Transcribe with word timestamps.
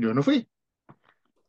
Yo 0.00 0.14
no 0.14 0.22
fui. 0.22 0.48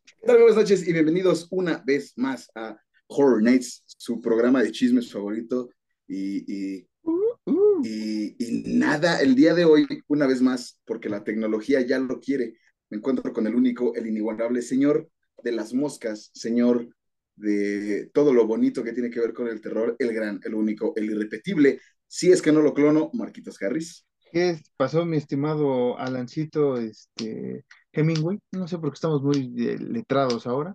¿Qué 0.05 0.27
tal? 0.27 0.39
Buenas 0.39 0.57
noches 0.57 0.85
y 0.85 0.91
bienvenidos 0.91 1.47
una 1.51 1.81
vez 1.85 2.11
más 2.17 2.51
a 2.53 2.77
Horror 3.07 3.41
Nights, 3.41 3.83
su 3.85 4.19
programa 4.19 4.61
de 4.61 4.73
chismes 4.73 5.09
favorito. 5.09 5.69
Y, 6.05 6.43
y, 6.53 6.87
Uh, 7.03 7.81
y- 7.83 8.35
y 8.37 8.75
nada, 8.77 9.21
el 9.21 9.35
día 9.35 9.53
de 9.55 9.63
hoy, 9.63 9.87
una 10.07 10.27
vez 10.27 10.41
más, 10.41 10.81
porque 10.85 11.07
la 11.07 11.23
tecnología 11.23 11.79
ya 11.81 11.97
lo 11.97 12.19
quiere, 12.19 12.55
me 12.89 12.97
encuentro 12.97 13.31
con 13.31 13.47
el 13.47 13.55
único, 13.55 13.95
el 13.95 14.05
inigualable 14.05 14.61
señor 14.61 15.09
de 15.43 15.53
las 15.53 15.73
moscas, 15.73 16.29
señor 16.33 16.89
de 17.37 18.11
todo 18.13 18.33
lo 18.33 18.45
bonito 18.45 18.83
que 18.83 18.91
tiene 18.91 19.09
que 19.09 19.21
ver 19.21 19.33
con 19.33 19.47
el 19.47 19.61
terror, 19.61 19.95
el 19.97 20.13
gran, 20.13 20.41
el 20.43 20.55
único, 20.55 20.93
el 20.97 21.05
irrepetible. 21.05 21.79
Si 22.05 22.31
es 22.31 22.41
que 22.41 22.51
no 22.51 22.61
lo 22.61 22.73
clono, 22.73 23.09
Marquitos 23.13 23.61
Harris. 23.61 24.05
¿Qué 24.31 24.59
pasó, 24.77 25.05
mi 25.05 25.17
estimado 25.17 25.97
Alancito 25.97 26.77
este, 26.77 27.65
Hemingway? 27.93 28.39
No 28.51 28.67
sé 28.67 28.77
por 28.77 28.89
qué 28.91 28.95
estamos 28.95 29.21
muy 29.21 29.53
eh, 29.57 29.77
letrados 29.79 30.47
ahora. 30.47 30.73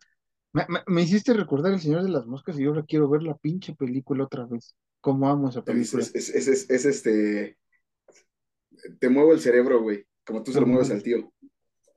Me, 0.53 0.65
me- 0.69 0.83
me 0.87 1.03
hiciste 1.03 1.33
recordar 1.35 1.73
El 1.73 1.81
Señor 1.81 2.03
de 2.03 2.09
las 2.11 2.27
Moscas 2.27 2.59
y 2.59 2.63
yo 2.63 2.71
ahora 2.71 2.85
quiero 2.87 3.09
ver 3.09 3.23
la 3.23 3.37
pinche 3.37 3.75
película 3.75 4.25
otra 4.25 4.47
vez. 4.47 4.75
Cómo 5.01 5.29
amo 5.29 5.49
esa 5.49 5.61
Es, 5.61 5.65
película. 5.65 6.03
es- 6.03 6.15
es- 6.15 6.29
es- 6.35 6.49
es- 6.49 6.71
es 6.71 6.85
este. 6.85 7.59
Te 8.99 9.09
muevo 9.09 9.33
el 9.33 9.41
cerebro, 9.41 9.83
güey, 9.83 10.05
como 10.25 10.43
tú 10.43 10.53
se 10.53 10.61
lo 10.61 10.67
mueves 10.67 10.91
al 10.91 11.03
tío. 11.03 11.33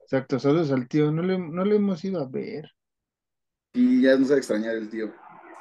Exacto, 0.02 0.38
saludos 0.38 0.70
al 0.72 0.88
tío. 0.88 1.10
No 1.12 1.22
le, 1.22 1.38
no 1.38 1.64
le 1.64 1.76
hemos 1.76 2.04
ido 2.04 2.20
a 2.20 2.28
ver. 2.28 2.70
Y 3.72 4.02
ya 4.02 4.16
no 4.16 4.24
sabe 4.26 4.38
extrañar 4.38 4.74
el 4.76 4.90
tío. 4.90 5.12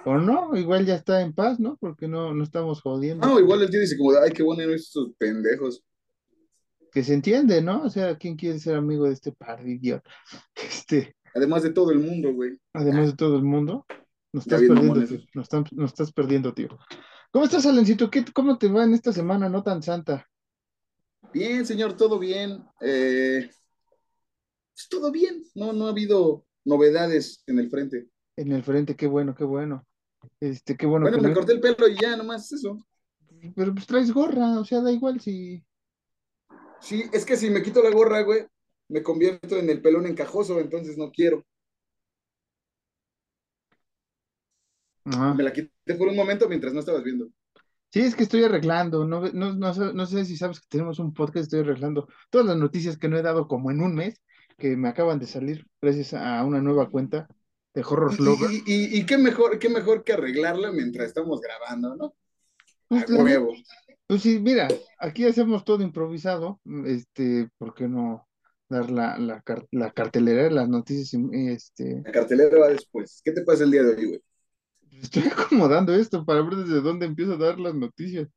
O 0.06 0.18
no, 0.18 0.56
igual 0.56 0.86
ya 0.86 0.96
está 0.96 1.22
en 1.22 1.34
paz, 1.34 1.60
¿no? 1.60 1.78
Porque 1.78 2.08
no, 2.08 2.34
no 2.34 2.44
estamos 2.44 2.82
jodiendo. 2.82 3.28
No, 3.28 3.40
igual 3.40 3.62
el 3.62 3.70
tío 3.70 3.80
dice 3.82 3.98
como, 3.98 4.12
ay, 4.18 4.32
qué 4.32 4.42
bueno 4.44 4.64
estos 4.74 5.12
pendejos. 5.18 5.84
Que 6.92 7.04
se 7.04 7.14
entiende, 7.14 7.62
¿no? 7.62 7.84
O 7.84 7.90
sea, 7.90 8.18
¿quién 8.18 8.36
quiere 8.36 8.60
ser 8.60 8.76
amigo 8.76 9.06
de 9.06 9.14
este 9.14 9.32
par 9.32 9.64
de 9.64 9.72
idiotas? 9.72 10.14
Este, 10.56 11.16
Además 11.36 11.62
de 11.64 11.70
todo 11.72 11.92
el 11.92 12.00
mundo, 12.00 12.34
güey. 12.34 12.58
además 12.74 13.08
de 13.12 13.16
todo 13.16 13.36
el 13.38 13.44
mundo, 13.44 13.86
nos 14.34 14.46
estás 14.48 14.62
perdiendo, 14.62 15.06
tío. 15.06 15.20
Nos, 15.36 15.44
están- 15.44 15.66
nos 15.72 15.92
estás 15.92 16.12
perdiendo, 16.12 16.54
tío. 16.54 16.70
¿Cómo 17.32 17.46
estás, 17.46 17.66
Alencito? 17.68 18.10
¿Qué, 18.10 18.26
cómo 18.34 18.58
te 18.58 18.68
va 18.68 18.84
en 18.84 18.94
esta 18.96 19.14
semana 19.14 19.48
no 19.50 19.62
tan 19.62 19.84
santa? 19.84 20.28
Bien, 21.32 21.66
señor, 21.66 21.96
todo 21.96 22.18
bien. 22.18 22.64
Eh, 22.82 23.48
pues, 24.74 24.88
todo 24.90 25.12
bien. 25.12 25.44
No, 25.54 25.72
no 25.74 25.86
ha 25.86 25.92
habido 25.92 26.46
novedades 26.66 27.44
en 27.46 27.60
el 27.60 27.70
frente. 27.70 28.08
En 28.36 28.52
el 28.52 28.64
frente, 28.64 28.96
qué 28.96 29.06
bueno, 29.06 29.36
qué 29.36 29.44
bueno. 29.44 29.86
Este, 30.40 30.76
qué 30.76 30.88
bueno 30.88 31.04
Bueno, 31.06 31.18
que 31.18 31.24
me 31.24 31.30
no- 31.30 31.36
corté 31.36 31.54
el 31.54 31.60
pelo 31.60 31.88
y 31.88 31.96
ya, 32.02 32.16
nomás 32.18 32.52
eso. 32.52 32.80
Pero 33.56 33.74
pues 33.74 33.86
traes 33.86 34.12
gorra, 34.12 34.60
o 34.60 34.66
sea, 34.66 34.82
da 34.82 34.92
igual 34.92 35.20
si. 35.22 35.64
Sí, 36.82 37.04
es 37.14 37.26
que 37.26 37.36
si 37.38 37.50
me 37.50 37.62
quito 37.62 37.82
la 37.84 37.90
gorra, 37.92 38.22
güey, 38.22 38.46
me 38.90 39.04
convierto 39.04 39.58
en 39.58 39.70
el 39.70 39.82
pelón 39.82 40.06
encajoso, 40.08 40.60
entonces 40.60 40.98
no 40.98 41.12
quiero. 41.12 41.46
Me 45.36 45.44
la 45.44 45.52
quité 45.54 45.96
por 45.98 46.08
un 46.08 46.16
momento 46.16 46.48
mientras 46.48 46.74
no 46.74 46.80
estabas 46.82 47.04
viendo. 47.04 47.30
Sí, 47.92 48.02
es 48.02 48.16
que 48.16 48.24
estoy 48.24 48.44
arreglando, 48.44 49.06
no, 49.06 49.22
no, 49.32 49.54
no, 49.56 49.74
sé- 49.74 49.94
no 49.94 50.06
sé 50.06 50.24
si 50.26 50.38
sabes 50.38 50.60
que 50.60 50.68
tenemos 50.70 51.00
un 51.00 51.14
podcast, 51.14 51.46
estoy 51.46 51.62
arreglando 51.62 52.08
todas 52.30 52.46
las 52.46 52.58
noticias 52.58 52.98
que 52.98 53.08
no 53.08 53.18
he 53.18 53.24
dado 53.24 53.48
como 53.48 53.72
en 53.72 53.82
un 53.82 53.96
mes, 53.96 54.22
que 54.58 54.78
me 54.78 54.90
acaban 54.90 55.18
de 55.20 55.26
salir 55.26 55.66
gracias 55.82 56.14
a 56.14 56.44
una 56.44 56.62
nueva 56.62 56.90
cuenta 56.90 57.28
de 57.74 57.82
Horror 57.82 58.20
Lover. 58.20 58.52
y- 58.52 58.64
y- 58.68 59.00
y 59.00 59.06
qué 59.06 59.18
mejor, 59.18 59.58
qué 59.58 59.70
mejor 59.70 60.04
que 60.04 60.14
arreglarla 60.14 60.72
mientras 60.72 61.08
estamos 61.08 61.42
grabando, 61.42 61.96
¿no? 61.96 62.14
Pues, 62.88 63.10
A 63.10 63.14
la 63.14 63.24
huevo. 63.24 63.54
Pues 64.10 64.24
sí, 64.24 64.40
mira, 64.40 64.68
aquí 65.00 65.26
hacemos 65.26 65.64
todo 65.64 65.84
improvisado, 65.84 66.60
este, 66.86 67.50
¿por 67.60 67.76
qué 67.76 67.88
no 67.88 68.28
dar 68.70 68.90
la, 68.92 69.18
la, 69.20 69.44
la 69.72 69.92
cartelera 69.92 70.44
de 70.44 70.52
las 70.52 70.68
noticias? 70.70 71.22
Este, 71.32 72.04
La 72.04 72.12
cartelera 72.12 72.60
va 72.60 72.68
después. 72.68 73.22
¿Qué 73.24 73.32
te 73.32 73.44
pasa 73.44 73.64
el 73.64 73.72
día 73.72 73.84
de 73.84 73.96
hoy, 73.96 74.06
güey? 74.08 74.22
estoy 75.02 75.24
acomodando 75.32 75.94
esto 75.96 76.24
para 76.26 76.42
ver 76.44 76.56
desde 76.58 76.82
dónde 76.82 77.06
empiezo 77.08 77.34
a 77.34 77.38
dar 77.38 77.60
las 77.60 77.74
noticias. 77.76 78.28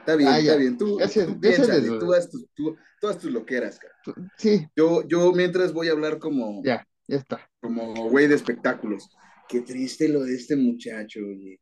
Está 0.00 0.16
bien, 0.16 0.30
Ah, 0.30 0.38
ya. 0.40 0.52
está 0.52 0.56
bien. 0.56 0.78
Tú, 0.78 0.98
Ya 0.98 1.08
sé- 1.08 1.26
tú 1.26 1.40
ya 1.40 1.40
piénsale, 1.40 1.90
tú 1.98 2.12
haz 2.14 2.30
tus, 2.30 2.46
tú, 2.54 2.76
tú 3.00 3.08
haz 3.08 3.18
tus 3.18 3.30
loqueras, 3.30 3.78
cara. 3.78 3.94
Sí, 4.36 4.68
Yo, 4.76 5.06
yo 5.08 5.32
mientras 5.32 5.72
voy 5.72 5.88
a 5.88 5.92
hablar 5.92 6.18
como, 6.18 6.62
ya, 6.62 6.86
ya 7.08 7.16
está. 7.16 7.50
como 7.60 8.10
güey 8.10 8.28
de 8.28 8.36
espectáculos. 8.36 9.10
Qué 9.48 9.62
triste 9.62 10.08
lo 10.08 10.24
de 10.24 10.34
este 10.36 10.56
muchacho, 10.56 11.20
oye. 11.20 11.60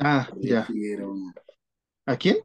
Ah, 0.00 0.28
Julián 0.30 0.46
ya. 0.48 0.66
Figueroa. 0.66 1.34
¿A 2.08 2.16
quién? 2.16 2.36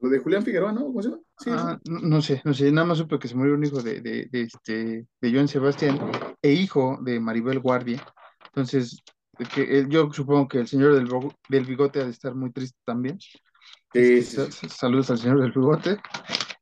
Lo 0.00 0.10
de 0.10 0.18
Julián 0.18 0.44
Figueroa, 0.44 0.72
¿no? 0.72 0.82
¿Cómo 0.82 1.02
se 1.02 1.08
llama? 1.08 1.22
Sí, 1.38 1.50
¿no? 1.50 1.56
Ah, 1.58 1.80
no, 1.84 2.00
no 2.00 2.20
sé, 2.22 2.42
no 2.44 2.52
sé, 2.52 2.70
nada 2.70 2.86
más 2.86 2.98
supe 2.98 3.18
que 3.18 3.28
se 3.28 3.34
murió 3.34 3.54
un 3.54 3.64
hijo 3.64 3.82
de, 3.82 4.00
de, 4.00 4.26
de 4.30 4.42
este, 4.42 5.06
de 5.20 5.32
Joan 5.32 5.48
Sebastián 5.48 5.98
e 6.42 6.52
hijo 6.52 6.98
de 7.02 7.20
Maribel 7.20 7.60
Guardia. 7.60 8.04
Entonces, 8.46 9.02
que, 9.54 9.86
yo 9.88 10.12
supongo 10.12 10.46
que 10.46 10.58
el 10.58 10.68
señor 10.68 10.94
del, 10.94 11.08
del 11.48 11.64
bigote 11.64 12.00
ha 12.00 12.04
de 12.04 12.10
estar 12.10 12.34
muy 12.34 12.52
triste 12.52 12.78
también. 12.84 13.18
Sí, 13.18 13.38
Este, 13.94 14.46
sí, 14.46 14.52
sí. 14.52 14.68
saludos 14.68 15.10
al 15.10 15.18
señor 15.18 15.40
del 15.40 15.52
bigote. 15.52 15.96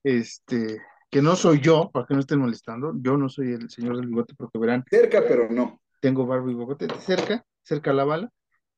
Este, 0.05 0.81
que 1.11 1.21
no 1.21 1.37
soy 1.37 1.61
yo, 1.61 1.91
para 1.93 2.07
que 2.07 2.15
no 2.15 2.21
estén 2.21 2.39
molestando. 2.39 2.93
Yo 2.97 3.17
no 3.17 3.29
soy 3.29 3.53
el 3.53 3.69
señor 3.71 3.97
del 3.97 4.07
bigote, 4.07 4.35
porque 4.37 4.59
verán, 4.59 4.85
Cerca, 4.89 5.23
pero 5.27 5.51
no. 5.51 5.81
tengo 6.01 6.27
barba 6.27 6.51
y 6.51 6.55
bigote 6.55 6.87
cerca, 7.01 7.45
cerca 7.63 7.91
a 7.91 7.95
la 7.95 8.05
bala. 8.05 8.31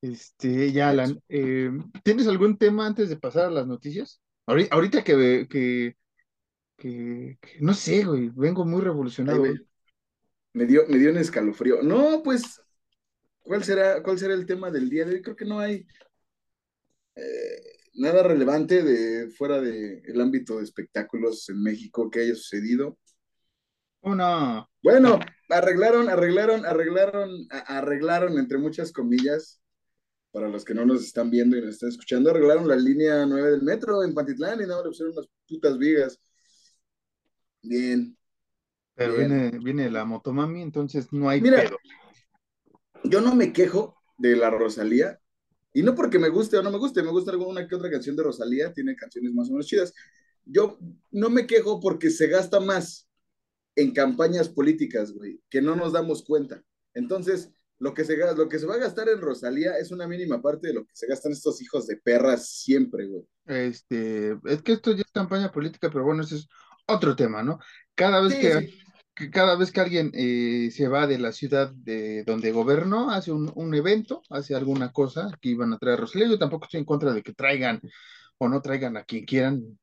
Este, 0.04 0.70
ya, 0.70 0.90
Alan, 0.90 1.18
eh, 1.30 1.70
¿tienes 2.02 2.28
algún 2.28 2.58
tema 2.58 2.86
antes 2.86 3.08
de 3.08 3.16
pasar 3.16 3.46
a 3.46 3.50
las 3.50 3.66
noticias? 3.66 4.20
Ahori- 4.46 4.68
Ahorita, 4.70 5.02
que, 5.02 5.46
que, 5.48 5.96
que, 6.76 7.38
que- 7.40 7.60
no 7.60 7.72
sé, 7.72 8.04
güey, 8.04 8.30
vengo 8.34 8.66
muy 8.66 8.82
revolucionado. 8.82 9.42
Me 10.52 10.66
dio, 10.66 10.82
me 10.88 10.98
dio 10.98 11.10
un 11.10 11.16
escalofrío. 11.16 11.82
No, 11.82 12.22
pues, 12.22 12.60
¿cuál 13.40 13.64
será, 13.64 14.02
cuál 14.02 14.18
será 14.18 14.34
el 14.34 14.44
tema 14.44 14.70
del 14.70 14.90
día 14.90 15.06
de 15.06 15.14
hoy? 15.14 15.22
Creo 15.22 15.36
que 15.36 15.46
no 15.46 15.58
hay 15.58 15.86
eh, 17.16 17.62
nada 17.94 18.22
relevante 18.24 18.82
de 18.82 19.30
fuera 19.30 19.58
del 19.62 20.20
ámbito 20.20 20.58
de 20.58 20.64
espectáculos 20.64 21.48
en 21.48 21.62
México 21.62 22.10
que 22.10 22.20
haya 22.20 22.34
sucedido. 22.34 22.98
Oh, 24.02 24.14
no. 24.14 24.68
Bueno, 24.82 25.18
arreglaron, 25.48 26.10
arreglaron, 26.10 26.66
arreglaron, 26.66 27.30
arreglaron, 27.48 28.38
entre 28.38 28.58
muchas 28.58 28.92
comillas, 28.92 29.62
para 30.34 30.48
los 30.48 30.64
que 30.64 30.74
no 30.74 30.84
nos 30.84 31.04
están 31.04 31.30
viendo 31.30 31.56
y 31.56 31.60
nos 31.60 31.74
están 31.74 31.90
escuchando, 31.90 32.28
arreglaron 32.28 32.66
la 32.66 32.74
línea 32.74 33.24
9 33.24 33.52
del 33.52 33.62
metro 33.62 34.02
en 34.02 34.12
Pantitlán 34.12 34.60
y 34.60 34.66
no 34.66 34.82
le 34.82 34.88
pusieron 34.88 35.12
unas 35.12 35.28
putas 35.48 35.78
vigas. 35.78 36.20
Bien. 37.62 38.18
Pero 38.96 39.14
Bien. 39.14 39.28
viene, 39.28 39.58
viene 39.60 39.90
la 39.92 40.04
motomami, 40.04 40.60
entonces 40.60 41.12
no 41.12 41.28
hay 41.28 41.40
Mira, 41.40 41.62
pedo. 41.62 41.76
yo 43.04 43.20
no 43.20 43.36
me 43.36 43.52
quejo 43.52 43.96
de 44.18 44.34
la 44.34 44.50
Rosalía, 44.50 45.20
y 45.72 45.84
no 45.84 45.94
porque 45.94 46.18
me 46.18 46.30
guste 46.30 46.58
o 46.58 46.64
no 46.64 46.72
me 46.72 46.78
guste, 46.78 47.04
me 47.04 47.12
gusta 47.12 47.30
alguna 47.30 47.68
que 47.68 47.76
otra 47.76 47.88
canción 47.88 48.16
de 48.16 48.24
Rosalía, 48.24 48.72
tiene 48.72 48.96
canciones 48.96 49.32
más 49.34 49.48
o 49.50 49.52
menos 49.52 49.66
chidas. 49.66 49.92
Yo 50.44 50.80
no 51.12 51.30
me 51.30 51.46
quejo 51.46 51.78
porque 51.78 52.10
se 52.10 52.26
gasta 52.26 52.58
más 52.58 53.08
en 53.76 53.92
campañas 53.92 54.48
políticas, 54.48 55.12
güey, 55.12 55.40
que 55.48 55.62
no 55.62 55.76
nos 55.76 55.92
damos 55.92 56.24
cuenta. 56.24 56.60
Entonces, 56.92 57.52
lo 57.84 57.92
que, 57.92 58.04
se, 58.04 58.16
lo 58.16 58.48
que 58.48 58.58
se 58.58 58.64
va 58.66 58.76
a 58.76 58.78
gastar 58.78 59.10
en 59.10 59.20
Rosalía 59.20 59.76
es 59.78 59.90
una 59.92 60.08
mínima 60.08 60.40
parte 60.40 60.68
de 60.68 60.72
lo 60.74 60.86
que 60.86 60.94
se 60.94 61.06
gastan 61.06 61.32
estos 61.32 61.60
hijos 61.60 61.86
de 61.86 61.98
perras 61.98 62.48
siempre, 62.48 63.06
güey. 63.06 63.24
Este, 63.44 64.38
es 64.46 64.62
que 64.62 64.72
esto 64.72 64.92
ya 64.92 65.02
es 65.02 65.10
campaña 65.12 65.52
política, 65.52 65.90
pero 65.90 66.02
bueno, 66.04 66.22
ese 66.22 66.36
es 66.36 66.48
otro 66.86 67.14
tema, 67.14 67.42
¿no? 67.42 67.58
Cada 67.94 68.22
vez 68.22 68.32
Sí, 68.32 68.40
que, 68.40 68.60
sí. 68.60 68.78
que 69.14 69.30
cada 69.30 69.54
vez 69.56 69.70
que 69.70 69.80
alguien 69.80 70.10
eh, 70.14 70.70
se 70.72 70.88
va 70.88 71.06
de 71.06 71.18
la 71.18 71.32
ciudad 71.32 71.72
de 71.74 72.24
donde 72.24 72.52
gobernó, 72.52 73.10
hace 73.10 73.32
un, 73.32 73.52
un 73.54 73.74
evento, 73.74 74.22
hace 74.30 74.54
alguna 74.54 74.90
cosa 74.90 75.30
que 75.42 75.50
iban 75.50 75.74
a 75.74 75.78
traer 75.78 75.98
a 75.98 76.00
Rosalía. 76.00 76.28
Yo 76.28 76.38
tampoco 76.38 76.64
estoy 76.64 76.80
en 76.80 76.86
contra 76.86 77.12
de 77.12 77.22
que 77.22 77.34
traigan 77.34 77.82
o 78.38 78.48
no 78.48 78.62
traigan 78.62 78.96
a 78.96 79.04
quien 79.04 79.26
quieran. 79.26 79.78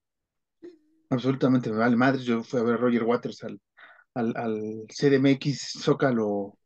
Absolutamente 1.10 1.70
me 1.70 1.78
vale 1.78 1.96
madre. 1.96 2.24
Yo 2.24 2.44
fui 2.44 2.60
a 2.60 2.64
ver 2.64 2.76
a 2.76 2.78
Roger 2.78 3.04
Waters 3.04 3.44
al, 3.44 3.62
al, 4.16 4.36
al 4.36 4.86
CDMX 4.90 5.80
Zócalo 5.84 6.58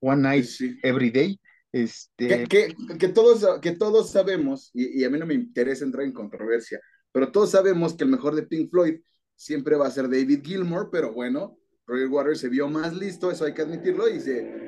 One 0.00 0.22
Night 0.22 0.44
Sí. 0.44 0.78
Every 0.82 1.10
Day. 1.10 1.38
Que, 1.72 1.82
Este, 1.82 2.46
que, 2.48 2.74
que 2.98 3.08
todos, 3.08 3.60
que 3.60 3.72
todos 3.72 4.10
sabemos, 4.10 4.70
y, 4.72 5.00
y 5.00 5.04
a 5.04 5.10
mí 5.10 5.18
no 5.18 5.26
me 5.26 5.34
interesa 5.34 5.84
entrar 5.84 6.04
en 6.06 6.12
controversia, 6.12 6.80
pero 7.12 7.30
todos 7.30 7.50
sabemos 7.50 7.94
que 7.94 8.04
el 8.04 8.10
mejor 8.10 8.34
de 8.34 8.44
Pink 8.44 8.70
Floyd 8.70 9.00
siempre 9.34 9.76
va 9.76 9.86
a 9.86 9.90
ser 9.90 10.04
David 10.04 10.40
Gilmour, 10.42 10.88
pero 10.90 11.12
bueno, 11.12 11.58
Roger 11.86 12.08
Waters 12.08 12.40
se 12.40 12.48
vio 12.48 12.68
más 12.68 12.94
listo, 12.94 13.30
eso 13.30 13.44
hay 13.44 13.52
que 13.52 13.62
admitirlo, 13.62 14.08
y 14.08 14.20
se... 14.20 14.66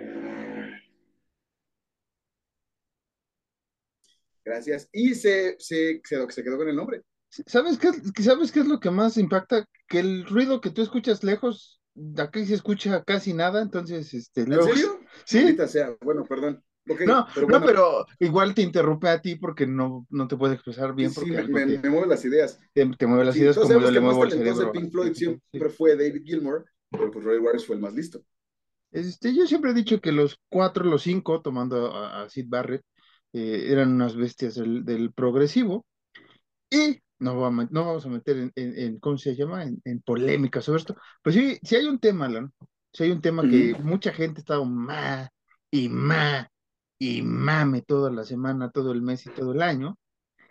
Gracias. 4.45 4.89
Y 4.93 5.15
se, 5.15 5.57
se, 5.59 6.01
se, 6.05 6.31
se 6.31 6.43
quedó 6.43 6.57
con 6.57 6.69
el 6.69 6.77
nombre. 6.77 7.03
¿sabes 7.47 7.79
qué, 7.79 7.89
es- 7.89 8.25
¿sabes 8.25 8.51
qué 8.53 8.61
es 8.61 8.67
lo 8.67 8.81
que 8.81 8.91
más 8.91 9.17
impacta? 9.19 9.67
Que 9.87 10.01
el 10.01 10.27
ruido 10.27 10.61
que 10.61 10.71
tú 10.71 10.83
escuchas 10.83 11.23
lejos, 11.23 11.78
aquí 12.19 12.45
se 12.45 12.55
escucha 12.55 13.03
casi 13.05 13.33
nada, 13.33 13.63
entonces, 13.63 14.13
este, 14.15 14.43
¿En 14.43 14.51
luego, 14.51 14.69
serio? 14.69 15.01
sí, 15.25 15.57
sea. 15.67 15.97
Bueno, 16.01 16.25
perdón. 16.25 16.63
Ok, 16.91 17.03
no, 17.03 17.27
pero 17.35 17.47
no, 17.47 17.53
bueno, 17.53 17.67
pero 17.67 18.07
igual 18.19 18.55
te 18.55 18.63
interrumpe 18.63 19.09
a 19.09 19.21
ti 19.21 19.37
porque 19.37 19.67
no, 19.67 20.07
no 20.09 20.27
te 20.27 20.37
puedes 20.37 20.55
expresar 20.55 20.95
bien 20.95 21.11
sí, 21.11 21.21
porque 21.21 21.33
me, 21.53 21.67
me, 21.67 21.67
te, 21.67 21.83
me 21.83 21.91
mueve 21.91 22.07
las 22.07 22.25
ideas. 22.25 22.59
te, 22.73 22.87
te 22.87 23.07
mueve 23.07 23.25
las 23.27 23.35
Sí, 23.35 23.41
ideas 23.43 23.59
como 23.59 23.81
yo 23.81 23.91
le 23.91 24.01
muevo 24.01 24.25
el 24.25 24.31
cerebro. 24.31 24.73
Pink 24.73 24.91
Floyd 24.91 25.13
siempre 25.13 25.69
fue 25.69 25.97
David 25.97 26.23
Gilmour, 26.25 26.65
pero 26.91 27.11
pues 27.11 27.25
Roy 27.25 27.39
Waters 27.39 27.67
fue 27.67 27.77
el 27.77 27.83
más 27.83 27.93
listo. 27.93 28.23
Este, 28.91 29.35
yo 29.35 29.47
siempre 29.47 29.73
he 29.73 29.75
dicho 29.75 30.01
que 30.01 30.13
los 30.13 30.39
cuatro, 30.49 30.85
los 30.85 31.03
cinco, 31.03 31.43
tomando 31.43 31.95
a, 31.95 32.23
a 32.23 32.29
Sid 32.31 32.47
Barrett, 32.49 32.83
eh, 33.35 33.67
eran 33.69 33.93
unas 33.93 34.17
bestias 34.17 34.55
del, 34.55 34.85
del 34.85 35.13
progresivo. 35.13 35.85
Y 36.71 37.01
no, 37.21 37.41
vamos 37.41 37.67
a, 37.67 37.69
no 37.71 37.85
vamos 37.87 38.07
a 38.07 38.09
meter 38.09 38.37
en, 38.39 38.53
en, 38.57 38.79
en 38.79 38.99
¿cómo 39.01 39.19
se 39.19 39.35
llama? 39.37 39.65
En, 39.65 39.81
en, 39.85 40.01
polémica 40.03 40.61
sobre 40.61 40.79
esto. 40.81 40.97
Pues 41.23 41.35
sí, 41.35 41.59
sí 41.63 41.77
hay 41.77 41.87
un 41.87 41.99
tema, 41.99 42.27
Alan. 42.27 42.53
Sí 42.93 43.05
hay 43.05 43.11
un 43.13 43.21
tema 43.21 43.47
que 43.47 43.75
mucha 43.83 44.13
gente 44.13 44.41
ha 44.41 44.43
estado 44.43 44.65
ma 44.65 45.29
y 45.71 45.89
ma 45.89 46.49
y 46.99 47.23
mame 47.23 47.83
toda 47.83 48.11
la 48.11 48.25
semana, 48.25 48.71
todo 48.71 48.93
el 48.93 49.03
mes 49.03 49.27
y 49.27 49.31
todo 49.31 49.53
el 49.53 49.63
año. 49.63 49.99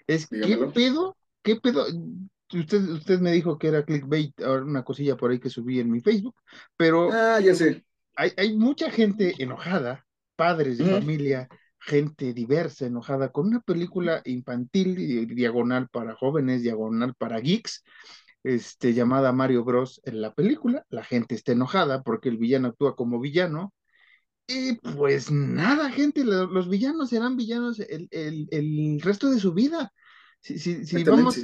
Es 0.07 0.29
Dígamelo. 0.29 0.67
qué 0.71 0.73
pedo, 0.73 1.17
qué 1.43 1.55
pedo. 1.57 1.85
Usted, 2.53 2.81
usted 2.89 3.19
me 3.19 3.31
dijo 3.33 3.57
que 3.57 3.67
era 3.67 3.83
clickbait, 3.83 4.33
una 4.41 4.83
cosilla 4.83 5.17
por 5.17 5.31
ahí 5.31 5.39
que 5.39 5.49
subí 5.49 5.79
en 5.79 5.91
mi 5.91 5.99
Facebook, 5.99 6.35
pero 6.77 7.11
Ah, 7.11 7.39
ya 7.41 7.53
sé. 7.55 7.83
hay, 8.15 8.31
hay 8.37 8.55
mucha 8.57 8.89
gente 8.91 9.35
enojada, 9.37 10.05
padres 10.37 10.77
de 10.77 10.85
familia, 10.85 11.49
gente 11.87 12.33
diversa, 12.33 12.85
enojada 12.87 13.31
con 13.31 13.47
una 13.47 13.61
película 13.61 14.21
infantil, 14.25 14.95
di- 14.95 15.25
diagonal 15.27 15.89
para 15.89 16.15
jóvenes, 16.15 16.63
diagonal 16.63 17.15
para 17.15 17.39
geeks, 17.39 17.83
este, 18.43 18.93
llamada 18.93 19.31
Mario 19.33 19.63
Bros. 19.63 20.01
En 20.05 20.21
la 20.21 20.33
película, 20.35 20.85
la 20.89 21.03
gente 21.03 21.35
está 21.35 21.53
enojada 21.53 22.03
porque 22.03 22.29
el 22.29 22.37
villano 22.37 22.69
actúa 22.69 22.95
como 22.95 23.19
villano. 23.19 23.73
Y 24.47 24.75
pues 24.75 25.31
nada, 25.31 25.91
gente, 25.91 26.23
lo- 26.23 26.47
los 26.47 26.69
villanos 26.69 27.09
serán 27.09 27.35
villanos 27.37 27.79
el, 27.79 28.07
el- 28.11 28.47
el 28.51 29.01
resto 29.01 29.29
de 29.29 29.39
su 29.39 29.53
vida. 29.53 29.91
Si, 30.41 30.57
si, 30.59 31.03
vamos, 31.03 31.35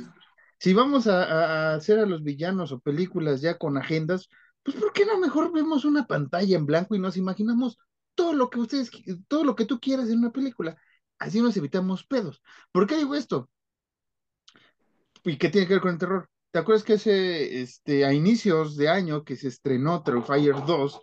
si 0.59 0.73
vamos 0.73 1.07
a, 1.07 1.23
a- 1.23 1.73
a 1.73 1.75
hacer 1.75 1.99
a 1.99 2.05
los 2.05 2.23
villanos 2.23 2.71
o 2.71 2.79
películas 2.79 3.41
ya 3.41 3.57
con 3.57 3.77
agendas, 3.77 4.29
pues 4.63 4.77
¿por 4.77 4.93
qué 4.93 5.05
no 5.05 5.19
mejor 5.19 5.51
vemos 5.53 5.85
una 5.85 6.07
pantalla 6.07 6.57
en 6.57 6.65
blanco 6.65 6.95
y 6.95 6.99
nos 6.99 7.17
imaginamos 7.17 7.77
todo 8.15 8.33
lo 8.33 8.49
que 8.49 8.59
ustedes, 8.59 8.91
todo 9.27 9.43
lo 9.43 9.55
que 9.55 9.65
tú 9.65 9.79
quieras 9.79 10.09
en 10.09 10.19
una 10.19 10.31
película? 10.31 10.77
Así 11.19 11.41
nos 11.41 11.55
evitamos 11.57 12.05
pedos. 12.05 12.41
¿Por 12.71 12.87
qué 12.87 12.97
digo 12.97 13.15
esto? 13.15 13.49
¿Y 15.23 15.37
qué 15.37 15.49
tiene 15.49 15.67
que 15.67 15.75
ver 15.75 15.81
con 15.81 15.91
el 15.91 15.97
terror? 15.97 16.29
¿Te 16.51 16.59
acuerdas 16.59 16.83
que 16.83 16.93
ese, 16.93 17.61
este, 17.61 18.05
a 18.05 18.13
inicios 18.13 18.75
de 18.75 18.89
año 18.89 19.23
que 19.23 19.35
se 19.35 19.47
estrenó 19.47 20.03
Terrifier 20.03 20.55
2, 20.65 20.99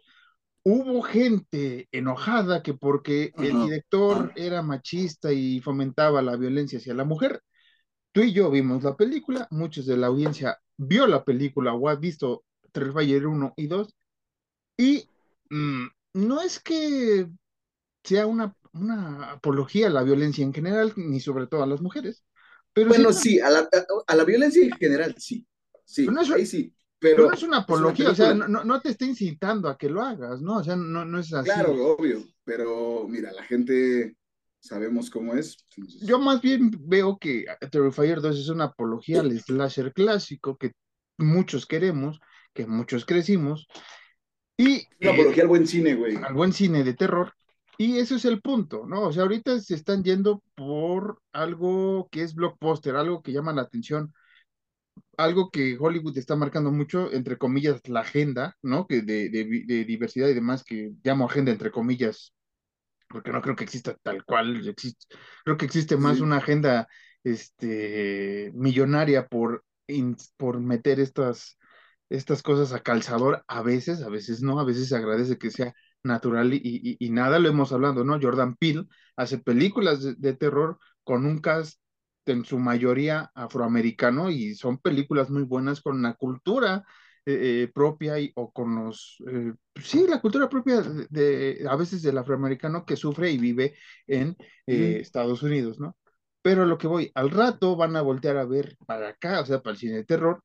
hubo 0.63 1.03
gente 1.03 1.89
enojada 1.91 2.63
que 2.63 2.75
porque 2.75 3.33
el 3.39 3.63
director 3.65 4.33
era 4.37 4.63
machista 4.63 5.33
y 5.33 5.61
fomentaba 5.61 6.23
la 6.23 6.37
violencia 6.37 6.79
hacia 6.79 6.95
la 6.95 7.05
mujer? 7.05 7.43
Tú 8.13 8.23
y 8.23 8.33
yo 8.33 8.51
vimos 8.51 8.83
la 8.85 8.97
película, 8.97 9.49
muchos 9.51 9.87
de 9.87 9.97
la 9.97 10.09
audiencia 10.09 10.59
vio 10.77 11.07
la 11.07 11.25
película 11.25 11.73
o 11.75 11.89
ha 11.89 11.97
visto 11.97 12.45
Terrifier 12.73 13.27
1 13.27 13.55
y 13.57 13.67
2, 13.67 13.95
y 14.77 15.09
mm, 15.51 15.87
no 16.15 16.41
es 16.43 16.61
que 16.61 17.29
sea 18.05 18.27
una, 18.27 18.57
una 18.75 19.33
apología 19.33 19.89
a 19.89 19.91
la 19.91 20.03
violencia 20.05 20.45
en 20.45 20.55
general, 20.55 20.93
ni 20.97 21.21
sobre 21.21 21.47
todo 21.49 21.63
a 21.65 21.67
las 21.67 21.83
mujeres, 21.83 22.25
pero 22.75 22.93
sí, 22.93 22.99
Bueno, 22.99 23.09
una- 23.09 23.23
sí, 23.23 23.41
a 23.41 23.51
la, 23.51 23.69
a, 24.07 24.17
la 24.17 24.25
violencia 24.25 24.65
en 24.65 24.73
general, 24.73 25.15
sí. 25.19 25.47
pero 26.03 26.15
Sí, 26.15 26.15
no 26.15 26.23
es, 26.23 26.31
ahí 26.31 26.47
sí. 26.47 26.75
pero 26.99 27.25
Pero 27.25 27.27
no 27.27 27.35
es 27.35 27.43
una 27.43 27.59
es 27.69 27.81
una 27.81 27.93
apología, 27.93 28.11
o 28.11 28.15
sea, 28.15 28.35
no, 28.35 28.49
no, 28.49 28.65
no 28.65 28.81
te 28.81 28.91
está 28.91 29.05
incitando 29.07 29.69
a 29.69 29.79
que 29.79 29.91
lo 29.91 30.03
hagas, 30.03 30.43
¿no? 30.43 30.59
O 30.59 30.65
sea, 30.65 30.77
no, 30.77 31.05
no 31.05 31.19
es 31.19 31.33
así. 31.35 31.63
Claro, 31.63 31.73
obvio. 31.97 32.23
Pero 32.45 33.07
mira, 33.09 33.33
la 33.33 33.43
gente 33.45 34.17
sabemos 34.61 35.11
cómo 35.11 35.35
es. 35.35 35.59
entonces, 35.77 36.03
Yo 36.03 36.19
más 36.19 36.41
bien 36.41 36.71
veo 36.81 37.19
que 37.19 37.45
Terrifier 37.71 38.21
2 38.21 38.39
es 38.39 38.49
una 38.49 38.65
apología 38.65 39.21
al 39.21 39.39
slasher 39.41 39.93
clásico 39.93 40.57
que 40.57 40.73
muchos 41.19 41.67
queremos, 41.67 42.21
que 42.55 42.67
muchos 42.67 43.05
crecimos, 43.05 43.67
y 44.65 44.87
una 45.01 45.11
eh, 45.11 45.13
apología 45.13 45.43
al 45.45 45.49
buen 45.49 45.67
cine, 45.67 45.95
güey. 45.95 46.17
al 46.23 46.35
buen 46.35 46.53
cine 46.53 46.85
de 46.85 46.95
terror. 46.95 47.35
Y 47.77 47.99
ese 47.99 48.17
es 48.17 48.25
el 48.27 48.43
punto, 48.43 48.87
¿no? 48.87 49.03
O 49.05 49.13
sea, 49.13 49.23
ahorita 49.23 49.59
se 49.61 49.75
están 49.75 50.05
yendo 50.05 50.43
por 50.55 51.21
algo 51.33 52.09
que 52.11 52.23
es 52.23 52.35
blockbuster, 52.35 52.97
algo 52.97 53.23
que 53.23 53.33
llama 53.33 53.53
la 53.55 53.63
atención, 53.63 54.13
algo 55.17 55.51
que 55.51 55.77
Hollywood 55.79 56.17
está 56.19 56.37
marcando 56.37 56.71
mucho, 56.73 57.13
entre 57.13 57.37
comillas, 57.39 57.81
la 57.89 58.01
agenda, 58.01 58.57
¿no? 58.63 58.87
Que 58.87 59.03
de, 59.03 59.29
de, 59.31 59.45
de 59.67 59.85
diversidad 59.85 60.29
y 60.29 60.35
demás, 60.35 60.65
que 60.65 60.93
llamo 61.03 61.27
agenda 61.27 61.53
entre 61.53 61.71
comillas, 61.71 62.35
porque 63.09 63.33
no 63.33 63.43
creo 63.43 63.57
que 63.57 63.65
exista 63.65 63.97
tal 64.03 64.25
cual, 64.25 64.67
existe, 64.69 65.07
creo 65.45 65.57
que 65.57 65.67
existe 65.67 65.97
más 65.97 66.19
Sí. 66.19 66.23
una 66.23 66.39
agenda 66.39 66.89
este, 67.25 68.53
millonaria 68.55 69.27
por, 69.29 69.65
in- 69.89 70.17
por 70.37 70.61
meter 70.61 71.01
estas, 71.01 71.59
estas 72.11 72.43
cosas 72.43 72.73
a 72.75 72.81
calzador, 72.83 73.45
a 73.49 73.63
veces, 73.63 74.03
a 74.03 74.11
veces 74.11 74.43
no, 74.43 74.61
a 74.61 74.65
veces 74.65 74.89
se 74.91 74.97
agradece 74.97 75.39
que 75.39 75.51
sea 75.53 75.75
natural 76.05 76.55
y, 76.55 76.61
y- 76.65 76.97
y 77.01 77.11
nada, 77.11 77.39
lo 77.41 77.49
hemos 77.49 77.73
hablado, 77.73 78.05
¿no? 78.05 78.19
Jordan 78.21 78.57
Peele 78.57 78.87
hace 79.17 79.39
películas 79.39 80.03
de, 80.03 80.15
de 80.17 80.35
terror 80.35 80.79
con 81.05 81.27
un 81.27 81.41
cast 81.41 81.81
en 82.27 82.45
su 82.45 82.59
mayoría 82.59 83.31
afroamericano 83.35 84.31
y 84.31 84.55
son 84.55 84.79
películas 84.79 85.31
muy 85.31 85.43
buenas 85.43 85.81
con 85.81 86.03
la 86.03 86.15
cultura 86.15 86.85
eh, 87.27 87.65
eh, 87.65 87.71
propia 87.75 88.19
y, 88.21 88.33
o 88.37 88.53
con 88.53 88.75
los, 88.77 89.17
eh, 89.29 89.53
sí, 89.83 90.07
la 90.09 90.21
cultura 90.21 90.49
propia 90.49 90.81
de, 90.83 91.07
de- 91.11 91.67
a 91.69 91.77
veces 91.77 92.03
del 92.03 92.19
afroamericano 92.19 92.85
que 92.85 92.97
sufre 92.97 93.31
y 93.31 93.39
vive 93.39 93.75
en 94.07 94.37
eh. 94.67 94.99
Estados 95.01 95.43
Unidos, 95.43 95.81
¿no? 95.81 95.97
Pero 96.43 96.65
lo 96.67 96.79
que 96.79 96.87
voy, 96.87 97.11
al 97.15 97.31
rato 97.31 97.77
van 97.77 97.97
a 97.97 98.03
voltear 98.03 98.37
a 98.39 98.47
ver 98.47 98.77
para 98.87 99.09
acá, 99.11 99.41
o 99.41 99.47
sea, 99.47 99.61
para 99.63 99.73
el 99.73 99.79
cine 99.79 99.97
de 99.97 100.05
terror, 100.05 100.43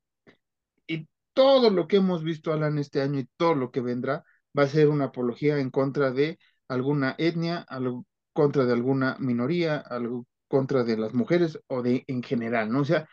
todo 1.36 1.70
lo 1.70 1.88
que 1.88 1.98
hemos 1.98 2.24
visto, 2.24 2.54
Alan, 2.54 2.80
este 2.80 3.02
año 3.02 3.20
y 3.20 3.30
todo 3.38 3.56
lo 3.56 3.72
que 3.72 3.82
vendrá 3.82 4.24
va 4.58 4.64
a 4.64 4.68
ser 4.68 4.90
una 4.90 5.06
apología 5.06 5.60
en 5.60 5.70
contra 5.70 6.12
de 6.12 6.40
alguna 6.68 7.16
etnia, 7.20 7.60
algo, 7.70 8.08
contra 8.34 8.66
de 8.66 8.74
alguna 8.74 9.18
minoría, 9.20 9.78
algo 9.78 10.26
contra 10.48 10.84
de 10.84 10.98
las 10.98 11.14
mujeres 11.14 11.60
o 11.68 11.84
de 11.84 12.04
en 12.08 12.24
general, 12.24 12.72
¿no? 12.72 12.82
O 12.82 12.86
sea, 12.86 13.08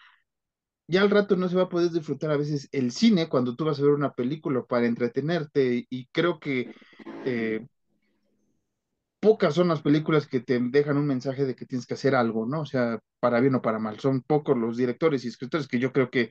ya 0.88 1.02
al 1.02 1.10
rato 1.10 1.36
no 1.36 1.48
se 1.48 1.56
va 1.56 1.64
a 1.64 1.69
poder 1.69 1.90
disfrutar 1.90 2.30
a 2.30 2.36
veces 2.36 2.69
el 2.72 2.92
cine 2.92 3.28
cuando 3.28 3.56
tú 3.56 3.64
vas 3.64 3.78
a 3.78 3.82
ver 3.82 3.92
una 3.92 4.12
película 4.12 4.64
para 4.64 4.86
entretenerte 4.86 5.86
y 5.88 6.06
creo 6.12 6.38
que 6.40 6.74
eh, 7.24 7.66
pocas 9.20 9.54
son 9.54 9.69
las 9.69 9.82
películas 9.82 10.26
que 10.26 10.41
te 10.41 10.58
dejan 10.60 10.96
un 10.96 11.06
mensaje 11.06 11.44
de 11.44 11.55
que 11.55 11.64
tienes 11.67 11.86
que 11.86 11.94
hacer 11.94 12.14
algo, 12.14 12.44
¿no? 12.46 12.62
O 12.62 12.67
sea, 12.67 12.98
para 13.20 13.41
bien 13.41 13.55
o 13.55 13.62
para 13.62 13.79
mal. 13.79 14.00
Son 14.00 14.22
pocos 14.22 14.56
los 14.58 14.76
directores 14.76 15.24
y 15.24 15.29
escritores 15.29 15.69
que 15.69 15.79
yo 15.79 15.93
creo 15.93 16.10
que 16.10 16.31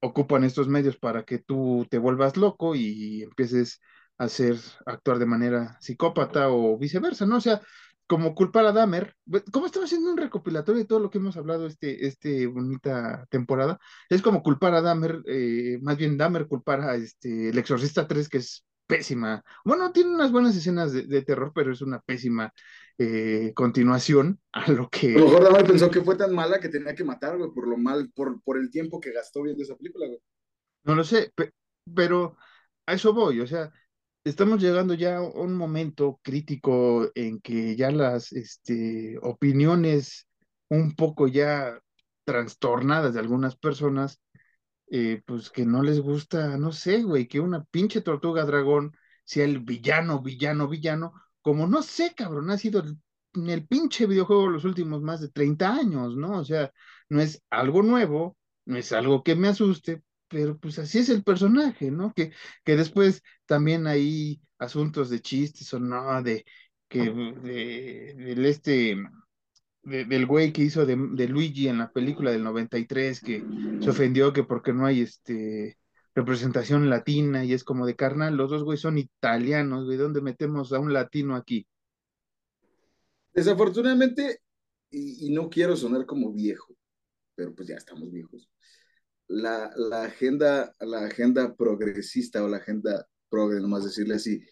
ocupan 0.00 0.44
estos 0.44 0.68
medios 0.68 0.96
para 0.96 1.24
que 1.24 1.38
tú 1.38 1.86
te 1.90 1.98
vuelvas 1.98 2.36
loco 2.36 2.74
y 2.74 3.22
empieces 3.22 3.80
a 4.18 4.24
hacer, 4.24 4.56
actuar 4.86 5.18
de 5.18 5.26
manera 5.26 5.76
psicópata 5.80 6.50
o 6.50 6.78
viceversa, 6.78 7.26
¿no? 7.26 7.36
O 7.36 7.40
sea, 7.40 7.60
como 8.06 8.34
culpar 8.34 8.64
a 8.66 8.72
Dahmer, 8.72 9.14
como 9.52 9.66
estamos 9.66 9.88
haciendo 9.88 10.10
un 10.10 10.16
recopilatorio 10.16 10.82
de 10.82 10.88
todo 10.88 10.98
lo 10.98 11.10
que 11.10 11.18
hemos 11.18 11.36
hablado 11.36 11.66
este, 11.66 12.06
este 12.06 12.46
bonita 12.46 13.26
temporada, 13.30 13.78
es 14.08 14.22
como 14.22 14.42
culpar 14.42 14.74
a 14.74 14.80
Dahmer, 14.82 15.22
eh, 15.26 15.78
más 15.82 15.98
bien 15.98 16.16
Dahmer 16.16 16.46
culpar 16.48 16.80
a 16.80 16.94
este, 16.96 17.50
El 17.50 17.58
Exorcista 17.58 18.08
3, 18.08 18.28
que 18.28 18.38
es 18.38 18.64
pésima. 18.86 19.44
Bueno, 19.64 19.92
tiene 19.92 20.14
unas 20.14 20.32
buenas 20.32 20.56
escenas 20.56 20.92
de 20.92 21.22
terror, 21.22 21.52
pero 21.54 21.72
es 21.72 21.82
una 21.82 22.00
pésima 22.00 22.52
eh, 22.98 23.52
continuación 23.54 24.40
a 24.52 24.70
lo 24.72 24.90
A 25.12 25.18
que 25.18 25.18
lo 25.18 25.26
mejor 25.26 25.44
Dahmer 25.44 25.66
pensó 25.66 25.90
que 25.90 26.00
fue 26.00 26.16
tan 26.16 26.34
mala 26.34 26.60
que 26.60 26.70
tenía 26.70 26.94
que 26.94 27.04
matar, 27.04 27.36
güey, 27.36 27.50
por 27.50 27.68
lo 27.68 27.76
mal, 27.76 28.10
por, 28.14 28.40
por 28.42 28.56
el 28.56 28.70
tiempo 28.70 29.00
que 29.00 29.12
gastó 29.12 29.42
viendo 29.42 29.62
esa 29.62 29.76
película, 29.76 30.06
güey. 30.06 30.18
No 30.84 30.94
lo 30.94 31.04
sé, 31.04 31.32
pe- 31.34 31.52
pero 31.94 32.36
a 32.86 32.94
eso 32.94 33.12
voy, 33.12 33.40
o 33.40 33.46
sea, 33.46 33.72
estamos 34.24 34.60
llegando 34.62 34.94
ya 34.94 35.18
a 35.18 35.22
un 35.22 35.54
momento 35.56 36.20
crítico 36.22 37.10
en 37.14 37.40
que 37.40 37.76
ya 37.76 37.90
las 37.90 38.32
este, 38.32 39.18
opiniones 39.22 40.26
un 40.68 40.94
poco 40.96 41.28
ya 41.28 41.80
trastornadas 42.24 43.14
de 43.14 43.20
algunas 43.20 43.56
personas, 43.56 44.20
eh, 44.90 45.22
pues 45.26 45.50
que 45.50 45.66
no 45.66 45.82
les 45.82 46.00
gusta, 46.00 46.58
no 46.58 46.72
sé, 46.72 47.02
güey, 47.02 47.28
que 47.28 47.40
una 47.40 47.64
pinche 47.66 48.00
tortuga 48.02 48.44
dragón 48.44 48.92
sea 49.24 49.44
el 49.44 49.60
villano, 49.60 50.22
villano, 50.22 50.68
villano, 50.68 51.14
como 51.48 51.66
no 51.66 51.82
sé, 51.82 52.14
cabrón, 52.16 52.50
ha 52.50 52.58
sido 52.58 52.80
el, 52.82 52.98
en 53.34 53.50
el 53.50 53.66
pinche 53.66 54.06
videojuego 54.06 54.48
los 54.48 54.64
últimos 54.64 55.02
más 55.02 55.20
de 55.20 55.28
30 55.30 55.74
años, 55.74 56.16
¿no? 56.16 56.38
O 56.40 56.44
sea, 56.44 56.72
no 57.08 57.20
es 57.20 57.42
algo 57.50 57.82
nuevo, 57.82 58.36
no 58.66 58.76
es 58.76 58.92
algo 58.92 59.22
que 59.22 59.34
me 59.36 59.48
asuste, 59.48 60.02
pero 60.28 60.58
pues 60.58 60.78
así 60.78 60.98
es 60.98 61.08
el 61.10 61.22
personaje, 61.24 61.90
¿no? 61.90 62.12
Que, 62.14 62.32
que 62.64 62.76
después 62.76 63.22
también 63.46 63.86
hay 63.86 64.40
asuntos 64.58 65.10
de 65.10 65.20
chistes 65.20 65.72
o 65.74 65.80
no, 65.80 66.22
de 66.22 66.44
que 66.88 67.12
de, 67.42 68.14
del 68.16 68.44
este 68.46 68.96
de- 69.82 70.04
del 70.04 70.26
güey 70.26 70.52
que 70.52 70.62
hizo 70.62 70.86
de, 70.86 70.96
de 71.12 71.28
Luigi 71.28 71.68
en 71.68 71.78
la 71.78 71.90
película 71.92 72.30
del 72.30 72.44
93, 72.44 73.20
que 73.22 73.48
se 73.78 73.90
ofendió 73.90 74.32
que 74.32 74.44
porque 74.44 74.72
no 74.72 74.86
hay 74.86 75.02
este 75.02 75.78
representación 76.18 76.90
latina 76.90 77.44
y 77.44 77.52
es 77.52 77.62
como 77.62 77.86
de 77.86 77.94
carnal, 77.94 78.34
los 78.36 78.50
dos 78.50 78.64
güeyes 78.64 78.80
son 78.80 78.98
italianos, 78.98 79.88
¿de 79.88 79.96
dónde 79.96 80.20
metemos 80.20 80.72
a 80.72 80.80
un 80.80 80.92
latino 80.92 81.36
aquí? 81.36 81.64
Desafortunadamente, 83.32 84.40
y, 84.90 85.26
y 85.26 85.30
no 85.30 85.48
quiero 85.48 85.76
sonar 85.76 86.06
como 86.06 86.32
viejo, 86.32 86.76
pero 87.36 87.54
pues 87.54 87.68
ya 87.68 87.76
estamos 87.76 88.10
viejos. 88.10 88.50
La, 89.28 89.70
la, 89.76 90.04
agenda, 90.04 90.74
la 90.80 91.04
agenda 91.04 91.54
progresista 91.54 92.42
o 92.42 92.48
la 92.48 92.56
agenda 92.56 93.06
progre, 93.28 93.60
nomás 93.60 93.84
decirle 93.84 94.16
así, 94.16 94.42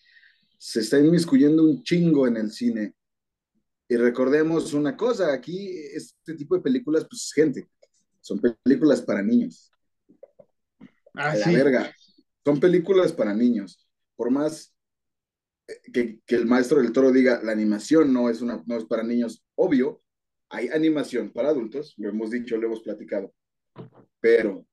se 0.59 0.81
está 0.81 1.01
inmiscuyendo 1.01 1.65
un 1.65 1.83
chingo 1.83 2.29
en 2.29 2.37
el 2.37 2.53
cine. 2.53 2.95
Y 3.89 3.97
recordemos 3.97 4.73
una 4.73 4.97
cosa, 4.97 5.33
aquí 5.33 5.69
este 5.93 6.35
tipo 6.35 6.55
de 6.55 6.63
películas, 6.63 7.07
pues 7.11 7.33
gente, 7.35 7.69
son 8.21 8.41
películas 8.63 9.03
para 9.03 9.21
niños. 9.21 9.73
Ah, 11.17 11.31
A 11.33 11.37
la 11.37 11.45
sí. 11.45 11.55
verga, 11.55 11.93
son 12.45 12.61
películas 12.61 13.13
para 13.13 13.35
niños. 13.35 13.87
Por 14.17 14.31
más 14.31 14.75
que, 15.93 16.21
que 16.25 16.35
el 16.37 16.47
maestro 16.47 16.81
del 16.81 16.93
toro 16.93 17.11
diga, 17.11 17.41
la 17.43 17.53
animación 17.53 18.13
no 18.13 18.31
es, 18.31 18.41
una, 18.41 18.63
no 18.67 18.77
es 18.77 18.85
para 18.85 19.03
niños, 19.03 19.45
obvio, 19.55 20.03
hay 20.49 20.69
animación 20.69 21.33
para 21.33 21.49
adultos, 21.49 21.95
lo 21.97 22.09
hemos 22.09 22.31
dicho, 22.31 22.57
lo 22.57 22.67
hemos 22.69 22.83
platicado, 22.83 23.35
pero 24.21 24.67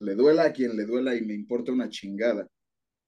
le 0.00 0.14
duela 0.14 0.44
a 0.44 0.52
quien 0.52 0.76
le 0.76 0.84
duela 0.84 1.14
y 1.14 1.22
me 1.22 1.34
importa 1.34 1.72
una 1.72 1.88
chingada. 1.88 2.48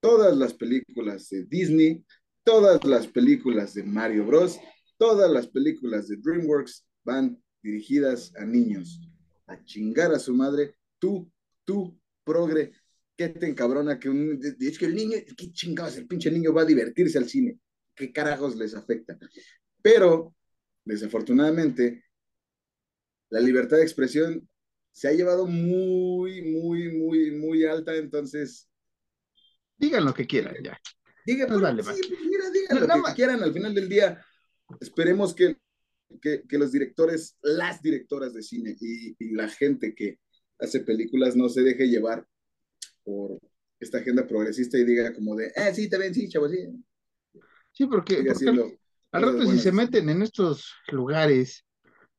Todas 0.00 0.36
las 0.36 0.54
películas 0.54 1.28
de 1.28 1.44
Disney, 1.44 2.04
todas 2.44 2.84
las 2.84 3.06
películas 3.06 3.74
de 3.74 3.82
Mario 3.82 4.24
Bros, 4.24 4.58
todas 4.96 5.30
las 5.30 5.48
películas 5.48 6.08
de 6.08 6.16
DreamWorks 6.16 6.86
van 7.04 7.42
dirigidas 7.62 8.34
a 8.36 8.44
niños. 8.44 9.00
A 9.46 9.62
chingar 9.64 10.12
a 10.12 10.18
su 10.18 10.34
madre, 10.34 10.76
tú, 10.98 11.30
tú, 11.70 11.96
progre, 12.24 12.72
¿qué 13.16 13.28
te 13.28 13.46
encabrona 13.46 13.96
que 13.96 14.08
un... 14.08 14.40
Es 14.58 14.76
que 14.76 14.86
el 14.86 14.94
niño, 14.96 15.18
¿qué 15.36 15.52
chingados? 15.52 15.96
El 15.96 16.08
pinche 16.08 16.28
niño 16.32 16.52
va 16.52 16.62
a 16.62 16.64
divertirse 16.64 17.16
al 17.16 17.28
cine. 17.28 17.60
¿Qué 17.94 18.12
carajos 18.12 18.56
les 18.56 18.74
afecta? 18.74 19.16
Pero, 19.80 20.34
desafortunadamente, 20.84 22.02
la 23.28 23.38
libertad 23.38 23.76
de 23.76 23.84
expresión 23.84 24.48
se 24.90 25.06
ha 25.06 25.12
llevado 25.12 25.46
muy, 25.46 26.42
muy, 26.42 26.92
muy, 26.92 27.30
muy 27.30 27.64
alta, 27.64 27.94
entonces 27.94 28.68
Digan 29.78 30.04
lo 30.04 30.12
que 30.12 30.26
quieran, 30.26 30.56
ya. 30.62 30.78
Diga, 31.24 31.46
Pues 31.46 31.60
vale, 31.60 31.82
sí, 31.84 32.00
pues 32.08 32.20
mira, 32.24 32.50
digan 32.50 32.74
No, 32.74 32.80
lo 32.80 32.86
nada 32.86 33.02
que 33.06 33.14
quieran. 33.14 33.42
Al 33.42 33.52
final 33.52 33.74
del 33.74 33.88
día, 33.88 34.20
esperemos 34.80 35.34
que, 35.34 35.56
que, 36.20 36.42
que 36.48 36.58
los 36.58 36.72
directores, 36.72 37.38
las 37.42 37.80
directoras 37.80 38.34
de 38.34 38.42
cine 38.42 38.76
y, 38.80 39.14
y 39.18 39.34
la 39.34 39.48
gente 39.48 39.94
que 39.94 40.18
hace 40.60 40.80
películas 40.80 41.36
no 41.36 41.48
se 41.48 41.62
deje 41.62 41.88
llevar 41.88 42.26
por 43.04 43.38
esta 43.78 43.98
agenda 43.98 44.26
progresista 44.26 44.78
y 44.78 44.84
diga 44.84 45.12
como 45.14 45.34
de, 45.36 45.46
eh, 45.56 45.74
sí, 45.74 45.88
también 45.88 46.14
sí, 46.14 46.28
chavos, 46.28 46.50
sí. 46.50 46.58
Sí, 47.72 47.86
porque, 47.86 48.22
al 49.12 49.22
rato 49.22 49.46
si 49.46 49.58
se 49.58 49.72
meten 49.72 50.08
en 50.08 50.22
estos 50.22 50.74
lugares, 50.92 51.64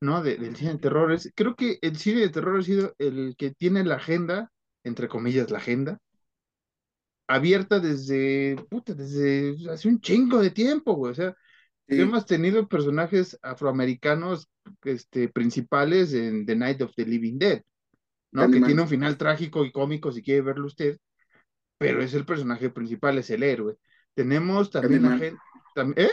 ¿no? 0.00 0.22
De- 0.22 0.36
del 0.36 0.56
cine 0.56 0.72
de 0.72 0.78
terror, 0.78 1.12
es- 1.12 1.30
creo 1.34 1.54
que 1.54 1.78
el 1.82 1.96
cine 1.96 2.20
de 2.22 2.28
terror 2.30 2.58
ha 2.58 2.62
sido 2.62 2.94
el 2.98 3.34
que 3.38 3.52
tiene 3.52 3.84
la 3.84 3.96
agenda, 3.96 4.50
entre 4.84 5.08
comillas, 5.08 5.50
la 5.50 5.58
agenda, 5.58 5.98
abierta 7.28 7.80
desde, 7.80 8.56
puta, 8.68 8.94
desde 8.94 9.56
hace 9.70 9.88
un 9.88 10.00
chingo 10.00 10.40
de 10.40 10.50
tiempo, 10.50 10.94
güey. 10.94 11.12
O 11.12 11.14
sea, 11.14 11.36
Sí, 11.88 12.00
hemos 12.00 12.26
tenido 12.26 12.68
personajes 12.68 13.38
afroamericanos, 13.42 14.48
este, 14.84 15.28
principales 15.28 16.14
en 16.14 16.46
The 16.46 16.56
Night 16.56 16.82
of 16.82 16.92
the 16.96 17.04
Living 17.06 17.38
Dead, 17.38 17.62
¿no? 18.32 18.42
Que 18.42 18.60
Candyman. 18.60 18.66
tiene 18.68 18.82
un 18.82 18.88
final 18.88 19.16
trágico 19.18 19.64
y 19.64 19.72
cómico 19.72 20.12
si 20.12 20.22
quiere 20.22 20.42
verlo 20.42 20.66
usted, 20.66 20.98
pero 21.78 22.02
es 22.02 22.14
el 22.14 22.24
personaje 22.24 22.70
principal, 22.70 23.18
es 23.18 23.30
el 23.30 23.42
héroe. 23.42 23.76
Tenemos 24.14 24.70
también 24.70 25.04
a 25.06 25.10
Candyman. 25.10 25.18
gente, 25.20 25.40
tam- 25.74 25.94
¿eh? 25.96 26.10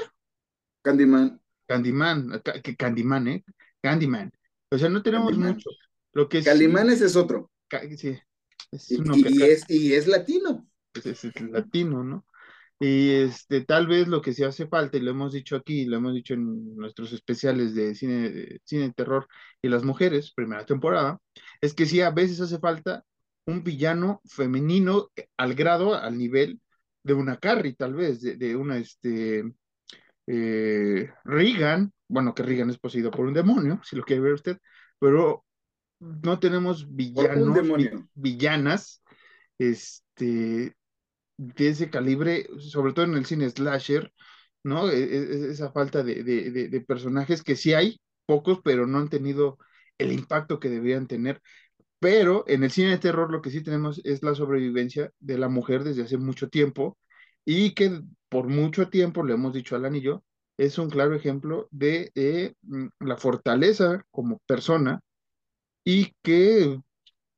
Candyman, 0.81 1.41
Candyman, 1.67 2.41
ca- 2.43 2.61
que 2.61 2.75
Candyman, 2.75 3.27
¿eh? 3.27 3.43
Candyman. 3.81 4.31
O 4.71 4.77
sea, 4.77 4.89
no 4.89 5.01
tenemos 5.01 5.31
Candyman. 5.31 5.53
mucho. 5.55 5.69
Lo 6.13 6.27
que 6.27 6.39
sí, 6.39 6.45
Calimán 6.45 6.89
ese 6.89 7.05
es 7.05 7.15
otro. 7.15 7.51
sí, 7.95 8.17
es 8.71 8.89
Y, 8.91 9.37
y- 9.39 9.43
es, 9.43 9.65
y 9.69 9.93
es 9.93 10.07
latino. 10.07 10.67
es, 10.93 11.05
es 11.25 11.41
latino, 11.41 12.03
¿no? 12.03 12.25
Y 12.79 13.11
este, 13.11 13.65
tal 13.65 13.87
vez 13.87 14.07
lo 14.07 14.21
que 14.21 14.33
sí 14.33 14.43
hace 14.43 14.67
falta, 14.67 14.97
y 14.97 15.01
lo 15.01 15.11
hemos 15.11 15.33
dicho 15.33 15.57
aquí, 15.57 15.85
lo 15.85 15.97
hemos 15.97 16.13
dicho 16.13 16.33
en 16.33 16.75
nuestros 16.77 17.11
especiales 17.11 17.75
de 17.75 17.93
cine, 17.93 18.29
de 18.29 18.61
cine 18.63 18.93
terror 18.93 19.27
y 19.61 19.67
las 19.67 19.83
mujeres, 19.83 20.31
primera 20.33 20.65
temporada, 20.65 21.19
es 21.59 21.73
que 21.73 21.85
sí 21.85 21.99
a 22.01 22.11
veces 22.11 22.39
hace 22.39 22.57
falta 22.59 23.03
un 23.45 23.63
villano 23.63 24.21
femenino 24.25 25.09
al 25.35 25.55
grado, 25.55 25.95
al 25.95 26.17
nivel 26.17 26.61
de 27.03 27.13
una 27.13 27.37
Carrie, 27.37 27.75
tal 27.75 27.95
vez, 27.95 28.21
de, 28.21 28.37
de 28.37 28.55
una 28.55 28.77
este 28.77 29.43
eh, 30.27 31.11
Regan, 31.25 31.91
bueno, 32.07 32.33
que 32.33 32.43
Regan 32.43 32.69
es 32.69 32.77
poseído 32.77 33.11
por 33.11 33.25
un 33.25 33.33
demonio, 33.33 33.81
si 33.83 33.95
lo 33.95 34.03
quiere 34.03 34.21
ver 34.21 34.33
usted, 34.33 34.57
pero 34.99 35.43
no 35.99 36.39
tenemos 36.39 36.95
villanos, 36.95 37.57
villanas, 38.13 39.03
este, 39.57 40.75
de 41.39 41.69
ese 41.69 41.89
calibre, 41.89 42.47
sobre 42.59 42.93
todo 42.93 43.05
en 43.05 43.15
el 43.15 43.25
cine 43.25 43.49
slasher, 43.49 44.13
¿no? 44.63 44.89
E- 44.89 44.97
e- 45.03 45.51
esa 45.51 45.71
falta 45.71 46.03
de, 46.03 46.23
de- 46.23 46.81
personajes 46.81 47.43
que 47.43 47.55
sí 47.55 47.73
hay, 47.73 47.99
pocos, 48.25 48.59
pero 48.63 48.87
no 48.87 48.97
han 48.99 49.09
tenido 49.09 49.57
el 49.97 50.11
impacto 50.11 50.59
que 50.59 50.69
deberían 50.69 51.07
tener. 51.07 51.41
Pero 51.99 52.45
en 52.47 52.63
el 52.63 52.71
cine 52.71 52.91
de 52.91 52.97
terror 52.99 53.31
lo 53.31 53.41
que 53.41 53.49
sí 53.51 53.61
tenemos 53.63 54.01
es 54.05 54.23
la 54.23 54.35
sobrevivencia 54.35 55.11
de 55.19 55.37
la 55.37 55.49
mujer 55.49 55.83
desde 55.83 56.03
hace 56.03 56.17
mucho 56.17 56.49
tiempo 56.49 56.97
y 57.45 57.73
que 57.73 58.01
por 58.29 58.47
mucho 58.47 58.89
tiempo, 58.89 59.23
le 59.23 59.33
hemos 59.33 59.53
dicho 59.53 59.75
al 59.75 59.85
anillo, 59.85 60.23
es 60.57 60.77
un 60.77 60.89
claro 60.89 61.15
ejemplo 61.15 61.67
de 61.71 62.11
eh, 62.15 62.53
mm, 62.63 62.87
la 63.01 63.17
fortaleza 63.17 64.03
como 64.11 64.39
persona 64.47 65.01
y 65.83 66.13
que 66.23 66.79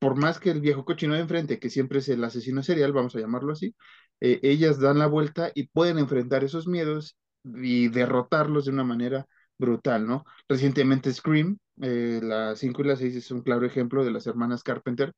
por 0.02 0.18
más 0.18 0.40
que 0.40 0.50
el 0.50 0.62
viejo 0.62 0.84
cochino 0.84 1.14
de 1.14 1.22
enfrente, 1.22 1.60
que 1.60 1.70
siempre 1.70 2.00
es 2.00 2.10
el 2.10 2.24
asesino 2.24 2.64
serial, 2.64 2.92
vamos 2.92 3.16
a 3.16 3.20
llamarlo 3.20 3.54
así, 3.54 3.76
eh, 4.20 4.40
ellas 4.42 4.80
dan 4.80 4.98
la 4.98 5.06
vuelta 5.06 5.52
y 5.54 5.68
pueden 5.68 6.00
enfrentar 6.00 6.44
esos 6.44 6.68
miedos 6.68 7.18
y 7.44 7.88
derrotarlos 7.90 8.66
de 8.66 8.72
una 8.72 8.84
manera 8.84 9.28
brutal, 9.60 10.08
¿no? 10.08 10.26
Recientemente 10.50 11.14
Scream, 11.14 11.60
eh, 11.84 12.20
la 12.24 12.56
5 12.56 12.82
y 12.82 12.86
la 12.86 12.96
6 12.96 13.16
es 13.16 13.30
un 13.30 13.44
claro 13.44 13.64
ejemplo 13.68 14.04
de 14.04 14.10
las 14.12 14.26
hermanas 14.26 14.64
Carpenter, 14.64 15.14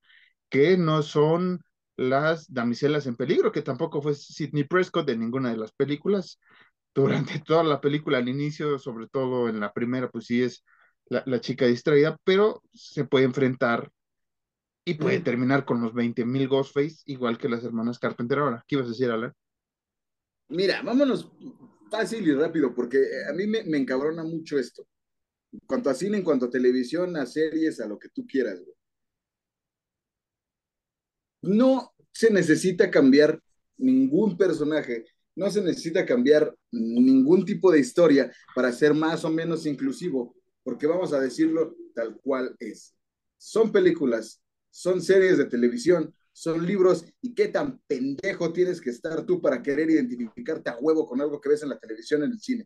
que 0.49 0.77
no 0.77 1.01
son 1.01 1.61
las 1.97 2.51
damiselas 2.53 3.07
en 3.07 3.15
peligro, 3.15 3.53
que 3.53 3.61
tampoco 3.61 4.01
fue 4.01 4.15
Sidney 4.15 4.65
Prescott 4.65 5.09
en 5.09 5.21
ninguna 5.21 5.51
de 5.51 5.57
las 5.57 5.71
películas. 5.71 6.39
Durante 6.95 7.39
toda 7.39 7.63
la 7.63 7.81
película, 7.81 8.17
al 8.19 8.29
inicio, 8.29 8.79
sobre 8.79 9.07
todo 9.07 9.47
en 9.49 9.61
la 9.61 9.71
primera, 9.73 10.09
pues 10.09 10.25
sí 10.25 10.43
es 10.43 10.65
la, 11.07 11.23
la 11.25 11.39
chica 11.41 11.65
distraída, 11.67 12.17
pero 12.25 12.61
se 12.73 13.05
puede 13.05 13.25
enfrentar 13.25 13.89
y 14.85 14.95
puede 14.95 15.19
terminar 15.21 15.65
con 15.65 15.81
los 15.81 15.93
20.000 15.93 16.47
Ghostface, 16.47 17.03
igual 17.05 17.37
que 17.37 17.49
las 17.49 17.63
hermanas 17.63 17.99
Carpenter 17.99 18.39
ahora. 18.39 18.63
¿Qué 18.67 18.75
ibas 18.75 18.87
a 18.87 18.91
decir, 18.91 19.09
Alan? 19.09 19.33
Mira, 20.49 20.81
vámonos 20.81 21.31
fácil 21.89 22.27
y 22.27 22.33
rápido, 22.33 22.73
porque 22.75 22.97
eh, 22.97 23.29
a 23.29 23.33
mí 23.33 23.47
me, 23.47 23.63
me 23.63 23.77
encabrona 23.77 24.23
mucho 24.23 24.59
esto. 24.59 24.85
En 25.51 25.59
cuanto 25.65 25.89
a 25.89 25.93
cine, 25.93 26.17
en 26.17 26.23
cuanto 26.23 26.45
a 26.45 26.49
televisión, 26.49 27.15
a 27.15 27.25
series, 27.25 27.79
a 27.79 27.87
lo 27.87 27.97
que 27.97 28.09
tú 28.09 28.25
quieras, 28.27 28.59
güey. 28.59 28.75
No 31.43 31.93
se 32.11 32.31
necesita 32.31 32.89
cambiar 32.89 33.41
ningún 33.77 34.37
personaje, 34.37 35.05
no 35.35 35.49
se 35.49 35.61
necesita 35.61 36.05
cambiar 36.05 36.55
ningún 36.71 37.45
tipo 37.45 37.71
de 37.71 37.79
historia 37.79 38.31
para 38.55 38.71
ser 38.71 38.93
más 38.93 39.25
o 39.25 39.29
menos 39.29 39.65
inclusivo, 39.65 40.35
porque 40.63 40.87
vamos 40.87 41.11
a 41.13 41.19
decirlo 41.19 41.75
tal 41.95 42.17
cual 42.21 42.55
es. 42.59 42.95
Son 43.37 43.71
películas, 43.71 44.42
son 44.73 45.01
series 45.01 45.37
de 45.37 45.45
televisión, 45.45 46.13
son 46.31 46.65
libros, 46.65 47.05
y 47.21 47.35
qué 47.35 47.47
tan 47.47 47.79
pendejo 47.85 48.51
tienes 48.51 48.81
que 48.81 48.89
estar 48.89 49.23
tú 49.23 49.39
para 49.39 49.61
querer 49.61 49.87
identificarte 49.91 50.71
a 50.71 50.77
huevo 50.77 51.07
con 51.07 51.21
algo 51.21 51.39
que 51.39 51.49
ves 51.49 51.61
en 51.61 51.69
la 51.69 51.77
televisión, 51.77 52.23
en 52.23 52.31
el 52.31 52.39
cine. 52.39 52.65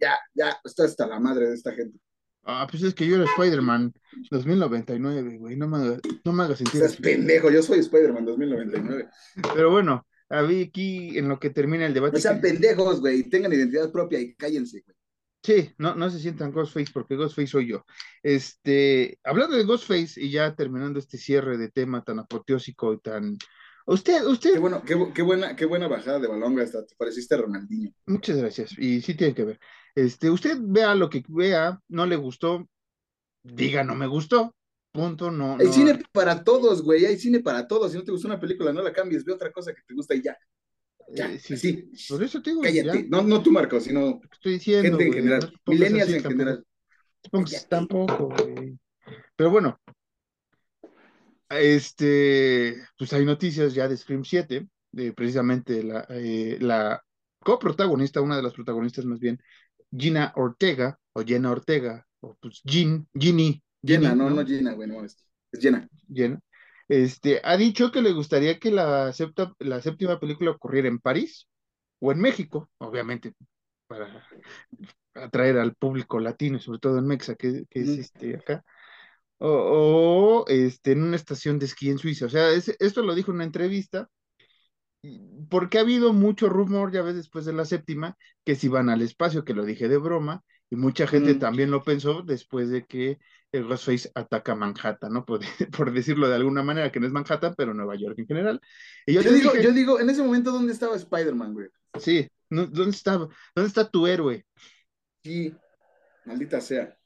Ya, 0.00 0.18
ya, 0.34 0.58
está 0.64 0.84
hasta 0.84 1.06
la 1.06 1.20
madre 1.20 1.48
de 1.48 1.54
esta 1.54 1.72
gente. 1.72 1.96
Ah, 2.42 2.66
pues 2.68 2.82
es 2.82 2.92
que 2.92 3.06
yo 3.06 3.16
era 3.16 3.24
Spider-Man 3.24 3.92
2099, 4.32 5.38
güey, 5.38 5.56
no 5.56 5.68
me, 5.68 6.00
no 6.24 6.32
me 6.32 6.42
hagas 6.42 6.58
sentir 6.58 6.82
Estás 6.82 6.96
pendejo, 6.96 7.50
yo 7.50 7.62
soy 7.62 7.78
Spider-Man 7.78 8.24
2099. 8.24 9.08
Pero 9.54 9.70
bueno, 9.70 10.04
a 10.28 10.42
ver 10.42 10.66
aquí 10.66 11.16
en 11.16 11.28
lo 11.28 11.38
que 11.38 11.50
termina 11.50 11.86
el 11.86 11.94
debate. 11.94 12.14
No 12.14 12.20
sean 12.20 12.40
pendejos, 12.40 13.00
güey, 13.00 13.28
tengan 13.28 13.52
identidad 13.52 13.92
propia 13.92 14.18
y 14.18 14.34
cállense, 14.34 14.82
güey. 14.84 14.96
Sí, 15.42 15.72
no, 15.78 15.94
no 15.94 16.10
se 16.10 16.18
sientan 16.18 16.52
Ghostface 16.52 16.92
porque 16.92 17.16
Ghostface 17.16 17.46
soy 17.46 17.68
yo. 17.68 17.84
Este, 18.22 19.18
hablando 19.24 19.56
de 19.56 19.64
Ghostface 19.64 20.20
y 20.20 20.30
ya 20.30 20.54
terminando 20.54 20.98
este 20.98 21.16
cierre 21.16 21.56
de 21.56 21.70
tema 21.70 22.04
tan 22.04 22.18
apoteósico 22.18 22.92
y 22.92 22.98
tan... 23.00 23.38
Usted, 23.86 24.20
Qué, 24.20 24.26
usted, 24.26 24.60
bueno, 24.60 24.82
qué, 24.84 24.96
qué 25.14 25.22
buena, 25.22 25.56
qué 25.56 25.64
buena 25.64 25.88
bajada 25.88 26.18
de 26.20 26.28
balón, 26.28 26.60
hasta 26.60 26.84
te 26.84 26.94
pareciste 26.94 27.36
Ronaldinho. 27.36 27.90
muchas 28.06 28.36
gracias, 28.36 28.78
y 28.78 29.00
sí 29.00 29.14
tiene 29.14 29.34
que 29.34 29.44
ver. 29.44 29.60
Este, 29.94 30.30
usted 30.30 30.58
vea 30.60 30.94
lo 30.94 31.08
que 31.08 31.24
vea, 31.28 31.80
no 31.88 32.06
le 32.06 32.16
gustó, 32.16 32.68
diga 33.42 33.82
no 33.82 33.94
me 33.96 34.06
gustó, 34.06 34.54
punto, 34.92 35.30
no, 35.30 35.56
Hay 35.58 35.66
no. 35.66 35.72
cine 35.72 36.02
para 36.12 36.44
todos, 36.44 36.82
güey, 36.82 37.04
hay 37.06 37.18
cine 37.18 37.40
para 37.40 37.66
todos. 37.66 37.90
Si 37.90 37.98
no 37.98 38.04
te 38.04 38.12
gusta 38.12 38.28
una 38.28 38.38
película, 38.38 38.72
no 38.72 38.82
la 38.82 38.92
cambies, 38.92 39.24
ve 39.24 39.32
otra 39.32 39.50
cosa 39.50 39.72
que 39.72 39.82
te 39.86 39.94
gusta 39.94 40.14
y 40.14 40.22
ya. 40.22 40.36
Ya, 41.14 41.32
Eh, 41.32 41.38
sí. 41.38 41.90
Por 42.08 42.22
eso 42.22 42.40
te 42.42 42.50
digo, 42.50 42.62
Cállate. 42.62 43.02
ya, 43.02 43.08
No, 43.08 43.22
no 43.22 43.42
tú, 43.42 43.50
Marco, 43.52 43.80
sino 43.80 44.20
estoy 44.32 44.52
diciendo, 44.54 44.96
gente 44.98 45.04
en 45.04 45.08
güey, 45.10 45.20
general. 45.22 45.52
no 45.66 45.72
Millennials 45.72 46.08
así 46.08 46.16
en 46.16 46.22
tampoco. 46.22 46.38
general. 46.38 46.64
Tampoco, 47.68 48.28
güey. 48.28 48.78
Pero 49.36 49.50
bueno, 49.50 49.78
este, 51.48 52.76
pues 52.96 53.12
hay 53.12 53.24
noticias 53.24 53.74
ya 53.74 53.88
de 53.88 53.96
Scream 53.96 54.24
7, 54.24 54.68
de 54.92 55.12
precisamente 55.12 55.82
la, 55.82 56.06
eh, 56.10 56.58
la 56.60 57.02
coprotagonista, 57.40 58.20
una 58.20 58.36
de 58.36 58.42
las 58.42 58.54
protagonistas 58.54 59.04
más 59.04 59.18
bien, 59.18 59.40
Gina 59.96 60.32
Ortega, 60.36 60.98
o 61.12 61.22
Jenna 61.24 61.50
Ortega, 61.50 62.06
o 62.20 62.36
pues 62.40 62.60
Jean, 62.64 63.08
Ginny. 63.18 63.62
Jenna, 63.82 64.14
no, 64.14 64.30
no, 64.30 64.44
Gina, 64.44 64.74
bueno, 64.74 65.04
es, 65.04 65.16
es 65.50 65.60
Jenna. 65.60 65.88
Jenna. 66.12 66.38
Este, 66.90 67.40
ha 67.44 67.56
dicho 67.56 67.92
que 67.92 68.02
le 68.02 68.12
gustaría 68.12 68.58
que 68.58 68.72
la, 68.72 69.12
septa, 69.12 69.54
la 69.60 69.80
séptima 69.80 70.18
película 70.18 70.50
ocurriera 70.50 70.88
en 70.88 70.98
París 70.98 71.46
o 72.00 72.10
en 72.10 72.20
México, 72.20 72.68
obviamente, 72.78 73.32
para 73.86 74.26
atraer 75.14 75.58
al 75.58 75.74
público 75.76 76.18
latino, 76.20 76.56
y 76.58 76.60
sobre 76.60 76.80
todo 76.80 76.98
en 76.98 77.06
Mexa, 77.06 77.36
que, 77.36 77.64
que 77.70 77.80
es 77.82 77.90
este, 77.90 78.36
acá, 78.36 78.64
o, 79.38 80.44
o, 80.44 80.46
este, 80.48 80.92
en 80.92 81.04
una 81.04 81.16
estación 81.16 81.58
de 81.60 81.66
esquí 81.66 81.90
en 81.90 81.98
Suiza. 81.98 82.26
O 82.26 82.30
sea, 82.30 82.50
es- 82.50 82.76
esto 82.80 83.02
lo 83.02 83.14
dijo 83.14 83.30
en 83.32 83.36
una 83.36 83.44
entrevista, 83.44 84.08
porque 85.48 85.78
ha 85.78 85.82
habido 85.82 86.12
mucho 86.12 86.48
rumor, 86.48 86.92
ya 86.92 87.02
ves, 87.02 87.16
después 87.16 87.44
de 87.44 87.52
la 87.52 87.64
séptima, 87.64 88.16
que 88.44 88.54
si 88.54 88.68
van 88.68 88.88
al 88.88 89.02
espacio, 89.02 89.44
que 89.44 89.54
lo 89.54 89.64
dije 89.64 89.88
de 89.88 89.98
broma, 89.98 90.42
y 90.70 90.76
mucha 90.76 91.06
gente 91.06 91.34
Ujú. 91.34 91.40
también 91.40 91.70
lo 91.70 91.82
pensó 91.84 92.22
después 92.22 92.70
de 92.70 92.86
que 92.86 93.18
el 93.52 93.64
Ghostface 93.66 94.10
ataca 94.14 94.54
Manhattan, 94.54 95.12
¿no? 95.12 95.24
Por, 95.26 95.40
por 95.76 95.92
decirlo 95.92 96.28
de 96.28 96.36
alguna 96.36 96.62
manera, 96.62 96.92
que 96.92 97.00
no 97.00 97.06
es 97.06 97.12
Manhattan, 97.12 97.54
pero 97.56 97.74
Nueva 97.74 97.96
York 97.96 98.18
en 98.18 98.26
general. 98.26 98.60
Y 99.06 99.14
yo 99.14 99.32
digo, 99.32 99.52
dije, 99.52 99.62
yo 99.62 99.72
digo, 99.72 100.00
en 100.00 100.10
ese 100.10 100.22
momento, 100.22 100.52
¿dónde 100.52 100.72
estaba 100.72 100.96
Spider-Man, 100.96 101.54
güey? 101.54 101.68
sí, 101.98 102.28
no- 102.50 102.66
¿dónde 102.66 102.90
está, 102.96 103.12
dónde 103.18 103.68
está 103.68 103.88
tu 103.90 104.06
héroe? 104.06 104.46
Sí, 105.24 105.54
maldita 106.26 106.60
sea. 106.60 106.98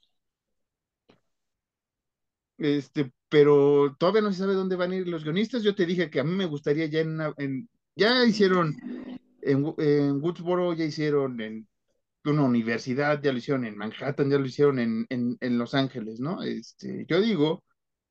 Este, 2.59 3.12
pero 3.28 3.97
todavía 3.99 4.23
no 4.23 4.33
se 4.33 4.38
sabe 4.38 4.54
dónde 4.54 4.76
van 4.76 4.92
a 4.92 4.97
ir 4.97 5.09
los 5.09 5.25
guionistas. 5.25 5.62
Yo 5.62 5.75
te 5.75 5.87
dije 5.87 6.11
que 6.11 6.21
a 6.21 6.25
mí 6.25 6.33
me 6.33 6.47
gustaría 6.47 6.87
ya 6.87 7.00
en, 7.00 7.11
una- 7.14 7.35
en- 7.38 7.68
ya 7.97 8.25
hicieron 8.25 8.78
en, 9.42 9.75
en 9.78 10.23
Woodsboro, 10.23 10.75
ya 10.75 10.85
hicieron 10.85 11.40
en 11.40 11.68
una 12.31 12.43
universidad, 12.45 13.21
ya 13.23 13.33
lo 13.33 13.38
hicieron 13.38 13.64
en 13.64 13.76
Manhattan, 13.76 14.31
ya 14.31 14.38
lo 14.38 14.47
hicieron 14.47 14.78
en, 14.78 15.07
en, 15.11 15.37
en 15.40 15.59
Los 15.59 15.75
Ángeles, 15.75 16.21
¿no? 16.21 16.43
Este, 16.43 17.07
yo 17.09 17.21
digo 17.21 17.64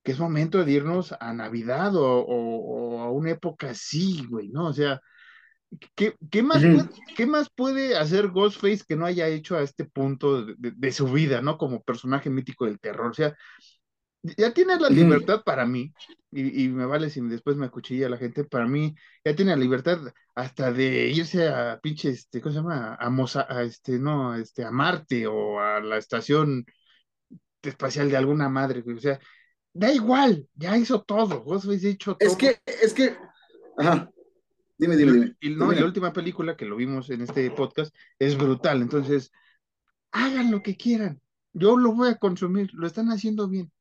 que 0.04 0.12
es 0.14 0.20
momento 0.20 0.64
de 0.66 0.72
irnos 0.74 1.14
a 1.20 1.34
Navidad 1.34 1.96
o, 1.96 2.20
o- 2.22 2.96
o 2.98 3.02
a 3.02 3.12
una 3.12 3.32
época 3.32 3.72
así, 3.72 4.26
güey, 4.30 4.50
¿no? 4.50 4.68
O 4.68 4.74
sea, 4.74 5.02
¿qué, 5.96 6.16
qué 6.32 6.44
más 6.44 6.66
Ujú. 6.66 6.70
puede, 6.70 6.90
qué 7.16 7.26
más 7.26 7.50
puede 7.50 7.98
hacer 7.98 8.30
Ghostface 8.30 8.84
que 8.88 8.96
no 8.96 9.06
haya 9.06 9.28
hecho 9.28 9.58
a 9.58 9.64
este 9.64 9.86
punto 9.86 10.46
de, 10.46 10.56
de- 10.58 10.72
de 10.76 10.92
su 10.92 11.08
vida, 11.12 11.42
¿no? 11.42 11.58
Como 11.58 11.82
personaje 11.84 12.30
mítico 12.30 12.66
del 12.66 12.80
terror. 12.80 13.12
O 13.12 13.14
sea, 13.14 13.36
ya 14.38 14.54
tiene 14.54 14.78
la 14.80 14.90
libertad 14.90 15.44
para 15.46 15.66
mí, 15.66 15.94
y, 16.32 16.66
y 16.66 16.70
me 16.70 16.86
vale 16.86 17.10
si 17.10 17.22
después 17.22 17.58
me 17.58 17.66
acuchilla 17.68 18.10
la 18.10 18.18
gente, 18.18 18.44
para 18.46 18.68
mí 18.68 18.96
ya 19.26 19.36
tiene 19.36 19.52
la 19.52 19.58
libertad 19.58 20.00
hasta 20.36 20.72
de 20.72 21.08
irse 21.10 21.48
a 21.48 21.80
pinche, 21.82 22.10
este, 22.10 22.42
¿cómo 22.42 22.54
se 22.54 22.60
llama? 22.60 22.96
A, 22.96 23.10
Moza- 23.10 23.48
a 23.50 23.64
este, 23.64 24.00
no, 24.00 24.36
este, 24.36 24.64
a 24.64 24.72
Marte 24.72 25.28
o 25.28 25.60
a 25.60 25.80
la 25.80 25.98
estación 25.98 26.66
espacial 27.62 28.10
de 28.10 28.18
alguna 28.18 28.50
madre, 28.50 28.82
güey. 28.82 28.98
O 28.98 29.00
sea, 29.00 29.20
da 29.74 29.92
igual, 29.92 30.48
ya 30.56 30.78
hizo 30.78 31.02
todo, 31.04 31.44
vos 31.44 31.66
habéis 31.66 31.84
hecho 31.84 32.16
todo. 32.16 32.30
Es 32.30 32.36
que, 32.36 32.60
es 32.66 32.94
que, 32.94 33.16
ajá, 33.78 34.10
dime, 34.78 34.98
dime, 34.98 35.12
dime. 35.14 35.36
y 35.40 35.50
no, 35.52 35.72
y 35.72 35.76
la 35.76 35.86
última 35.86 36.12
película 36.14 36.58
que 36.58 36.66
lo 36.66 36.76
vimos 36.76 37.10
en 37.10 37.22
este 37.22 37.50
podcast 37.52 37.96
es 38.20 38.38
brutal, 38.38 38.82
entonces 38.82 39.32
hagan 40.12 40.52
lo 40.52 40.62
que 40.62 40.78
quieran, 40.78 41.22
yo 41.54 41.78
lo 41.78 41.94
voy 41.94 42.10
a 42.10 42.18
consumir, 42.18 42.72
lo 42.74 42.88
están 42.88 43.10
haciendo 43.10 43.48
bien. 43.48 43.72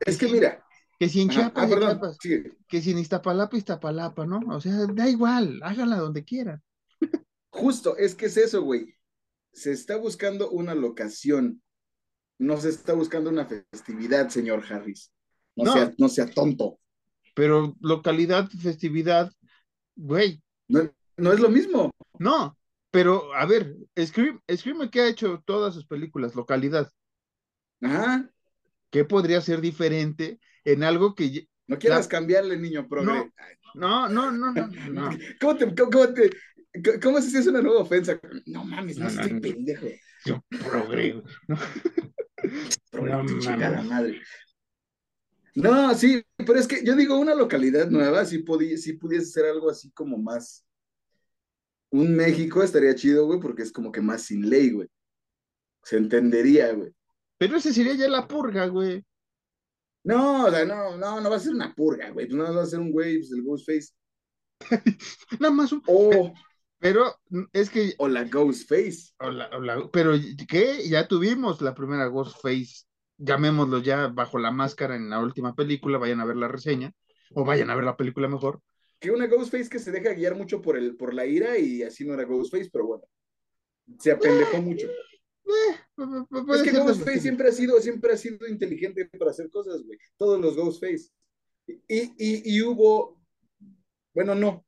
Es 0.00 0.16
que 0.16 0.28
mira, 0.28 0.64
que 0.98 1.08
si 1.08 1.20
en 1.22 1.30
ajá, 1.30 1.52
Chiapas, 1.52 1.64
ah, 1.64 1.66
de 1.66 1.76
perdón, 1.76 2.00
Chiapas, 2.00 2.16
sigue. 2.20 2.52
que 2.68 2.82
si 2.82 2.90
en 2.92 2.98
Iztapalapa, 2.98 3.56
Iztapalapa, 3.56 4.26
¿no? 4.26 4.40
O 4.56 4.60
sea, 4.60 4.74
da 4.86 5.08
igual, 5.08 5.60
háganla 5.62 5.96
donde 5.98 6.24
quieran. 6.24 6.62
Justo, 7.50 7.96
es 7.96 8.14
que 8.14 8.26
es 8.26 8.36
eso, 8.36 8.62
güey. 8.62 8.94
Se 9.52 9.72
está 9.72 9.96
buscando 9.96 10.50
una 10.50 10.74
locación, 10.74 11.62
no 12.38 12.56
se 12.58 12.68
está 12.70 12.92
buscando 12.94 13.30
una 13.30 13.46
festividad, 13.46 14.28
señor 14.28 14.62
Harris. 14.68 15.12
No, 15.56 15.64
No, 15.64 15.72
sea, 15.72 15.92
no 15.98 16.08
sea 16.08 16.26
tonto. 16.30 16.78
pero 17.34 17.74
localidad, 17.80 18.48
festividad, 18.50 19.32
güey, 19.96 20.42
No, 20.68 20.90
no 21.16 21.32
es 21.32 21.40
lo 21.40 21.48
mismo. 21.50 21.90
no. 22.18 22.54
Pero, 22.90 23.34
a 23.34 23.44
ver, 23.44 23.76
Scream, 24.02 24.40
Scream 24.50 24.88
que 24.90 25.00
ha 25.02 25.08
hecho 25.08 25.42
todas 25.44 25.74
sus 25.74 25.86
películas, 25.86 26.34
localidad, 26.34 26.90
Ajá. 27.82 28.30
¿qué 28.90 29.04
podría 29.04 29.40
ser 29.42 29.60
diferente 29.60 30.40
en 30.72 30.82
algo 30.84 31.14
que 31.14 31.48
No 31.66 31.78
quieras 31.78 32.06
la- 32.06 32.08
cambiarle, 32.10 32.56
niño 32.58 32.86
progre. 32.88 33.06
no, 33.74 34.08
no, 34.08 34.08
no, 34.08 34.30
no, 34.32 34.52
no, 34.52 34.66
no, 34.90 35.10
¿Cómo 35.40 35.56
te, 35.56 35.74
cómo, 35.74 35.90
cómo 35.90 36.08
te, 36.14 36.30
cómo 37.02 37.20
si 37.20 37.36
es 37.36 37.46
una 37.46 37.60
nueva 37.62 37.80
ofensa? 37.82 38.20
No 38.46 38.64
mames, 38.64 38.98
no, 38.98 39.04
No, 39.04 39.10
estoy 39.10 39.32
no. 39.34 39.40
pendejo. 39.40 39.86
yo 40.24 40.42
progre, 40.48 41.22
no. 41.46 41.56
Progre, 42.90 43.12
No 43.12 43.82
madre. 43.84 44.20
No, 45.54 45.92
sí, 45.94 46.22
pero 46.36 46.54
es 46.54 46.68
que 46.68 46.84
yo 46.84 46.94
digo 46.94 47.18
una 47.18 47.34
localidad 47.34 47.88
nueva, 47.90 48.24
si, 48.24 48.38
podí, 48.38 48.76
si 48.78 48.92
pudiese 48.92 49.26
ser 49.26 49.46
algo 49.46 49.70
así 49.70 49.90
como 49.90 50.16
más. 50.16 50.64
Un 51.90 52.14
México 52.14 52.62
estaría 52.62 52.94
chido, 52.94 53.26
güey, 53.26 53.40
porque 53.40 53.62
es 53.62 53.72
como 53.72 53.90
que 53.90 54.00
más 54.00 54.22
sin 54.22 54.48
ley, 54.48 54.70
güey. 54.70 54.88
Se 55.82 55.96
entendería, 55.96 56.72
güey. 56.72 56.92
Pero 57.38 57.56
ese 57.56 57.72
sería 57.72 57.94
ya 57.94 58.08
la 58.08 58.28
purga, 58.28 58.66
güey. 58.66 59.04
No, 60.08 60.46
o 60.46 60.50
sea, 60.50 60.64
no, 60.64 60.96
no, 60.96 61.20
no 61.20 61.30
va 61.30 61.36
a 61.36 61.38
ser 61.38 61.52
una 61.52 61.74
purga, 61.74 62.08
güey. 62.10 62.26
Pues 62.26 62.36
no 62.36 62.54
va 62.54 62.62
a 62.62 62.66
ser 62.66 62.80
un 62.80 62.90
güey, 62.90 63.18
pues 63.18 63.30
el 63.32 63.42
Ghostface. 63.42 63.92
Nada 65.38 65.52
más 65.52 65.70
un, 65.70 65.82
O, 65.86 66.32
pero 66.78 67.14
es 67.52 67.68
que 67.68 67.94
o 67.98 68.08
la 68.08 68.24
Ghostface. 68.24 69.12
Hola, 69.18 69.50
hola, 69.52 69.88
pero 69.92 70.12
¿qué? 70.48 70.88
Ya 70.88 71.06
tuvimos 71.06 71.60
la 71.60 71.74
primera 71.74 72.06
Ghostface, 72.06 72.86
llamémoslo 73.18 73.78
ya 73.80 74.08
bajo 74.08 74.38
la 74.38 74.50
máscara 74.50 74.96
en 74.96 75.10
la 75.10 75.20
última 75.20 75.54
película, 75.54 75.98
vayan 75.98 76.20
a 76.20 76.24
ver 76.24 76.36
la 76.36 76.48
reseña, 76.48 76.92
o 77.34 77.44
vayan 77.44 77.68
a 77.68 77.74
ver 77.74 77.84
la 77.84 77.96
película 77.96 78.28
mejor. 78.28 78.62
Que 79.00 79.10
una 79.10 79.26
Ghostface 79.26 79.68
que 79.68 79.78
se 79.78 79.92
deja 79.92 80.14
guiar 80.14 80.36
mucho 80.36 80.62
por, 80.62 80.78
el, 80.78 80.96
por 80.96 81.12
la 81.12 81.26
ira 81.26 81.58
y 81.58 81.82
así 81.82 82.06
no 82.06 82.14
era 82.14 82.24
Ghostface, 82.24 82.70
pero 82.72 82.86
bueno. 82.86 83.04
Se 83.98 84.10
apendejó 84.10 84.62
mucho. 84.62 84.86
Eh, 84.86 84.92
pu- 85.44 85.44
pu- 85.44 85.78
Es 85.98 86.62
que 86.62 86.70
Ghostface 86.70 87.20
siempre 87.20 87.48
ha 87.48 87.52
sido, 87.52 87.80
siempre 87.80 88.12
ha 88.12 88.16
sido 88.16 88.46
inteligente 88.46 89.08
para 89.18 89.32
hacer 89.32 89.50
cosas, 89.50 89.82
güey. 89.84 89.98
Todos 90.16 90.40
los 90.40 90.56
Ghostface. 90.56 91.10
Y, 91.66 91.76
y, 91.88 92.56
y 92.56 92.62
hubo, 92.62 93.20
bueno, 94.14 94.34
no, 94.34 94.64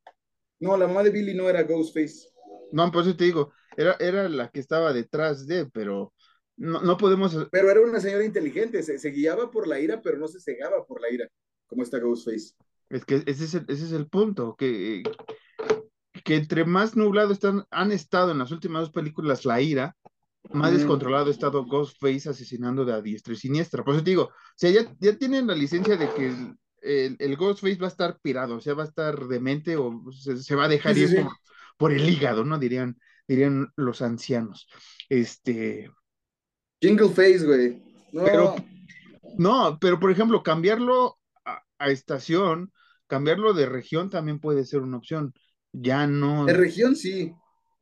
no, 0.59 0.77
la 0.77 0.87
mamá 0.87 1.03
de 1.03 1.11
Billy 1.11 1.35
no 1.35 1.49
era 1.49 1.63
Ghostface. 1.63 2.29
No, 2.73 2.91
por 2.91 3.03
eso 3.03 3.17
te 3.17 3.25
digo, 3.25 3.53
era, 3.77 3.97
era 4.01 4.29
la 4.29 4.51
que 4.51 4.61
estaba 4.61 4.93
detrás 4.93 5.47
de, 5.47 5.67
pero 5.67 6.13
no, 6.57 6.83
no 6.83 6.97
podemos, 6.97 7.49
Pero 7.51 7.71
era 7.71 7.81
una 7.81 8.01
señora 8.01 8.25
inteligente, 8.25 8.83
se, 8.83 8.99
se 8.99 9.11
guiaba 9.11 9.51
por 9.51 9.67
la 9.67 9.81
ira, 9.81 10.03
pero 10.03 10.19
no 10.19 10.29
se 10.29 10.41
cegaba 10.41 10.85
por 10.85 11.01
la 11.01 11.11
ira, 11.11 11.29
como 11.67 11.83
esta 11.83 11.99
Ghostface. 11.99 12.55
es 12.91 13.05
que 13.05 13.23
ese 13.27 13.45
es 13.45 13.55
el, 13.55 13.65
ese 13.69 13.85
es 13.87 13.93
el 13.93 14.09
punto, 14.09 14.57
que, 14.57 15.03
que 16.25 16.37
entre 16.37 16.65
más 16.65 16.97
nublado 16.97 17.33
están, 17.33 17.65
han 17.71 17.93
estado 17.93 18.33
en 18.33 18.39
las 18.39 18.51
últimas 18.51 18.83
dos 18.83 18.91
películas 18.91 19.45
la 19.45 19.61
ira, 19.61 19.97
más 20.53 20.73
descontrolado 20.73 21.27
ha 21.29 21.31
estado 21.31 21.65
Ghostface 21.67 22.29
asesinando 22.31 22.85
de 22.85 22.93
a 22.95 23.01
diestra 23.03 23.35
y 23.35 23.37
siniestra. 23.37 23.85
Por 23.85 23.95
eso 23.95 24.05
te 24.05 24.11
digo, 24.11 24.25
o 24.25 24.33
sea, 24.57 24.71
ya, 24.71 24.93
ya 24.99 25.17
tienen 25.17 25.47
la 25.47 25.55
licencia 25.55 25.97
de 25.97 26.09
que 26.15 26.29
el, 26.29 26.55
el, 26.83 27.17
el 27.19 27.37
Ghostface 27.37 27.77
va 27.79 27.87
a 27.87 27.91
estar 27.91 28.19
pirado, 28.21 28.57
o 28.57 28.61
sea, 28.61 28.75
va 28.75 28.85
a 28.85 28.87
estar 28.87 29.27
demente 29.29 29.77
o 29.77 30.03
se, 30.13 30.37
se 30.39 30.55
va 30.55 30.65
a 30.65 30.69
dejar 30.69 30.95
Sí, 30.95 31.03
ir 31.03 31.09
sí. 31.09 31.17
por, 31.17 31.33
por 31.77 31.93
el 31.93 32.09
hígado, 32.09 32.45
¿no? 32.45 32.59
Dirían, 32.59 32.99
dirían 33.29 33.69
los 33.77 34.03
ancianos. 34.03 34.67
Este, 35.09 35.91
Jingle 36.81 37.09
Face, 37.11 37.45
güey. 37.45 37.83
No, 38.13 38.25
Pero- 38.25 38.57
no, 39.39 39.79
pero 39.81 40.01
por 40.01 40.11
ejemplo, 40.11 40.43
cambiarlo 40.43 41.19
a, 41.45 41.63
a 41.79 41.91
estación, 41.91 42.73
cambiarlo 43.07 43.53
de 43.53 43.67
región 43.67 44.11
también 44.11 44.41
puede 44.41 44.65
ser 44.65 44.81
una 44.81 44.97
opción. 44.97 45.33
Ya 45.73 46.07
no. 46.07 46.47
de 46.47 46.55
región 46.55 46.97
sí. 46.97 47.33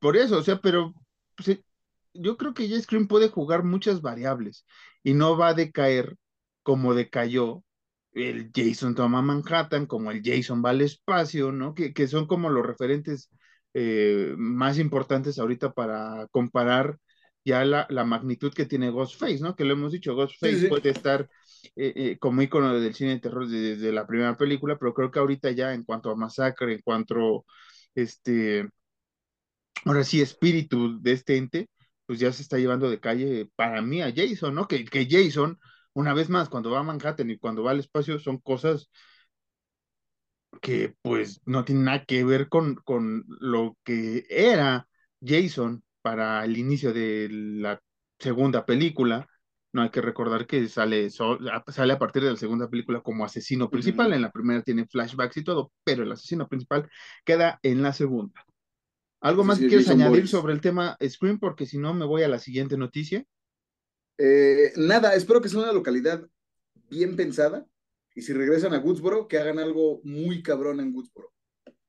Por 0.01 0.17
eso, 0.17 0.39
o 0.39 0.43
sea, 0.43 0.61
pero 0.61 0.93
pues, 1.37 1.59
yo 2.15 2.37
creo 2.37 2.55
que 2.55 2.69
ya 2.69 2.81
Scream 2.81 3.09
puede 3.09 3.29
jugar 3.29 3.65
muchas 3.65 4.03
variables 4.03 4.67
y 5.03 5.15
no 5.15 5.37
va 5.37 5.49
a 5.49 5.55
decaer 5.55 6.17
como 6.63 6.95
decayó 6.95 7.65
el 8.13 8.51
Jason 8.55 8.95
toma 8.95 9.23
Manhattan, 9.23 9.87
como 9.87 10.11
el 10.11 10.23
Jason 10.25 10.63
va 10.65 10.71
al 10.71 10.81
espacio, 10.83 11.53
¿no? 11.53 11.75
Que, 11.75 11.93
que 11.93 12.07
son 12.09 12.27
como 12.27 12.51
los 12.51 12.67
referentes 12.67 13.31
eh, 13.75 14.35
más 14.37 14.79
importantes 14.79 15.39
ahorita 15.39 15.73
para 15.73 16.27
comparar 16.31 16.99
ya 17.45 17.65
la, 17.65 17.87
la 17.91 18.05
magnitud 18.05 18.53
que 18.53 18.67
tiene 18.67 18.91
Ghostface, 18.91 19.41
¿no? 19.41 19.55
Que 19.57 19.65
lo 19.65 19.75
hemos 19.75 19.93
dicho, 19.93 20.15
Ghostface 20.15 20.59
Sí, 20.59 20.69
sí. 20.69 20.69
puede 20.69 20.91
estar 20.91 21.29
eh, 21.77 21.93
eh, 21.97 22.19
como 22.19 22.43
ícono 22.43 22.79
del 22.79 22.95
cine 22.95 23.11
de 23.13 23.21
terror 23.21 23.47
desde, 23.49 23.77
desde 23.77 23.93
la 23.93 24.07
primera 24.07 24.37
película, 24.37 24.77
pero 24.79 24.95
creo 24.95 25.11
que 25.11 25.19
ahorita 25.21 25.51
ya 25.53 25.73
en 25.75 25.85
cuanto 25.85 26.11
a 26.11 26.17
masacre, 26.17 26.75
en 26.75 26.83
cuanto 26.83 27.47
este 27.95 28.69
ahora 29.85 30.05
sí, 30.05 30.21
espíritu 30.21 31.01
de 31.01 31.13
este 31.13 31.37
ente, 31.37 31.69
pues 32.09 32.19
ya 32.21 32.33
se 32.33 32.41
está 32.43 32.57
llevando 32.57 32.89
de 32.91 33.01
calle 33.01 33.51
para 33.55 33.83
mí 33.83 34.01
a 34.01 34.11
Jason, 34.17 34.55
¿no? 34.55 34.67
Que, 34.67 34.87
que 34.87 35.07
Jason, 35.09 35.61
una 35.93 36.15
vez 36.15 36.31
más, 36.31 36.49
cuando 36.49 36.71
va 36.71 36.81
a 36.81 36.83
Manhattan 36.83 37.31
y 37.31 37.37
cuando 37.39 37.63
va 37.63 37.73
al 37.73 37.81
espacio, 37.81 38.19
son 38.19 38.39
cosas 38.39 38.89
que 40.63 40.95
pues 41.03 41.41
no 41.45 41.65
tienen 41.67 41.85
nada 41.85 42.05
que 42.07 42.25
ver 42.25 42.49
con, 42.49 42.77
con 42.77 43.27
lo 43.41 43.77
que 43.85 44.25
era 44.31 44.89
Jason 45.23 45.85
para 46.01 46.45
el 46.47 46.57
inicio 46.57 46.95
de 46.95 47.29
la 47.31 47.81
segunda 48.19 48.65
película. 48.65 49.29
No 49.73 49.83
hay 49.83 49.91
que 49.91 50.01
recordar 50.01 50.47
que 50.47 50.67
sale, 50.69 51.11
sale 51.11 51.93
a 51.93 51.99
partir 51.99 52.23
de 52.25 52.31
la 52.31 52.37
segunda 52.39 52.71
película 52.71 53.03
como 53.03 53.25
asesino 53.27 53.69
principal. 53.71 54.15
En 54.15 54.23
la 54.23 54.33
primera 54.33 54.63
tiene 54.63 54.87
flashbacks 54.87 55.37
y 55.37 55.45
todo, 55.45 55.73
pero 55.85 56.05
el 56.05 56.13
asesino 56.13 56.49
principal 56.49 56.89
queda 57.25 57.61
en 57.63 57.83
la 57.83 57.93
segunda. 57.93 58.48
¿Algo 59.21 59.45
más 59.45 59.59
que 59.59 59.69
quieres 59.69 59.89
añadir 59.89 60.29
sobre 60.29 60.53
el 60.53 60.61
tema 60.61 60.97
Scream? 61.07 61.39
Porque 61.39 61.67
si 61.67 61.79
no, 61.79 61.93
me 61.95 62.05
voy 62.05 62.23
a 62.23 62.29
la 62.29 62.39
siguiente 62.39 62.77
noticia. 62.77 63.25
Eh, 64.17 64.73
nada, 64.77 65.15
espero 65.15 65.41
que 65.41 65.49
sea 65.49 65.61
una 65.61 65.73
localidad 65.73 66.27
bien 66.89 67.17
pensada. 67.17 67.67
Y 68.15 68.23
si 68.23 68.33
regresan 68.33 68.75
a 68.75 68.79
Woodsboro, 68.79 69.29
que 69.29 69.39
hagan 69.39 69.59
algo 69.59 70.01
muy 70.05 70.43
cabrón 70.43 70.81
en 70.81 70.95
Woodsboro. 70.95 71.33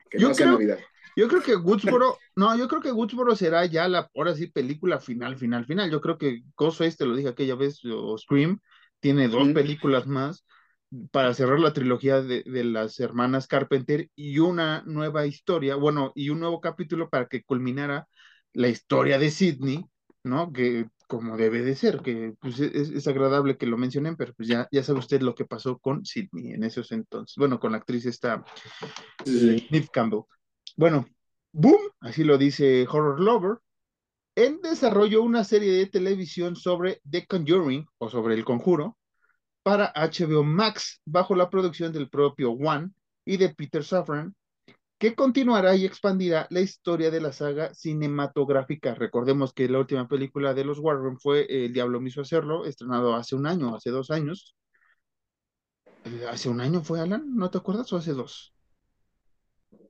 Que 0.10 0.20
yo 0.20 0.28
no 0.28 0.34
sea 0.34 0.48
Navidad. 0.48 0.80
Yo 1.16 1.28
creo 1.28 1.42
que 1.42 1.56
Woodsboro, 1.56 2.18
no, 2.36 2.58
yo 2.58 2.68
creo 2.68 2.82
que 2.82 2.92
Woodsboro 2.92 3.36
será 3.36 3.66
ya 3.66 3.88
la, 3.88 4.10
ahora 4.16 4.36
sí, 4.36 4.48
película 4.48 5.00
final, 5.00 5.38
final, 5.38 5.66
final. 5.66 5.92
Yo 5.92 6.02
creo 6.02 6.18
que 6.18 6.44
Ghostface, 6.56 6.98
te 6.98 7.06
lo 7.06 7.16
dije 7.16 7.30
aquella 7.30 7.56
vez, 7.56 7.80
o 7.86 8.18
Scream, 8.18 8.60
tiene 9.00 9.28
dos 9.28 9.50
películas 9.50 10.08
más 10.08 10.46
para 11.12 11.34
cerrar 11.34 11.60
la 11.60 11.74
trilogía 11.74 12.22
de, 12.22 12.44
de, 12.44 12.64
las 12.64 13.00
hermanas 13.00 13.48
Carpenter 13.48 14.10
y 14.16 14.40
una 14.40 14.84
nueva 14.86 15.26
historia, 15.26 15.76
bueno, 15.76 16.12
y 16.16 16.30
un 16.30 16.40
nuevo 16.40 16.62
capítulo 16.62 17.10
para 17.10 17.28
que 17.28 17.44
culminara 17.44 18.08
la 18.54 18.70
historia 18.70 19.20
de 19.20 19.30
Sidney, 19.30 19.86
¿no? 20.24 20.52
Que 20.52 20.88
como 21.10 21.38
debe 21.38 21.64
de 21.64 21.76
ser, 21.76 22.02
que 22.02 22.36
pues, 22.40 22.60
es, 22.60 22.92
es, 22.92 23.08
agradable 23.08 23.58
que 23.58 23.66
lo 23.66 23.78
mencionen, 23.78 24.16
pero 24.16 24.32
pues 24.36 24.48
ya, 24.48 24.68
ya 24.72 24.84
sabe 24.84 25.00
usted 25.00 25.22
lo 25.22 25.34
que 25.34 25.44
pasó 25.44 25.80
con 25.80 26.06
Sidney 26.06 26.54
en 26.54 26.64
esos 26.64 26.92
entonces, 26.92 27.36
bueno, 27.36 27.60
con 27.60 27.72
la 27.72 27.80
actriz 27.80 28.06
esta, 28.06 28.46
sí. 29.26 29.68
Neve 29.72 29.90
Campbell. 29.92 30.22
Bueno, 30.78 31.08
boom, 31.52 31.80
así 32.00 32.24
lo 32.24 32.38
dice 32.38 32.86
Horror 32.88 33.20
Lover, 33.20 33.58
en 34.36 34.62
desarrollo 34.62 35.24
una 35.24 35.44
serie 35.44 35.72
de 35.72 35.88
televisión 35.88 36.56
sobre 36.56 37.02
The 37.10 37.26
Conjuring, 37.26 37.88
o 37.98 38.10
sobre 38.12 38.36
El 38.36 38.46
Conjuro, 38.46 38.99
para 39.64 39.92
HBO 39.96 40.44
Max 40.44 41.02
bajo 41.06 41.36
la 41.36 41.50
producción 41.50 41.92
del 41.94 42.10
propio 42.10 42.52
One 42.52 42.92
y 43.26 43.38
de 43.38 43.50
Peter 43.50 43.84
Safran, 43.84 44.36
que 44.98 45.16
continuará 45.16 45.76
y 45.76 45.86
expandirá 45.86 46.48
la 46.50 46.60
historia 46.60 47.10
de 47.10 47.22
la 47.22 47.32
saga 47.32 47.74
cinematográfica. 47.74 48.96
Recordemos 48.96 49.54
que 49.54 49.70
la 49.70 49.80
última 49.80 50.08
película 50.08 50.54
de 50.54 50.66
los 50.66 50.80
Warren 50.80 51.18
fue 51.18 51.46
El 51.50 51.74
Diablo 51.74 52.02
me 52.02 52.10
hizo 52.10 52.22
hacerlo, 52.22 52.66
estrenado 52.66 53.16
hace 53.16 53.36
un 53.36 53.48
año, 53.48 53.76
hace 53.76 53.92
dos 53.92 54.12
años. 54.12 54.56
Eh, 56.04 56.26
¿Hace 56.30 56.50
un 56.50 56.60
año 56.60 56.82
fue, 56.82 57.00
Alan? 57.00 57.36
¿No 57.36 57.50
te 57.50 57.58
acuerdas 57.58 57.92
o 57.94 57.98
hace 57.98 58.14
dos? 58.14 58.54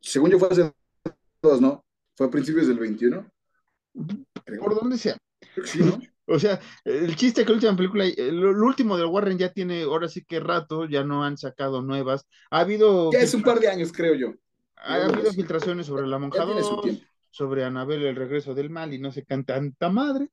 Según 0.02 0.32
yo 0.32 0.40
fue 0.40 0.50
hace 0.50 0.74
dos, 1.42 1.60
¿no? 1.60 1.86
Fue 2.16 2.28
a 2.28 2.30
principios 2.30 2.68
del 2.68 2.78
21. 2.78 3.32
Por 4.60 4.76
donde 4.76 4.98
sea. 4.98 5.18
Sí, 5.66 5.80
¿no? 5.80 6.00
O 6.30 6.38
sea, 6.38 6.60
el 6.86 7.16
chiste 7.16 7.44
que 7.44 7.50
la 7.50 7.56
última 7.56 7.76
película, 7.76 8.06
el, 8.06 8.46
último 8.46 8.98
de 8.98 9.06
Warren 9.06 9.38
ya 9.38 9.52
tiene, 9.52 9.84
ahora 9.84 10.08
sí 10.08 10.24
que 10.24 10.40
rato, 10.40 10.86
ya 10.86 11.04
no 11.04 11.24
han 11.24 11.38
sacado 11.38 11.82
nuevas. 11.82 12.28
Ha 12.52 12.60
habido. 12.60 13.12
Ya 13.12 13.20
es 13.20 13.34
un 13.34 13.42
par 13.42 13.60
de 13.60 13.68
años, 13.68 13.92
creo 13.92 14.14
yo. 14.14 14.34
Ha 14.78 14.96
habido 15.06 15.34
filtraciones 15.34 15.88
sobre 15.88 16.08
la 16.08 16.20
monja 16.20 16.46
2, 16.46 17.02
sobre 17.32 17.66
Anabel, 17.66 18.06
el 18.06 18.16
regreso 18.16 18.54
del 18.54 18.70
mal, 18.70 18.94
y 18.94 19.00
no 19.00 19.12
sé 19.12 19.26
qué 19.26 19.42
tanta 19.44 19.90
madre. 19.90 20.30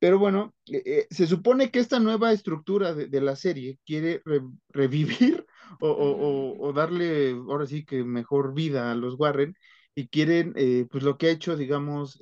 Pero 0.00 0.18
bueno, 0.18 0.54
eh, 0.66 0.82
eh, 0.84 1.06
se 1.10 1.26
supone 1.26 1.70
que 1.70 1.78
esta 1.78 2.00
nueva 2.00 2.32
estructura 2.32 2.94
de, 2.94 3.06
de 3.06 3.20
la 3.20 3.36
serie 3.36 3.78
quiere 3.84 4.22
re, 4.24 4.40
revivir 4.70 5.46
o, 5.80 5.88
o, 5.90 6.66
o, 6.66 6.72
darle, 6.72 7.32
ahora 7.32 7.66
sí 7.66 7.84
que 7.84 8.02
mejor 8.02 8.54
vida 8.54 8.90
a 8.90 8.94
los 8.94 9.14
Warren, 9.18 9.54
y 9.94 10.08
quieren, 10.08 10.54
eh, 10.56 10.86
pues 10.90 11.04
lo 11.04 11.18
que 11.18 11.26
ha 11.26 11.30
hecho, 11.30 11.56
digamos, 11.56 12.18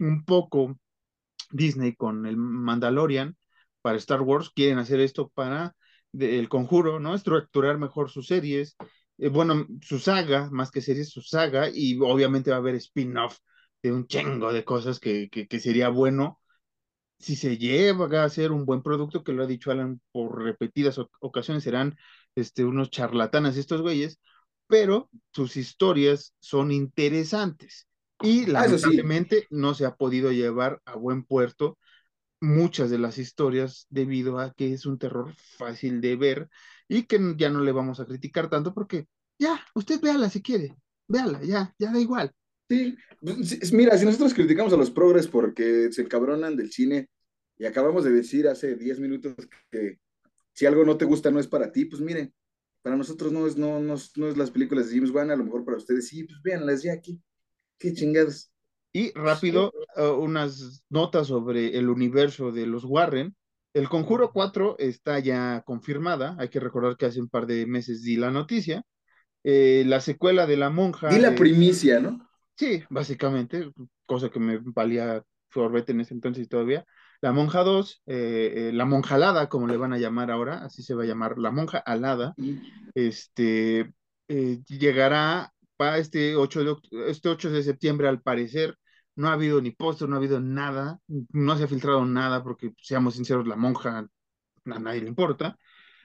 un 0.00 0.24
poco 0.24 0.76
Disney 1.54 1.94
con 1.94 2.26
el 2.26 2.36
Mandalorian 2.36 3.36
para 3.80 3.96
Star 3.98 4.22
Wars, 4.22 4.50
quieren 4.50 4.78
hacer 4.78 5.00
esto 5.00 5.28
para 5.28 5.76
el 6.12 6.48
conjuro, 6.48 7.00
¿no? 7.00 7.14
Estructurar 7.14 7.78
mejor 7.78 8.10
sus 8.10 8.26
series, 8.26 8.76
eh, 9.18 9.28
bueno, 9.28 9.66
su 9.82 9.98
saga, 9.98 10.50
más 10.50 10.70
que 10.70 10.80
series, 10.80 11.10
su 11.10 11.22
saga, 11.22 11.68
y 11.72 11.98
obviamente 12.00 12.50
va 12.50 12.56
a 12.56 12.60
haber 12.60 12.74
spin-off 12.76 13.38
de 13.82 13.92
un 13.92 14.06
chingo 14.06 14.52
de 14.52 14.64
cosas 14.64 14.98
que, 14.98 15.28
que, 15.30 15.60
sería 15.60 15.88
bueno 15.90 16.40
si 17.18 17.36
se 17.36 17.58
lleva 17.58 18.06
a 18.22 18.24
hacer 18.24 18.52
un 18.52 18.66
buen 18.66 18.82
producto, 18.82 19.22
que 19.24 19.32
lo 19.32 19.44
ha 19.44 19.46
dicho 19.46 19.70
Alan 19.70 20.00
por 20.12 20.42
repetidas 20.42 20.98
ocasiones, 21.20 21.64
serán 21.64 21.96
este, 22.34 22.64
unos 22.64 22.90
charlatanes 22.90 23.56
estos 23.56 23.82
güeyes, 23.82 24.20
pero 24.66 25.10
sus 25.32 25.56
historias 25.56 26.34
son 26.40 26.72
interesantes 26.72 27.86
y 28.24 28.46
lamentablemente 28.46 29.40
sí. 29.40 29.46
no 29.50 29.74
se 29.74 29.86
ha 29.86 29.94
podido 29.94 30.32
llevar 30.32 30.80
a 30.84 30.96
buen 30.96 31.24
puerto 31.24 31.78
muchas 32.40 32.90
de 32.90 32.98
las 32.98 33.18
historias 33.18 33.86
debido 33.90 34.38
a 34.38 34.52
que 34.52 34.72
es 34.72 34.86
un 34.86 34.98
terror 34.98 35.34
fácil 35.56 36.00
de 36.00 36.16
ver 36.16 36.48
y 36.88 37.04
que 37.04 37.18
ya 37.36 37.50
no 37.50 37.60
le 37.60 37.72
vamos 37.72 38.00
a 38.00 38.06
criticar 38.06 38.50
tanto 38.50 38.74
porque 38.74 39.06
ya, 39.38 39.60
usted 39.74 40.00
véala 40.00 40.28
si 40.30 40.42
quiere, 40.42 40.76
véala, 41.08 41.42
ya, 41.42 41.74
ya 41.78 41.92
da 41.92 41.98
igual. 41.98 42.32
Sí, 42.68 42.96
mira, 43.72 43.96
si 43.98 44.04
nosotros 44.04 44.32
criticamos 44.32 44.72
a 44.72 44.76
los 44.76 44.90
progres 44.90 45.26
porque 45.26 45.90
se 45.92 46.02
encabronan 46.02 46.56
del 46.56 46.72
cine 46.72 47.08
y 47.58 47.66
acabamos 47.66 48.04
de 48.04 48.12
decir 48.12 48.48
hace 48.48 48.76
10 48.76 49.00
minutos 49.00 49.34
que 49.70 49.98
si 50.52 50.66
algo 50.66 50.84
no 50.84 50.96
te 50.96 51.04
gusta 51.04 51.30
no 51.30 51.40
es 51.40 51.48
para 51.48 51.72
ti, 51.72 51.84
pues 51.84 52.00
miren, 52.00 52.32
para 52.82 52.96
nosotros 52.96 53.32
no 53.32 53.46
es, 53.46 53.56
no, 53.56 53.80
no, 53.80 53.94
no 54.16 54.28
es 54.28 54.36
las 54.36 54.50
películas 54.50 54.88
de 54.88 54.96
James 54.96 55.10
Wan, 55.10 55.30
a 55.30 55.36
lo 55.36 55.44
mejor 55.44 55.64
para 55.64 55.78
ustedes 55.78 56.08
sí, 56.08 56.24
pues 56.24 56.40
véanlas 56.42 56.82
ya 56.82 56.92
aquí. 56.92 57.20
Qué 57.78 57.92
chingados. 57.92 58.50
Y 58.92 59.12
rápido, 59.12 59.72
uh, 59.96 60.02
unas 60.20 60.84
notas 60.88 61.26
sobre 61.26 61.76
el 61.76 61.88
universo 61.88 62.52
de 62.52 62.66
los 62.66 62.84
Warren. 62.84 63.34
El 63.72 63.88
Conjuro 63.88 64.30
4 64.32 64.76
está 64.78 65.18
ya 65.18 65.62
confirmada. 65.66 66.36
Hay 66.38 66.48
que 66.48 66.60
recordar 66.60 66.96
que 66.96 67.06
hace 67.06 67.20
un 67.20 67.28
par 67.28 67.46
de 67.46 67.66
meses 67.66 68.02
di 68.02 68.16
la 68.16 68.30
noticia. 68.30 68.84
Eh, 69.42 69.82
la 69.86 70.00
secuela 70.00 70.46
de 70.46 70.56
La 70.56 70.70
Monja. 70.70 71.08
Di 71.08 71.18
la 71.18 71.32
eh, 71.32 71.36
primicia, 71.36 71.98
¿no? 71.98 72.30
Sí, 72.56 72.84
básicamente, 72.88 73.72
cosa 74.06 74.30
que 74.30 74.38
me 74.38 74.58
valía 74.58 75.24
sorbete 75.54 75.92
en 75.92 76.00
ese 76.00 76.14
entonces 76.14 76.48
todavía. 76.48 76.84
La 77.20 77.32
Monja 77.32 77.62
2, 77.62 78.02
eh, 78.06 78.52
eh, 78.54 78.70
la 78.72 78.84
Monja 78.84 79.14
Alada, 79.14 79.48
como 79.48 79.66
le 79.66 79.76
van 79.76 79.92
a 79.92 79.98
llamar 79.98 80.30
ahora, 80.30 80.64
así 80.64 80.82
se 80.82 80.94
va 80.94 81.04
a 81.04 81.06
llamar, 81.06 81.38
la 81.38 81.50
Monja 81.50 81.78
Alada, 81.78 82.34
este, 82.94 83.92
eh, 84.28 84.60
llegará 84.66 85.53
para 85.76 85.98
este 85.98 86.36
8, 86.36 86.64
de, 86.64 87.10
este 87.10 87.28
8 87.28 87.50
de 87.50 87.62
septiembre, 87.62 88.08
al 88.08 88.22
parecer, 88.22 88.76
no 89.16 89.28
ha 89.28 89.32
habido 89.34 89.60
ni 89.60 89.70
póster, 89.70 90.08
no 90.08 90.16
ha 90.16 90.18
habido 90.18 90.40
nada, 90.40 90.98
no 91.08 91.56
se 91.56 91.64
ha 91.64 91.68
filtrado 91.68 92.04
nada, 92.04 92.42
porque 92.42 92.72
seamos 92.80 93.14
sinceros, 93.14 93.46
la 93.46 93.56
monja 93.56 94.06
a 94.66 94.78
nadie 94.78 95.02
le 95.02 95.08
importa. 95.08 95.56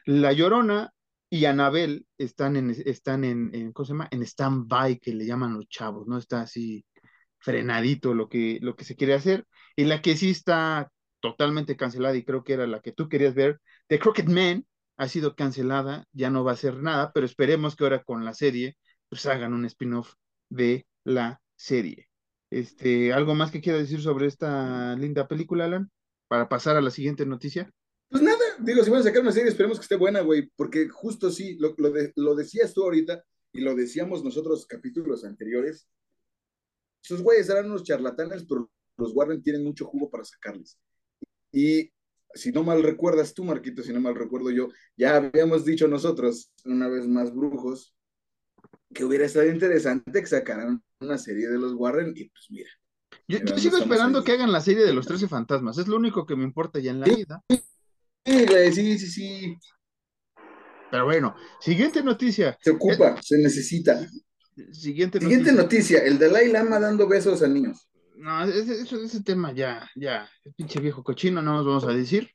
La 0.05 0.33
Llorona 0.33 0.91
y 1.29 1.45
Anabel 1.45 2.05
están 2.17 2.55
en, 2.55 2.71
están 2.85 3.23
en, 3.23 3.51
en 3.53 3.71
¿cómo 3.71 3.85
se 3.85 3.93
llama? 3.93 4.07
En 4.11 4.23
stand-by, 4.23 4.99
que 4.99 5.13
le 5.13 5.25
llaman 5.25 5.53
los 5.53 5.67
chavos, 5.67 6.07
¿no? 6.07 6.17
Está 6.17 6.41
así 6.41 6.85
frenadito 7.39 8.13
lo 8.13 8.29
que, 8.29 8.59
lo 8.61 8.75
que 8.75 8.85
se 8.85 8.95
quiere 8.95 9.13
hacer. 9.13 9.45
Y 9.75 9.85
la 9.85 10.01
que 10.01 10.15
sí 10.17 10.31
está 10.31 10.91
totalmente 11.19 11.77
cancelada, 11.77 12.15
y 12.15 12.23
creo 12.23 12.43
que 12.43 12.53
era 12.53 12.67
la 12.67 12.81
que 12.81 12.91
tú 12.91 13.09
querías 13.09 13.35
ver, 13.35 13.59
The 13.87 13.99
Crooked 13.99 14.27
Man, 14.27 14.65
ha 14.97 15.07
sido 15.07 15.35
cancelada, 15.35 16.05
ya 16.11 16.29
no 16.29 16.43
va 16.43 16.51
a 16.51 16.53
hacer 16.55 16.75
nada, 16.77 17.11
pero 17.13 17.25
esperemos 17.25 17.75
que 17.75 17.85
ahora 17.85 18.03
con 18.03 18.25
la 18.25 18.33
serie 18.33 18.77
pues 19.09 19.25
hagan 19.25 19.53
un 19.53 19.65
spin-off 19.65 20.13
de 20.49 20.87
la 21.03 21.41
serie. 21.55 22.09
Este, 22.51 23.13
¿Algo 23.13 23.35
más 23.35 23.51
que 23.51 23.61
quiera 23.61 23.77
decir 23.77 24.01
sobre 24.01 24.27
esta 24.27 24.95
linda 24.95 25.27
película, 25.27 25.65
Alan? 25.65 25.91
Para 26.27 26.47
pasar 26.47 26.77
a 26.77 26.81
la 26.81 26.91
siguiente 26.91 27.25
noticia. 27.25 27.71
Pues 28.09 28.23
nada, 28.23 28.39
digo, 28.59 28.83
si 28.83 28.89
van 28.89 29.01
a 29.01 29.03
sacar 29.03 29.21
una 29.21 29.31
serie, 29.31 29.49
esperemos 29.49 29.77
que 29.77 29.83
esté 29.83 29.95
buena, 29.95 30.21
güey, 30.21 30.49
porque 30.55 30.89
justo 30.89 31.29
sí, 31.29 31.57
lo, 31.59 31.75
lo, 31.77 31.91
de, 31.91 32.11
lo 32.15 32.35
decías 32.35 32.73
tú 32.73 32.83
ahorita 32.83 33.23
y 33.51 33.61
lo 33.61 33.75
decíamos 33.75 34.23
nosotros 34.23 34.65
capítulos 34.65 35.23
anteriores. 35.25 35.87
Esos 37.03 37.21
güeyes 37.21 37.49
eran 37.49 37.67
unos 37.67 37.83
charlatanes, 37.83 38.45
pero 38.47 38.69
los 38.97 39.15
Warren 39.15 39.41
tienen 39.41 39.63
mucho 39.63 39.85
jugo 39.85 40.09
para 40.09 40.25
sacarles. 40.25 40.79
Y 41.51 41.91
si 42.33 42.51
no 42.51 42.63
mal 42.63 42.83
recuerdas 42.83 43.33
tú, 43.33 43.43
Marquito, 43.43 43.81
si 43.83 43.93
no 43.93 43.99
mal 43.99 44.15
recuerdo 44.15 44.51
yo, 44.51 44.69
ya 44.97 45.15
habíamos 45.15 45.65
dicho 45.65 45.87
nosotros, 45.87 46.51
una 46.65 46.87
vez 46.87 47.07
más 47.07 47.33
brujos, 47.33 47.95
que 48.93 49.03
hubiera 49.05 49.25
estado 49.25 49.47
interesante 49.47 50.19
que 50.19 50.27
sacaran 50.27 50.83
una 50.99 51.17
serie 51.17 51.47
de 51.47 51.57
los 51.57 51.73
Warren 51.73 52.13
y 52.15 52.25
pues 52.29 52.45
mira. 52.49 52.69
Yo, 53.27 53.39
yo 53.39 53.57
sigo 53.57 53.77
esperando 53.77 54.23
que 54.23 54.31
hagan 54.31 54.51
la 54.51 54.61
serie 54.61 54.83
de 54.83 54.93
los 54.93 55.05
13 55.07 55.27
fantasmas, 55.27 55.77
es 55.77 55.87
lo 55.87 55.97
único 55.97 56.25
que 56.25 56.35
me 56.35 56.43
importa 56.43 56.79
ya 56.79 56.91
en 56.91 56.99
la 56.99 57.05
sí, 57.05 57.15
vida. 57.15 57.43
Sí, 58.25 58.97
sí, 58.97 59.07
sí. 59.07 59.57
Pero 60.91 61.05
bueno, 61.05 61.35
siguiente 61.59 62.03
noticia. 62.03 62.57
Se 62.61 62.71
ocupa, 62.71 63.09
eh, 63.09 63.21
se 63.21 63.37
necesita. 63.37 64.07
Siguiente, 64.71 65.19
siguiente 65.19 65.51
noticia. 65.51 65.99
noticia, 65.99 66.03
el 66.03 66.19
Dalai 66.19 66.51
Lama 66.51 66.79
dando 66.79 67.07
besos 67.07 67.41
a 67.43 67.47
niños. 67.47 67.87
No, 68.15 68.43
ese, 68.43 68.81
ese, 68.81 69.01
ese 69.03 69.23
tema 69.23 69.53
ya, 69.53 69.89
ya, 69.95 70.29
el 70.43 70.53
pinche 70.53 70.79
viejo 70.81 71.03
cochino, 71.03 71.41
no 71.41 71.53
nos 71.53 71.65
vamos 71.65 71.83
a 71.85 71.93
decir. 71.93 72.29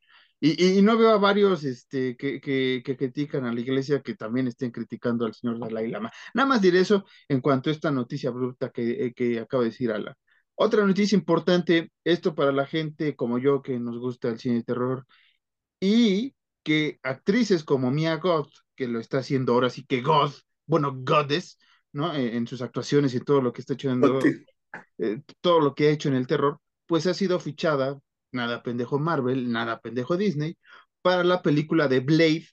Y, 0.47 0.77
y, 0.77 0.81
no 0.83 0.95
veo 0.95 1.09
a 1.09 1.17
varios 1.17 1.63
este, 1.63 2.15
que, 2.15 2.39
que, 2.39 2.83
que, 2.85 2.95
critican 2.95 3.45
a 3.45 3.51
la 3.51 3.59
iglesia 3.59 4.03
que 4.03 4.13
también 4.13 4.47
estén 4.47 4.69
criticando 4.69 5.25
al 5.25 5.33
señor 5.33 5.57
Dalai 5.59 5.89
Lama. 5.89 6.11
Nada 6.35 6.47
más 6.47 6.61
diré 6.61 6.81
eso 6.81 7.03
en 7.27 7.41
cuanto 7.41 7.71
a 7.71 7.73
esta 7.73 7.89
noticia 7.89 8.29
bruta 8.29 8.69
que, 8.69 9.11
que 9.15 9.39
acaba 9.39 9.63
de 9.63 9.69
decir 9.71 9.91
Ala. 9.91 10.15
Otra 10.53 10.85
noticia 10.85 11.15
importante, 11.17 11.91
esto 12.03 12.35
para 12.35 12.51
la 12.51 12.67
gente 12.67 13.15
como 13.15 13.39
yo 13.39 13.63
que 13.63 13.79
nos 13.79 13.97
gusta 13.97 14.29
el 14.29 14.37
cine 14.37 14.57
de 14.57 14.63
terror 14.63 15.07
y 15.79 16.35
que 16.61 16.99
actrices 17.01 17.63
como 17.63 17.89
Mia 17.89 18.17
Goth, 18.17 18.51
que 18.75 18.87
lo 18.87 18.99
está 18.99 19.19
haciendo 19.19 19.53
ahora 19.53 19.71
sí 19.71 19.83
que 19.83 20.01
God, 20.03 20.31
bueno, 20.67 20.93
Goddess, 20.95 21.57
¿no? 21.91 22.13
En, 22.13 22.35
en 22.35 22.47
sus 22.47 22.61
actuaciones 22.61 23.15
y 23.15 23.19
todo 23.19 23.41
lo 23.41 23.51
que 23.51 23.61
está 23.61 23.73
echando, 23.73 24.19
eh, 24.99 25.21
todo 25.41 25.59
lo 25.59 25.73
que 25.73 25.87
ha 25.87 25.91
hecho 25.91 26.09
en 26.09 26.15
el 26.15 26.27
terror, 26.27 26.59
pues 26.85 27.07
ha 27.07 27.15
sido 27.15 27.39
fichada 27.39 27.99
nada 28.35 28.63
pendejo 28.63 28.99
Marvel, 28.99 29.51
nada 29.51 29.79
pendejo 29.79 30.17
Disney, 30.17 30.57
para 31.01 31.23
la 31.23 31.41
película 31.41 31.87
de 31.87 32.01
Blade, 32.01 32.47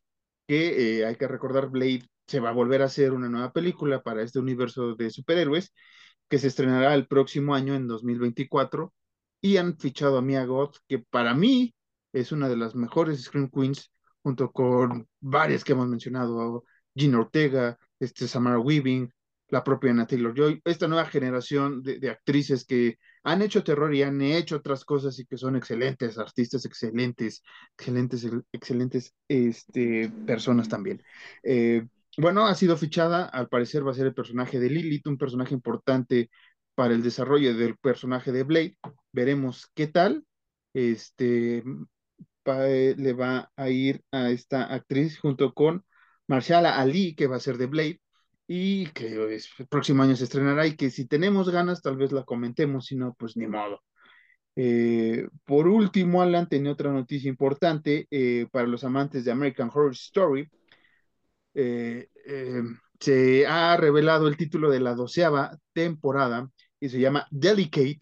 que 0.46 1.00
eh, 1.00 1.06
hay 1.06 1.16
que 1.16 1.28
recordar, 1.28 1.70
Blade 1.70 2.08
se 2.26 2.40
va 2.40 2.50
a 2.50 2.52
volver 2.52 2.82
a 2.82 2.86
hacer 2.86 3.12
una 3.12 3.28
nueva 3.28 3.52
película 3.52 4.02
para 4.02 4.22
este 4.22 4.38
universo 4.38 4.94
de 4.94 5.10
superhéroes, 5.10 5.72
que 6.28 6.38
se 6.38 6.48
estrenará 6.48 6.94
el 6.94 7.06
próximo 7.06 7.54
año, 7.54 7.74
en 7.74 7.88
2024, 7.88 8.92
y 9.40 9.56
han 9.58 9.78
fichado 9.78 10.18
a 10.18 10.22
Mia 10.22 10.44
Goth, 10.46 10.76
que 10.88 10.98
para 11.00 11.34
mí 11.34 11.74
es 12.12 12.32
una 12.32 12.48
de 12.48 12.56
las 12.56 12.74
mejores 12.74 13.22
Scream 13.24 13.50
Queens, 13.50 13.90
junto 14.22 14.52
con 14.52 15.08
varias 15.20 15.64
que 15.64 15.72
hemos 15.72 15.88
mencionado, 15.88 16.64
Gina 16.94 17.18
Ortega, 17.20 17.78
este, 17.98 18.28
Samara 18.28 18.58
Weaving, 18.58 19.12
la 19.48 19.62
propia 19.62 19.90
Anna 19.90 20.06
Taylor 20.06 20.34
Joy, 20.34 20.60
esta 20.64 20.88
nueva 20.88 21.06
generación 21.06 21.82
de, 21.82 22.10
actrices 22.10 22.64
que 22.64 22.98
han 23.24 23.42
hecho 23.42 23.64
terror 23.64 23.94
y 23.94 24.02
han 24.02 24.20
hecho 24.20 24.56
otras 24.56 24.84
cosas 24.84 25.18
y 25.18 25.26
que 25.26 25.36
son 25.36 25.56
excelentes 25.56 26.18
artistas, 26.18 26.64
excelentes, 26.64 27.42
excelentes, 27.76 28.28
excelentes 28.52 29.14
este, 29.28 30.10
personas 30.26 30.68
también. 30.68 31.02
Eh, 31.42 31.86
bueno, 32.18 32.46
ha 32.46 32.54
sido 32.54 32.76
fichada, 32.76 33.24
al 33.24 33.48
parecer 33.48 33.86
va 33.86 33.92
a 33.92 33.94
ser 33.94 34.06
el 34.06 34.14
personaje 34.14 34.60
de 34.60 34.70
Lilith, 34.70 35.06
un 35.06 35.18
personaje 35.18 35.54
importante 35.54 36.30
para 36.74 36.94
el 36.94 37.02
desarrollo 37.02 37.56
del 37.56 37.76
personaje 37.78 38.32
de 38.32 38.42
Blade. 38.42 38.76
Veremos 39.12 39.70
qué 39.74 39.86
tal. 39.86 40.24
Este 40.74 41.62
eh, 42.46 42.94
le 42.98 43.12
va 43.12 43.50
a 43.56 43.70
ir 43.70 44.02
a 44.10 44.30
esta 44.30 44.64
actriz 44.72 45.18
junto 45.18 45.54
con 45.54 45.84
Marshala 46.26 46.78
Ali, 46.78 47.14
que 47.14 47.26
va 47.26 47.36
a 47.36 47.40
ser 47.40 47.58
de 47.58 47.66
Blade 47.66 48.01
y 48.46 48.86
que 48.88 49.06
el 49.06 49.66
próximo 49.68 50.02
año 50.02 50.16
se 50.16 50.24
estrenará 50.24 50.66
y 50.66 50.76
que 50.76 50.90
si 50.90 51.06
tenemos 51.06 51.50
ganas 51.50 51.82
tal 51.82 51.96
vez 51.96 52.12
la 52.12 52.24
comentemos, 52.24 52.86
si 52.86 52.96
no, 52.96 53.14
pues 53.14 53.36
ni 53.36 53.46
modo. 53.46 53.80
Eh, 54.54 55.28
por 55.44 55.66
último, 55.68 56.20
Alan 56.22 56.48
tenía 56.48 56.72
otra 56.72 56.92
noticia 56.92 57.28
importante 57.28 58.06
eh, 58.10 58.46
para 58.50 58.66
los 58.66 58.84
amantes 58.84 59.24
de 59.24 59.32
American 59.32 59.70
Horror 59.72 59.92
Story. 59.92 60.50
Eh, 61.54 62.08
se 63.00 63.46
ha 63.46 63.76
revelado 63.76 64.28
el 64.28 64.36
título 64.36 64.70
de 64.70 64.80
la 64.80 64.94
doceava 64.94 65.58
temporada 65.72 66.50
y 66.80 66.88
se 66.88 67.00
llama 67.00 67.26
Delicate 67.30 68.00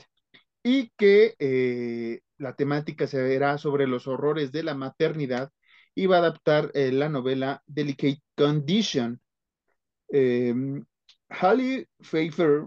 y 0.63 0.91
que 0.97 2.21
la 2.39 2.55
temática 2.55 3.07
se 3.07 3.23
verá 3.23 3.59
sobre 3.59 3.87
los 3.87 4.07
horrores 4.07 4.53
de 4.53 4.63
la 4.63 4.75
maternidad 4.75 5.51
y 5.95 6.07
va 6.07 6.17
a 6.17 6.21
adaptar 6.21 6.71
la 6.75 7.09
novela 7.09 7.63
Delicate 7.67 8.23
Condition 8.37 9.21
eh, 10.13 10.55
Halle 11.29 11.89
Pfeiffer 12.01 12.67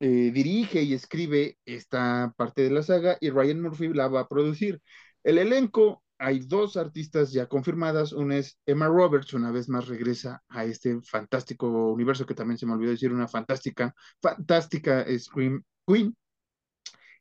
eh, 0.00 0.30
dirige 0.32 0.82
y 0.82 0.94
escribe 0.94 1.58
esta 1.64 2.32
parte 2.36 2.62
de 2.62 2.70
la 2.70 2.82
saga 2.82 3.16
y 3.20 3.30
Ryan 3.30 3.62
Murphy 3.62 3.88
la 3.88 4.08
va 4.08 4.20
a 4.20 4.28
producir. 4.28 4.80
El 5.24 5.38
elenco, 5.38 6.02
hay 6.18 6.40
dos 6.40 6.76
artistas 6.76 7.32
ya 7.32 7.46
confirmadas, 7.48 8.12
una 8.12 8.36
es 8.38 8.58
Emma 8.66 8.86
Roberts, 8.88 9.34
una 9.34 9.50
vez 9.50 9.68
más 9.68 9.88
regresa 9.88 10.42
a 10.48 10.64
este 10.64 11.00
fantástico 11.02 11.92
universo 11.92 12.26
que 12.26 12.34
también 12.34 12.58
se 12.58 12.66
me 12.66 12.74
olvidó 12.74 12.90
decir, 12.92 13.12
una 13.12 13.28
fantástica, 13.28 13.94
fantástica 14.20 15.04
Scream 15.18 15.62
Queen. 15.86 16.16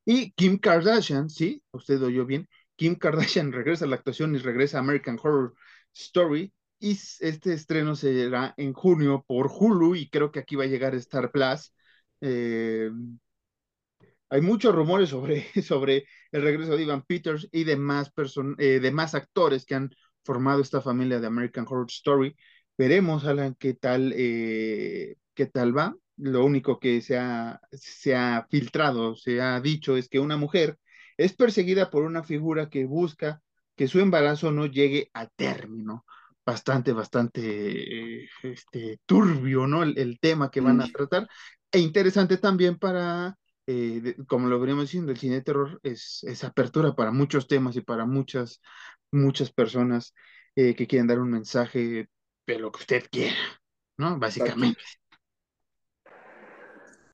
Y 0.06 0.32
Kim 0.34 0.58
Kardashian, 0.60 1.30
sí, 1.30 1.64
usted 1.72 2.02
oyó 2.04 2.26
bien, 2.26 2.48
Kim 2.76 2.96
Kardashian 2.96 3.52
regresa 3.54 3.86
a 3.86 3.88
la 3.88 3.96
actuación 3.96 4.36
y 4.36 4.40
regresa 4.40 4.78
a 4.78 4.82
American 4.82 5.18
Horror 5.22 5.54
Story 5.94 6.54
y 6.80 6.92
este 7.20 7.54
estreno 7.54 7.96
será 7.96 8.54
en 8.58 8.74
junio 8.74 9.24
por 9.28 9.50
Hulu 9.52 9.96
y 9.96 10.10
creo 10.10 10.32
que 10.32 10.40
aquí 10.40 10.56
va 10.56 10.66
a 10.66 10.68
llegar 10.68 10.96
Star 10.96 11.32
Plus. 11.32 11.74
Eh, 12.22 12.90
hay 14.30 14.42
muchos 14.42 14.74
rumores 14.76 15.10
sobre, 15.10 15.46
sobre 15.64 16.06
el 16.32 16.42
regreso 16.42 16.76
de 16.76 16.84
Ivan 16.84 17.04
Peters 17.04 17.48
y 17.52 17.64
demás, 17.64 18.12
eh, 18.58 18.80
demás 18.82 19.16
actores 19.16 19.66
que 19.66 19.76
han 19.76 19.92
formado 20.24 20.62
esta 20.62 20.82
familia 20.82 21.20
de 21.20 21.28
American 21.28 21.66
Horror 21.68 21.88
Story. 21.90 22.36
Veremos, 22.78 23.26
Alan, 23.26 23.56
qué 23.58 23.74
tal, 23.74 24.14
eh, 24.16 25.16
qué 25.34 25.46
tal 25.46 25.78
va. 25.78 25.96
Lo 26.18 26.46
único 26.46 26.80
que 26.80 27.02
se 27.02 27.18
ha, 27.18 27.60
se 27.72 28.16
ha 28.16 28.48
filtrado, 28.50 29.16
se 29.16 29.42
ha 29.42 29.60
dicho, 29.62 29.98
es 29.98 30.10
que 30.10 30.20
una 30.20 30.38
mujer 30.38 30.78
es 31.18 31.34
perseguida 31.34 31.90
por 31.90 32.04
una 32.04 32.24
figura 32.24 32.70
que 32.70 32.86
busca 32.86 33.42
que 33.76 33.88
su 33.88 34.00
embarazo 34.00 34.52
no 34.52 34.66
llegue 34.66 35.10
a 35.14 35.28
término 35.28 36.06
bastante, 36.46 36.94
bastante 36.94 38.26
este, 38.44 39.00
turbio, 39.06 39.68
¿no? 39.68 39.84
El, 39.84 39.98
el, 39.98 40.20
tema 40.20 40.52
que 40.52 40.62
van 40.62 40.82
a 40.82 40.88
tratar. 40.88 41.28
E 41.72 41.80
interesante 41.80 42.38
también 42.38 42.78
para, 42.78 43.36
eh, 43.68 44.00
de, 44.02 44.16
como 44.28 44.48
lo 44.48 44.60
veníamos 44.60 44.86
diciendo, 44.86 45.12
el 45.12 45.18
cine 45.18 45.36
de 45.36 45.42
terror 45.42 45.80
es, 45.84 46.24
es, 46.24 46.44
apertura 46.44 46.96
para 46.96 47.12
muchos 47.12 47.48
temas 47.48 47.76
y 47.76 47.82
para 47.82 48.06
muchas, 48.06 48.62
muchas 49.12 49.52
personas 49.52 50.14
eh, 50.56 50.76
que 50.76 50.88
quieren 50.88 51.08
dar 51.08 51.20
un 51.20 51.32
mensaje 51.32 52.10
de 52.46 52.60
lo 52.60 52.72
que 52.72 52.80
usted 52.80 53.04
quiera, 53.10 53.36
¿no? 53.98 54.20
Básicamente. 54.20 54.82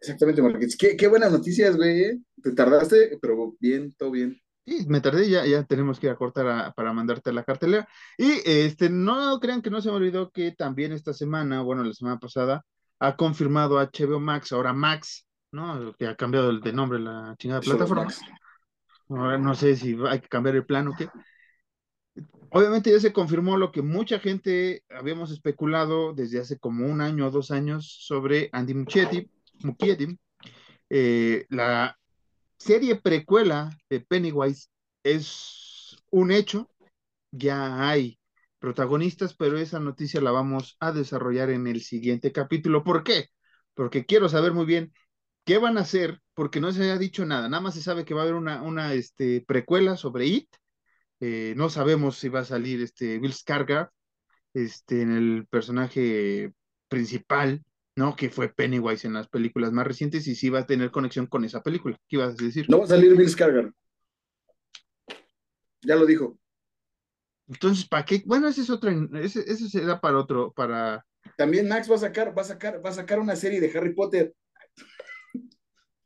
Exactamente, 0.01 0.41
Marqués. 0.41 0.75
Qué, 0.75 0.97
qué 0.97 1.07
buenas 1.07 1.31
noticias, 1.31 1.77
güey. 1.77 2.01
¿eh? 2.01 2.19
Te 2.41 2.51
tardaste, 2.51 3.17
pero 3.21 3.55
bien, 3.59 3.93
todo 3.93 4.11
bien. 4.11 4.41
Sí, 4.65 4.85
me 4.87 5.01
tardé, 5.01 5.27
ya, 5.29 5.45
ya 5.45 5.63
tenemos 5.63 5.99
que 5.99 6.07
ir 6.07 6.13
a 6.13 6.15
cortar 6.15 6.47
a, 6.47 6.71
para 6.71 6.93
mandarte 6.93 7.33
la 7.33 7.43
cartelera. 7.43 7.87
Y 8.17 8.41
este, 8.45 8.89
no 8.89 9.39
crean 9.39 9.61
que 9.61 9.71
no 9.71 9.81
se 9.81 9.89
me 9.89 9.95
olvidó 9.95 10.29
que 10.29 10.51
también 10.51 10.91
esta 10.91 11.13
semana, 11.13 11.61
bueno, 11.61 11.83
la 11.83 11.93
semana 11.93 12.19
pasada, 12.19 12.63
ha 12.99 13.15
confirmado 13.15 13.79
HBO 13.79 14.19
Max, 14.19 14.51
ahora 14.51 14.73
Max, 14.73 15.25
¿no? 15.51 15.93
Que 15.97 16.07
ha 16.07 16.15
cambiado 16.15 16.51
el 16.51 16.61
de 16.61 16.73
nombre 16.73 16.99
la 16.99 17.35
chingada 17.39 17.61
plataforma. 17.61 18.07
Ahora 19.09 19.37
no 19.37 19.55
sé 19.55 19.75
si 19.75 19.97
hay 20.07 20.19
que 20.19 20.29
cambiar 20.29 20.55
el 20.55 20.65
plan 20.65 20.87
o 20.87 20.93
qué. 20.95 21.09
Obviamente 22.51 22.91
ya 22.91 22.99
se 22.99 23.13
confirmó 23.13 23.57
lo 23.57 23.71
que 23.71 23.81
mucha 23.81 24.19
gente 24.19 24.83
habíamos 24.89 25.31
especulado 25.31 26.13
desde 26.13 26.39
hace 26.39 26.59
como 26.59 26.85
un 26.85 27.01
año 27.01 27.27
o 27.27 27.31
dos 27.31 27.49
años 27.49 27.97
sobre 28.01 28.49
Andy 28.51 28.73
Muschietti, 28.73 29.29
Muschietti 29.63 30.19
eh, 30.89 31.45
la 31.49 31.97
serie 32.61 32.95
precuela 32.95 33.75
de 33.89 34.01
Pennywise 34.01 34.69
es 35.03 35.97
un 36.11 36.31
hecho, 36.31 36.69
ya 37.31 37.89
hay 37.89 38.19
protagonistas, 38.59 39.33
pero 39.33 39.57
esa 39.57 39.79
noticia 39.79 40.21
la 40.21 40.31
vamos 40.31 40.77
a 40.79 40.91
desarrollar 40.91 41.49
en 41.49 41.65
el 41.65 41.81
siguiente 41.81 42.31
capítulo. 42.31 42.83
¿Por 42.83 43.03
qué? 43.03 43.29
Porque 43.73 44.05
quiero 44.05 44.29
saber 44.29 44.53
muy 44.53 44.65
bien 44.65 44.93
qué 45.43 45.57
van 45.57 45.77
a 45.77 45.81
hacer, 45.81 46.21
porque 46.35 46.61
no 46.61 46.71
se 46.71 46.91
ha 46.91 46.97
dicho 46.97 47.25
nada, 47.25 47.49
nada 47.49 47.61
más 47.61 47.73
se 47.73 47.81
sabe 47.81 48.05
que 48.05 48.13
va 48.13 48.21
a 48.21 48.23
haber 48.23 48.35
una, 48.35 48.61
una 48.61 48.93
este, 48.93 49.41
precuela 49.41 49.97
sobre 49.97 50.27
It, 50.27 50.55
eh, 51.19 51.53
no 51.57 51.69
sabemos 51.69 52.17
si 52.17 52.29
va 52.29 52.41
a 52.41 52.45
salir 52.45 52.81
este 52.81 53.17
Bill 53.19 53.33
Skarsgård 53.33 53.89
este, 54.53 55.01
en 55.01 55.11
el 55.11 55.47
personaje 55.47 56.53
principal, 56.87 57.63
¿no? 58.01 58.15
Que 58.15 58.31
fue 58.31 58.49
Pennywise 58.49 59.05
en 59.05 59.13
las 59.13 59.27
películas 59.27 59.71
más 59.71 59.85
recientes 59.85 60.25
y 60.27 60.33
sí 60.33 60.49
va 60.49 60.61
a 60.61 60.65
tener 60.65 60.89
conexión 60.89 61.27
con 61.27 61.45
esa 61.45 61.61
película. 61.61 61.95
¿Qué 62.07 62.15
ibas 62.15 62.33
a 62.33 62.43
decir? 62.43 62.65
No 62.67 62.79
va 62.79 62.85
a 62.85 62.87
salir 62.87 63.15
Bill 63.15 63.29
Skarsgård. 63.29 63.73
Ya 65.83 65.95
lo 65.95 66.07
dijo. 66.07 66.39
Entonces, 67.47 67.87
¿para 67.87 68.03
qué? 68.03 68.23
Bueno, 68.25 68.47
ese 68.47 68.61
es 68.61 68.71
otro, 68.71 68.89
ese, 69.19 69.41
ese 69.41 69.69
será 69.69 70.01
para 70.01 70.17
otro, 70.17 70.51
para... 70.51 71.05
También 71.37 71.67
Max 71.67 71.91
va 71.91 71.95
a 71.95 71.99
sacar, 71.99 72.35
va 72.35 72.41
a 72.41 72.45
sacar, 72.45 72.83
va 72.83 72.89
a 72.89 72.93
sacar 72.93 73.19
una 73.19 73.35
serie 73.35 73.61
de 73.61 73.77
Harry 73.77 73.93
Potter. 73.93 74.33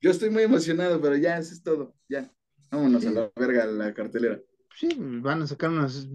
Yo 0.01 0.11
estoy 0.11 0.29
muy 0.29 0.43
emocionado, 0.43 0.99
pero 0.99 1.15
ya, 1.15 1.37
eso 1.37 1.53
es 1.53 1.63
todo. 1.63 1.95
Ya. 2.09 2.29
Vámonos 2.71 3.03
sí. 3.03 3.07
a 3.07 3.11
la 3.11 3.31
verga 3.37 3.65
la 3.67 3.93
cartelera. 3.93 4.41
Sí, 4.75 4.89
van 4.97 5.43
a 5.43 5.47
sacar 5.47 5.69
unas. 5.69 6.09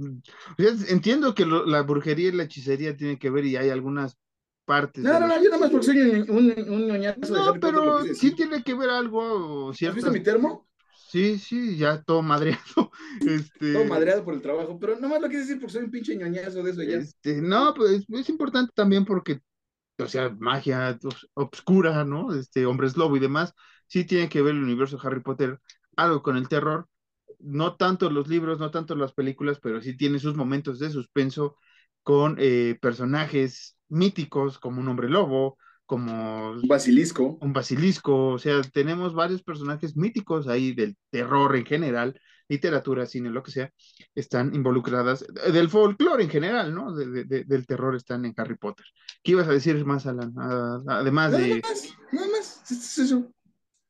Entiendo 0.88 1.34
que 1.34 1.46
lo, 1.46 1.64
la 1.64 1.80
brujería 1.82 2.28
y 2.28 2.32
la 2.32 2.42
hechicería 2.42 2.94
tienen 2.94 3.18
que 3.18 3.30
ver 3.30 3.46
y 3.46 3.56
hay 3.56 3.70
algunas 3.70 4.18
partes. 4.70 5.02
No, 5.02 5.18
no, 5.18 5.26
no, 5.26 5.36
yo 5.42 5.50
nada 5.50 5.58
más 5.58 5.70
porque 5.70 5.86
soy 5.86 5.98
un, 6.00 6.30
un, 6.30 6.70
un 6.70 6.86
ñoñazo. 6.86 7.34
No, 7.34 7.54
pero 7.60 8.02
sí 8.14 8.34
tiene 8.34 8.62
que 8.62 8.74
ver 8.74 8.90
algo. 8.90 9.70
¿Has 9.70 9.94
visto 9.94 10.10
mi 10.10 10.20
termo? 10.20 10.68
Sí, 10.92 11.38
sí, 11.38 11.76
ya 11.76 12.02
todo 12.02 12.22
madreado. 12.22 12.90
Este... 13.26 13.72
Todo 13.72 13.84
madreado 13.84 14.24
por 14.24 14.34
el 14.34 14.42
trabajo, 14.42 14.78
pero 14.78 14.94
nada 14.94 15.08
más 15.08 15.20
lo 15.20 15.28
quieres 15.28 15.48
decir 15.48 15.60
porque 15.60 15.72
soy 15.72 15.84
un 15.84 15.90
pinche 15.90 16.16
ñoñazo 16.16 16.62
de 16.62 16.70
eso 16.70 16.82
ya. 16.84 16.98
Este, 16.98 17.42
no, 17.42 17.74
pues 17.74 18.04
es 18.08 18.28
importante 18.28 18.72
también 18.74 19.04
porque, 19.04 19.40
o 19.98 20.06
sea, 20.06 20.30
magia 20.38 20.96
obscura, 21.34 22.04
¿no? 22.04 22.32
Este, 22.34 22.64
hombres 22.64 22.96
lobo 22.96 23.16
y 23.16 23.20
demás, 23.20 23.54
sí 23.88 24.04
tiene 24.04 24.28
que 24.28 24.42
ver 24.42 24.54
el 24.54 24.62
universo 24.62 24.96
de 24.98 25.06
Harry 25.08 25.20
Potter, 25.20 25.58
algo 25.96 26.22
con 26.22 26.36
el 26.36 26.48
terror. 26.48 26.88
no 27.40 27.76
tanto 27.76 28.10
los 28.10 28.28
libros, 28.28 28.60
no 28.60 28.70
tanto 28.70 28.94
las 28.94 29.12
películas, 29.12 29.58
pero 29.60 29.80
sí 29.82 29.96
tiene 29.96 30.18
sus 30.20 30.36
momentos 30.36 30.78
de 30.78 30.90
suspenso 30.90 31.56
con 32.02 32.36
eh, 32.38 32.78
personajes 32.80 33.76
míticos 33.90 34.58
como 34.58 34.80
un 34.80 34.88
hombre 34.88 35.08
lobo, 35.08 35.58
como 35.86 36.52
un 36.52 36.68
basilisco. 36.68 37.38
Un 37.40 37.52
basilisco, 37.52 38.28
o 38.28 38.38
sea, 38.38 38.60
tenemos 38.62 39.14
varios 39.14 39.42
personajes 39.42 39.96
míticos 39.96 40.46
ahí 40.46 40.72
del 40.72 40.96
terror 41.10 41.56
en 41.56 41.66
general, 41.66 42.20
literatura, 42.48 43.06
cine, 43.06 43.30
lo 43.30 43.42
que 43.42 43.50
sea, 43.50 43.72
están 44.14 44.54
involucradas, 44.54 45.24
eh, 45.44 45.52
del 45.52 45.68
folclore 45.68 46.24
en 46.24 46.30
general, 46.30 46.74
¿no? 46.74 46.94
del 46.94 47.66
terror 47.66 47.96
están 47.96 48.24
en 48.24 48.34
Harry 48.36 48.56
Potter. 48.56 48.86
¿Qué 49.22 49.32
ibas 49.32 49.48
a 49.48 49.52
decir 49.52 49.84
más, 49.84 50.06
Alan? 50.06 50.32
además 50.86 51.32
de... 51.32 51.48
Nada 51.48 51.60
más, 51.62 51.94
nada 52.12 52.28
más, 52.28 52.70
es 52.70 52.98
eso. 52.98 53.32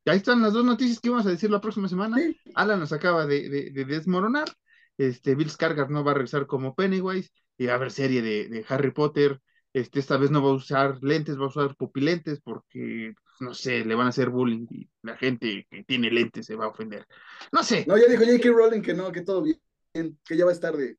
Ahí 0.07 0.17
están 0.17 0.43
las 0.43 0.53
dos 0.53 0.65
noticias 0.65 0.99
que 0.99 1.09
íbamos 1.09 1.27
a 1.27 1.31
decir 1.31 1.51
la 1.51 1.61
próxima 1.61 1.89
semana. 1.89 2.17
Alan 2.55 2.81
nos 2.81 2.93
acaba 2.93 3.27
de, 3.27 3.71
desmoronar. 3.87 4.49
Este, 4.97 5.35
Bill 5.35 5.51
Skarsgård 5.51 5.89
no 5.89 6.05
va 6.05 6.13
a 6.13 6.15
regresar 6.15 6.47
como 6.47 6.75
Pennywise 6.75 7.31
y 7.57 7.67
va 7.67 7.73
a 7.73 7.77
haber 7.77 7.91
serie 7.91 8.23
de, 8.23 8.65
Harry 8.69 8.91
Potter. 8.91 9.41
Este, 9.72 10.00
esta 10.00 10.16
vez 10.16 10.30
no 10.30 10.42
va 10.42 10.50
a 10.50 10.54
usar 10.54 10.98
lentes, 11.02 11.38
va 11.38 11.44
a 11.44 11.48
usar 11.48 11.76
pupilentes 11.76 12.40
porque, 12.40 13.14
no 13.38 13.54
sé, 13.54 13.85
le 13.85 13.94
van 13.94 14.06
a 14.06 14.11
hacer 14.11 14.28
bullying 14.28 14.66
y 14.70 14.88
la 15.02 15.16
gente 15.16 15.66
que 15.70 15.85
tiene 15.85 16.11
lentes 16.11 16.46
se 16.46 16.56
va 16.56 16.64
a 16.64 16.68
ofender. 16.68 17.06
No 17.52 17.62
sé. 17.62 17.85
No, 17.87 17.96
ya 17.96 18.06
dijo 18.09 18.24
J.K. 18.24 18.48
Rowling 18.50 18.83
que 18.83 18.94
no, 18.94 19.12
que 19.12 19.22
todo 19.22 19.42
bien, 19.42 20.18
que 20.24 20.37
ya 20.37 20.44
va 20.44 20.50
a 20.50 20.54
estar 20.54 20.76
de, 20.76 20.96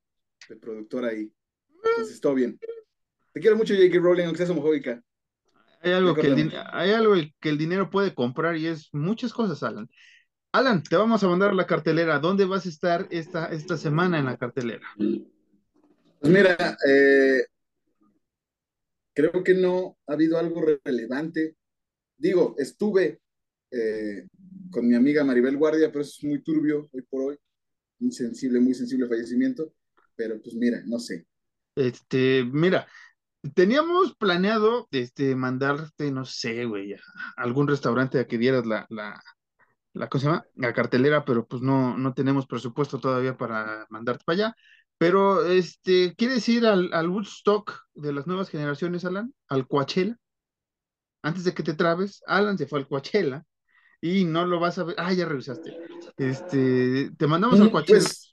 productor 0.61 1.05
ahí. 1.05 1.31
Entonces, 1.83 2.21
todo 2.21 2.33
bien. 2.33 2.57
Te 3.33 3.41
quiero 3.41 3.57
mucho, 3.57 3.73
J.K. 3.73 3.99
Rowling, 3.99 4.23
aunque 4.23 4.37
seas 4.37 4.49
homofóbica. 4.49 5.01
Hay 5.81 5.91
algo, 5.93 6.13
que 6.13 6.27
el, 6.27 6.53
hay 6.71 6.91
algo 6.91 7.15
que 7.39 7.49
el 7.49 7.57
dinero 7.57 7.89
puede 7.89 8.13
comprar 8.13 8.55
y 8.55 8.67
es 8.67 8.93
muchas 8.93 9.33
cosas, 9.33 9.63
Alan. 9.63 9.89
Alan, 10.53 10.83
te 10.83 10.95
vamos 10.95 11.23
a 11.23 11.27
mandar 11.27 11.53
la 11.53 11.65
cartelera. 11.65 12.19
¿Dónde 12.19 12.45
vas 12.45 12.65
a 12.65 12.69
estar 12.69 13.07
esta, 13.09 13.47
esta 13.47 13.77
semana 13.77 14.19
en 14.19 14.25
la 14.25 14.37
cartelera? 14.37 14.85
Pues 14.97 16.31
mira, 16.31 16.77
eh, 16.87 17.45
creo 19.13 19.43
que 19.43 19.53
no 19.53 19.97
ha 20.07 20.13
habido 20.13 20.37
algo 20.37 20.63
relevante. 20.83 21.55
Digo, 22.17 22.55
estuve 22.57 23.21
eh, 23.71 24.27
con 24.69 24.87
mi 24.87 24.95
amiga 24.95 25.23
Maribel 25.23 25.57
Guardia, 25.57 25.91
pero 25.91 26.01
es 26.01 26.23
muy 26.23 26.41
turbio 26.41 26.89
hoy 26.91 27.01
por 27.03 27.21
hoy. 27.23 27.37
Muy 27.99 28.11
sensible, 28.11 28.59
muy 28.59 28.73
sensible 28.73 29.07
fallecimiento. 29.07 29.73
Pero 30.15 30.41
pues 30.41 30.55
mira, 30.55 30.81
no 30.85 30.99
sé. 30.99 31.25
Este, 31.75 32.43
mira, 32.43 32.87
Teníamos 33.55 34.15
planeado 34.17 34.87
este, 34.91 35.35
mandarte, 35.35 36.11
no 36.11 36.25
sé, 36.25 36.65
güey, 36.65 36.93
a 36.93 36.99
algún 37.37 37.67
restaurante 37.67 38.19
a 38.19 38.27
que 38.27 38.37
dieras 38.37 38.67
la, 38.67 38.85
la, 38.89 39.19
la, 39.93 40.09
¿cómo 40.09 40.19
se 40.19 40.27
llama? 40.27 40.45
La 40.55 40.73
cartelera, 40.73 41.25
pero 41.25 41.47
pues 41.47 41.63
no, 41.63 41.97
no 41.97 42.13
tenemos 42.13 42.45
presupuesto 42.45 42.99
todavía 42.99 43.37
para 43.37 43.87
mandarte 43.89 44.23
para 44.25 44.35
allá. 44.35 44.55
Pero, 45.01 45.47
este, 45.47 46.13
¿quieres 46.15 46.47
ir 46.47 46.63
al, 46.63 46.93
al 46.93 47.09
Woodstock 47.09 47.87
de 47.95 48.13
las 48.13 48.27
nuevas 48.27 48.49
generaciones, 48.49 49.03
Alan? 49.03 49.33
¿Al 49.47 49.67
Coachella? 49.67 50.15
Antes 51.23 51.43
de 51.43 51.55
que 51.55 51.63
te 51.63 51.73
trabes, 51.73 52.21
Alan 52.27 52.55
se 52.55 52.67
fue 52.67 52.77
al 52.77 52.87
Coachella 52.87 53.43
y 53.99 54.25
no 54.25 54.45
lo 54.45 54.59
vas 54.59 54.77
a 54.77 54.83
ver. 54.83 54.95
Ah, 54.99 55.11
ya 55.11 55.25
revisaste. 55.25 55.75
Este, 56.17 57.09
te 57.17 57.25
mandamos 57.25 57.59
al 57.59 57.69
mm, 57.69 57.71
Coachella. 57.71 57.99
Pues, 57.99 58.31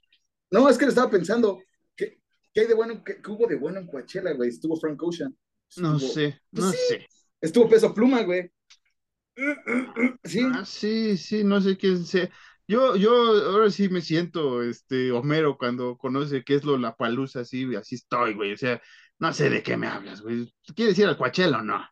no, 0.51 0.69
es 0.69 0.77
que 0.77 0.85
lo 0.85 0.91
estaba 0.91 1.11
pensando. 1.11 1.59
¿Qué 1.97 2.21
hay 2.55 2.67
de 2.67 2.75
bueno? 2.75 3.03
¿Qué, 3.03 3.19
hubo 3.27 3.47
de 3.47 3.57
bueno 3.57 3.79
en 3.79 3.87
Coachella, 3.87 4.35
güey? 4.35 4.51
Estuvo 4.51 4.77
Frank 4.79 5.03
Ocean. 5.03 5.35
no 5.79 5.99
sé, 5.99 6.39
pues 6.51 6.67
no 6.67 6.71
sé. 6.73 7.07
Estuvo 7.41 7.67
Peso 7.67 7.95
Pluma, 7.95 8.25
güey. 8.25 8.53
Sí. 10.23 10.43
Ah, 10.53 10.67
sí, 10.67 11.17
sí, 11.17 11.45
no 11.45 11.63
sé 11.63 11.79
quién 11.79 12.05
sea. 12.05 12.29
Yo, 12.69 12.97
yo 12.97 13.11
ahora 13.51 13.71
sí 13.71 13.89
me 13.89 14.03
siento 14.03 14.63
este 14.63 15.11
Homero 15.11 15.57
cuando 15.57 15.97
conoce 15.97 16.45
qué 16.45 16.55
es 16.55 16.65
lo 16.65 16.77
la 16.77 16.95
palusa, 16.95 17.41
así, 17.41 17.75
así 17.75 17.95
estoy, 17.95 18.35
güey. 18.35 18.53
O 18.53 18.59
sea, 18.59 18.81
no 19.19 19.33
sé 19.33 19.49
de 19.49 19.63
qué 19.63 19.79
me 19.79 19.87
hablas, 19.87 20.21
güey. 20.21 20.55
¿Quieres 20.77 20.99
ir 20.99 21.07
al 21.07 21.17
Coachella 21.17 21.59
o 21.59 21.63
no? 21.63 21.83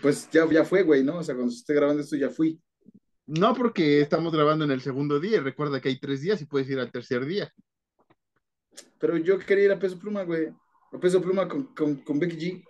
Pues 0.00 0.30
ya, 0.30 0.50
ya 0.50 0.64
fue, 0.64 0.82
güey, 0.82 1.04
¿no? 1.04 1.18
O 1.18 1.22
sea, 1.22 1.34
cuando 1.34 1.52
esté 1.52 1.74
grabando 1.74 2.02
esto 2.02 2.16
ya 2.16 2.30
fui. 2.30 2.58
No, 3.26 3.54
porque 3.54 4.00
estamos 4.00 4.32
grabando 4.32 4.64
en 4.64 4.70
el 4.70 4.80
segundo 4.80 5.20
día. 5.20 5.42
Recuerda 5.42 5.82
que 5.82 5.90
hay 5.90 6.00
tres 6.00 6.22
días 6.22 6.40
y 6.40 6.46
puedes 6.46 6.68
ir 6.70 6.78
al 6.78 6.90
tercer 6.90 7.26
día. 7.26 7.52
Pero 8.98 9.18
yo 9.18 9.38
quería 9.38 9.64
ir 9.64 9.72
a 9.72 9.78
Peso 9.78 9.98
Pluma, 9.98 10.22
güey. 10.22 10.48
A 10.92 10.98
Peso 10.98 11.20
Pluma 11.20 11.46
con, 11.46 11.74
con, 11.74 12.18
Becky 12.18 12.36
G. 12.36 12.64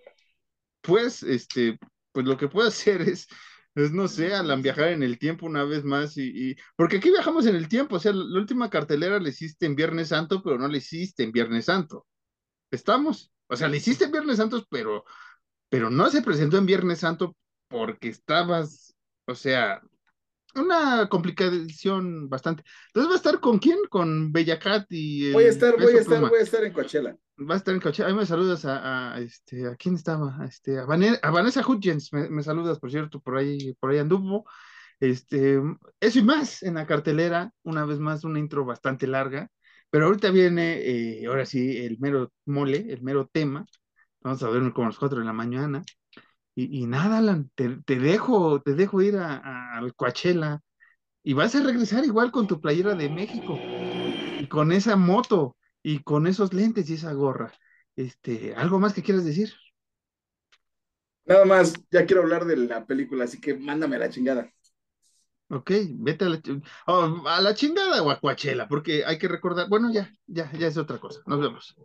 Pues, 0.80 1.22
este, 1.22 1.78
pues 2.10 2.26
lo 2.26 2.36
que 2.36 2.48
puedo 2.48 2.68
hacer 2.68 3.02
es, 3.02 3.28
es 3.74 3.92
no 3.92 4.08
sé, 4.08 4.34
Alan, 4.34 4.62
viajar 4.62 4.88
en 4.88 5.02
el 5.02 5.18
tiempo 5.18 5.46
una 5.46 5.64
vez 5.64 5.84
más 5.84 6.16
y, 6.16 6.56
porque 6.76 6.98
aquí 6.98 7.10
viajamos 7.10 7.46
en 7.46 7.56
el 7.56 7.68
tiempo, 7.68 7.96
o 7.96 7.98
sea, 7.98 8.12
la, 8.12 8.38
última 8.38 8.70
cartelera 8.70 9.18
la 9.18 9.28
hiciste 9.28 9.66
en 9.66 9.74
Viernes 9.74 10.08
Santo, 10.08 10.42
pero 10.42 10.58
no 10.58 10.68
la 10.68 10.76
hiciste 10.76 11.24
en 11.24 11.32
Viernes 11.32 11.64
Santo. 11.66 12.06
¿Estamos? 12.70 13.32
O 13.48 13.56
sea, 13.56 13.68
la 13.68 13.76
hiciste 13.76 14.04
en 14.04 14.12
Viernes 14.12 14.36
Santo, 14.36 14.64
pero, 14.70 15.04
pero 15.68 15.90
no 15.90 16.08
se 16.10 16.22
presentó 16.22 16.56
en 16.58 16.66
Viernes 16.66 17.00
Santo 17.00 17.36
porque 17.68 18.08
estabas, 18.08 18.94
o 19.26 19.34
sea, 19.34 19.82
una 20.54 21.08
complicación 21.08 22.28
bastante. 22.28 22.62
Entonces 22.88 23.10
va 23.10 23.14
a 23.14 23.16
estar 23.16 23.40
con 23.40 23.58
quién? 23.58 23.78
Con 23.90 24.32
Bellacat 24.32 24.86
y. 24.90 25.32
Voy 25.32 25.44
a 25.44 25.48
estar, 25.48 25.76
voy 25.80 25.96
a 25.96 26.00
estar, 26.00 26.20
voy 26.20 26.38
a 26.38 26.42
estar 26.42 26.64
en 26.64 26.72
Coachella. 26.72 27.16
Va 27.36 27.54
a 27.54 27.56
estar 27.56 27.74
en 27.74 27.80
Coachella. 27.80 28.08
Ahí 28.08 28.14
me 28.14 28.26
saludas 28.26 28.64
a, 28.64 29.18
este, 29.18 29.66
¿a 29.66 29.74
quién 29.76 29.96
estaba? 29.96 30.36
A 30.40 30.46
este, 30.46 30.78
a, 30.78 30.84
Vanessa, 30.84 31.66
Hudgens, 31.66 32.12
me, 32.12 32.42
saludas, 32.42 32.78
por 32.78 32.90
cierto, 32.90 33.20
por 33.20 33.36
ahí, 33.36 33.74
por 33.80 33.90
ahí 33.90 33.98
anduvo. 33.98 34.44
Este, 35.00 35.60
eso 36.00 36.18
y 36.20 36.22
más 36.22 36.62
en 36.62 36.74
la 36.74 36.86
cartelera, 36.86 37.52
una 37.64 37.84
vez 37.84 37.98
más, 37.98 38.24
una 38.24 38.38
intro 38.38 38.64
bastante 38.64 39.06
larga. 39.08 39.48
Pero 39.90 40.06
ahorita 40.06 40.30
viene, 40.30 40.78
eh, 40.78 41.26
ahora 41.26 41.44
sí, 41.46 41.78
el 41.78 41.98
mero 41.98 42.32
mole, 42.46 42.86
el 42.92 43.02
mero 43.02 43.28
tema. 43.32 43.66
Vamos 44.20 44.42
a 44.42 44.50
verme 44.50 44.72
como 44.72 44.88
las 44.88 44.98
cuatro 44.98 45.18
de 45.18 45.24
la 45.26 45.32
mañana. 45.32 45.82
Y, 46.56 46.86
nada, 46.86 47.18
Alan, 47.18 47.50
te, 47.56 47.68
dejo, 47.98 48.62
te 48.62 48.74
dejo 48.74 49.02
ir 49.02 49.16
al 49.16 49.94
Coachella 49.96 50.60
y 51.24 51.32
vas 51.34 51.54
a 51.56 51.62
regresar 51.62 52.04
igual 52.04 52.30
con 52.30 52.46
tu 52.46 52.60
playera 52.60 52.94
de 52.94 53.08
México 53.08 53.58
y 53.58 54.46
con 54.48 54.72
esa 54.72 54.96
moto 54.96 55.56
y 55.84 56.02
con 56.02 56.26
esos 56.26 56.52
lentes 56.52 56.90
y 56.90 56.94
esa 56.94 57.12
gorra. 57.12 57.52
Este, 57.94 58.54
¿algo 58.56 58.80
más 58.80 58.94
que 58.94 59.02
quieras 59.02 59.24
decir? 59.24 59.52
Nada 61.26 61.44
más, 61.44 61.74
ya 61.90 62.04
quiero 62.06 62.22
hablar 62.22 62.46
de 62.46 62.56
la 62.56 62.84
película, 62.84 63.24
así 63.24 63.40
que 63.40 63.54
mándame 63.54 63.96
a 63.96 64.00
la 64.00 64.10
chingada. 64.10 64.50
Ok, 65.50 65.70
vete 65.90 66.24
a 66.24 66.28
la, 66.30 66.40
oh, 66.86 67.28
a 67.28 67.40
la 67.40 67.54
chingada 67.54 68.02
o 68.02 68.10
a 68.10 68.18
Coachella, 68.18 68.66
porque 68.66 69.04
hay 69.04 69.18
que 69.18 69.28
recordar, 69.28 69.68
bueno, 69.68 69.92
ya, 69.92 70.10
ya, 70.26 70.50
ya 70.52 70.66
es 70.66 70.76
otra 70.76 70.98
cosa. 70.98 71.20
Nos 71.26 71.40
vemos. 71.40 71.76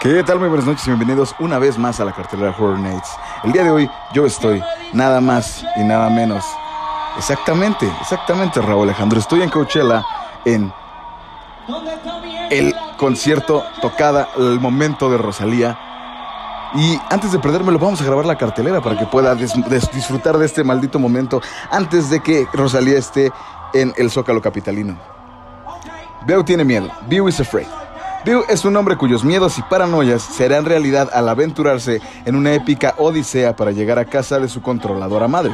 ¿Qué 0.00 0.22
tal? 0.24 0.38
Muy 0.38 0.48
buenas 0.48 0.66
noches 0.66 0.86
y 0.86 0.90
bienvenidos 0.90 1.34
una 1.38 1.58
vez 1.58 1.76
más 1.76 2.00
a 2.00 2.04
la 2.04 2.14
cartelera 2.14 2.50
Horror 2.56 2.78
Nights. 2.78 3.10
El 3.44 3.52
día 3.52 3.64
de 3.64 3.70
hoy 3.70 3.90
yo 4.14 4.24
estoy 4.24 4.62
nada 4.94 5.20
más 5.20 5.64
y 5.76 5.84
nada 5.84 6.08
menos. 6.08 6.44
Exactamente, 7.18 7.90
exactamente, 8.00 8.60
Raúl 8.60 8.84
Alejandro. 8.84 9.18
Estoy 9.18 9.42
en 9.42 9.50
Coachella 9.50 10.04
en 10.44 10.72
el 12.48 12.74
concierto 12.96 13.64
tocada, 13.82 14.28
el 14.36 14.60
momento 14.60 15.10
de 15.10 15.18
Rosalía. 15.18 15.76
Y 16.76 16.98
antes 17.10 17.32
de 17.32 17.40
perdérmelo, 17.40 17.78
vamos 17.78 18.00
a 18.00 18.04
grabar 18.04 18.24
la 18.24 18.38
cartelera 18.38 18.80
para 18.80 18.96
que 18.96 19.06
pueda 19.06 19.34
disfrutar 19.34 20.38
de 20.38 20.46
este 20.46 20.62
maldito 20.62 21.00
momento 21.00 21.42
antes 21.70 22.08
de 22.08 22.20
que 22.20 22.46
Rosalía 22.52 22.98
esté 22.98 23.32
en 23.74 23.92
el 23.96 24.10
Zócalo 24.10 24.40
Capitalino. 24.40 24.96
Veo 26.24 26.44
tiene 26.44 26.64
miedo. 26.64 26.88
View 27.08 27.28
is 27.28 27.40
afraid. 27.40 27.66
Bill 28.24 28.40
es 28.48 28.64
un 28.64 28.76
hombre 28.76 28.96
cuyos 28.96 29.24
miedos 29.24 29.58
y 29.58 29.62
paranoias 29.62 30.22
serán 30.22 30.64
realidad 30.64 31.08
al 31.12 31.28
aventurarse 31.28 32.00
en 32.24 32.34
una 32.34 32.52
épica 32.52 32.94
odisea 32.98 33.54
para 33.54 33.70
llegar 33.70 33.98
a 33.98 34.04
casa 34.04 34.38
de 34.38 34.48
su 34.48 34.60
controladora 34.60 35.28
madre. 35.28 35.52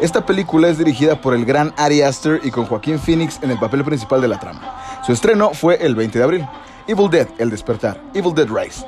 Esta 0.00 0.24
película 0.24 0.68
es 0.68 0.78
dirigida 0.78 1.20
por 1.20 1.34
el 1.34 1.44
gran 1.44 1.72
Ari 1.76 2.02
Aster 2.02 2.40
y 2.44 2.50
con 2.50 2.66
Joaquín 2.66 2.98
Phoenix 2.98 3.38
en 3.42 3.50
el 3.50 3.58
papel 3.58 3.84
principal 3.84 4.20
de 4.20 4.28
la 4.28 4.38
trama. 4.38 4.60
Su 5.06 5.12
estreno 5.12 5.50
fue 5.54 5.76
el 5.84 5.94
20 5.94 6.18
de 6.18 6.24
abril. 6.24 6.48
Evil 6.86 7.10
Dead, 7.10 7.28
El 7.38 7.50
Despertar, 7.50 8.00
Evil 8.12 8.34
Dead 8.34 8.48
Rise. 8.48 8.84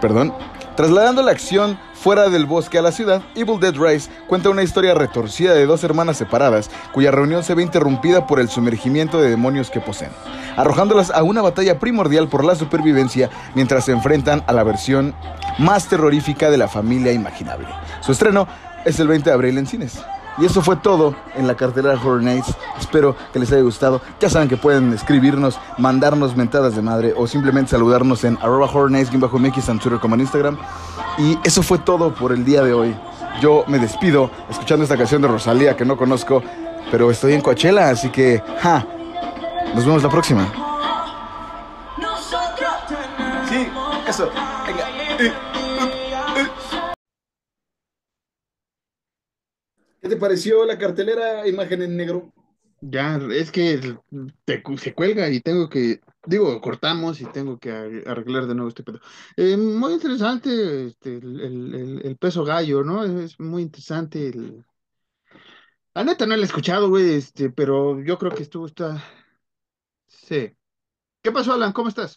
Perdón, 0.00 0.32
Trasladando 0.76 1.22
la 1.22 1.30
acción 1.30 1.78
fuera 1.96 2.28
del 2.28 2.46
bosque 2.46 2.78
a 2.78 2.82
la 2.82 2.92
ciudad, 2.92 3.22
Evil 3.34 3.58
Dead 3.58 3.74
Rise 3.74 4.10
cuenta 4.28 4.50
una 4.50 4.62
historia 4.62 4.94
retorcida 4.94 5.54
de 5.54 5.66
dos 5.66 5.82
hermanas 5.82 6.16
separadas, 6.16 6.70
cuya 6.92 7.10
reunión 7.10 7.42
se 7.42 7.54
ve 7.54 7.62
interrumpida 7.62 8.26
por 8.26 8.38
el 8.38 8.48
sumergimiento 8.48 9.20
de 9.20 9.30
demonios 9.30 9.70
que 9.70 9.80
poseen, 9.80 10.10
arrojándolas 10.56 11.10
a 11.10 11.22
una 11.22 11.42
batalla 11.42 11.78
primordial 11.78 12.28
por 12.28 12.44
la 12.44 12.54
supervivencia 12.54 13.30
mientras 13.54 13.86
se 13.86 13.92
enfrentan 13.92 14.44
a 14.46 14.52
la 14.52 14.62
versión 14.62 15.14
más 15.58 15.88
terrorífica 15.88 16.50
de 16.50 16.58
la 16.58 16.68
familia 16.68 17.12
imaginable. 17.12 17.68
Su 18.00 18.12
estreno 18.12 18.46
es 18.84 19.00
el 19.00 19.08
20 19.08 19.30
de 19.30 19.34
abril 19.34 19.58
en 19.58 19.66
cines. 19.66 19.98
Y 20.38 20.44
eso 20.44 20.60
fue 20.60 20.76
todo 20.76 21.14
en 21.34 21.46
la 21.46 21.54
cartelera 21.54 21.94
Horror 21.94 22.22
Nights. 22.22 22.54
Espero 22.78 23.16
que 23.32 23.38
les 23.38 23.50
haya 23.52 23.62
gustado. 23.62 24.00
Ya 24.20 24.28
saben 24.28 24.48
que 24.48 24.56
pueden 24.56 24.92
escribirnos, 24.92 25.58
mandarnos 25.78 26.36
mentadas 26.36 26.76
de 26.76 26.82
madre 26.82 27.14
o 27.16 27.26
simplemente 27.26 27.70
saludarnos 27.70 28.24
en 28.24 28.36
arroba 28.42 28.66
horror 28.66 28.90
nights, 28.90 29.18
bajo 29.18 29.38
mx 29.38 29.68
en 29.68 29.78
Twitter 29.78 29.98
como 29.98 30.14
en 30.14 30.22
Instagram. 30.22 30.58
Y 31.18 31.38
eso 31.44 31.62
fue 31.62 31.78
todo 31.78 32.14
por 32.14 32.32
el 32.32 32.44
día 32.44 32.62
de 32.62 32.74
hoy. 32.74 32.94
yo 33.40 33.64
me 33.66 33.78
despido 33.78 34.30
escuchando 34.48 34.84
esta 34.84 34.96
canción 34.96 35.22
de 35.22 35.28
Rosalía 35.28 35.76
que 35.76 35.84
no 35.84 35.96
conozco, 35.96 36.42
pero 36.90 37.10
estoy 37.10 37.34
en 37.34 37.40
Coachella, 37.40 37.90
así 37.90 38.08
que, 38.10 38.42
ja, 38.62 38.86
nos 39.74 39.84
vemos 39.84 40.02
la 40.02 40.08
próxima. 40.08 40.46
Sí, 43.48 43.68
eso. 44.08 44.30
¿Qué 50.06 50.10
te 50.14 50.20
pareció 50.20 50.64
la 50.64 50.78
cartelera 50.78 51.48
Imagen 51.48 51.82
en 51.82 51.96
Negro? 51.96 52.32
Ya, 52.80 53.18
es 53.32 53.50
que 53.50 53.98
se 54.76 54.94
cuelga 54.94 55.28
y 55.28 55.40
tengo 55.40 55.68
que, 55.68 56.00
digo, 56.24 56.60
cortamos 56.60 57.20
y 57.20 57.24
tengo 57.24 57.58
que 57.58 57.72
arreglar 58.06 58.46
de 58.46 58.54
nuevo 58.54 58.68
este 58.68 58.84
pedo. 58.84 59.00
Eh, 59.36 59.56
muy 59.56 59.94
interesante 59.94 60.86
este, 60.86 61.16
el, 61.16 62.16
peso 62.20 62.44
gallo, 62.44 62.84
¿no? 62.84 63.02
Es 63.02 63.40
muy 63.40 63.62
interesante. 63.62 64.28
El... 64.28 64.64
La 65.92 66.04
neta 66.04 66.24
no 66.24 66.36
lo 66.36 66.42
he 66.42 66.44
escuchado, 66.44 66.88
güey, 66.88 67.14
este, 67.14 67.50
pero 67.50 68.00
yo 68.00 68.16
creo 68.16 68.30
que 68.30 68.44
estuvo, 68.44 68.66
está... 68.66 69.02
Sí. 70.06 70.56
¿Qué 71.20 71.32
pasó, 71.32 71.54
Alan? 71.54 71.72
¿Cómo 71.72 71.88
estás? 71.88 72.16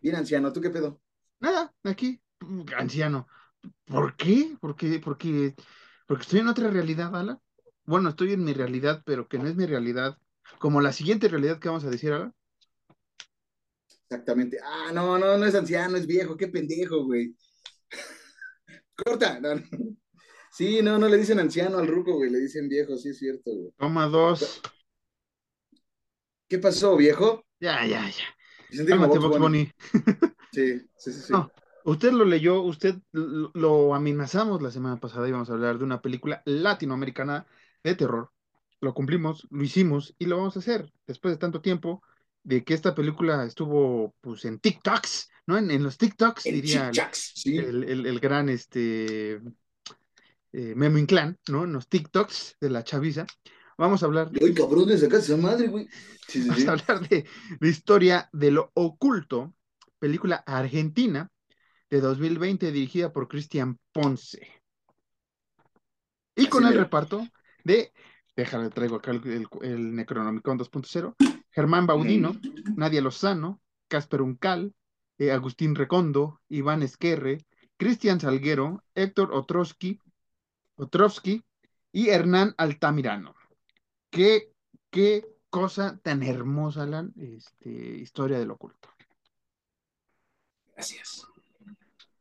Bien, 0.00 0.16
anciano, 0.16 0.52
¿tú 0.52 0.60
qué 0.60 0.70
pedo? 0.70 1.00
Nada, 1.38 1.72
aquí, 1.84 2.20
anciano. 2.76 3.28
¿Por 3.92 4.16
qué? 4.16 4.56
Porque, 4.60 5.00
porque, 5.04 5.54
porque 6.06 6.22
estoy 6.22 6.40
en 6.40 6.48
otra 6.48 6.70
realidad, 6.70 7.14
Alan 7.14 7.38
bueno, 7.84 8.10
estoy 8.10 8.32
en 8.32 8.44
mi 8.44 8.52
realidad, 8.52 9.02
pero 9.04 9.28
que 9.28 9.38
no 9.38 9.48
es 9.48 9.56
mi 9.56 9.66
realidad, 9.66 10.16
como 10.58 10.80
la 10.80 10.92
siguiente 10.92 11.28
realidad 11.28 11.58
que 11.58 11.68
vamos 11.68 11.84
a 11.84 11.90
decir 11.90 12.12
ahora. 12.12 12.32
Exactamente. 14.04 14.58
Ah, 14.62 14.92
no, 14.94 15.18
no, 15.18 15.36
no 15.36 15.44
es 15.44 15.54
anciano, 15.54 15.96
es 15.96 16.06
viejo, 16.06 16.36
qué 16.36 16.48
pendejo, 16.48 17.04
güey. 17.04 17.34
Corta. 18.94 19.40
Sí, 20.52 20.80
no, 20.82 20.98
no 20.98 21.08
le 21.08 21.16
dicen 21.16 21.40
anciano 21.40 21.78
al 21.78 21.88
ruco, 21.88 22.14
güey, 22.14 22.30
le 22.30 22.38
dicen 22.38 22.68
viejo, 22.68 22.96
sí 22.96 23.08
es 23.10 23.18
cierto, 23.18 23.50
güey. 23.50 23.72
Toma 23.76 24.06
dos. 24.06 24.60
¿Qué 26.48 26.58
pasó, 26.58 26.96
viejo? 26.96 27.44
Ya, 27.58 27.84
ya, 27.86 28.08
ya. 28.08 28.86
Cálmate, 28.86 29.18
Box 29.18 29.38
Bunny. 29.38 29.70
Sí, 30.52 30.78
sí, 30.98 31.12
sí, 31.14 31.20
sí. 31.28 31.32
Usted 31.84 32.12
lo 32.12 32.24
leyó, 32.24 32.62
usted 32.62 32.96
lo 33.12 33.94
amenazamos 33.94 34.62
la 34.62 34.70
semana 34.70 34.98
pasada, 35.00 35.28
íbamos 35.28 35.50
a 35.50 35.54
hablar 35.54 35.78
de 35.78 35.84
una 35.84 36.00
película 36.00 36.42
latinoamericana 36.44 37.46
de 37.82 37.94
terror. 37.94 38.30
Lo 38.80 38.94
cumplimos, 38.94 39.46
lo 39.50 39.62
hicimos 39.62 40.14
y 40.18 40.26
lo 40.26 40.38
vamos 40.38 40.56
a 40.56 40.60
hacer 40.60 40.92
después 41.06 41.34
de 41.34 41.38
tanto 41.38 41.60
tiempo 41.60 42.02
de 42.42 42.64
que 42.64 42.74
esta 42.74 42.94
película 42.94 43.44
estuvo 43.44 44.14
pues 44.20 44.44
en 44.44 44.58
TikToks, 44.58 45.30
¿no? 45.46 45.56
En, 45.56 45.82
los 45.82 45.96
TikToks, 45.98 46.44
diría 46.44 46.90
el, 47.44 48.20
gran 48.20 48.48
este 48.48 49.40
eh, 50.52 50.74
Memo 50.74 50.98
Inclán, 50.98 51.38
¿no? 51.48 51.64
En 51.64 51.72
los 51.72 51.88
TikToks 51.88 52.56
de 52.60 52.70
la 52.70 52.82
chaviza. 52.82 53.26
Vamos 53.78 54.02
a 54.02 54.06
hablar. 54.06 54.30
Ay, 54.40 54.54
cabrón, 54.54 54.88
de 54.88 54.94
esa 54.94 55.36
madre, 55.36 55.68
güey. 55.68 55.88
vamos 56.46 56.66
a 56.66 56.72
hablar 56.72 57.08
de 57.08 57.24
la 57.60 57.68
historia 57.68 58.28
de 58.32 58.50
lo 58.50 58.70
oculto, 58.74 59.54
película 59.98 60.36
argentina 60.46 61.30
de 61.92 62.00
2020 62.00 62.72
dirigida 62.72 63.12
por 63.12 63.28
Cristian 63.28 63.78
Ponce. 63.92 64.48
Y 66.34 66.46
con 66.46 66.66
el 66.66 66.72
reparto 66.72 67.28
de, 67.64 67.92
déjame, 68.34 68.70
traigo 68.70 68.96
acá 68.96 69.10
el, 69.10 69.46
el, 69.60 69.94
Necronomicon 69.94 70.58
2.0, 70.58 71.14
Germán 71.50 71.86
Baudino, 71.86 72.34
Nadia 72.76 73.02
Lozano, 73.02 73.60
Casper 73.88 74.22
Uncal, 74.22 74.74
eh, 75.18 75.32
Agustín 75.32 75.74
Recondo, 75.74 76.40
Iván 76.48 76.82
Esquerre, 76.82 77.44
Cristian 77.76 78.20
Salguero, 78.20 78.82
Héctor 78.94 79.30
Otrowski, 79.34 80.00
Otrovsky 80.76 81.44
y 81.92 82.08
Hernán 82.08 82.54
Altamirano. 82.56 83.34
Qué, 84.08 84.50
qué 84.88 85.26
cosa 85.50 86.00
tan 86.02 86.22
hermosa, 86.22 86.86
la 86.86 87.06
este, 87.16 87.68
historia 87.68 88.38
del 88.38 88.52
oculto. 88.52 88.88
Gracias. 90.74 91.26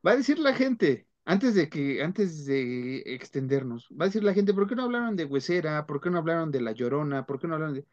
Va 0.06 0.12
a 0.12 0.18
decir 0.18 0.40
la 0.40 0.54
gente, 0.54 1.08
antes 1.26 1.56
de 1.56 1.70
que, 1.70 2.02
antes 2.04 2.46
de 2.46 3.04
extendernos, 3.06 3.88
va 3.92 4.06
a 4.06 4.08
decir 4.08 4.24
la 4.24 4.34
gente, 4.34 4.54
¿por 4.54 4.68
qué 4.68 4.76
no 4.76 4.84
hablaron 4.84 5.16
de 5.16 5.26
Huesera? 5.26 5.86
¿Por 5.86 6.02
qué 6.02 6.10
no 6.10 6.18
hablaron 6.18 6.52
de 6.52 6.62
La 6.62 6.72
Llorona? 6.72 7.26
¿Por 7.26 7.40
qué 7.40 7.48
no 7.48 7.56
hablaron 7.56 7.76
de...? 7.76 7.86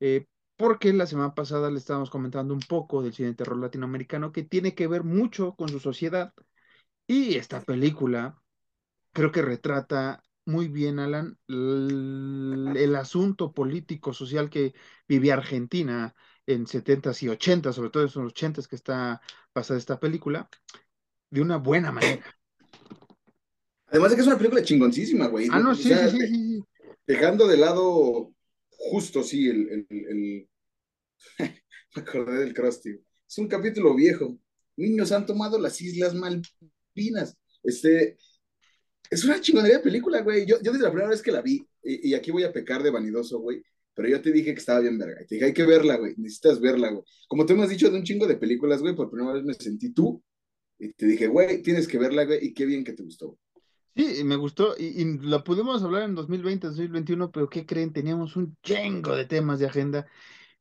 Eh, 0.00 0.26
porque 0.56 0.92
la 0.92 1.06
semana 1.06 1.34
pasada 1.34 1.70
le 1.70 1.78
estábamos 1.78 2.10
comentando 2.10 2.54
un 2.54 2.60
poco 2.60 3.02
del 3.02 3.14
cine 3.14 3.30
de 3.30 3.34
terror 3.36 3.58
latinoamericano 3.58 4.32
que 4.32 4.42
tiene 4.44 4.74
que 4.74 4.86
ver 4.88 5.04
mucho 5.04 5.54
con 5.56 5.68
su 5.68 5.80
sociedad. 5.80 6.34
Y 7.06 7.36
esta 7.36 7.60
película 7.62 8.40
creo 9.12 9.32
que 9.32 9.42
retrata 9.42 10.22
muy 10.46 10.68
bien, 10.68 10.98
Alan, 11.00 11.38
el, 11.48 12.94
asunto 12.96 13.52
político, 13.52 14.12
social 14.12 14.48
que 14.50 14.74
vivía 15.08 15.34
Argentina 15.34 16.14
en 16.46 16.66
70s 16.66 17.22
y 17.22 17.28
80s, 17.28 17.74
sobre 17.74 17.90
todo 17.90 18.04
en 18.04 18.10
los 18.14 18.16
80s 18.16 18.68
que 18.68 18.76
está 18.76 19.20
pasada 19.52 19.78
esta 19.78 19.98
película, 19.98 20.48
de 21.30 21.40
una 21.40 21.56
buena 21.56 21.92
manera. 21.92 22.24
Además 23.88 24.10
de 24.10 24.16
que 24.16 24.22
es 24.22 24.26
una 24.26 24.38
película 24.38 24.62
chingoncísima, 24.62 25.28
güey. 25.28 25.48
Ah, 25.50 25.60
no, 25.60 25.74
sí, 25.74 25.90
sí, 26.10 26.18
sí, 26.18 26.64
Dejando 27.06 27.46
de 27.46 27.56
lado 27.56 28.32
justo, 28.68 29.22
sí, 29.22 29.48
el... 29.48 29.86
el, 29.88 30.48
Me 31.94 32.02
acordé 32.02 32.40
del 32.40 32.54
Krusty. 32.54 32.90
Es 33.28 33.38
un 33.38 33.48
capítulo 33.48 33.94
viejo. 33.94 34.38
Niños 34.76 35.12
han 35.12 35.24
tomado 35.24 35.58
las 35.58 35.80
Islas 35.80 36.14
Malvinas. 36.14 37.36
Este... 37.62 38.18
Es 39.08 39.24
una 39.24 39.40
chingonería 39.40 39.78
de 39.78 39.84
película, 39.84 40.20
güey. 40.22 40.44
Yo, 40.46 40.56
yo 40.60 40.72
desde 40.72 40.84
la 40.84 40.90
primera 40.90 41.10
vez 41.10 41.22
que 41.22 41.30
la 41.30 41.40
vi, 41.40 41.64
y, 41.86 42.14
aquí 42.14 42.32
voy 42.32 42.42
a 42.42 42.52
pecar 42.52 42.82
de 42.82 42.90
vanidoso, 42.90 43.38
güey, 43.38 43.62
pero 43.94 44.08
yo 44.08 44.20
te 44.20 44.32
dije 44.32 44.52
que 44.52 44.58
estaba 44.58 44.80
bien 44.80 44.98
verga. 44.98 45.24
Te 45.26 45.36
dije, 45.36 45.46
hay 45.46 45.52
que 45.52 45.64
verla, 45.64 45.96
güey. 45.96 46.14
Necesitas 46.16 46.60
verla, 46.60 46.90
güey. 46.90 47.04
Como 47.28 47.46
tú 47.46 47.54
me 47.54 47.62
has 47.62 47.70
dicho 47.70 47.88
de 47.88 47.96
un 47.96 48.02
chingo 48.02 48.26
de 48.26 48.36
películas, 48.36 48.80
güey, 48.80 48.94
por 48.96 49.10
primera 49.10 49.32
vez 49.32 49.44
me 49.44 49.54
sentí 49.54 49.92
tú. 49.92 50.22
Y 50.78 50.92
te 50.92 51.06
dije, 51.06 51.26
güey, 51.26 51.62
tienes 51.62 51.88
que 51.88 51.98
verla, 51.98 52.24
güey, 52.24 52.44
y 52.44 52.54
qué 52.54 52.66
bien 52.66 52.84
que 52.84 52.92
te 52.92 53.02
gustó. 53.02 53.38
Sí, 53.96 54.24
me 54.24 54.36
gustó 54.36 54.76
y, 54.76 55.18
lo 55.22 55.42
pudimos 55.42 55.82
hablar 55.82 56.02
en 56.02 56.14
2020, 56.14 56.66
2021, 56.66 57.30
pero 57.30 57.48
¿qué 57.48 57.64
creen? 57.64 57.94
Teníamos 57.94 58.36
un 58.36 58.54
chingo 58.62 59.16
de 59.16 59.24
temas 59.24 59.58
de 59.58 59.66
agenda 59.66 60.06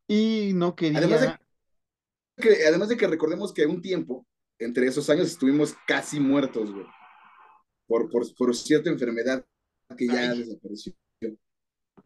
y 0.07 0.51
no 0.53 0.73
quería... 0.73 0.99
Además 0.99 1.21
de 1.21 1.37
que, 2.37 2.65
además 2.65 2.89
de 2.89 2.97
que 2.97 3.07
recordemos 3.07 3.53
que 3.53 3.65
un 3.65 3.81
tiempo, 3.81 4.25
entre 4.57 4.87
esos 4.87 5.09
años, 5.09 5.27
estuvimos 5.27 5.75
casi 5.85 6.21
muertos, 6.21 6.71
güey, 6.71 6.85
por, 7.87 8.09
por, 8.09 8.55
cierta 8.55 8.89
enfermedad 8.89 9.45
que 9.97 10.07
ya 10.07 10.33
desapareció. 10.33 10.93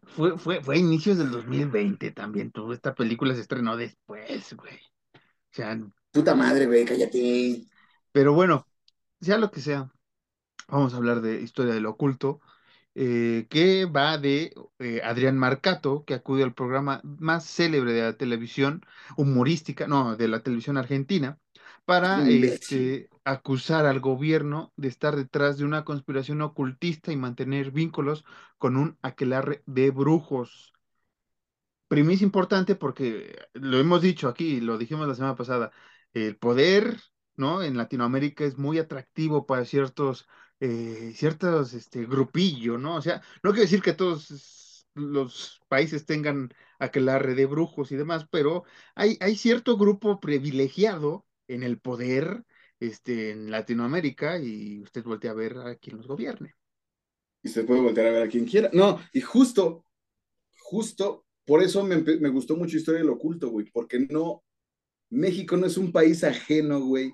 Fue, 0.02 0.36
fue, 0.36 0.60
fue 0.64 0.74
a 0.74 0.78
inicios 0.78 1.18
del 1.18 1.30
2020 1.30 2.10
también, 2.10 2.50
toda 2.50 2.74
esta 2.74 2.92
película 2.92 3.36
se 3.36 3.42
estrenó 3.42 3.76
después, 3.76 4.52
güey. 4.54 4.78
O 5.14 5.52
sea... 5.52 5.80
Puta 6.10 6.34
madre, 6.34 6.66
güey, 6.66 6.84
cállate. 6.84 7.69
Pero 8.12 8.32
bueno, 8.34 8.66
sea 9.20 9.38
lo 9.38 9.50
que 9.50 9.60
sea, 9.60 9.90
vamos 10.68 10.94
a 10.94 10.96
hablar 10.98 11.20
de 11.20 11.40
historia 11.42 11.74
del 11.74 11.86
oculto, 11.86 12.40
eh, 12.94 13.46
que 13.50 13.84
va 13.86 14.18
de 14.18 14.52
eh, 14.78 15.00
Adrián 15.04 15.38
Marcato, 15.38 16.04
que 16.04 16.14
acude 16.14 16.42
al 16.42 16.54
programa 16.54 17.00
más 17.04 17.44
célebre 17.46 17.92
de 17.92 18.02
la 18.02 18.16
televisión 18.16 18.84
humorística, 19.16 19.86
no, 19.86 20.16
de 20.16 20.28
la 20.28 20.42
televisión 20.42 20.76
argentina, 20.76 21.38
para 21.84 22.28
este, 22.28 23.08
acusar 23.24 23.86
al 23.86 24.00
gobierno 24.00 24.72
de 24.76 24.88
estar 24.88 25.16
detrás 25.16 25.58
de 25.58 25.64
una 25.64 25.84
conspiración 25.84 26.42
ocultista 26.42 27.12
y 27.12 27.16
mantener 27.16 27.70
vínculos 27.70 28.24
con 28.58 28.76
un 28.76 28.98
aquelarre 29.02 29.62
de 29.66 29.90
brujos. 29.90 30.72
Primicia 31.88 32.24
importante 32.24 32.76
porque 32.76 33.36
lo 33.54 33.78
hemos 33.78 34.02
dicho 34.02 34.28
aquí, 34.28 34.60
lo 34.60 34.78
dijimos 34.78 35.08
la 35.08 35.14
semana 35.14 35.34
pasada, 35.36 35.72
el 36.12 36.36
poder, 36.36 36.96
¿no? 37.40 37.62
En 37.62 37.76
Latinoamérica 37.76 38.44
es 38.44 38.58
muy 38.58 38.78
atractivo 38.78 39.46
para 39.46 39.64
ciertos 39.64 40.28
eh, 40.60 41.12
ciertos 41.14 41.72
este, 41.72 42.04
grupillo, 42.04 42.76
¿no? 42.76 42.96
O 42.96 43.02
sea, 43.02 43.22
no 43.42 43.50
quiero 43.50 43.62
decir 43.62 43.80
que 43.80 43.94
todos 43.94 44.86
los 44.94 45.62
países 45.68 46.04
tengan 46.04 46.52
aquelarre 46.78 47.34
de 47.34 47.46
brujos 47.46 47.90
y 47.92 47.96
demás, 47.96 48.26
pero 48.30 48.64
hay, 48.94 49.16
hay 49.20 49.36
cierto 49.36 49.78
grupo 49.78 50.20
privilegiado 50.20 51.26
en 51.48 51.62
el 51.62 51.78
poder 51.78 52.44
este, 52.78 53.30
en 53.30 53.50
Latinoamérica 53.50 54.38
y 54.38 54.82
usted 54.82 55.02
voltea 55.02 55.30
a 55.30 55.34
ver 55.34 55.56
a 55.58 55.76
quien 55.76 55.96
los 55.96 56.06
gobierne. 56.06 56.54
Y 57.42 57.48
usted 57.48 57.64
puede 57.64 57.80
voltear 57.80 58.08
a 58.08 58.10
ver 58.10 58.22
a 58.24 58.28
quien 58.28 58.44
quiera. 58.44 58.68
No, 58.74 59.00
y 59.14 59.22
justo, 59.22 59.86
justo, 60.58 61.24
por 61.46 61.62
eso 61.62 61.82
me, 61.84 61.96
me 61.96 62.28
gustó 62.28 62.54
mucho 62.54 62.76
Historia 62.76 63.00
del 63.00 63.08
Oculto, 63.08 63.48
güey, 63.48 63.64
porque 63.70 63.98
no, 64.10 64.44
México 65.08 65.56
no 65.56 65.66
es 65.66 65.78
un 65.78 65.90
país 65.90 66.22
ajeno, 66.22 66.80
güey, 66.80 67.12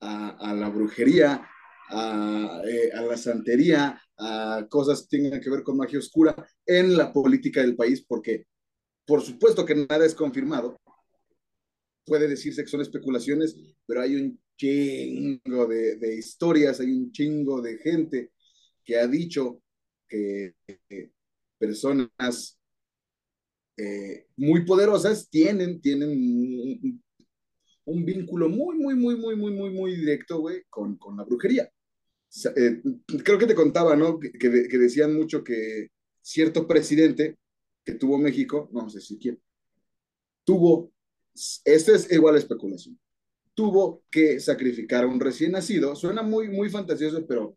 a, 0.00 0.54
la 0.54 0.68
brujería, 0.68 1.48
eh, 1.90 2.90
a, 2.92 3.02
la 3.02 3.16
santería, 3.16 4.00
a 4.16 4.66
cosas 4.68 5.02
que 5.02 5.18
tengan 5.18 5.40
que 5.40 5.50
ver 5.50 5.62
con 5.62 5.76
magia 5.76 5.98
oscura 5.98 6.34
en 6.66 6.96
la 6.96 7.12
política 7.12 7.60
del 7.60 7.76
país, 7.76 8.04
porque 8.06 8.46
por 9.06 9.22
supuesto 9.22 9.64
que 9.64 9.74
nada 9.74 10.04
es 10.04 10.14
confirmado, 10.14 10.76
puede 12.04 12.28
decirse 12.28 12.62
que 12.62 12.70
son 12.70 12.80
especulaciones, 12.80 13.56
pero 13.86 14.02
hay 14.02 14.16
un 14.16 14.40
chingo 14.56 15.66
de, 15.66 15.96
de 15.96 16.16
historias, 16.16 16.80
hay 16.80 16.92
un 16.92 17.12
chingo 17.12 17.60
de 17.60 17.78
gente 17.78 18.32
que 18.84 18.98
ha 18.98 19.06
dicho 19.06 19.62
que 20.08 20.54
personas 21.58 22.58
eh, 23.76 24.26
muy 24.36 24.64
poderosas 24.64 25.28
tienen, 25.30 25.80
tienen 25.80 27.02
un, 27.88 28.04
vínculo 28.04 28.48
muy, 28.48 28.76
muy, 28.76 28.94
muy, 28.94 29.16
muy, 29.16 29.36
muy, 29.36 29.52
muy, 29.52 29.70
muy 29.70 29.96
directo, 29.96 30.40
güey, 30.40 30.64
con, 30.68 30.96
con 30.96 31.16
la 31.16 31.24
brujería. 31.24 31.70
Eh, 32.56 32.82
creo 33.24 33.38
que 33.38 33.46
te 33.46 33.54
contaba, 33.54 33.96
¿no? 33.96 34.18
Que, 34.18 34.32
que, 34.32 34.78
decían 34.78 35.14
mucho 35.14 35.42
que 35.42 35.88
cierto 36.20 36.66
presidente 36.66 37.38
que 37.84 37.94
tuvo 37.94 38.18
México, 38.18 38.68
no 38.72 38.90
sé 38.90 39.00
si 39.00 39.18
quién, 39.18 39.40
tuvo, 40.44 40.92
esto 41.64 41.94
es 41.94 42.10
igual 42.12 42.34
a 42.34 42.38
especulación, 42.38 42.98
tuvo 43.54 44.04
que 44.10 44.38
sacrificar 44.40 45.04
a 45.04 45.06
un 45.06 45.18
recién 45.18 45.52
nacido. 45.52 45.96
Suena 45.96 46.22
muy, 46.22 46.48
muy 46.48 46.68
fantasioso, 46.68 47.26
pero 47.26 47.56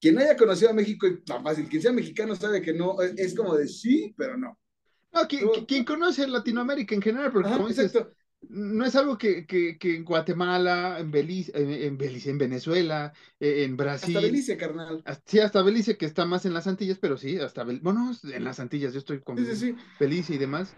quien 0.00 0.18
haya 0.18 0.36
conocido 0.36 0.70
a 0.70 0.74
México, 0.74 1.06
y 1.06 1.22
tan 1.22 1.44
fácil, 1.44 1.68
quien 1.68 1.82
sea 1.82 1.92
mexicano 1.92 2.34
sabe 2.34 2.62
que 2.62 2.72
no, 2.72 3.00
es 3.02 3.34
como 3.34 3.54
de 3.54 3.68
sí, 3.68 4.14
pero 4.16 4.36
no. 4.38 4.58
No, 5.12 5.26
quien, 5.66 5.84
conoce 5.84 6.26
Latinoamérica 6.26 6.94
en 6.94 7.02
general, 7.02 7.32
porque 7.32 7.50
como 7.50 7.68
dices, 7.68 7.92
no 8.48 8.84
es 8.84 8.96
algo 8.96 9.18
que, 9.18 9.46
que, 9.46 9.78
que, 9.78 9.96
en 9.96 10.04
Guatemala, 10.04 10.98
en 10.98 11.10
Belice, 11.10 11.52
en, 11.54 11.98
Belice, 11.98 12.30
en 12.30 12.38
Venezuela, 12.38 13.12
e, 13.38 13.64
en 13.64 13.76
Brasil. 13.76 14.16
Hasta 14.16 14.26
Belice, 14.26 14.56
carnal. 14.56 15.04
Sí, 15.26 15.38
hasta 15.38 15.62
Belice, 15.62 15.96
que 15.96 16.06
está 16.06 16.24
más 16.24 16.46
en 16.46 16.54
las 16.54 16.66
Antillas, 16.66 16.98
pero 16.98 17.16
sí, 17.16 17.36
hasta 17.38 17.64
Belice. 17.64 17.84
Bueno, 17.84 18.12
en 18.24 18.44
las 18.44 18.58
Antillas, 18.58 18.92
yo 18.92 18.98
estoy 18.98 19.20
con 19.20 19.36
Belice 19.36 20.34
y 20.34 20.38
demás. 20.38 20.74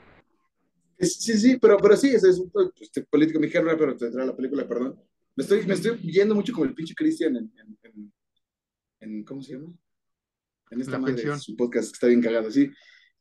Sí, 0.99 1.39
sí, 1.39 1.59
pero, 1.61 1.79
pero 1.79 1.97
sí, 1.97 2.09
es, 2.09 2.25
es 2.25 2.39
un 2.39 2.51
este, 2.81 3.03
político 3.03 3.41
mexicano, 3.41 3.71
pero 3.79 3.97
te 3.97 4.11
trae 4.11 4.27
la 4.27 4.37
película, 4.37 4.67
perdón. 4.67 5.01
Me 5.35 5.43
estoy, 5.43 5.67
me 5.67 5.75
estoy 5.75 5.99
yendo 5.99 6.35
mucho 6.35 6.53
como 6.53 6.67
el 6.67 6.75
pinche 6.75 6.95
Cristian 6.95 7.37
en, 7.37 7.53
en, 7.83 8.13
en, 9.01 9.25
¿cómo 9.25 9.43
se 9.43 9.55
llama? 9.55 9.73
En 10.71 10.81
esta 10.81 10.99
madre, 10.99 11.39
su 11.39 11.57
podcast 11.57 11.91
que 11.91 11.95
está 11.95 12.07
bien 12.07 12.21
cagado, 12.21 12.51
sí 12.51 12.71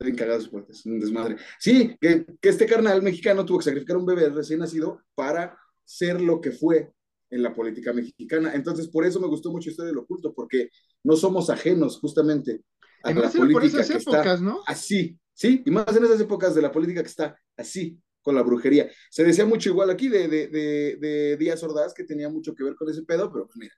bien 0.04 0.16
cagado 0.16 0.41
su 0.41 0.52
podcast, 0.52 0.86
un 0.86 0.99
desmadre. 0.99 1.38
Sí, 1.60 1.95
que, 1.99 2.26
que, 2.39 2.49
este 2.49 2.66
carnal 2.66 3.02
mexicano 3.02 3.45
tuvo 3.45 3.60
que 3.60 3.66
sacrificar 3.66 3.97
un 3.97 4.06
bebé 4.06 4.30
recién 4.30 4.60
nacido 4.60 5.02
para 5.16 5.58
ser 5.84 6.22
lo 6.22 6.41
que 6.41 6.52
fue 6.52 6.91
en 7.30 7.43
la 7.43 7.54
política 7.54 7.93
mexicana. 7.93 8.54
Entonces, 8.54 8.88
por 8.88 9.06
eso 9.06 9.20
me 9.20 9.28
gustó 9.28 9.52
mucho 9.52 9.70
esto 9.70 9.84
del 9.84 9.97
oculto, 9.97 10.34
porque 10.34 10.70
no 11.04 11.16
somos 11.16 11.49
ajenos 11.49 11.97
justamente 11.99 12.62
a 13.04 13.14
la 13.14 13.30
política 13.30 13.86
que 13.86 13.97
está 13.97 14.38
¿no? 14.38 14.62
así, 14.68 15.18
sí, 15.34 15.64
y 15.66 15.72
más 15.72 15.95
en 15.95 16.06
esas 16.06 16.22
épocas 16.22 16.54
de 16.54 16.62
la 16.62 16.72
política 16.72 17.02
que 17.02 17.10
está 17.10 17.36
así 17.58 17.97
con 18.22 18.36
la 18.36 18.43
brujería. 18.43 18.89
Se 19.10 19.24
decía 19.24 19.45
mucho 19.45 19.70
igual 19.70 19.89
aquí 19.89 20.08
de, 20.08 20.28
de, 20.28 20.47
de, 20.47 20.97
de 20.97 21.38
Díaz 21.38 21.64
Ordaz, 21.64 21.93
que 21.93 22.04
tenía 22.04 22.30
mucho 22.30 22.54
que 22.54 22.64
ver 22.64 22.76
con 22.76 22.89
ese 22.89 23.02
pedo, 23.04 23.32
pero 23.32 23.47
pues 23.47 23.58
mira, 23.58 23.74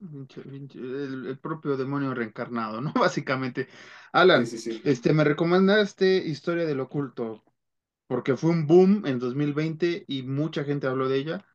el, 0.00 1.38
propio 1.42 1.76
demonio 1.76 2.14
reencarnado, 2.14 2.80
¿no? 2.80 2.92
Básicamente. 2.94 3.68
Alan, 4.12 4.46
este, 4.84 5.12
me 5.12 5.24
recomendaste 5.24 6.16
Historia 6.16 6.64
del 6.64 6.80
Oculto, 6.80 7.44
porque 8.06 8.36
fue 8.36 8.50
un 8.50 8.66
boom 8.66 9.06
en 9.06 9.18
2020 9.18 10.04
y 10.08 10.22
mucha 10.22 10.64
gente 10.64 10.86
habló 10.86 11.08
de 11.08 11.18
ella. 11.18 11.46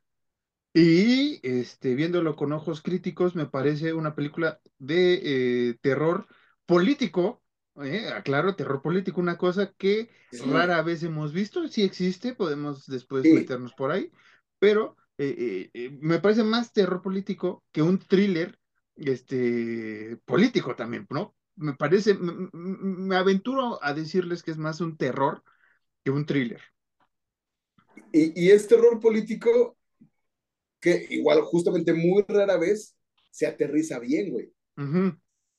Y 0.74 1.40
este, 1.44 1.96
viéndolo 1.96 2.36
con 2.36 2.52
ojos 2.52 2.82
críticos, 2.82 3.36
me 3.36 3.46
parece 3.46 3.94
una 3.94 4.14
película 4.14 4.60
de 4.78 5.22
eh, 5.70 5.78
terror 5.82 6.28
político, 6.66 7.42
eh, 7.82 8.10
aclaro, 8.10 8.56
terror 8.56 8.82
político, 8.82 9.22
una 9.22 9.38
cosa 9.38 9.74
que 9.78 10.10
rara 10.48 10.82
vez 10.82 11.02
hemos 11.04 11.32
visto, 11.32 11.68
si 11.70 11.84
existe, 11.84 12.34
podemos 12.34 12.88
después 12.88 13.24
meternos 13.24 13.74
por 13.74 13.92
ahí, 13.92 14.12
pero 14.60 14.98
eh, 15.18 15.36
eh, 15.38 15.70
eh, 15.74 15.98
me 16.02 16.20
parece 16.20 16.44
más 16.44 16.74
terror 16.74 17.02
político 17.02 17.64
que 17.72 17.82
un 17.82 18.00
thriller 18.00 18.60
este, 18.96 20.18
político 20.26 20.76
también, 20.76 21.08
¿no? 21.10 21.36
Me 21.56 21.74
parece, 21.74 22.16
me, 22.16 23.16
aventuro 23.16 23.82
a 23.82 23.94
decirles 23.94 24.44
que 24.44 24.52
es 24.52 24.58
más 24.58 24.82
un 24.82 24.98
terror 24.98 25.42
que 26.04 26.12
un 26.12 26.26
thriller. 26.26 26.62
Y, 28.12 28.50
es 28.50 28.68
terror 28.68 29.00
político 29.00 29.78
que 30.82 31.08
igual 31.10 31.42
justamente 31.42 31.94
muy 31.94 32.26
rara 32.28 32.58
vez 32.58 32.96
se 33.32 33.48
aterriza 33.48 34.00
bien, 34.00 34.32
güey. 34.32 34.52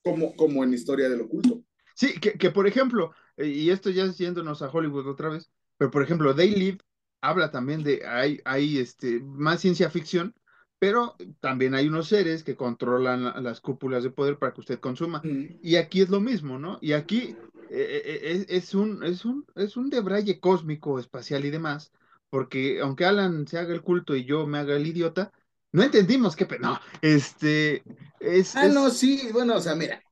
como, 0.02 0.36
como 0.36 0.64
en 0.64 0.74
Historia 0.74 1.08
del 1.08 1.22
Oculto. 1.22 1.64
Sí, 1.94 2.20
que, 2.20 2.34
que 2.34 2.50
por 2.50 2.66
ejemplo, 2.66 3.12
y 3.38 3.70
esto 3.70 3.88
ya 3.88 4.04
es 4.04 4.18
yéndonos 4.18 4.60
a 4.60 4.70
Hollywood 4.70 5.08
otra 5.08 5.30
vez, 5.30 5.50
pero 5.78 5.90
por 5.90 6.02
ejemplo, 6.02 6.34
They 6.34 6.50
Live 6.50 6.78
habla 7.26 7.50
también 7.50 7.82
de, 7.82 8.06
hay, 8.06 8.40
hay 8.44 8.78
este, 8.78 9.20
más 9.20 9.60
ciencia 9.60 9.90
ficción, 9.90 10.34
pero 10.78 11.16
también 11.40 11.74
hay 11.74 11.88
unos 11.88 12.08
seres 12.08 12.44
que 12.44 12.54
controlan 12.54 13.42
las 13.42 13.60
cúpulas 13.60 14.02
de 14.02 14.10
poder 14.10 14.38
para 14.38 14.52
que 14.52 14.60
usted 14.60 14.78
consuma. 14.78 15.22
Y 15.62 15.76
aquí 15.76 16.02
es 16.02 16.08
lo 16.08 16.20
mismo, 16.20 16.58
¿no? 16.58 16.78
Y 16.80 16.92
aquí 16.92 17.36
eh, 17.70 18.02
eh, 18.04 18.20
eh, 18.22 18.46
es, 18.48 18.74
un, 18.74 19.02
es, 19.02 19.24
un, 19.24 19.44
es 19.54 19.76
un 19.76 19.90
debraye 19.90 20.38
cósmico, 20.38 20.98
espacial 20.98 21.44
y 21.44 21.50
demás, 21.50 21.92
porque 22.30 22.80
aunque 22.80 23.06
Alan 23.06 23.46
se 23.48 23.58
haga 23.58 23.74
el 23.74 23.82
culto 23.82 24.14
y 24.14 24.24
yo 24.24 24.46
me 24.46 24.58
haga 24.58 24.76
el 24.76 24.86
idiota, 24.86 25.32
no 25.72 25.82
entendimos 25.82 26.36
qué, 26.36 26.46
no, 26.60 26.78
este, 27.02 27.82
es... 28.20 28.54
Ah, 28.54 28.68
no, 28.68 28.90
sí, 28.90 29.28
bueno, 29.32 29.56
o 29.56 29.60
sea, 29.60 29.74
mira. 29.74 30.02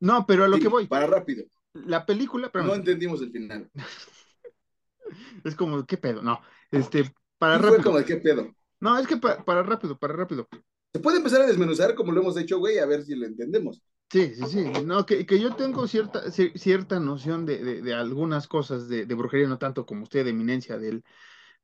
No, 0.00 0.26
pero 0.26 0.44
a 0.44 0.48
lo 0.48 0.58
que 0.58 0.68
voy. 0.68 0.86
Para 0.86 1.06
rápido. 1.06 1.44
La 1.72 2.06
película... 2.06 2.50
Pero... 2.52 2.64
No 2.64 2.74
entendimos 2.74 3.20
el 3.20 3.32
final. 3.32 3.68
Es 5.44 5.54
como, 5.54 5.84
¿qué 5.86 5.96
pedo? 5.96 6.22
No, 6.22 6.40
este, 6.70 7.12
para 7.38 7.58
rápido. 7.58 7.74
Fue 7.74 7.84
como, 7.84 8.04
¿qué 8.04 8.16
pedo? 8.16 8.54
No, 8.80 8.98
es 8.98 9.06
que 9.06 9.16
para 9.16 9.62
rápido, 9.62 9.98
para 9.98 10.14
rápido. 10.14 10.48
Se 10.92 11.00
puede 11.00 11.18
empezar 11.18 11.42
a 11.42 11.46
desmenuzar 11.46 11.94
como 11.94 12.12
lo 12.12 12.20
hemos 12.20 12.36
hecho, 12.36 12.58
güey, 12.58 12.78
a 12.78 12.86
ver 12.86 13.04
si 13.04 13.14
lo 13.14 13.26
entendemos. 13.26 13.82
Sí, 14.10 14.34
sí, 14.34 14.42
sí. 14.46 14.64
No, 14.86 15.04
que, 15.04 15.26
que 15.26 15.38
yo 15.38 15.54
tengo 15.54 15.86
cierta, 15.86 16.30
cierta 16.30 16.98
noción 16.98 17.44
de, 17.44 17.62
de, 17.62 17.82
de 17.82 17.94
algunas 17.94 18.48
cosas 18.48 18.88
de, 18.88 19.04
de, 19.04 19.14
brujería, 19.14 19.48
no 19.48 19.58
tanto 19.58 19.84
como 19.84 20.04
usted, 20.04 20.24
de 20.24 20.30
eminencia 20.30 20.78
del, 20.78 21.04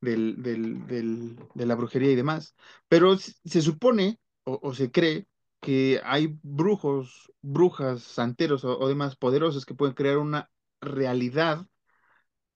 del, 0.01 0.42
del, 0.42 0.86
del, 0.86 1.36
de 1.55 1.66
la 1.66 1.74
brujería 1.74 2.11
y 2.11 2.16
demás. 2.16 2.55
Pero 2.88 3.16
se 3.16 3.62
supone 3.62 4.20
o, 4.45 4.61
o, 4.62 4.74
se 4.74 4.90
cree 4.90 5.26
que 5.61 6.03
hay 6.05 6.38
brujos, 6.42 7.32
brujas, 7.40 8.03
santeros 8.03 8.62
o, 8.64 8.78
o 8.78 8.88
demás 8.88 9.16
poderosos 9.16 9.64
que 9.64 9.74
pueden 9.74 9.95
crear 9.95 10.18
una 10.18 10.51
realidad 10.82 11.66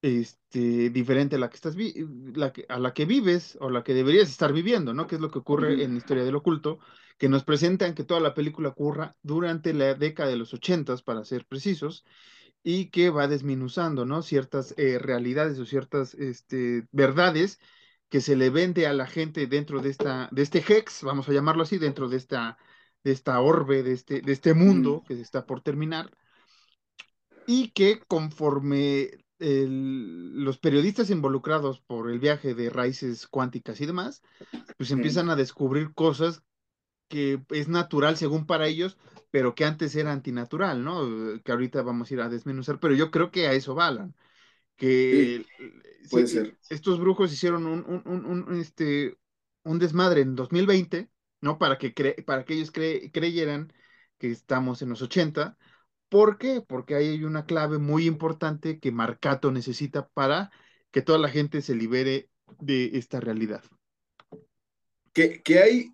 este, 0.03 0.91
diferente 0.91 1.37
a 1.37 1.39
la 1.39 1.51
que 1.51 1.57
estás 1.57 1.77
la 1.77 2.53
a 2.69 2.79
la 2.79 2.95
que 2.95 3.05
vives 3.05 3.59
o 3.61 3.71
la 3.71 3.83
que 3.83 3.95
deberías 3.95 4.29
estar 4.29 4.53
viviendo, 4.53 4.95
¿no? 4.95 5.07
Que 5.07 5.17
es 5.17 5.21
lo 5.21 5.31
que 5.31 5.41
ocurre 5.41 5.83
en 5.83 5.97
Historia 5.97 6.25
del 6.25 6.37
Oculto, 6.37 6.79
que 7.19 7.29
nos 7.29 7.45
presentan 7.45 7.95
que 7.95 8.05
toda 8.05 8.21
la 8.21 8.35
película 8.35 8.69
ocurra 8.71 9.17
durante 9.23 9.75
la 9.75 9.95
década 9.95 10.31
de 10.31 10.37
los 10.37 10.55
ochentas, 10.55 11.03
para 11.03 11.25
ser 11.25 11.47
precisos, 11.47 12.05
y 12.63 12.91
que 12.91 13.11
va 13.11 13.29
desminuzando, 13.29 14.05
¿no? 14.05 14.23
Ciertas 14.23 14.75
eh, 14.77 14.99
realidades 14.99 15.59
o 15.59 15.67
ciertas 15.67 16.15
este, 16.15 16.87
verdades 16.93 17.59
que 18.09 18.21
se 18.21 18.37
le 18.37 18.51
vende 18.51 18.87
a 18.87 18.93
la 18.93 19.07
gente 19.07 19.47
dentro 19.47 19.81
de 19.81 19.91
esta, 19.91 20.29
de 20.33 20.43
este 20.43 20.65
hex, 20.67 21.03
vamos 21.03 21.29
a 21.29 21.33
llamarlo 21.33 21.63
así, 21.65 21.79
dentro 21.79 22.09
de 22.09 22.17
esta, 22.17 22.57
de 23.05 23.13
esta 23.13 23.41
orbe, 23.41 23.83
de 23.83 23.93
este, 23.93 24.21
de 24.23 24.33
este 24.33 24.55
mundo 24.55 25.03
que 25.07 25.21
está 25.21 25.47
por 25.47 25.61
terminar, 25.61 26.11
y 27.47 27.71
que 27.73 28.01
conforme 28.07 29.11
los 29.39 30.59
periodistas 30.59 31.11
involucrados 31.11 31.81
por 31.81 32.11
el 32.11 32.19
viaje 32.19 32.55
de 32.55 32.71
raíces 32.71 33.27
cuánticas 33.27 33.81
y 33.81 33.87
demás, 33.87 34.23
pues 34.77 34.91
empiezan 34.91 35.31
a 35.31 35.37
descubrir 35.37 35.95
cosas 35.95 36.43
que 37.09 37.41
es 37.51 37.69
natural 37.69 38.17
según 38.17 38.47
para 38.47 38.67
ellos, 38.67 38.99
pero 39.31 39.55
que 39.55 39.65
antes 39.65 39.95
era 39.97 40.13
antinatural, 40.13 40.85
¿no? 40.85 41.43
Que 41.43 41.53
ahorita 41.53 41.83
vamos 41.83 42.11
a 42.11 42.15
ir 42.15 42.21
a 42.21 42.29
desmenuzar, 42.29 42.81
pero 42.81 42.95
yo 42.95 43.11
creo 43.11 43.31
que 43.31 43.47
a 43.47 43.53
eso 43.53 43.75
valan. 43.75 44.15
Que 44.77 45.45
puede 46.11 46.27
ser. 46.27 46.57
estos 46.69 47.01
brujos 47.01 47.33
hicieron 47.33 47.67
un, 47.67 47.85
un, 48.07 48.25
un, 48.25 48.61
este, 48.61 49.19
un 49.65 49.79
desmadre 49.79 50.21
en 50.23 50.35
2020, 50.35 51.11
¿no? 51.41 51.59
Para 51.59 51.79
que, 51.79 51.91
para 52.27 52.45
que 52.45 52.55
ellos 52.55 52.71
creyeran 52.71 53.73
que 54.19 54.31
estamos 54.31 54.83
en 54.83 54.91
los 54.91 55.03
80, 55.03 55.57
¿Por 56.09 56.39
qué? 56.39 56.63
Porque 56.67 56.95
ahí 56.95 57.09
hay 57.09 57.25
una 57.25 57.45
clave 57.45 57.79
muy 57.79 58.07
importante 58.07 58.79
que 58.79 58.93
Marcato 58.93 59.53
necesita 59.53 60.09
para 60.09 60.51
que 60.91 61.03
toda 61.03 61.19
la 61.19 61.29
gente 61.29 61.61
se 61.61 61.75
libere 61.75 62.31
de 62.61 62.91
esta 62.95 63.21
realidad. 63.21 63.63
Que, 65.13 65.43
que 65.43 65.59
hay 65.59 65.93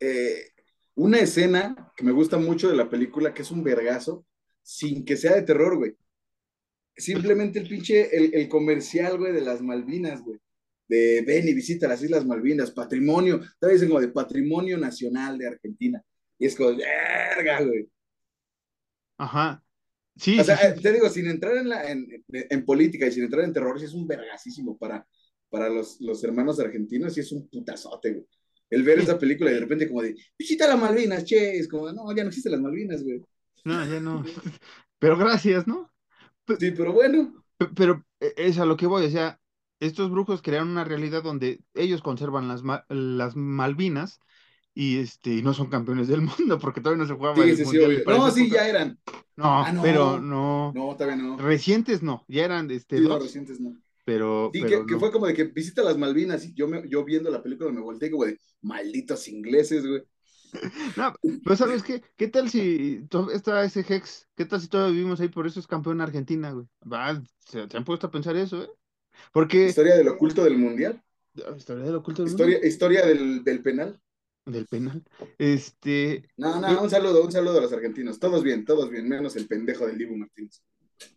eh, 0.00 0.48
una 0.94 1.20
escena 1.20 1.92
que 1.96 2.04
me 2.04 2.12
gusta 2.12 2.38
mucho 2.38 2.68
de 2.68 2.76
la 2.76 2.90
película, 2.90 3.32
que 3.32 3.42
es 3.42 3.50
un 3.50 3.62
vergazo, 3.62 4.26
sin 4.62 5.04
que 5.04 5.16
sea 5.16 5.34
de 5.34 5.42
terror, 5.42 5.76
güey. 5.76 5.96
Simplemente 6.96 7.60
el 7.60 7.68
pinche, 7.68 8.14
el, 8.14 8.34
el 8.34 8.48
comercial, 8.48 9.18
güey, 9.18 9.32
de 9.32 9.40
las 9.42 9.62
Malvinas, 9.62 10.22
güey. 10.22 10.38
De 10.88 11.22
ven 11.22 11.48
y 11.48 11.54
visita 11.54 11.88
las 11.88 12.02
Islas 12.02 12.26
Malvinas, 12.26 12.72
patrimonio, 12.72 13.40
tal 13.60 13.70
vez 13.70 13.84
como 13.84 14.00
de 14.00 14.08
patrimonio 14.08 14.76
nacional 14.76 15.38
de 15.38 15.46
Argentina. 15.46 16.02
Y 16.38 16.46
es 16.46 16.56
como, 16.56 16.76
verga, 16.76 17.62
güey. 17.62 17.88
Ajá. 19.22 19.62
Sí, 20.16 20.38
o 20.38 20.44
sea, 20.44 20.74
te 20.74 20.92
digo, 20.92 21.08
sin 21.08 21.26
entrar 21.26 21.56
en, 21.56 21.68
la, 21.68 21.90
en, 21.90 22.06
en, 22.28 22.64
política 22.64 23.06
y 23.06 23.12
sin 23.12 23.24
entrar 23.24 23.44
en 23.44 23.52
terror, 23.52 23.82
es 23.82 23.94
un 23.94 24.06
vergasísimo 24.06 24.76
para, 24.76 25.06
para 25.48 25.68
los, 25.68 26.00
los 26.00 26.22
hermanos 26.24 26.60
argentinos 26.60 27.14
sí 27.14 27.20
es 27.20 27.32
un 27.32 27.48
putazote, 27.48 28.12
güey. 28.12 28.26
El 28.68 28.82
ver 28.82 28.98
esa 28.98 29.18
película 29.18 29.50
y 29.50 29.54
de 29.54 29.60
repente 29.60 29.88
como 29.88 30.02
de, 30.02 30.16
visita 30.38 30.66
las 30.66 30.78
Malvinas, 30.78 31.24
che, 31.24 31.58
es 31.58 31.68
como, 31.68 31.92
no, 31.92 32.14
ya 32.14 32.24
no 32.24 32.28
existen 32.30 32.52
las 32.52 32.60
Malvinas, 32.60 33.02
güey. 33.04 33.22
No, 33.64 33.86
ya 33.86 34.00
no. 34.00 34.24
Pero 34.98 35.16
gracias, 35.16 35.66
¿no? 35.66 35.90
Sí, 36.58 36.72
pero 36.72 36.92
bueno. 36.92 37.44
Pero 37.76 38.04
e, 38.20 38.34
es 38.36 38.58
a 38.58 38.66
lo 38.66 38.76
que 38.76 38.86
voy, 38.86 39.06
o 39.06 39.10
sea, 39.10 39.40
estos 39.80 40.10
brujos 40.10 40.42
crearon 40.42 40.70
una 40.70 40.84
realidad 40.84 41.22
donde 41.22 41.60
ellos 41.74 42.02
conservan 42.02 42.48
las, 42.48 42.62
las 42.88 43.36
Malvinas 43.36 44.20
y 44.74 44.98
este 44.98 45.42
no 45.42 45.52
son 45.52 45.68
campeones 45.68 46.08
del 46.08 46.22
mundo 46.38 46.58
porque 46.58 46.80
todavía 46.80 47.02
no 47.02 47.08
se 47.08 47.14
jugaba 47.14 47.42
el 47.42 47.64
mundial 47.64 48.04
no 48.06 48.30
sí 48.30 48.50
ya 48.50 48.68
eran 48.68 48.98
ah, 49.38 49.70
no, 49.74 49.82
pero 49.82 50.20
no 50.20 50.72
no 50.74 50.96
todavía 50.96 51.16
no 51.16 51.36
recientes 51.36 52.02
no 52.02 52.24
ya 52.28 52.44
eran 52.44 52.70
este 52.70 52.98
sí, 52.98 53.04
dos, 53.04 53.22
recientes 53.22 53.60
no 53.60 53.76
pero, 54.04 54.50
sí, 54.52 54.64
que, 54.64 54.98
fue 54.98 55.12
como 55.12 55.28
de 55.28 55.34
que 55.34 55.44
visita 55.44 55.80
las 55.80 55.96
Malvinas 55.96 56.44
y 56.44 56.52
yo 56.54 56.66
me, 56.66 56.88
yo 56.88 57.04
viendo 57.04 57.30
la 57.30 57.40
película 57.40 57.70
me 57.70 57.80
volteé 57.80 58.10
de 58.10 58.38
malditos 58.60 59.28
ingleses 59.28 59.86
güey 59.86 60.02
no, 60.98 61.14
pero 61.44 61.56
¿sabes 61.56 61.82
qué? 61.82 62.02
¿Qué 62.14 62.28
tal 62.28 62.50
si 62.50 63.08
está 63.32 63.64
ese 63.64 63.80
Hex? 63.88 64.28
¿Qué 64.36 64.44
tal 64.44 64.60
si 64.60 64.68
todavía 64.68 64.92
vivimos 64.92 65.18
ahí? 65.18 65.28
Por 65.28 65.46
eso 65.46 65.58
es 65.58 65.66
campeón 65.66 66.02
Argentina, 66.02 66.52
güey. 66.52 66.66
Va, 66.82 67.22
se, 67.38 67.66
han 67.74 67.84
puesto 67.86 68.08
a 68.08 68.10
pensar 68.10 68.36
eso, 68.36 68.62
¿eh? 68.62 68.68
Porque... 69.32 69.68
Historia 69.68 69.96
del 69.96 70.08
oculto 70.08 70.44
del 70.44 70.58
mundial. 70.58 71.02
Ah, 71.38 71.54
historia 71.56 71.84
del 71.84 71.94
oculto 71.94 72.22
del 72.22 72.32
historia, 72.32 72.56
mundial. 72.56 72.70
Historia 72.70 73.06
del, 73.06 73.42
del 73.44 73.62
penal 73.62 73.98
del 74.44 74.66
penal. 74.66 75.02
Este. 75.38 76.28
No, 76.36 76.60
no, 76.60 76.82
un 76.82 76.90
saludo, 76.90 77.24
un 77.24 77.32
saludo 77.32 77.58
a 77.58 77.62
los 77.62 77.72
argentinos. 77.72 78.18
Todos 78.18 78.42
bien, 78.42 78.64
todos 78.64 78.90
bien, 78.90 79.08
menos 79.08 79.36
el 79.36 79.46
pendejo 79.46 79.86
del 79.86 79.98
Divo 79.98 80.16
Martínez. 80.16 80.62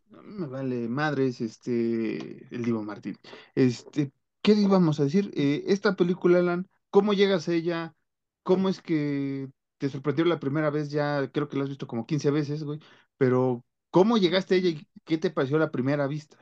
me 0.09 0.47
vale 0.47 0.87
madres, 0.87 1.41
este, 1.41 2.47
el 2.53 2.63
Divo 2.63 2.83
Martín. 2.83 3.17
Este, 3.55 4.11
¿qué 4.41 4.53
íbamos 4.53 4.99
a 4.99 5.05
decir? 5.05 5.31
Eh, 5.35 5.63
esta 5.67 5.95
película, 5.95 6.39
Alan, 6.39 6.67
¿cómo 6.89 7.13
llegas 7.13 7.47
a 7.47 7.53
ella? 7.53 7.95
¿Cómo 8.43 8.69
es 8.69 8.81
que 8.81 9.49
te 9.77 9.89
sorprendió 9.89 10.25
la 10.25 10.39
primera 10.39 10.69
vez? 10.69 10.91
Ya 10.91 11.29
creo 11.31 11.49
que 11.49 11.57
la 11.57 11.63
has 11.63 11.69
visto 11.69 11.87
como 11.87 12.05
15 12.05 12.31
veces, 12.31 12.63
güey. 12.63 12.79
Pero, 13.17 13.65
¿cómo 13.89 14.17
llegaste 14.17 14.55
a 14.55 14.57
ella 14.57 14.69
y 14.69 14.87
qué 15.03 15.17
te 15.17 15.31
pareció 15.31 15.57
la 15.57 15.71
primera 15.71 16.07
vista? 16.07 16.37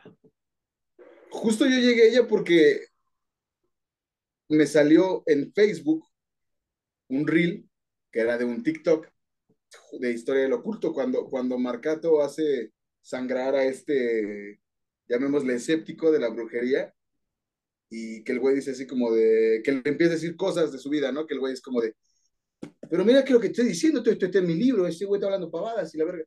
Justo 1.30 1.66
yo 1.66 1.78
llegué 1.78 2.04
a 2.04 2.08
ella 2.10 2.28
porque 2.28 2.88
me 4.50 4.68
salió 4.68 5.24
en 5.26 5.52
Facebook 5.54 6.06
un 7.18 7.28
reel 7.28 7.70
que 8.12 8.20
era 8.20 8.38
de 8.38 8.46
un 8.46 8.64
TikTok 8.64 9.08
de 10.00 10.12
historia 10.12 10.44
del 10.44 10.54
oculto, 10.54 10.94
cuando, 10.94 11.26
cuando 11.26 11.58
Marcato 11.58 12.22
hace 12.22 12.72
sangrar 13.02 13.56
a 13.56 13.66
este, 13.66 14.60
llamémosle 15.08 15.56
escéptico 15.56 16.12
de 16.12 16.20
la 16.20 16.30
brujería, 16.30 16.94
y 17.90 18.24
que 18.24 18.32
el 18.32 18.40
güey 18.40 18.56
dice 18.56 18.72
así 18.72 18.88
como 18.88 19.12
de, 19.12 19.62
que 19.64 19.72
le 19.72 19.82
empieza 19.86 20.14
a 20.14 20.16
decir 20.16 20.36
cosas 20.36 20.72
de 20.72 20.80
su 20.80 20.90
vida, 20.90 21.12
¿no? 21.12 21.26
Que 21.26 21.34
el 21.34 21.40
güey 21.40 21.54
es 21.54 21.62
como 21.62 21.82
de, 21.82 21.96
pero 22.90 23.04
mira 23.06 23.24
que 23.24 23.34
lo 23.34 23.40
que 23.40 23.48
estoy 23.48 23.66
diciendo, 23.66 24.00
esto, 24.00 24.12
esto 24.12 24.26
está 24.28 24.40
en 24.40 24.48
mi 24.48 24.56
libro, 24.56 24.88
este 24.88 25.06
güey 25.06 25.20
está 25.20 25.28
hablando 25.28 25.52
pavadas 25.52 25.94
y 25.94 25.98
la 25.98 26.06
verga. 26.06 26.26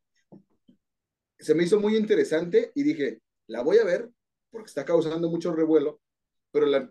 Se 1.38 1.54
me 1.54 1.64
hizo 1.64 1.80
muy 1.80 1.96
interesante 1.96 2.72
y 2.74 2.82
dije, 2.82 3.20
la 3.46 3.62
voy 3.62 3.78
a 3.78 3.84
ver 3.84 4.10
porque 4.50 4.68
está 4.68 4.84
causando 4.84 5.28
mucho 5.28 5.54
revuelo, 5.54 6.00
pero 6.56 6.88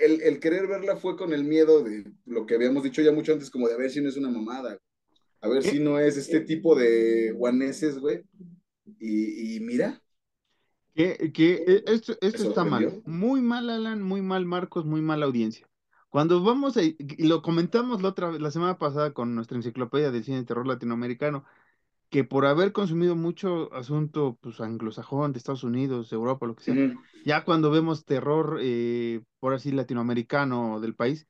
el, 0.00 0.38
querer 0.38 0.66
verla 0.66 0.96
fue 0.96 1.16
con 1.16 1.32
el 1.32 1.42
miedo 1.42 1.82
de 1.82 2.04
lo 2.26 2.44
que 2.44 2.56
habíamos 2.56 2.82
dicho 2.82 3.00
ya 3.00 3.10
mucho 3.10 3.32
antes, 3.32 3.50
como 3.50 3.66
de 3.66 3.72
a 3.72 3.78
ver 3.78 3.90
si 3.90 4.02
no 4.02 4.10
es 4.10 4.18
una 4.18 4.28
mamada, 4.28 4.78
a 5.40 5.48
ver 5.48 5.62
si 5.62 5.80
no 5.80 5.98
es 5.98 6.18
este 6.18 6.40
tipo 6.40 6.74
de 6.74 7.32
guaneses, 7.32 7.98
güey. 7.98 8.22
Y, 9.00 9.60
mira. 9.60 10.02
Que, 10.94 11.32
que 11.32 11.82
esto, 11.86 12.18
esto 12.20 12.48
está 12.48 12.64
mal. 12.64 13.00
Muy 13.06 13.40
mal, 13.40 13.70
Alan, 13.70 14.02
muy 14.02 14.20
mal, 14.20 14.44
Marcos, 14.44 14.84
muy 14.84 15.00
mala 15.00 15.24
audiencia. 15.24 15.66
Cuando 16.10 16.42
vamos 16.42 16.76
a, 16.76 16.82
y 16.82 16.96
lo 17.26 17.40
comentamos 17.40 18.02
la 18.02 18.10
otra 18.10 18.32
la 18.32 18.50
semana 18.50 18.76
pasada 18.76 19.14
con 19.14 19.34
nuestra 19.34 19.56
enciclopedia 19.56 20.10
del 20.10 20.24
cine 20.24 20.36
de 20.36 20.44
terror 20.44 20.66
latinoamericano, 20.66 21.46
que 22.10 22.24
por 22.24 22.46
haber 22.46 22.72
consumido 22.72 23.16
mucho 23.16 23.72
asunto 23.74 24.38
pues, 24.40 24.60
anglosajón 24.60 25.32
de 25.32 25.38
Estados 25.38 25.64
Unidos, 25.64 26.12
Europa, 26.12 26.46
lo 26.46 26.54
que 26.54 26.64
sea, 26.64 26.94
ya 27.24 27.44
cuando 27.44 27.70
vemos 27.70 28.04
terror, 28.04 28.58
eh, 28.62 29.20
por 29.40 29.54
así 29.54 29.72
latinoamericano 29.72 30.80
del 30.80 30.94
país, 30.94 31.26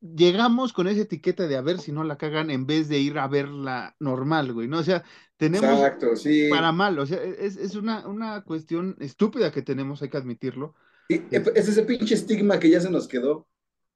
llegamos 0.00 0.72
con 0.72 0.88
esa 0.88 1.02
etiqueta 1.02 1.46
de 1.46 1.56
a 1.56 1.60
ver 1.60 1.78
si 1.78 1.92
no 1.92 2.02
la 2.02 2.16
cagan 2.18 2.50
en 2.50 2.66
vez 2.66 2.88
de 2.88 2.98
ir 2.98 3.18
a 3.18 3.28
verla 3.28 3.94
normal, 4.00 4.52
güey, 4.52 4.66
¿no? 4.66 4.78
O 4.78 4.82
sea, 4.82 5.04
tenemos 5.36 5.70
Exacto, 5.70 6.16
sí. 6.16 6.48
para 6.50 6.72
mal, 6.72 6.98
o 6.98 7.06
sea, 7.06 7.22
es, 7.22 7.56
es 7.56 7.76
una, 7.76 8.06
una 8.06 8.42
cuestión 8.42 8.96
estúpida 8.98 9.52
que 9.52 9.62
tenemos, 9.62 10.02
hay 10.02 10.10
que 10.10 10.16
admitirlo. 10.16 10.74
Y 11.08 11.22
es 11.32 11.68
ese 11.68 11.82
pinche 11.82 12.14
estigma 12.14 12.58
que 12.58 12.70
ya 12.70 12.80
se 12.80 12.90
nos 12.90 13.08
quedó 13.08 13.49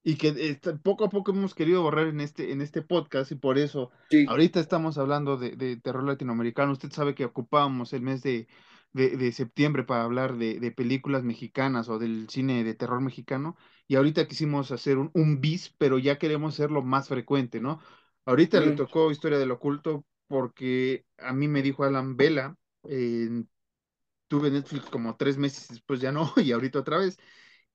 y 0.06 0.16
que 0.16 0.60
poco 0.82 1.06
a 1.06 1.08
poco 1.08 1.32
hemos 1.32 1.54
querido 1.54 1.82
borrar 1.82 2.08
en 2.08 2.20
este, 2.20 2.52
en 2.52 2.60
este 2.60 2.82
podcast 2.82 3.32
y 3.32 3.36
por 3.36 3.56
eso 3.56 3.90
ahorita 4.28 4.60
estamos 4.60 4.98
hablando 4.98 5.38
de, 5.38 5.78
terror 5.78 6.04
latinoamericano. 6.04 6.72
Usted 6.72 6.92
sabe 6.92 7.14
que 7.14 7.24
ocupábamos 7.24 7.94
el 7.94 8.02
mes 8.02 8.22
de, 8.22 8.46
de 8.92 9.32
septiembre 9.32 9.82
para 9.82 10.04
hablar 10.04 10.36
de, 10.36 10.70
películas 10.72 11.24
mexicanas 11.24 11.88
o 11.88 11.98
del 11.98 12.28
cine 12.28 12.64
de 12.64 12.74
terror 12.74 13.00
mexicano 13.00 13.56
y 13.88 13.96
ahorita 13.96 14.28
quisimos 14.28 14.70
hacer 14.72 14.98
un, 14.98 15.10
un 15.14 15.40
bis, 15.40 15.74
pero 15.78 15.98
ya 15.98 16.18
queremos 16.18 16.52
hacerlo 16.54 16.82
más 16.82 17.08
frecuente, 17.08 17.60
¿no? 17.60 17.80
Ahorita 18.26 18.60
le 18.60 18.72
tocó 18.72 19.10
Historia 19.10 19.38
del 19.38 19.52
Oculto 19.52 20.04
porque 20.28 21.06
a 21.16 21.32
mí 21.32 21.48
me 21.48 21.62
dijo 21.62 21.82
Alan 21.84 22.16
Vela, 22.16 22.56
tuve 22.82 24.50
Netflix 24.50 24.84
como 24.90 25.16
tres 25.16 25.38
meses 25.38 25.68
después 25.68 26.00
ya 26.00 26.12
no, 26.12 26.30
y 26.36 26.52
ahorita 26.52 26.80
otra 26.80 26.98
vez 26.98 27.18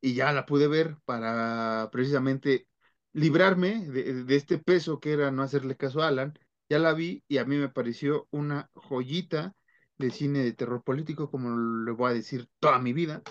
y 0.01 0.13
ya 0.13 0.31
la 0.31 0.45
pude 0.45 0.67
ver 0.67 0.97
para 1.05 1.89
precisamente 1.91 2.67
librarme 3.13 3.85
de, 3.87 4.35
este 4.35 4.57
peso 4.57 4.99
que 4.99 5.13
era 5.13 5.31
no 5.31 5.43
hacerle 5.43 5.75
caso 5.75 6.01
a 6.01 6.07
Alan. 6.07 6.37
Ya 6.69 6.79
la 6.79 6.93
vi 6.93 7.23
y 7.27 7.37
a 7.37 7.45
mí 7.45 7.57
me 7.57 7.69
pareció 7.69 8.27
una 8.31 8.69
joyita 8.73 9.55
de 9.97 10.11
cine 10.11 10.39
de 10.39 10.53
terror 10.53 10.83
político, 10.83 11.29
como 11.29 11.83
le 11.83 11.91
voy 11.91 12.11
a 12.11 12.13
decir 12.13 12.47
toda 12.59 12.79
mi 12.79 12.93
vida. 12.93 13.21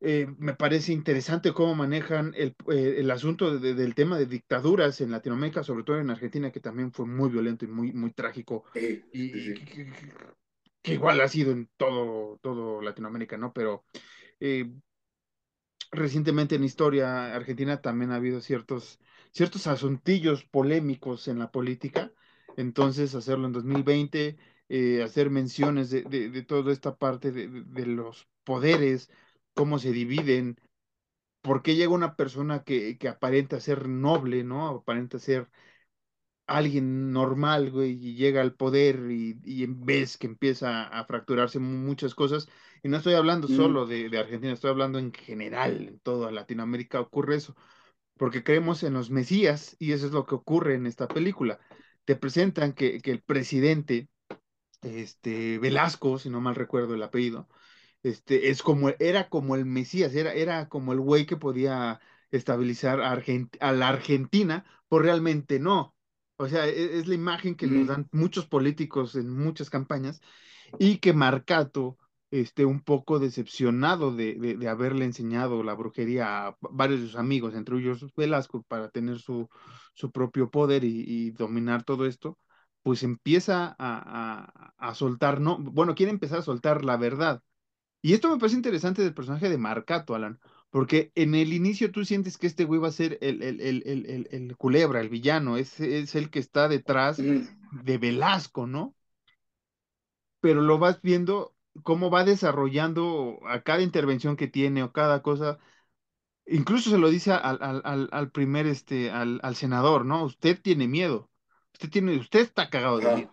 Eh, 0.00 0.26
me 0.38 0.54
parece 0.54 0.92
interesante 0.92 1.52
cómo 1.52 1.74
manejan 1.74 2.32
el, 2.34 2.56
eh, 2.72 3.06
asunto 3.12 3.58
del 3.58 3.94
tema 3.94 4.18
de 4.18 4.24
dictaduras 4.24 5.00
en 5.02 5.10
Latinoamérica, 5.10 5.62
sobre 5.62 5.84
todo 5.84 5.98
en 5.98 6.08
Argentina, 6.08 6.50
que 6.50 6.60
también 6.60 6.90
fue 6.90 7.06
muy 7.06 7.28
violento 7.28 7.66
y 7.66 7.68
muy, 7.68 7.92
muy 7.92 8.10
trágico. 8.12 8.64
y, 8.74 9.54
Que, 10.82 10.94
igual 10.94 11.20
ha 11.20 11.28
sido 11.28 11.52
en 11.52 11.68
todo, 11.76 12.38
todo 12.40 12.80
Latinoamérica, 12.80 13.36
¿no? 13.36 13.52
Pero 13.52 13.84
eh, 14.40 14.72
recientemente 15.90 16.54
en 16.56 16.64
historia 16.64 17.34
argentina 17.34 17.80
también 17.80 18.12
ha 18.12 18.16
habido 18.16 18.40
ciertos, 18.40 19.00
ciertos 19.32 19.66
asuntillos 19.66 20.44
polémicos 20.44 21.28
en 21.28 21.38
la 21.38 21.50
política. 21.50 22.12
Entonces, 22.56 23.14
hacerlo 23.14 23.46
en 23.46 23.52
2020, 23.52 24.36
eh, 24.68 25.02
hacer 25.02 25.30
menciones 25.30 25.90
de, 25.90 26.02
de, 26.02 26.42
toda 26.42 26.72
esta 26.72 26.96
parte 26.96 27.32
de, 27.32 27.48
de, 27.48 27.86
los 27.86 28.28
poderes, 28.44 29.10
cómo 29.54 29.78
se 29.78 29.92
dividen, 29.92 30.56
por 31.42 31.62
qué 31.62 31.76
llega 31.76 31.92
una 31.92 32.16
persona 32.16 32.64
que, 32.64 32.98
que 32.98 33.08
aparenta 33.08 33.60
ser 33.60 33.88
noble, 33.88 34.44
¿no? 34.44 34.68
Aparenta 34.68 35.18
ser 35.18 35.50
alguien 36.46 37.12
normal, 37.12 37.70
güey, 37.70 37.92
y 37.92 38.14
llega 38.14 38.40
al 38.40 38.54
poder 38.54 39.10
y, 39.10 39.40
y 39.44 39.66
vez 39.66 40.18
que 40.18 40.26
empieza 40.26 40.84
a 40.84 41.04
fracturarse 41.04 41.58
muchas 41.60 42.14
cosas, 42.14 42.48
y 42.82 42.88
no 42.88 42.98
estoy 42.98 43.14
hablando 43.14 43.48
mm. 43.48 43.56
solo 43.56 43.86
de, 43.86 44.08
de, 44.08 44.18
Argentina, 44.18 44.52
estoy 44.52 44.70
hablando 44.70 44.98
en 44.98 45.12
general, 45.12 45.88
en 45.88 46.00
toda 46.00 46.30
Latinoamérica 46.30 47.00
ocurre 47.00 47.36
eso, 47.36 47.56
porque 48.16 48.44
creemos 48.44 48.82
en 48.82 48.94
los 48.94 49.10
mesías 49.10 49.76
y 49.78 49.92
eso 49.92 50.06
es 50.06 50.12
lo 50.12 50.26
que 50.26 50.34
ocurre 50.34 50.74
en 50.74 50.86
esta 50.86 51.08
película. 51.08 51.58
Te 52.04 52.16
presentan 52.16 52.72
que, 52.72 53.00
que 53.00 53.10
el 53.10 53.22
presidente, 53.22 54.08
este, 54.82 55.58
Velasco, 55.58 56.18
si 56.18 56.30
no 56.30 56.40
mal 56.40 56.54
recuerdo 56.54 56.94
el 56.94 57.02
apellido, 57.02 57.48
este, 58.02 58.50
es 58.50 58.62
como, 58.62 58.90
era 58.98 59.28
como 59.28 59.54
el 59.56 59.66
mesías, 59.66 60.14
era, 60.14 60.32
era 60.32 60.68
como 60.68 60.92
el 60.92 61.00
güey 61.00 61.26
que 61.26 61.36
podía 61.36 62.00
estabilizar 62.30 63.00
a, 63.00 63.12
a 63.60 63.72
la 63.72 63.88
Argentina, 63.88 64.64
pues 64.88 65.02
realmente 65.02 65.58
no 65.58 65.94
o 66.40 66.48
sea, 66.48 66.66
e-, 66.66 66.98
es, 66.98 67.06
la 67.06 67.14
imagen 67.14 67.54
que 67.54 67.66
nos 67.66 67.86
dan 67.86 68.08
muchos 68.12 68.46
políticos 68.46 69.14
en 69.14 69.28
muchas 69.28 69.68
campañas 69.68 70.22
y 70.78 70.96
que 70.96 71.12
Marcato 71.12 71.98
esté 72.30 72.64
un 72.64 72.80
poco 72.80 73.18
decepcionado 73.18 74.14
de, 74.14 74.34
de, 74.34 74.68
haberle 74.68 75.04
enseñado 75.04 75.62
la 75.62 75.74
brujería 75.74 76.48
a 76.48 76.56
varios 76.60 77.00
de 77.00 77.06
sus 77.06 77.16
amigos, 77.16 77.54
entre 77.54 77.76
ellos 77.78 78.04
Velasco, 78.16 78.62
para 78.62 78.88
tener 78.90 79.18
su, 79.18 79.48
su 79.94 80.12
propio 80.12 80.50
poder 80.50 80.84
y, 80.84 81.30
dominar 81.32 81.82
todo 81.84 82.06
esto, 82.06 82.38
pues 82.82 83.02
empieza 83.02 83.66
a, 83.66 83.74
a, 83.78 84.74
a, 84.78 84.94
soltar, 84.94 85.40
no, 85.40 85.58
bueno, 85.58 85.94
quiere 85.94 86.12
empezar 86.12 86.38
a 86.38 86.42
soltar 86.42 86.84
la 86.84 86.96
verdad. 86.96 87.42
Y 88.02 88.14
esto 88.14 88.30
me 88.30 88.38
parece 88.38 88.56
interesante 88.56 89.02
del 89.02 89.14
personaje 89.14 89.48
de 89.48 89.58
Marcato, 89.58 90.14
Alan, 90.14 90.40
porque 90.70 91.12
en 91.16 91.34
el 91.34 91.52
inicio 91.52 91.90
tú 91.90 92.04
sientes 92.04 92.38
que 92.38 92.46
este 92.46 92.64
güey 92.64 92.80
va 92.80 92.88
a 92.88 92.92
ser 92.92 93.18
el, 93.20 93.42
el, 93.42 93.60
el, 93.60 94.28
el 94.30 94.56
culebra, 94.56 95.00
el 95.00 95.08
villano, 95.08 95.56
es, 95.56 95.80
es, 95.80 96.14
el 96.14 96.30
que 96.30 96.38
está 96.38 96.68
detrás 96.68 97.18
de 97.18 97.98
Velasco, 97.98 98.66
¿no? 98.66 98.94
Pero 100.40 100.62
lo 100.62 100.78
vas 100.78 101.02
viendo 101.02 101.54
cómo 101.82 102.10
va 102.10 102.24
desarrollando 102.24 103.40
a 103.46 103.62
cada 103.62 103.82
intervención 103.82 104.36
que 104.36 104.48
tiene 104.48 104.82
o 104.82 104.92
cada 104.92 105.22
cosa, 105.22 105.58
incluso 106.46 106.90
se 106.90 106.98
lo 106.98 107.10
dice 107.10 107.32
al, 107.32 107.58
al, 107.62 108.08
al, 108.12 108.30
primer, 108.32 108.66
este, 108.66 109.10
al, 109.10 109.40
al 109.42 109.56
senador, 109.56 110.04
¿no? 110.06 110.24
Usted 110.24 110.60
tiene 110.62 110.88
miedo, 110.88 111.30
usted 111.74 111.90
tiene, 111.90 112.16
usted 112.18 112.40
está 112.40 112.70
cagado 112.70 113.00
de 113.00 113.10
miedo. 113.10 113.30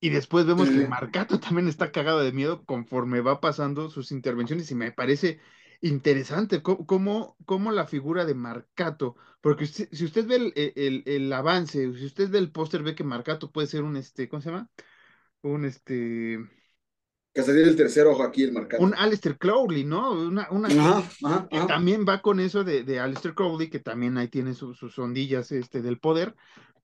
Y 0.00 0.10
después 0.10 0.46
vemos 0.46 0.70
Sí, 0.70 0.72
que. 0.72 0.88
Marcato 0.88 1.40
también 1.40 1.68
está 1.68 1.92
cagado 1.92 2.20
de 2.20 2.32
miedo 2.32 2.64
conforme 2.64 3.20
va 3.20 3.40
pasando 3.40 3.88
sus 3.90 4.12
intervenciones 4.12 4.70
y 4.70 4.74
me 4.74 4.92
parece 4.92 5.40
interesante 5.80 6.62
cómo, 6.62 6.86
cómo, 6.86 7.36
cómo 7.46 7.72
la 7.72 7.86
figura 7.86 8.24
de 8.26 8.34
Marcato, 8.34 9.16
porque 9.40 9.64
usted- 9.64 9.88
si 9.92 10.04
usted 10.04 10.26
ve 10.26 10.36
el, 10.36 10.52
el- 10.76 11.02
el 11.06 11.32
avance, 11.32 11.92
si 11.94 12.04
usted 12.06 12.30
ve 12.30 12.38
el 12.38 12.52
póster, 12.52 12.82
ve 12.82 12.94
que 12.94 13.04
Marcato 13.04 13.50
puede 13.52 13.66
ser 13.68 13.82
un, 13.82 13.96
este, 13.96 14.28
¿cómo 14.28 14.42
se 14.42 14.50
llama? 14.50 14.70
Un, 15.42 15.64
este, 15.66 16.38
Que 17.32 17.42
se 17.42 17.52
tiene 17.52 17.68
el 17.68 17.76
tercer 17.76 18.06
ojo 18.06 18.22
aquí, 18.24 18.42
el 18.42 18.52
marcato. 18.52 18.82
un 18.82 18.94
Aleister 18.94 19.38
Crowley, 19.38 19.84
¿no? 19.84 20.10
Una, 20.12 20.48
una 20.50 20.68
Ajá, 20.68 20.98
ajá, 21.22 21.48
que 21.48 21.56
ajá. 21.58 21.66
también 21.68 22.04
va 22.08 22.22
con 22.22 22.40
eso 22.40 22.64
de, 22.64 22.82
de 22.82 22.98
Aleister 22.98 23.34
Crowley, 23.34 23.70
que 23.70 23.78
también 23.78 24.18
ahí 24.18 24.28
tiene 24.28 24.54
su- 24.54 24.74
sus 24.74 24.98
ondillas 24.98 25.52
este, 25.52 25.80
del 25.80 26.00
poder, 26.00 26.34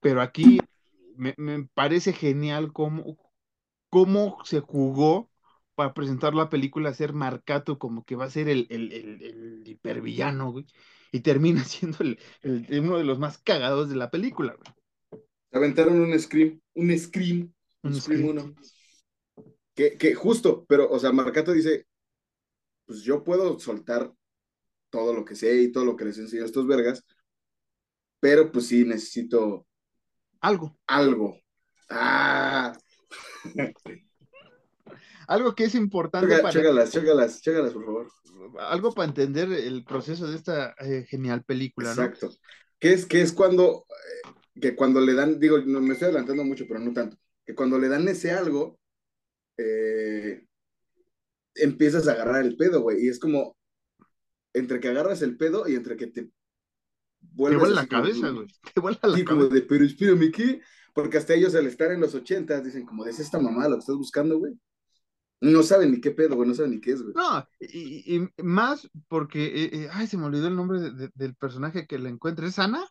pero 0.01 0.22
aquí 0.22 0.61
me, 1.16 1.34
me 1.36 1.64
parece 1.74 2.12
genial 2.12 2.72
cómo, 2.72 3.18
cómo 3.90 4.38
se 4.44 4.61
jugó 4.61 5.30
para 5.74 5.94
presentar 5.94 6.34
la 6.34 6.49
película, 6.49 6.90
hacer 6.90 7.12
Marcato 7.12 7.78
como 7.78 8.05
que 8.05 8.16
va 8.16 8.24
a 8.26 8.30
ser 8.30 8.49
el, 8.49 8.66
el, 8.70 8.92
el, 8.92 9.22
el 9.22 9.62
hipervillano, 9.68 10.53
güey, 10.53 10.66
y 11.12 11.20
termina 11.20 11.64
siendo 11.64 11.99
el, 12.01 12.18
el- 12.42 12.66
uno 12.80 12.99
de 12.99 13.05
los 13.05 13.18
más 13.18 13.38
cagados 13.38 13.88
de 13.90 13.97
la 13.97 14.11
película, 14.11 14.55
güey. 14.55 15.22
Aventaron 15.53 16.01
un 16.01 16.18
Scream, 16.18 16.61
un 16.74 16.99
Scream, 16.99 17.53
un 17.82 17.92
Un 17.92 18.01
Scream 18.01 18.20
Scream. 18.20 18.30
1. 18.30 18.55
Que, 19.77 19.97
que 19.99 20.14
justo, 20.14 20.64
pero, 20.66 20.91
o 20.91 20.99
sea, 20.99 21.12
Marcato 21.12 21.53
dice, 21.53 21.87
pues 22.87 23.03
yo 23.03 23.22
puedo 23.22 23.59
soltar 23.61 24.11
todo 24.91 25.12
lo 25.12 25.24
que 25.24 25.37
sé 25.37 25.61
y 25.61 25.70
todo 25.70 25.85
lo 25.85 25.97
que 25.97 26.07
les 26.07 26.16
enseño 26.16 26.43
a 26.43 26.47
estos 26.47 26.66
vergas, 26.66 27.05
pero 28.18 28.51
pues 28.51 28.68
sí 28.68 28.85
necesito 28.85 29.66
Algo, 30.41 30.79
algo. 30.87 31.39
Ah, 31.91 32.72
algo 35.29 35.55
que 35.55 35.64
es 35.64 35.74
importante 35.74 36.39
para, 36.39 36.51
chégalas, 36.51 36.91
chégalas, 36.91 37.43
chégalas, 37.43 37.72
por 37.72 37.85
favor. 37.85 38.11
algo 38.59 38.93
para 38.93 39.09
entender 39.09 39.53
el 39.53 39.85
proceso 39.85 40.27
de 40.27 40.37
esta 40.37 40.74
eh, 40.81 41.05
genial 41.07 41.45
película, 41.45 41.95
¿no? 41.95 42.03
Exacto. 42.03 42.31
Que 42.79 42.95
es, 42.95 43.05
que 43.05 43.20
es 43.20 43.33
cuando, 43.33 43.87
eh, 43.91 44.61
que 44.61 44.74
cuando 44.74 45.01
le 45.01 45.14
dan, 45.14 45.39
digo, 45.39 45.59
no, 45.59 45.81
me 45.81 45.93
estoy 45.93 46.07
adelantando 46.07 46.45
mucho, 46.45 46.64
pero 46.66 46.81
no 46.81 46.93
tanto, 46.93 47.18
que 47.45 47.55
cuando 47.55 47.79
le 47.79 47.89
dan 47.89 48.09
ese 48.09 48.33
algo, 48.33 48.79
eh, 49.59 50.46
empiezas 51.54 52.07
a 52.09 52.12
agarrar 52.12 52.44
el 52.44 52.57
pedo, 52.57 52.82
güey, 52.82 53.04
y 53.04 53.09
es 53.09 53.18
como, 53.18 53.57
entre 54.54 54.80
que 54.80 54.88
agarras 54.88 55.22
el 55.22 55.36
pedo 55.36 55.68
y 55.68 55.74
entre 55.74 55.96
que 55.96 56.07
te 56.09 56.22
Te 56.22 56.30
vuelves 57.20 57.61
vuela 57.61 57.82
la 57.82 57.86
cabeza, 57.86 58.30
güey. 58.30 58.46
Te 58.74 58.80
vuela 58.80 58.98
la 59.02 59.16
Sí, 59.16 59.24
como 59.24 59.40
cabeza. 59.40 59.54
de, 59.54 59.62
pero 59.62 59.84
espérame, 59.84 60.30
¿qué? 60.32 60.61
Porque 60.94 61.18
hasta 61.18 61.34
ellos 61.34 61.54
al 61.54 61.66
estar 61.66 61.90
en 61.92 62.00
los 62.00 62.14
ochentas 62.14 62.64
dicen 62.64 62.86
como, 62.86 63.04
¿es 63.07 63.18
esta 63.20 63.38
mamá 63.38 63.68
lo 63.68 63.76
que 63.76 63.80
estás 63.80 63.96
buscando, 63.96 64.38
güey? 64.38 64.54
No 65.40 65.62
saben 65.62 65.90
ni 65.92 66.00
qué 66.00 66.12
pedo, 66.12 66.34
güey, 66.36 66.48
no 66.48 66.54
saben 66.54 66.70
ni 66.72 66.80
qué 66.80 66.92
es, 66.92 67.02
güey. 67.02 67.14
No, 67.14 67.46
y, 67.61 68.16
y 68.16 68.28
más 68.42 68.88
porque, 69.09 69.44
eh, 69.46 69.70
eh, 69.72 69.88
ay, 69.92 70.07
se 70.07 70.16
me 70.16 70.24
olvidó 70.24 70.48
el 70.48 70.57
nombre 70.57 70.80
de- 70.80 70.90
de- 70.92 71.11
del 71.14 71.34
personaje 71.34 71.86
que 71.86 71.98
la 71.98 72.09
encuentra. 72.09 72.46
¿Es 72.46 72.59
Ana? 72.59 72.86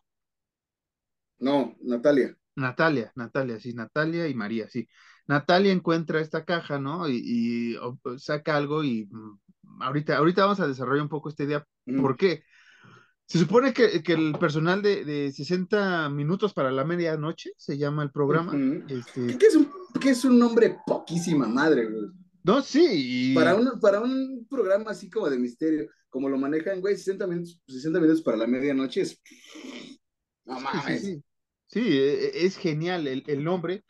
No, 1.38 1.76
Natalia. 1.82 2.36
Natalia, 2.56 3.12
Natalia, 3.16 3.58
sí, 3.60 3.74
Natalia 3.74 4.28
y 4.28 4.34
María, 4.34 4.68
sí. 4.70 4.88
Natalia 5.26 5.72
encuentra 5.72 6.20
esta 6.20 6.44
caja, 6.44 6.78
¿no? 6.78 7.08
Y, 7.08 7.20
y, 7.24 7.76
o- 7.76 7.98
o 8.02 8.18
saca 8.18 8.56
algo 8.56 8.84
y 8.84 9.06
mm, 9.10 9.82
ahorita, 9.82 10.16
ahorita 10.16 10.42
vamos 10.42 10.60
a 10.60 10.68
desarrollar 10.68 11.02
un 11.02 11.08
poco 11.08 11.28
esta 11.28 11.44
idea. 11.44 11.66
Mm. 11.86 12.00
¿Por 12.00 12.16
qué? 12.16 12.44
Se 13.26 13.38
supone 13.40 13.72
que, 13.72 14.02
que 14.04 14.12
el 14.12 14.36
personal 14.38 14.82
de, 14.82 15.04
de 15.04 15.32
60 15.32 16.08
minutos 16.10 16.54
para 16.54 16.70
la 16.70 16.84
medianoche, 16.84 17.50
se 17.56 17.76
llama 17.76 18.04
el 18.04 18.12
programa. 18.12 18.52
Este, 18.88 19.36
¿Qué 19.36 19.46
es 19.46 19.56
un, 19.56 19.68
qué 20.00 20.10
es 20.10 20.24
un 20.24 20.38
nombre 20.38 20.78
poquísima 20.86 21.48
madre, 21.48 21.86
güey? 21.90 22.06
no, 22.44 22.62
sí, 22.62 22.86
y 22.88 23.34
Para 23.34 23.56
un, 23.56 23.80
para 23.80 24.00
un 24.00 24.46
programa 24.48 24.92
así 24.92 25.10
como 25.10 25.28
de 25.28 25.36
misterio, 25.38 25.90
como 26.08 26.28
lo 26.28 26.38
manejan, 26.38 26.80
güey, 26.80 26.96
60 26.96 27.26
minutos, 27.26 27.60
60 27.66 27.98
minutos 27.98 28.22
para 28.22 28.36
la 28.36 28.46
medianoche 28.46 29.00
es... 29.00 29.20
No 30.44 30.58
sí, 30.58 30.64
mames. 30.64 31.00
sí, 31.02 31.06
sí. 31.14 31.22
Sí, 31.66 31.80
e- 31.98 32.26
e- 32.26 32.46
es 32.46 32.56
genial 32.56 33.08
el, 33.08 33.24
el 33.26 33.42
nombre. 33.42 33.84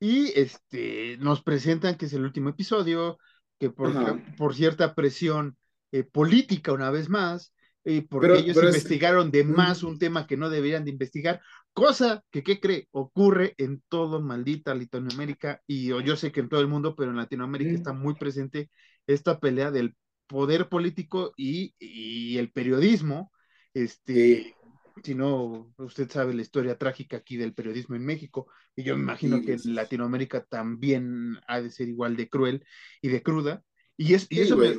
Y 0.00 0.32
este, 0.38 1.16
nos 1.18 1.42
presentan 1.42 1.96
que 1.96 2.06
es 2.06 2.12
el 2.12 2.22
último 2.24 2.50
episodio, 2.50 3.18
que 3.58 3.70
por, 3.70 3.88
Ajá. 3.96 4.22
por 4.36 4.54
cierta 4.54 4.94
presión 4.94 5.56
eh, 5.92 6.04
política, 6.04 6.72
una 6.72 6.90
vez 6.90 7.08
más, 7.08 7.52
eh, 7.84 8.06
porque 8.08 8.28
Pero- 8.28 8.38
ellos 8.40 8.54
pero 8.56 8.68
es- 8.68 8.76
investigaron 8.76 9.30
de 9.30 9.44
más 9.44 9.82
un 9.82 9.98
tema 9.98 10.26
que 10.26 10.36
no 10.36 10.50
deberían 10.50 10.84
de 10.84 10.90
investigar, 10.92 11.40
cosa 11.72 12.22
que, 12.30 12.42
¿qué 12.42 12.60
cree? 12.60 12.86
Ocurre 12.92 13.54
en 13.58 13.82
todo 13.88 14.20
maldita 14.20 14.74
Latinoamérica, 14.74 15.62
y 15.66 15.86
yo, 15.88 16.16
sé 16.16 16.30
que 16.30 16.40
en 16.40 16.48
todo 16.48 16.60
el 16.60 16.68
mundo, 16.68 16.94
pero 16.94 17.10
en 17.10 17.16
Latinoamérica 17.16 17.70
está 17.72 17.92
muy 17.92 18.14
presente 18.14 18.70
esta 19.06 19.40
pelea 19.40 19.70
del 19.70 19.96
poder 20.26 20.68
político 20.68 21.32
y, 21.36 21.74
y 21.78 22.36
el 22.38 22.52
periodismo, 22.52 23.32
este, 23.74 24.14
Sí. 24.44 24.54
Si 25.02 25.14
no, 25.14 25.72
usted 25.78 26.10
sabe 26.10 26.34
la 26.34 26.42
historia 26.42 26.78
trágica 26.78 27.18
aquí 27.18 27.36
del 27.36 27.54
periodismo 27.54 27.96
en 27.96 28.04
México, 28.04 28.48
y 28.76 28.82
yo 28.84 28.96
me 28.96 29.02
imagino 29.02 29.42
que 29.44 29.54
en 29.54 29.74
Latinoamérica 29.74 30.44
también 30.44 31.38
ha 31.48 31.60
de 31.60 31.70
ser 31.70 31.88
igual 31.88 32.16
de 32.16 32.28
cruel 32.28 32.66
y 33.02 33.08
de 33.08 33.22
cruda. 33.22 33.64
Y, 33.96 34.14
es, 34.14 34.26
y 34.30 34.40
Sí, 34.40 34.42
eso 34.42 34.56
me, 34.56 34.76
güey, 34.76 34.78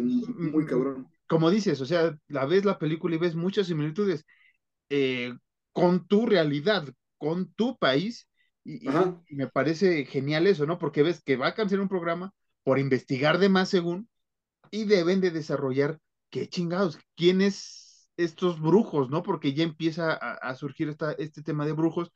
muy 0.51 0.65
cabrón. 0.65 1.07
como 1.27 1.49
dices, 1.51 1.79
o 1.81 1.85
sea, 1.85 2.17
la 2.27 2.45
ves 2.45 2.65
la 2.65 2.79
película 2.79 3.15
y 3.15 3.19
ves 3.19 3.35
muchas 3.35 3.67
similitudes 3.67 4.25
eh, 4.89 5.33
con 5.73 6.07
tu 6.07 6.25
realidad, 6.27 6.89
con 7.17 7.53
tu 7.53 7.77
país, 7.77 8.29
y, 8.65 9.01
y- 9.03 9.15
me 9.29 9.47
parece 9.47 10.05
genial 10.05 10.47
eso, 10.47 10.65
¿no? 10.67 10.79
Porque 10.79 11.03
ves 11.03 11.23
que 11.23 11.37
va 11.37 11.47
a 11.49 11.55
cancelar 11.55 11.83
un 11.83 11.89
programa 11.89 12.33
por 12.63 12.79
investigar 12.79 13.39
de 13.39 13.49
más 13.49 13.69
según, 13.69 14.09
y 14.71 14.85
deben 14.85 15.21
de 15.21 15.31
desarrollar, 15.31 15.99
qué 16.29 16.49
chingados, 16.49 16.99
quiénes 17.15 17.55
estos 18.23 18.59
brujos, 18.61 19.09
¿no? 19.09 19.23
Porque 19.23 19.53
ya 19.53 19.63
empieza 19.63 20.11
a, 20.13 20.33
a 20.33 20.55
surgir 20.55 20.89
esta, 20.89 21.13
este 21.13 21.41
tema 21.43 21.65
de 21.65 21.73
brujos 21.73 22.11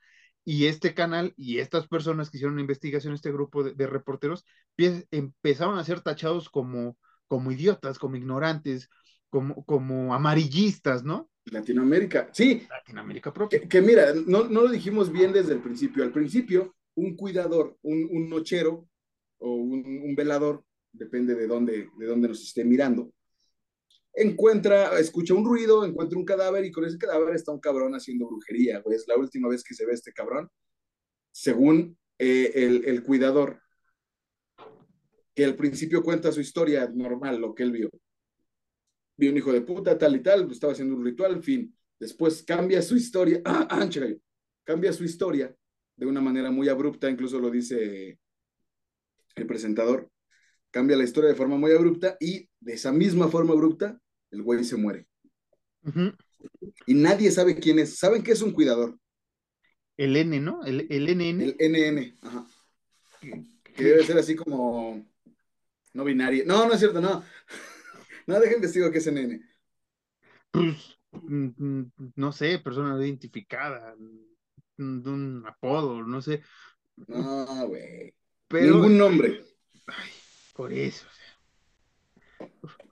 y 0.45 0.65
este 0.65 0.93
canal 0.93 1.33
y 1.37 1.59
estas 1.59 1.87
personas 1.87 2.29
que 2.29 2.37
hicieron 2.37 2.53
una 2.53 2.61
investigación, 2.61 3.13
este 3.13 3.31
grupo 3.31 3.63
de, 3.63 3.73
de 3.73 3.87
reporteros, 3.87 4.45
pie- 4.75 5.07
empezaron 5.11 5.77
a 5.79 5.83
ser 5.83 6.01
tachados 6.01 6.49
como, 6.49 6.97
como 7.27 7.51
idiotas, 7.51 7.97
como 7.99 8.15
ignorantes, 8.17 8.89
como, 9.29 9.63
como 9.65 10.13
amarillistas, 10.13 11.03
¿no? 11.03 11.29
Latinoamérica. 11.45 12.29
Sí, 12.31 12.67
Latinoamérica 12.69 13.33
propia. 13.33 13.59
que, 13.61 13.67
que 13.67 13.81
mira, 13.81 14.13
no, 14.27 14.45
no 14.45 14.61
lo 14.61 14.69
dijimos 14.69 15.11
bien 15.11 15.33
desde 15.33 15.53
el 15.53 15.61
principio. 15.61 16.03
Al 16.03 16.11
principio, 16.11 16.75
un 16.95 17.15
cuidador, 17.15 17.77
un, 17.81 18.07
un 18.11 18.29
nochero 18.29 18.87
o 19.39 19.55
un, 19.55 20.01
un 20.03 20.15
velador, 20.15 20.63
depende 20.91 21.35
de 21.35 21.47
dónde, 21.47 21.89
de 21.97 22.05
dónde 22.05 22.27
nos 22.29 22.41
esté 22.43 22.63
mirando, 22.63 23.11
encuentra, 24.13 24.99
escucha 24.99 25.33
un 25.33 25.45
ruido, 25.45 25.85
encuentra 25.85 26.17
un 26.17 26.25
cadáver 26.25 26.65
y 26.65 26.71
con 26.71 26.85
ese 26.85 26.97
cadáver 26.97 27.35
está 27.35 27.51
un 27.51 27.59
cabrón 27.59 27.93
haciendo 27.93 28.27
brujería, 28.27 28.79
güey. 28.79 28.95
Es 28.95 29.07
la 29.07 29.17
última 29.17 29.49
vez 29.49 29.63
que 29.63 29.73
se 29.73 29.85
ve 29.85 29.93
este 29.93 30.13
cabrón. 30.13 30.49
Según 31.31 31.97
eh, 32.19 32.51
el, 32.55 32.85
el 32.85 33.03
cuidador, 33.03 33.59
que 35.33 35.45
al 35.45 35.55
principio 35.55 36.03
cuenta 36.03 36.31
su 36.31 36.41
historia 36.41 36.89
normal, 36.93 37.39
lo 37.39 37.55
que 37.55 37.63
él 37.63 37.71
vio. 37.71 37.89
Vio 39.17 39.31
un 39.31 39.37
hijo 39.37 39.51
de 39.51 39.61
puta, 39.61 39.97
tal 39.97 40.15
y 40.15 40.21
tal, 40.21 40.45
pues, 40.45 40.53
estaba 40.53 40.73
haciendo 40.73 40.95
un 40.95 41.03
ritual, 41.03 41.41
fin. 41.43 41.75
Después 41.99 42.43
cambia 42.43 42.81
su 42.81 42.95
historia, 42.95 43.41
ah, 43.45 43.89
cambia 44.63 44.93
su 44.93 45.03
historia 45.03 45.55
de 45.95 46.05
una 46.05 46.21
manera 46.21 46.51
muy 46.51 46.69
abrupta, 46.69 47.09
incluso 47.09 47.39
lo 47.39 47.49
dice 47.49 48.19
el 49.35 49.47
presentador, 49.47 50.09
cambia 50.71 50.97
la 50.97 51.03
historia 51.03 51.29
de 51.29 51.35
forma 51.35 51.57
muy 51.57 51.71
abrupta 51.71 52.17
y 52.19 52.49
de 52.59 52.73
esa 52.73 52.91
misma 52.91 53.27
forma 53.27 53.53
abrupta, 53.53 53.99
el 54.33 54.41
güey 54.41 54.63
se 54.63 54.75
muere. 54.75 55.07
Y 56.85 56.93
nadie 56.93 57.31
sabe 57.31 57.55
quién 57.55 57.79
es. 57.79 57.97
¿Saben 57.97 58.23
qué 58.23 58.31
es 58.33 58.41
un 58.41 58.51
cuidador? 58.51 58.97
El 59.95 60.15
N, 60.17 60.39
¿no? 60.39 60.63
El, 60.63 60.87
el 60.89 61.07
NN. 61.09 61.41
El 61.41 61.55
NN, 61.59 62.17
ajá. 62.21 62.45
Que 63.21 63.83
debe 63.83 64.03
ser 64.03 64.17
así 64.17 64.35
como 64.35 65.05
no 65.93 66.03
binario. 66.03 66.43
No, 66.45 66.67
no 66.67 66.73
es 66.73 66.79
cierto, 66.79 66.99
no. 67.01 67.23
No, 68.25 68.39
deja 68.39 68.55
investigo 68.55 68.89
qué 68.89 68.99
es 68.99 69.07
NN. 69.07 69.41
Pues, 70.49 70.97
mm, 71.11 71.47
mm, 71.57 71.91
no 72.15 72.31
sé, 72.31 72.59
persona 72.59 72.89
no 72.93 73.03
identificada, 73.03 73.93
mm, 74.77 75.01
de 75.01 75.09
un 75.09 75.43
apodo, 75.45 76.01
no 76.03 76.21
sé, 76.21 76.41
No, 77.07 77.67
güey. 77.67 78.13
pero 78.47 78.75
Ningún 78.75 78.97
nombre. 78.97 79.43
ay, 79.87 80.09
por 80.53 80.71
eso, 80.71 81.05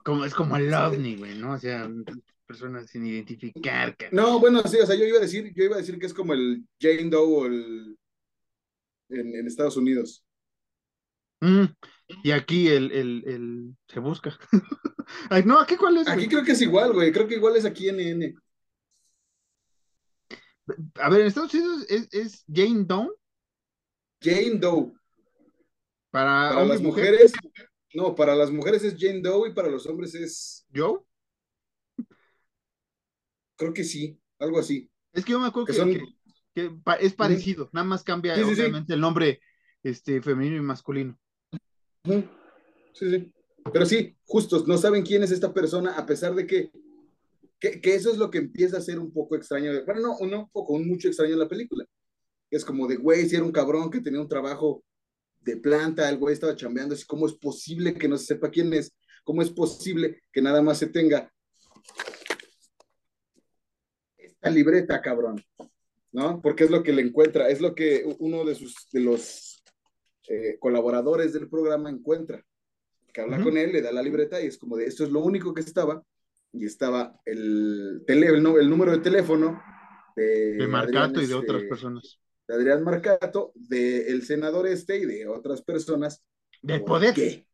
como, 0.02 0.24
es 0.24 0.34
como 0.34 0.56
el 0.56 0.72
ovni, 0.72 1.16
güey, 1.16 1.38
¿no? 1.38 1.52
O 1.52 1.58
sea, 1.58 1.88
personas 2.46 2.90
sin 2.90 3.06
identificar, 3.06 3.96
cara. 3.96 4.10
No, 4.12 4.38
bueno, 4.38 4.62
sí, 4.64 4.78
o 4.78 4.86
sea, 4.86 4.94
yo 4.94 5.04
iba 5.04 5.18
a 5.18 5.22
decir, 5.22 5.52
yo 5.54 5.64
iba 5.64 5.76
a 5.76 5.78
decir 5.78 5.98
que 5.98 6.06
es 6.06 6.14
como 6.14 6.34
el 6.34 6.64
Jane 6.80 7.10
Doe 7.10 7.20
o 7.20 7.46
el 7.46 7.96
en, 9.08 9.34
en 9.34 9.46
Estados 9.46 9.76
Unidos. 9.76 10.24
Mm, 11.40 11.64
y 12.22 12.30
aquí 12.30 12.68
el, 12.68 12.92
el, 12.92 13.24
el, 13.26 13.76
se 13.88 14.00
busca. 14.00 14.38
Ay, 15.30 15.42
no, 15.44 15.60
¿aquí 15.60 15.76
cuál 15.76 15.98
es? 15.98 16.08
Aquí 16.08 16.28
creo 16.28 16.44
que 16.44 16.52
es 16.52 16.62
igual, 16.62 16.92
güey. 16.92 17.12
Creo 17.12 17.26
que 17.26 17.36
igual 17.36 17.56
es 17.56 17.64
aquí 17.64 17.90
NN. 17.90 18.34
A 20.94 21.08
ver, 21.10 21.22
en 21.22 21.26
Estados 21.26 21.52
Unidos 21.52 21.86
es, 21.88 22.08
es 22.12 22.44
Jane 22.52 22.84
Doe. 22.84 23.10
Jane 24.20 24.58
Doe. 24.58 24.92
Para, 26.10 26.50
Para 26.50 26.64
las 26.66 26.80
mujeres, 26.80 27.32
no, 27.94 28.14
para 28.14 28.34
las 28.34 28.50
mujeres 28.50 28.82
es 28.84 28.96
Jane 28.98 29.20
Doe 29.20 29.50
y 29.50 29.54
para 29.54 29.68
los 29.68 29.86
hombres 29.86 30.14
es, 30.14 30.66
¿Joe? 30.74 31.00
creo 33.56 33.72
que 33.72 33.84
sí, 33.84 34.18
algo 34.38 34.58
así. 34.58 34.90
Es 35.12 35.24
que 35.24 35.32
yo 35.32 35.40
me 35.40 35.46
acuerdo 35.46 35.66
Que 35.66 35.72
que, 35.72 35.78
son- 35.78 35.92
que- 36.54 36.76
es 37.00 37.14
parecido, 37.14 37.70
nada 37.72 37.86
más 37.86 38.02
cambia 38.02 38.34
Sí, 38.34 38.42
sí, 38.44 38.54
sí. 38.54 38.60
obviamente 38.60 38.94
el 38.94 39.00
nombre 39.00 39.40
este, 39.82 40.20
femenino 40.22 40.56
y 40.56 40.60
masculino. 40.60 41.18
Sí, 42.04 43.10
sí. 43.10 43.32
Pero 43.72 43.86
sí, 43.86 44.16
justos, 44.24 44.66
no 44.66 44.76
saben 44.76 45.04
quién 45.04 45.22
es 45.22 45.30
esta 45.30 45.52
persona, 45.54 45.96
a 45.96 46.04
pesar 46.04 46.34
de 46.34 46.46
que, 46.46 46.70
que, 47.60 47.80
que 47.80 47.94
eso 47.94 48.10
es 48.10 48.18
lo 48.18 48.28
que 48.30 48.38
empieza 48.38 48.78
a 48.78 48.82
ser 48.82 48.98
un 48.98 49.12
poco 49.12 49.36
extraño. 49.36 49.70
Bueno, 49.86 50.00
no, 50.00 50.26
no 50.26 50.40
un 50.40 50.50
poco, 50.50 50.72
un 50.74 50.88
mucho 50.88 51.06
extraño 51.08 51.34
en 51.34 51.38
la 51.38 51.48
película. 51.48 51.84
Es 52.50 52.64
como 52.64 52.86
de, 52.88 52.96
güey, 52.96 53.28
si 53.28 53.36
era 53.36 53.44
un 53.44 53.52
cabrón 53.52 53.90
que 53.90 54.00
tenía 54.00 54.20
un 54.20 54.28
trabajo 54.28 54.84
de 55.44 55.56
planta, 55.56 56.08
el 56.08 56.18
güey 56.18 56.34
estaba 56.34 56.56
chambeando, 56.56 56.94
así, 56.94 57.04
¿cómo 57.06 57.26
es 57.26 57.34
posible 57.34 57.94
que 57.94 58.08
no 58.08 58.16
se 58.16 58.26
sepa 58.26 58.50
quién 58.50 58.72
es? 58.72 58.94
¿Cómo 59.24 59.42
es 59.42 59.50
posible 59.50 60.22
que 60.32 60.42
nada 60.42 60.62
más 60.62 60.78
se 60.78 60.88
tenga 60.88 61.32
esta 64.16 64.50
libreta, 64.50 65.00
cabrón? 65.00 65.42
¿No? 66.12 66.40
Porque 66.42 66.64
es 66.64 66.70
lo 66.70 66.82
que 66.82 66.92
le 66.92 67.02
encuentra, 67.02 67.48
es 67.48 67.60
lo 67.60 67.74
que 67.74 68.04
uno 68.18 68.44
de, 68.44 68.54
sus, 68.54 68.88
de 68.92 69.00
los 69.00 69.62
eh, 70.28 70.56
colaboradores 70.58 71.32
del 71.32 71.48
programa 71.48 71.90
encuentra 71.90 72.44
que 73.12 73.20
habla 73.20 73.42
con 73.42 73.56
él, 73.56 73.72
le 73.72 73.82
da 73.82 73.92
la 73.92 74.02
libreta 74.02 74.40
y 74.40 74.46
es 74.46 74.58
como 74.58 74.76
de 74.76 74.86
esto 74.86 75.04
es 75.04 75.10
lo 75.10 75.20
único 75.20 75.52
que 75.52 75.60
estaba. 75.60 76.02
Y 76.54 76.66
estaba 76.66 77.18
el, 77.24 78.02
tele, 78.06 78.26
el, 78.26 78.42
número 78.42 78.92
de 78.92 78.98
teléfono 78.98 79.62
de, 80.14 80.54
De 80.54 80.66
Marcato 80.66 80.98
Adrián, 80.98 81.24
y 81.24 81.26
de 81.26 81.34
otras 81.34 81.56
este, 81.58 81.68
personas. 81.68 82.20
De 82.48 82.54
Adrián 82.54 82.84
Marcato, 82.84 83.52
del 83.54 84.22
senador 84.24 84.66
este 84.66 84.98
y 84.98 85.06
de 85.06 85.26
otras 85.28 85.62
personas. 85.62 86.22
Del 86.62 86.82
¿Por 86.82 86.84
poder. 86.84 87.14
qué? 87.14 87.46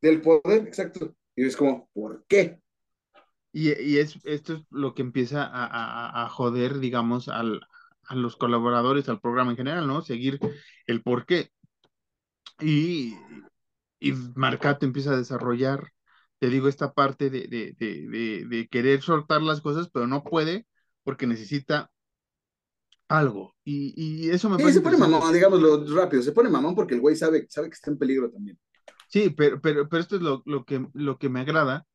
Del 0.00 0.22
poder, 0.22 0.66
exacto. 0.66 1.14
Y 1.34 1.44
es 1.46 1.54
como, 1.56 1.90
¿por 1.92 2.24
qué? 2.26 2.60
Y, 3.52 3.72
y 3.80 3.98
es, 3.98 4.18
esto 4.24 4.54
es 4.54 4.62
lo 4.70 4.94
que 4.94 5.02
empieza 5.02 5.42
a, 5.44 5.66
a- 5.66 6.24
a 6.24 6.28
joder, 6.28 6.78
digamos, 6.78 7.28
al, 7.28 7.62
a 8.04 8.14
los 8.14 8.36
colaboradores, 8.36 9.08
al 9.08 9.20
programa 9.20 9.52
en 9.52 9.56
general, 9.56 9.86
¿no? 9.86 10.02
Seguir 10.02 10.38
el 10.86 11.02
por 11.02 11.24
qué. 11.26 11.50
Y, 12.60 13.14
y 14.00 14.12
Marcato 14.34 14.86
empieza 14.86 15.12
a 15.12 15.16
desarrollar, 15.16 15.92
te 16.38 16.48
digo, 16.50 16.68
esta 16.68 16.92
parte 16.94 17.30
de, 17.30 17.48
de, 17.48 17.74
de, 17.78 18.08
de, 18.08 18.46
de 18.46 18.68
querer 18.68 19.02
soltar 19.02 19.42
las 19.42 19.60
cosas, 19.60 19.90
pero 19.92 20.06
no 20.06 20.24
puede 20.24 20.66
porque 21.04 21.26
necesita 21.26 21.90
algo. 23.08 23.54
Y, 23.64 23.94
y 23.96 24.30
eso 24.30 24.48
me 24.48 24.56
Sí, 24.56 24.62
parece 24.62 24.78
se 24.78 24.84
pone 24.84 24.96
mamón, 24.96 25.32
digámoslo 25.32 25.84
rápido, 25.94 26.22
se 26.22 26.32
pone 26.32 26.48
mamón 26.48 26.74
porque 26.74 26.94
el 26.94 27.00
güey 27.00 27.16
sabe, 27.16 27.46
sabe 27.48 27.68
que 27.68 27.74
está 27.74 27.90
en 27.90 27.98
peligro 27.98 28.30
también. 28.30 28.58
Sí, 29.08 29.30
pero, 29.30 29.60
pero, 29.60 29.88
pero 29.88 30.00
esto 30.02 30.16
es 30.16 30.22
lo, 30.22 30.42
lo 30.46 30.64
que, 30.64 30.86
lo 30.94 31.18
que 31.18 31.28
me 31.28 31.40
agrada, 31.40 31.86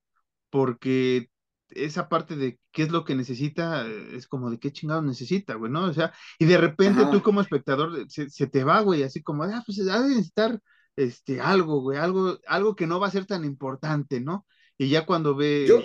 porque 0.49 1.29
esa 1.69 2.09
parte 2.09 2.35
de 2.35 2.59
qué 2.71 2.83
es 2.83 2.91
lo 2.91 3.05
que 3.05 3.15
necesita, 3.15 3.87
eh, 3.87 4.15
es 4.17 4.27
como 4.27 4.51
de 4.51 4.59
qué 4.59 4.71
chingados 4.73 5.03
necesita, 5.05 5.55
güey, 5.55 5.71
¿no? 5.71 5.85
O 5.85 5.93
sea, 5.93 6.13
y 6.39 6.45
de 6.45 6.57
repente 6.57 7.01
Ajá. 7.01 7.11
tú 7.11 7.21
como 7.23 7.41
espectador 7.41 7.99
eh, 7.99 8.05
se, 8.09 8.29
se 8.29 8.47
te 8.47 8.63
va, 8.63 8.81
güey, 8.81 9.03
así 9.03 9.23
como, 9.23 9.43
ah, 9.43 9.63
pues 9.65 9.79
ha 9.89 10.01
de 10.01 10.09
necesitar 10.09 10.59
este, 10.95 11.41
algo, 11.41 11.81
güey, 11.81 11.97
algo, 11.99 12.39
algo 12.47 12.75
que 12.75 12.87
no 12.87 12.99
va 12.99 13.07
a 13.07 13.11
ser 13.11 13.25
tan 13.25 13.45
importante, 13.45 14.21
¿no? 14.21 14.45
Y 14.77 14.89
ya 14.89 15.05
cuando 15.05 15.35
ve, 15.35 15.67
Yo, 15.67 15.81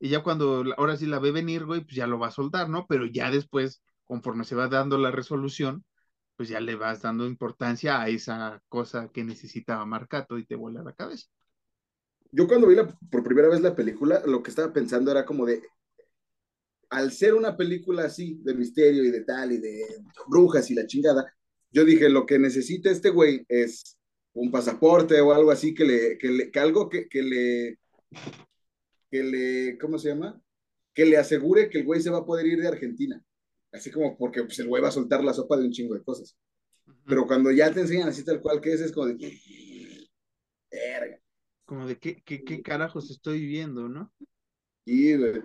y 0.00 0.10
ya 0.10 0.22
cuando 0.22 0.64
ahora 0.76 0.96
sí 0.96 1.06
la 1.06 1.18
ve 1.18 1.32
venir, 1.32 1.64
güey, 1.64 1.82
pues 1.82 1.96
ya 1.96 2.06
lo 2.06 2.18
va 2.18 2.28
a 2.28 2.30
soltar, 2.30 2.68
¿no? 2.68 2.86
Pero 2.88 3.06
ya 3.06 3.30
después, 3.30 3.82
conforme 4.14 4.44
se 4.44 4.54
va 4.54 4.68
dando 4.68 4.96
la 4.96 5.10
resolución, 5.10 5.84
pues 6.36 6.48
ya 6.48 6.60
le 6.60 6.76
vas 6.76 7.02
dando 7.02 7.26
importancia 7.26 8.00
a 8.00 8.08
esa 8.08 8.62
cosa 8.68 9.10
que 9.12 9.24
necesitaba 9.24 9.84
Marcato 9.86 10.38
y 10.38 10.46
te 10.46 10.54
vuela 10.54 10.84
la 10.84 10.92
cabeza. 10.92 11.26
yo 12.30 12.46
cuando 12.46 12.68
vi 12.68 12.76
la, 12.76 12.86
por 13.10 13.24
primera 13.24 13.48
vez 13.48 13.60
la 13.60 13.74
película, 13.74 14.22
lo 14.24 14.40
que 14.40 14.50
estaba 14.50 14.72
pensando 14.72 15.10
era 15.10 15.24
como 15.24 15.44
de, 15.44 15.64
al 16.90 17.10
ser 17.10 17.34
una 17.34 17.56
película 17.56 18.04
así, 18.04 18.38
de 18.44 18.54
misterio 18.54 19.02
y 19.02 19.10
de 19.10 19.24
tal, 19.24 19.50
y 19.50 19.58
de 19.58 19.84
brujas 20.28 20.70
y 20.70 20.74
la 20.74 20.86
chingada, 20.86 21.24
yo 21.72 21.84
dije, 21.84 22.08
lo 22.08 22.24
que 22.24 22.38
necesita 22.38 22.92
este 22.92 23.10
güey 23.10 23.44
es 23.48 23.98
un 24.32 24.52
pasaporte 24.52 25.20
o 25.20 25.32
algo 25.32 25.50
así 25.50 25.74
que 25.74 25.84
le, 25.84 26.18
que 26.18 26.28
le, 26.28 26.50
que 26.52 26.60
algo 26.60 26.88
que, 26.88 27.08
le, 27.20 27.80
que 29.10 29.24
le, 29.24 29.76
¿cómo 29.78 29.98
se 29.98 30.10
llama? 30.10 30.40
Que 30.94 31.04
le 31.04 31.16
asegure 31.16 31.68
que 31.68 31.78
el 31.78 31.84
güey 31.84 32.00
se 32.00 32.10
va 32.10 32.18
a 32.18 32.24
poder 32.24 32.46
ir 32.46 32.60
de 32.60 32.68
Argentina. 32.68 33.20
Así 33.74 33.90
como 33.90 34.16
porque 34.16 34.42
pues, 34.44 34.58
el 34.60 34.68
güey 34.68 34.80
va 34.82 34.88
a 34.88 34.92
soltar 34.92 35.22
la 35.24 35.34
sopa 35.34 35.56
de 35.56 35.64
un 35.64 35.72
chingo 35.72 35.94
de 35.94 36.02
cosas. 36.02 36.36
Pero 37.06 37.26
cuando 37.26 37.50
ya 37.50 37.72
te 37.72 37.80
enseñan 37.80 38.08
así 38.08 38.24
tal 38.24 38.40
cual 38.40 38.60
que 38.60 38.72
es, 38.72 38.80
es 38.80 38.92
como 38.92 39.06
de... 39.06 40.08
Verga. 40.70 41.18
como 41.64 41.86
de 41.86 41.98
qué, 41.98 42.22
qué, 42.24 42.44
qué 42.44 42.62
carajos 42.62 43.10
estoy 43.10 43.40
viviendo, 43.40 43.88
¿no? 43.88 44.12
Y 44.84 45.16
güey, 45.16 45.42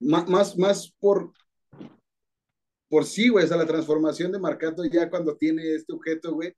má- 0.00 0.24
más, 0.26 0.56
más 0.56 0.92
por, 0.98 1.32
por 2.88 3.04
sí, 3.04 3.28
güey, 3.28 3.44
o 3.44 3.48
sea, 3.48 3.56
la 3.56 3.66
transformación 3.66 4.32
de 4.32 4.38
Marcato 4.38 4.84
ya 4.84 5.08
cuando 5.10 5.36
tiene 5.36 5.74
este 5.74 5.92
objeto, 5.92 6.32
güey, 6.34 6.54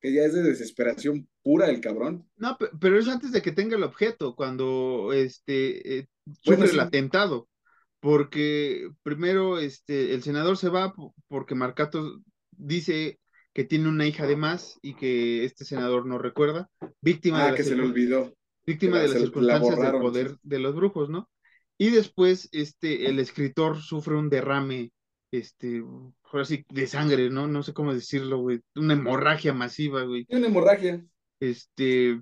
que 0.00 0.12
ya 0.12 0.22
es 0.22 0.32
de 0.34 0.42
desesperación 0.42 1.28
pura 1.42 1.68
el 1.68 1.80
cabrón. 1.80 2.28
No, 2.36 2.56
pe- 2.56 2.70
pero 2.80 2.98
es 2.98 3.08
antes 3.08 3.32
de 3.32 3.42
que 3.42 3.52
tenga 3.52 3.76
el 3.76 3.82
objeto, 3.82 4.34
cuando 4.36 5.12
este 5.12 5.98
eh, 5.98 6.08
Bueno, 6.24 6.62
sufre 6.62 6.68
sí. 6.68 6.74
el 6.74 6.80
atentado, 6.80 7.48
porque 8.00 8.90
primero 9.02 9.58
este 9.58 10.14
el 10.14 10.22
senador 10.22 10.56
se 10.56 10.68
va 10.68 10.92
po- 10.92 11.14
porque 11.28 11.54
Marcato 11.54 12.20
dice 12.52 13.18
que 13.54 13.64
tiene 13.64 13.88
una 13.88 14.06
hija 14.06 14.26
de 14.26 14.36
más 14.36 14.78
y 14.82 14.94
que 14.94 15.44
este 15.44 15.64
senador 15.64 16.06
no 16.06 16.18
recuerda, 16.18 16.68
víctima 17.00 17.38
de 17.38 17.44
Ah, 17.44 17.48
las 17.48 17.56
que 17.56 17.64
se 17.64 17.74
le 17.76 17.82
olvidó. 17.82 18.34
víctima 18.66 18.98
de 18.98 19.08
las 19.08 19.14
la 19.16 19.20
circunstancias 19.22 19.78
del 19.80 20.00
poder 20.00 20.36
de 20.42 20.58
los 20.58 20.74
brujos, 20.76 21.08
¿no? 21.10 21.28
Y 21.78 21.90
después 21.90 22.48
este 22.52 23.06
el 23.08 23.18
escritor 23.18 23.80
sufre 23.80 24.14
un 24.16 24.28
derrame 24.30 24.92
este 25.32 25.82
ahora 26.24 26.44
sí 26.44 26.64
de 26.68 26.86
sangre, 26.86 27.30
¿no? 27.30 27.46
No 27.48 27.62
sé 27.62 27.72
cómo 27.72 27.92
decirlo, 27.94 28.38
güey, 28.38 28.60
una 28.76 28.94
hemorragia 28.94 29.52
masiva, 29.54 30.02
güey. 30.04 30.26
Una 30.30 30.46
hemorragia. 30.46 31.04
Este 31.40 32.20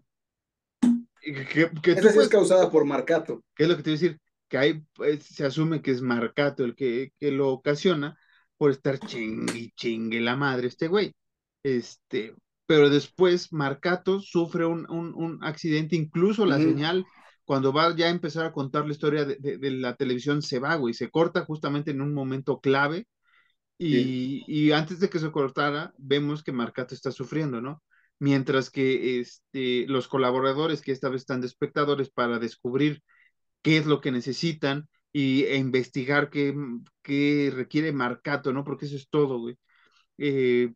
que, 1.21 1.71
que 1.83 1.93
tú 1.95 1.99
Esa 1.99 2.01
sí 2.03 2.07
es 2.09 2.15
puedes- 2.15 2.29
causada 2.29 2.71
por 2.71 2.85
Marcato. 2.85 3.43
¿Qué 3.55 3.65
es 3.65 3.69
lo 3.69 3.77
que 3.77 3.83
te 3.83 3.91
iba 3.91 3.99
a 3.99 4.01
decir? 4.01 4.19
Que 4.49 4.59
ahí 4.59 4.83
pues, 4.95 5.25
se 5.25 5.45
asume 5.47 5.83
que 5.83 5.91
es 5.91 6.03
Marcato 6.03 6.65
el 6.65 6.75
que, 6.77 7.13
que 7.19 7.33
lo 7.33 7.51
ocasiona 7.51 8.17
por 8.57 8.71
estar 8.71 8.99
chingue 8.99 9.59
y 9.59 9.71
chingue 9.73 10.21
la 10.21 10.37
madre 10.37 10.69
este 10.69 10.89
güey. 10.89 11.15
Este, 11.63 12.35
pero 12.67 12.91
después 12.91 13.53
Marcato 13.53 14.21
sufre 14.21 14.65
un, 14.67 14.89
un, 14.91 15.15
un 15.15 15.45
accidente, 15.45 15.97
incluso 15.97 16.47
la 16.47 16.59
señal, 16.61 17.05
cuando 17.45 17.73
va 17.73 17.95
ya 17.97 18.07
a 18.07 18.11
empezar 18.11 18.47
a 18.47 18.53
contar 18.53 18.87
la 18.87 18.93
historia 18.93 19.25
de, 19.25 19.37
de- 19.37 19.59
de 19.59 19.71
la 19.73 19.95
televisión, 19.97 20.43
se 20.43 20.59
va, 20.59 20.75
güey, 20.77 20.95
se 20.95 21.11
corta 21.11 21.45
justamente 21.45 21.91
en 21.93 22.01
un 22.01 22.15
momento 22.15 22.61
clave. 22.61 23.07
Y, 23.79 24.45
y 24.47 24.73
antes 24.73 25.01
de 25.01 25.11
que 25.11 25.19
se 25.19 25.31
cortara, 25.31 25.93
vemos 25.99 26.43
que 26.43 26.53
Marcato 26.53 26.95
está 26.95 27.11
sufriendo, 27.13 27.61
¿no? 27.61 27.83
Mientras 28.19 28.71
que 28.71 29.21
este, 29.21 29.87
los 29.89 30.09
colaboradores 30.09 30.81
que 30.81 30.93
esta 30.93 31.09
vez 31.11 31.23
están 31.23 31.41
de 31.43 31.47
espectadores 31.49 32.11
para 32.11 32.39
descubrir 32.39 33.03
qué 33.67 33.79
es 33.79 33.87
lo 33.87 34.01
que 34.01 34.13
necesitan 34.13 34.89
y, 35.13 35.43
e 35.43 35.57
investigar 35.57 36.31
qué, 36.31 36.55
qué 37.03 37.53
requiere 37.53 37.91
Marcato, 37.91 38.53
¿no? 38.53 38.63
Porque 38.63 38.87
eso 38.87 38.95
es 38.95 39.09
todo, 39.11 39.41
güey. 39.41 39.59
Eh, 40.19 40.73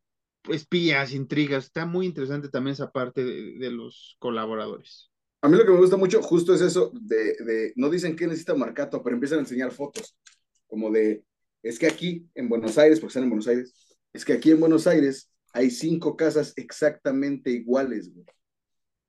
espías, 0.48 1.12
intrigas, 1.12 1.66
está 1.66 1.86
muy 1.86 2.04
interesante 2.04 2.48
también 2.48 2.72
esa 2.72 2.90
parte 2.90 3.22
de, 3.22 3.58
de 3.60 3.70
los 3.70 4.16
colaboradores. 4.18 5.08
A 5.40 5.48
mí 5.48 5.56
lo 5.56 5.64
que 5.64 5.70
me 5.70 5.78
gusta 5.78 5.96
mucho 5.96 6.20
justo 6.20 6.52
es 6.52 6.62
eso 6.62 6.90
de, 7.00 7.36
de 7.44 7.72
no 7.76 7.90
dicen 7.90 8.16
qué 8.16 8.26
necesita 8.26 8.56
Marcato, 8.56 9.04
pero 9.04 9.14
empiezan 9.14 9.38
a 9.38 9.42
enseñar 9.42 9.70
fotos, 9.70 10.16
como 10.66 10.90
de, 10.90 11.22
es 11.62 11.78
que 11.78 11.86
aquí 11.86 12.28
en 12.34 12.48
Buenos 12.48 12.76
Aires, 12.76 12.98
porque 12.98 13.10
están 13.10 13.22
en 13.22 13.30
Buenos 13.30 13.46
Aires, 13.46 13.96
es 14.12 14.24
que 14.24 14.32
aquí 14.32 14.50
en 14.50 14.58
Buenos 14.58 14.88
Aires 14.88 15.30
hay 15.52 15.70
cinco 15.70 16.16
casas 16.16 16.54
exactamente 16.56 17.50
iguales, 17.50 18.12
güey. 18.12 18.26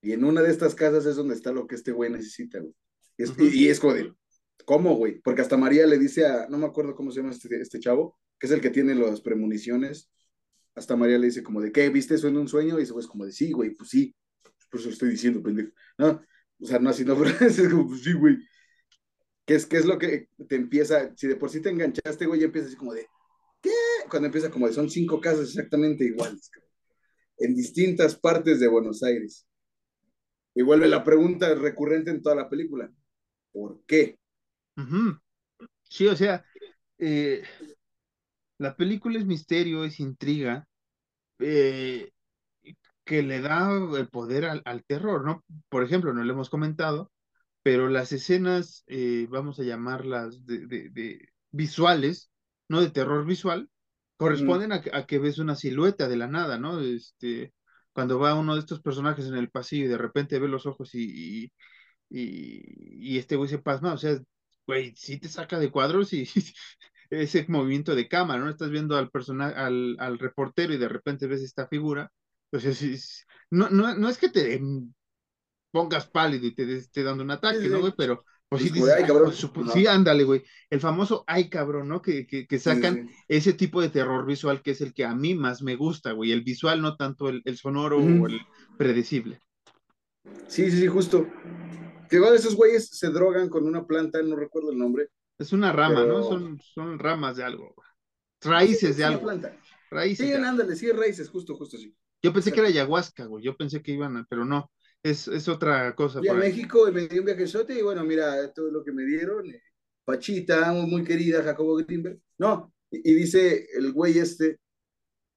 Y 0.03 0.11
en 0.11 0.23
una 0.23 0.43
de 0.43 0.51
estas 0.51 0.75
casas 0.75 1.07
es 1.07 1.15
donde 1.15 1.33
está 1.33 1.51
lo 1.51 1.65
que 1.65 1.73
este 1.73 1.91
güey 1.91 2.11
necesita, 2.11 2.59
güey. 2.59 2.75
Y 3.21 3.23
es, 3.23 3.31
Ujú. 3.31 3.43
y, 3.43 3.65
y 3.65 3.69
es 3.69 3.79
como 3.79 3.93
de, 3.93 4.13
¿cómo, 4.65 4.95
güey? 4.95 5.19
Porque 5.21 5.41
hasta 5.41 5.57
María 5.57 5.85
le 5.85 5.97
dice 5.99 6.25
a, 6.25 6.47
no 6.49 6.57
me 6.57 6.65
acuerdo 6.67 6.95
cómo 6.95 7.11
se 7.11 7.21
llama 7.21 7.31
este, 7.33 7.61
este 7.61 7.79
chavo, 7.79 8.17
que 8.39 8.47
es 8.47 8.53
el 8.53 8.61
que 8.61 8.69
tiene 8.69 8.95
las 8.95 9.21
premoniciones. 9.21 10.11
Hasta 10.75 10.95
María 10.95 11.17
le 11.17 11.27
dice 11.27 11.43
como 11.43 11.61
de, 11.61 11.71
¿qué? 11.71 11.89
¿Viste 11.89 12.15
eso 12.15 12.27
en 12.27 12.37
un 12.37 12.47
sueño? 12.47 12.79
Y 12.79 12.83
ese 12.83 12.93
güey 12.93 13.03
es 13.03 13.09
como 13.09 13.25
de, 13.25 13.31
sí, 13.33 13.51
güey, 13.51 13.71
pues 13.71 13.89
sí. 13.89 14.15
Por 14.69 14.79
eso 14.79 14.89
lo 14.89 14.93
estoy 14.93 15.09
diciendo, 15.09 15.43
pendejo. 15.43 15.71
No, 15.97 16.21
o 16.61 16.65
sea, 16.65 16.79
no 16.79 16.89
así, 16.89 17.03
no, 17.05 17.15
pero 17.19 17.29
es 17.45 17.61
como, 17.69 17.87
pues 17.89 18.03
sí, 18.03 18.13
güey. 18.13 18.37
¿Qué 19.45 19.55
es, 19.55 19.65
¿Qué 19.65 19.77
es 19.77 19.85
lo 19.85 19.97
que 19.97 20.29
te 20.47 20.55
empieza? 20.55 21.13
Si 21.17 21.27
de 21.27 21.35
por 21.35 21.49
sí 21.49 21.61
te 21.61 21.69
enganchaste, 21.69 22.25
güey, 22.25 22.39
ya 22.39 22.45
empieza 22.45 22.67
así 22.67 22.77
como 22.77 22.93
de, 22.93 23.07
¿qué? 23.61 23.71
Cuando 24.09 24.27
empieza 24.27 24.49
como 24.49 24.67
de, 24.67 24.73
son 24.73 24.89
cinco 24.89 25.19
casas 25.19 25.49
exactamente 25.49 26.05
iguales, 26.05 26.49
cabrón. 26.49 26.71
en 27.39 27.55
distintas 27.55 28.15
partes 28.15 28.59
de 28.59 28.67
Buenos 28.67 29.03
Aires. 29.03 29.47
Y 30.55 30.61
vuelve 30.63 30.87
la 30.87 31.03
pregunta 31.03 31.53
recurrente 31.55 32.11
en 32.11 32.21
toda 32.21 32.35
la 32.35 32.49
película. 32.49 32.91
¿Por 33.51 33.81
qué? 33.85 34.17
Sí, 35.83 36.07
o 36.07 36.15
sea, 36.15 36.45
eh, 36.97 37.43
la 38.57 38.75
película 38.75 39.19
es 39.19 39.25
misterio, 39.25 39.83
es 39.83 39.99
intriga, 39.99 40.67
eh, 41.39 42.11
que 43.03 43.23
le 43.23 43.41
da 43.41 43.71
el 43.97 44.07
poder 44.07 44.45
al, 44.45 44.83
terror, 44.85 45.25
¿no? 45.25 45.43
Por 45.69 45.83
ejemplo, 45.83 46.13
no 46.13 46.23
lo 46.23 46.31
hemos 46.31 46.49
comentado, 46.49 47.11
pero 47.63 47.89
las 47.89 48.11
escenas, 48.11 48.83
eh, 48.87 49.27
vamos 49.29 49.59
a 49.59 49.63
llamarlas 49.63 50.45
de, 50.45 51.29
visuales, 51.51 52.31
no 52.69 52.81
de 52.81 52.89
terror 52.89 53.25
visual, 53.25 53.69
corresponden 54.17 54.71
a, 54.71 55.05
que 55.05 55.19
ves 55.19 55.39
una 55.39 55.55
silueta 55.55 56.07
de 56.07 56.15
la 56.15 56.27
nada, 56.27 56.57
¿no? 56.57 56.79
Este, 56.79 57.53
cuando 57.93 58.19
va 58.19 58.35
uno 58.35 58.53
de 58.53 58.59
estos 58.59 58.81
personajes 58.81 59.25
en 59.25 59.35
el 59.35 59.49
pasillo 59.49 59.85
y 59.85 59.89
de 59.89 59.97
repente 59.97 60.39
ve 60.39 60.47
los 60.47 60.65
ojos 60.65 60.93
y, 60.93 61.51
y, 62.11 63.17
este 63.17 63.35
güey 63.35 63.49
se 63.49 63.59
pasma, 63.59 63.93
o 63.93 63.97
sea, 63.97 64.19
güey, 64.67 64.93
sí 64.95 65.17
te 65.17 65.29
saca 65.29 65.59
de 65.59 65.71
cuadros 65.71 66.13
y 66.13 66.27
ese 67.09 67.45
movimiento 67.47 67.95
de 67.95 68.07
cámara, 68.07 68.41
¿no? 68.41 68.49
Estás 68.49 68.69
viendo 68.69 68.97
al 68.97 69.09
personaje, 69.09 69.55
al, 69.55 69.95
al 69.99 70.19
reportero 70.19 70.73
y 70.73 70.77
de 70.77 70.89
repente 70.89 71.27
ves 71.27 71.41
esta 71.41 71.67
figura, 71.67 72.11
pues 72.49 72.65
es, 72.65 73.25
no, 73.49 73.69
no, 73.69 73.95
no 73.95 74.09
es 74.09 74.17
que 74.17 74.29
te 74.29 74.61
pongas 75.71 76.07
pálido 76.07 76.45
y 76.47 76.53
te 76.53 76.77
esté 76.77 77.03
dando 77.03 77.23
un 77.23 77.31
ataque, 77.31 77.67
¿no, 77.69 77.79
güey? 77.79 77.93
Pero 77.97 78.23
pues, 78.49 78.63
sí, 78.63 78.69
dices, 78.69 79.49
pues, 79.53 79.71
sí, 79.71 79.87
ándale, 79.87 80.25
güey. 80.25 80.43
El 80.69 80.81
famoso 80.81 81.23
ay, 81.25 81.49
cabrón, 81.49 81.87
¿no? 81.87 82.01
Que, 82.01 82.27
que, 82.27 82.45
que 82.45 82.59
sacan 82.59 83.09
ese 83.29 83.53
tipo 83.53 83.81
de 83.81 83.87
terror 83.87 84.25
visual 84.25 84.61
que 84.61 84.71
es 84.71 84.81
el 84.81 84.93
que 84.93 85.05
a 85.05 85.15
mí 85.15 85.35
más 85.35 85.61
me 85.61 85.77
gusta, 85.77 86.11
güey. 86.11 86.33
El 86.33 86.41
visual, 86.41 86.81
no 86.81 86.97
tanto 86.97 87.29
el, 87.29 87.41
el 87.45 87.57
sonoro 87.57 87.99
o 87.99 88.27
el 88.27 88.41
predecible. 88.77 89.39
Sí, 90.47 90.69
sí, 90.69 90.79
sí, 90.81 90.87
justo. 90.87 91.25
Que 92.11 92.17
igual 92.17 92.35
esos 92.35 92.57
güeyes 92.57 92.89
se 92.89 93.07
drogan 93.07 93.47
con 93.47 93.65
una 93.65 93.87
planta, 93.87 94.21
no 94.21 94.35
recuerdo 94.35 94.73
el 94.73 94.77
nombre. 94.77 95.07
Es 95.39 95.53
una 95.53 95.71
rama, 95.71 96.05
¿no? 96.05 96.21
Son, 96.23 96.59
son 96.59 96.99
ramas 96.99 97.37
de 97.37 97.45
algo. 97.45 97.73
Raíces 98.41 98.97
de 98.97 99.05
algo. 99.05 99.21
Planta. 99.21 99.57
Raíces. 99.89 100.27
Sí, 100.27 100.33
ándale, 100.33 100.75
sí, 100.75 100.91
raíces, 100.91 101.29
justo, 101.29 101.55
justo, 101.55 101.77
sí. 101.77 101.95
Yo 102.21 102.33
pensé 102.33 102.51
que 102.51 102.59
era 102.59 102.67
ayahuasca, 102.67 103.23
güey. 103.27 103.45
Yo 103.45 103.55
pensé 103.55 103.81
que 103.81 103.93
iban 103.93 104.17
a, 104.17 104.27
pero 104.29 104.43
no 104.43 104.69
es, 105.01 105.29
es 105.29 105.47
otra 105.47 105.95
cosa. 105.95 106.19
Fui 106.19 106.27
a 106.27 106.33
México 106.33 106.85
y 106.89 106.91
me 106.91 107.07
di 107.07 107.19
un 107.19 107.25
viajezote 107.25 107.79
y 107.79 107.81
bueno, 107.81 108.03
mira, 108.03 108.51
todo 108.51 108.69
lo 108.69 108.83
que 108.83 108.91
me 108.91 109.05
dieron. 109.05 109.49
Eh, 109.49 109.63
Pachita, 110.03 110.73
muy 110.73 111.05
querida, 111.05 111.41
Jacobo 111.41 111.77
Grimberg. 111.77 112.19
No, 112.39 112.73
y, 112.89 113.13
dice 113.13 113.67
el 113.73 113.93
güey 113.93 114.19
este 114.19 114.59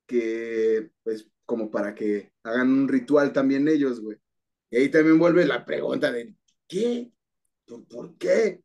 que, 0.06 0.90
pues, 1.04 1.28
como 1.46 1.70
para 1.70 1.94
que 1.94 2.32
hagan 2.42 2.68
un 2.72 2.88
ritual 2.88 3.32
también 3.32 3.68
ellos, 3.68 4.00
güey. 4.00 4.18
Y 4.70 4.78
ahí 4.78 4.88
también 4.88 5.20
vuelve 5.20 5.46
la 5.46 5.64
pregunta 5.64 6.10
de, 6.10 6.34
¿qué? 6.68 7.10
¿Por, 7.66 8.16
qué? 8.16 8.60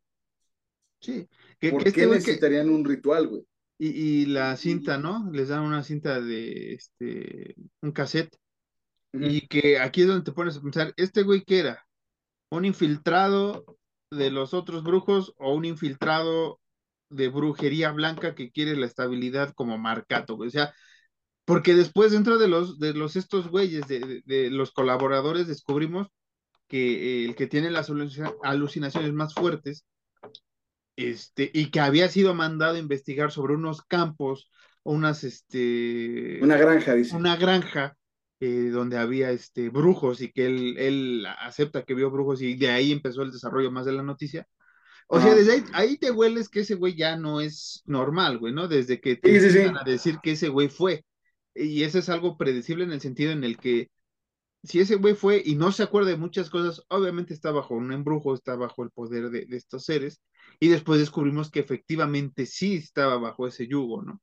Sí. 1.01 1.27
¿Por 1.71 1.83
qué 1.83 1.89
este 1.89 2.07
necesitarían 2.07 2.69
un 2.69 2.85
ritual, 2.85 3.27
güey? 3.27 3.45
Y, 3.77 3.87
y, 3.87 4.25
la 4.25 4.57
cinta, 4.57 4.97
¿no? 4.97 5.29
Les 5.31 5.47
dan 5.47 5.63
una 5.63 5.83
cinta 5.83 6.19
de, 6.19 6.73
este, 6.73 7.55
un 7.81 7.93
cassette 7.93 8.37
y 9.13 9.47
que 9.47 9.79
aquí 9.79 10.01
es 10.01 10.07
donde 10.07 10.23
te 10.23 10.31
pones 10.31 10.57
a 10.57 10.61
pensar, 10.61 10.93
¿este 10.97 11.23
güey 11.23 11.43
qué 11.43 11.59
era? 11.59 11.87
¿Un 12.51 12.65
infiltrado 12.65 13.77
de 14.11 14.31
los 14.31 14.53
otros 14.53 14.83
brujos 14.83 15.33
o 15.37 15.53
un 15.53 15.65
infiltrado 15.65 16.59
de 17.09 17.29
brujería 17.29 17.91
blanca 17.91 18.35
que 18.35 18.51
quiere 18.51 18.75
la 18.75 18.85
estabilidad 18.85 19.53
como 19.53 19.77
Marcato? 19.77 20.35
O 20.35 20.49
sea, 20.49 20.73
porque 21.45 21.73
después 21.73 22.11
dentro 22.11 22.37
de 22.37 22.47
los, 22.47 22.79
de 22.79 22.93
los 22.93 23.15
estos 23.15 23.49
güeyes, 23.49 23.87
de, 23.87 24.21
de, 24.25 24.51
los 24.51 24.71
colaboradores, 24.71 25.47
descubrimos 25.47 26.07
que 26.69 27.25
el 27.25 27.35
que 27.35 27.47
tiene 27.47 27.69
las 27.69 27.91
alucinaciones 28.43 29.11
más 29.11 29.33
fuertes, 29.33 29.85
este, 30.95 31.49
y 31.53 31.71
que 31.71 31.79
había 31.81 32.07
sido 32.07 32.33
mandado 32.33 32.75
a 32.75 32.79
investigar 32.79 33.31
sobre 33.31 33.55
unos 33.55 33.81
campos, 33.81 34.49
unas, 34.83 35.23
este... 35.23 36.39
Una 36.41 36.57
granja, 36.57 36.93
dice. 36.93 37.15
Una 37.15 37.35
granja 37.35 37.97
eh, 38.39 38.69
donde 38.71 38.97
había 38.97 39.31
este, 39.31 39.69
brujos 39.69 40.21
y 40.21 40.31
que 40.31 40.45
él, 40.45 40.77
él 40.77 41.25
acepta 41.39 41.83
que 41.83 41.93
vio 41.93 42.11
brujos 42.11 42.41
y 42.41 42.55
de 42.55 42.69
ahí 42.69 42.91
empezó 42.91 43.23
el 43.23 43.31
desarrollo 43.31 43.71
más 43.71 43.85
de 43.85 43.93
la 43.93 44.03
noticia. 44.03 44.47
O 45.11 45.19
sea, 45.19 45.33
desde 45.33 45.63
ahí, 45.73 45.97
te 45.97 46.11
hueles 46.11 46.49
que 46.49 46.59
ese 46.59 46.75
güey 46.75 46.95
ya 46.95 47.17
no 47.17 47.41
es 47.41 47.81
normal, 47.87 48.37
güey, 48.37 48.53
¿no? 48.53 48.67
Desde 48.67 49.01
que 49.01 49.15
te 49.15 49.35
empiezan 49.35 49.75
a 49.75 49.83
decir 49.83 50.19
que 50.21 50.33
ese 50.33 50.49
güey 50.49 50.69
fue. 50.69 51.03
Y 51.55 51.81
eso 51.81 51.97
es 51.97 52.09
algo 52.09 52.37
predecible 52.37 52.83
en 52.83 52.91
el 52.91 53.01
sentido 53.01 53.31
en 53.31 53.43
el 53.43 53.57
que 53.57 53.89
si 54.63 54.79
ese 54.79 54.95
güey 54.95 55.15
fue 55.15 55.41
y 55.43 55.55
no 55.55 55.71
se 55.71 55.83
acuerda 55.83 56.09
de 56.09 56.17
muchas 56.17 56.49
cosas, 56.49 56.83
obviamente 56.89 57.33
está 57.33 57.51
bajo 57.51 57.75
un 57.75 57.91
embrujo, 57.91 58.33
está 58.33 58.55
bajo 58.55 58.83
el 58.83 58.91
poder 58.91 59.29
de, 59.29 59.45
de 59.45 59.57
estos 59.57 59.85
seres. 59.85 60.21
Y 60.59 60.67
después 60.67 60.99
descubrimos 60.99 61.49
que 61.49 61.59
efectivamente 61.59 62.45
sí 62.45 62.75
estaba 62.75 63.17
bajo 63.17 63.47
ese 63.47 63.67
yugo, 63.67 64.01
¿no? 64.01 64.21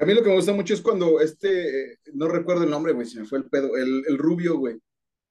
A 0.00 0.04
mí 0.04 0.14
lo 0.14 0.22
que 0.22 0.28
me 0.28 0.36
gusta 0.36 0.52
mucho 0.52 0.74
es 0.74 0.80
cuando 0.80 1.20
este, 1.20 1.98
no 2.14 2.28
recuerdo 2.28 2.62
el 2.62 2.70
nombre, 2.70 2.92
güey, 2.92 3.06
se 3.06 3.20
me 3.20 3.26
fue 3.26 3.38
el 3.38 3.46
pedo, 3.46 3.76
el, 3.76 4.04
el 4.06 4.16
rubio, 4.16 4.56
güey. 4.56 4.80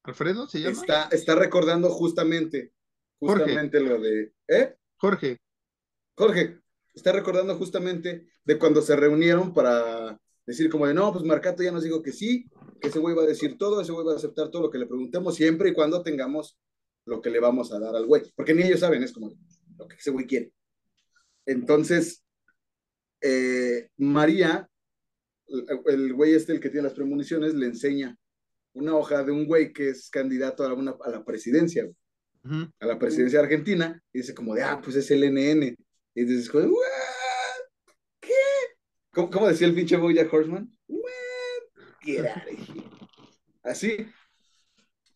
¿Alfredo 0.03 0.47
se 0.47 0.59
llama? 0.59 0.71
Está, 0.71 1.03
está 1.11 1.35
recordando 1.35 1.89
justamente, 1.89 2.73
justamente 3.19 3.79
lo 3.79 3.99
de, 3.99 4.33
¿eh? 4.47 4.75
Jorge. 4.97 5.37
Jorge, 6.15 6.59
está 6.93 7.13
recordando 7.13 7.55
justamente 7.55 8.27
de 8.43 8.57
cuando 8.57 8.81
se 8.81 8.95
reunieron 8.95 9.53
para 9.53 10.19
decir 10.45 10.69
como 10.69 10.87
de, 10.87 10.93
no, 10.93 11.13
pues 11.13 11.23
Marcato 11.23 11.63
ya 11.63 11.71
nos 11.71 11.83
dijo 11.83 12.01
que 12.01 12.11
sí, 12.11 12.49
que 12.79 12.89
ese 12.89 12.99
güey 12.99 13.15
va 13.15 13.23
a 13.23 13.27
decir 13.27 13.57
todo, 13.57 13.81
ese 13.81 13.91
güey 13.91 14.05
va 14.05 14.13
a 14.13 14.17
aceptar 14.17 14.49
todo 14.49 14.63
lo 14.63 14.69
que 14.69 14.77
le 14.77 14.87
preguntemos 14.87 15.35
siempre 15.35 15.69
y 15.69 15.73
cuando 15.73 16.03
tengamos 16.03 16.57
lo 17.05 17.21
que 17.21 17.29
le 17.29 17.39
vamos 17.39 17.71
a 17.71 17.79
dar 17.79 17.95
al 17.95 18.05
güey, 18.05 18.23
porque 18.35 18.53
ni 18.53 18.63
ellos 18.63 18.81
saben, 18.81 19.03
es 19.03 19.13
como 19.13 19.33
lo 19.77 19.87
que 19.87 19.95
ese 19.95 20.11
güey 20.11 20.25
quiere. 20.25 20.51
Entonces, 21.45 22.23
eh, 23.21 23.89
María, 23.97 24.69
el, 25.47 26.13
güey 26.13 26.33
este, 26.33 26.53
el 26.53 26.59
que 26.59 26.69
tiene 26.69 26.87
las 26.87 26.93
premoniciones, 26.93 27.53
le 27.53 27.67
enseña 27.67 28.17
una 28.73 28.95
hoja 28.95 29.23
de 29.23 29.31
un 29.31 29.45
güey 29.45 29.73
que 29.73 29.89
es 29.89 30.09
candidato 30.09 30.63
a, 30.63 30.73
una, 30.73 30.95
a 31.01 31.09
la 31.09 31.23
presidencia, 31.23 31.89
a 32.79 32.85
la 32.85 32.99
presidencia 32.99 33.39
argentina, 33.39 34.01
y 34.13 34.19
dice 34.19 34.33
como 34.33 34.53
de, 34.53 34.63
ah, 34.63 34.79
pues 34.83 34.95
es 34.97 35.09
el 35.11 35.23
NN. 35.23 35.75
Y 36.15 36.25
dices, 36.25 36.49
¿qué? 38.19 38.31
¿Cómo, 39.11 39.47
decía 39.47 39.67
el 39.67 39.75
pinche 39.75 39.97
Boya 39.97 40.27
Horseman? 40.29 40.71
Así. 43.63 44.07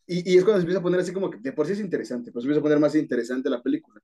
Y, 0.08 0.34
y, 0.34 0.38
es 0.38 0.44
cuando 0.44 0.60
se 0.60 0.64
empieza 0.64 0.80
a 0.80 0.84
poner 0.84 1.00
así 1.00 1.14
como 1.14 1.30
que 1.30 1.38
de 1.38 1.54
por 1.54 1.66
sí 1.66 1.74
es 1.74 1.80
interesante, 1.80 2.32
pues 2.32 2.44
se 2.44 2.48
empieza 2.48 2.60
a 2.60 2.64
poner 2.64 2.80
más 2.80 2.96
interesante 2.96 3.50
la 3.50 3.62
película 3.62 4.02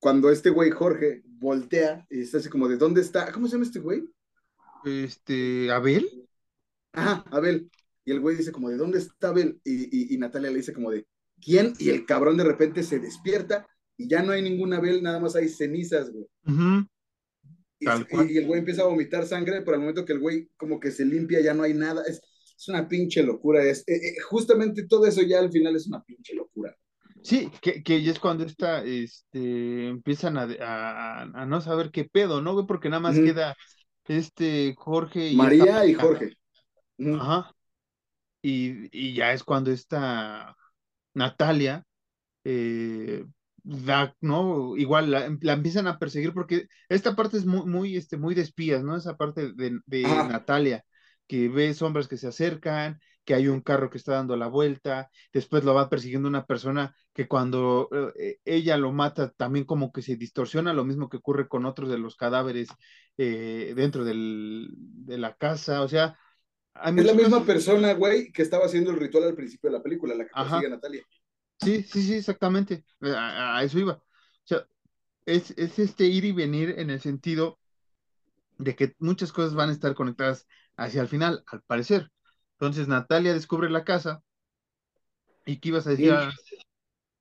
cuando 0.00 0.30
este 0.30 0.50
güey 0.50 0.70
Jorge 0.70 1.22
voltea 1.26 2.06
y 2.10 2.22
está 2.22 2.38
así 2.38 2.48
como 2.48 2.66
de 2.66 2.76
¿dónde 2.76 3.02
está? 3.02 3.30
¿Cómo 3.30 3.46
se 3.46 3.52
llama 3.52 3.66
este 3.66 3.78
güey? 3.78 4.02
Este, 4.84 5.70
Abel. 5.70 6.26
Ajá, 6.92 7.24
Abel. 7.30 7.70
Y 8.04 8.10
el 8.10 8.20
güey 8.20 8.36
dice 8.36 8.50
como 8.50 8.70
de 8.70 8.78
¿dónde 8.78 8.98
está 8.98 9.28
Abel? 9.28 9.60
Y, 9.62 10.16
Natalia 10.16 10.50
le 10.50 10.56
dice 10.56 10.72
como 10.72 10.90
de 10.90 11.06
¿quién? 11.40 11.74
Y 11.78 11.90
el 11.90 12.06
cabrón 12.06 12.38
de 12.38 12.44
repente 12.44 12.82
se 12.82 12.98
despierta 12.98 13.68
y 13.96 14.08
ya 14.08 14.22
no 14.22 14.32
hay 14.32 14.42
ningún 14.42 14.72
Abel, 14.72 15.02
nada 15.02 15.20
más 15.20 15.36
hay 15.36 15.48
cenizas, 15.48 16.10
güey. 16.10 16.26
Y, 17.80 18.36
el 18.36 18.46
güey 18.46 18.60
empieza 18.60 18.82
a 18.82 18.86
vomitar 18.86 19.26
sangre, 19.26 19.62
pero 19.62 19.74
al 19.74 19.80
momento 19.80 20.04
que 20.04 20.12
el 20.12 20.20
güey 20.20 20.48
como 20.56 20.78
que 20.78 20.90
se 20.90 21.04
limpia 21.04 21.40
ya 21.40 21.54
no 21.54 21.62
hay 21.62 21.74
nada. 21.74 22.02
Es, 22.06 22.22
una 22.68 22.86
pinche 22.86 23.22
locura. 23.22 23.64
Es, 23.64 23.80
eh, 23.88 23.94
eh, 23.94 24.20
justamente 24.28 24.86
todo 24.86 25.06
eso 25.06 25.22
ya 25.22 25.38
al 25.38 25.50
final 25.50 25.74
es 25.76 25.86
una 25.86 26.04
pinche 26.04 26.34
locura. 26.34 26.76
Sí, 27.22 27.50
que, 27.62 27.82
que 27.82 27.96
es 27.96 28.18
cuando 28.18 28.44
está, 28.44 28.84
este, 28.84 29.88
empiezan 29.88 30.36
a, 30.36 31.22
a, 31.22 31.46
no 31.46 31.60
saber 31.62 31.90
qué 31.90 32.04
pedo, 32.04 32.42
¿no? 32.42 32.66
Porque 32.66 32.90
nada 32.90 33.00
más 33.00 33.16
queda 33.16 33.56
este 34.06 34.74
Jorge 34.76 35.28
y 35.30 35.36
María 35.36 35.86
y 35.86 35.94
Jorge. 35.94 36.36
Ajá. 36.98 37.54
Y, 38.42 38.88
y, 38.90 39.14
ya 39.14 39.32
es 39.32 39.44
cuando 39.44 39.70
está 39.70 40.56
Natalia 41.14 41.84
eh, 42.44 43.24
da, 43.62 44.14
¿no? 44.20 44.76
Igual 44.76 45.10
la, 45.10 45.52
empiezan 45.52 45.86
a 45.86 45.98
perseguir 45.98 46.32
porque 46.32 46.66
esta 46.88 47.16
parte 47.16 47.36
es 47.36 47.46
muy, 47.46 47.66
muy, 47.66 47.96
este, 47.96 48.16
muy 48.16 48.34
de 48.34 48.42
espías, 48.42 48.82
¿no? 48.82 48.96
Esa 48.96 49.16
parte 49.16 49.52
de, 49.52 49.80
de 49.86 50.02
Natalia, 50.02 50.84
que 51.26 51.48
ve 51.48 51.74
sombras 51.74 52.08
que 52.08 52.16
se 52.16 52.28
acercan, 52.28 52.98
que 53.24 53.34
hay 53.34 53.48
un 53.48 53.60
carro 53.60 53.90
que 53.90 53.98
está 53.98 54.14
dando 54.14 54.36
la 54.36 54.48
vuelta, 54.48 55.10
después 55.32 55.62
lo 55.64 55.74
va 55.74 55.88
persiguiendo 55.88 56.28
una 56.28 56.46
persona 56.46 56.94
que 57.12 57.28
cuando 57.28 57.88
eh, 58.18 58.38
ella 58.44 58.76
lo 58.76 58.92
mata 58.92 59.30
también 59.30 59.64
como 59.64 59.92
que 59.92 60.02
se 60.02 60.16
distorsiona, 60.16 60.72
lo 60.72 60.84
mismo 60.84 61.08
que 61.08 61.18
ocurre 61.18 61.48
con 61.48 61.66
otros 61.66 61.90
de 61.90 61.98
los 61.98 62.16
cadáveres 62.16 62.68
eh, 63.18 63.72
dentro 63.76 64.04
del, 64.04 64.70
de 64.72 65.18
la 65.18 65.34
casa, 65.34 65.82
o 65.82 65.88
sea... 65.88 66.18
Es 66.74 67.04
la 67.04 67.14
misma 67.14 67.44
persona, 67.44 67.92
güey, 67.92 68.32
que 68.32 68.42
estaba 68.42 68.64
haciendo 68.64 68.90
el 68.90 68.98
ritual 68.98 69.24
al 69.24 69.34
principio 69.34 69.70
de 69.70 69.76
la 69.76 69.82
película, 69.82 70.14
la 70.14 70.24
que 70.24 70.30
persigue 70.34 70.66
a 70.66 70.70
Natalia. 70.70 71.04
Sí, 71.62 71.82
sí, 71.82 72.02
sí, 72.02 72.14
exactamente, 72.14 72.84
a, 73.02 73.62
eso 73.62 73.78
iba. 73.78 73.94
O 73.94 74.46
sea, 74.46 74.66
es, 75.26 75.50
es 75.56 75.78
este 75.78 76.06
ir 76.06 76.24
y 76.24 76.32
venir 76.32 76.74
en 76.78 76.90
el 76.90 77.00
sentido 77.00 77.58
de 78.58 78.74
que 78.74 78.94
muchas 78.98 79.32
cosas 79.32 79.54
van 79.54 79.70
a 79.70 79.72
estar 79.72 79.94
conectadas 79.94 80.46
hacia 80.76 81.02
el 81.02 81.08
final, 81.08 81.44
al 81.46 81.62
parecer 81.62 82.10
Entonces 82.52 82.88
Natalia 82.88 83.34
descubre 83.34 83.68
la 83.68 83.84
casa. 83.84 84.22
¿Y 85.46 85.58
qué 85.58 85.68
ibas 85.68 85.86
a 85.86 85.90
decir? 85.90 86.12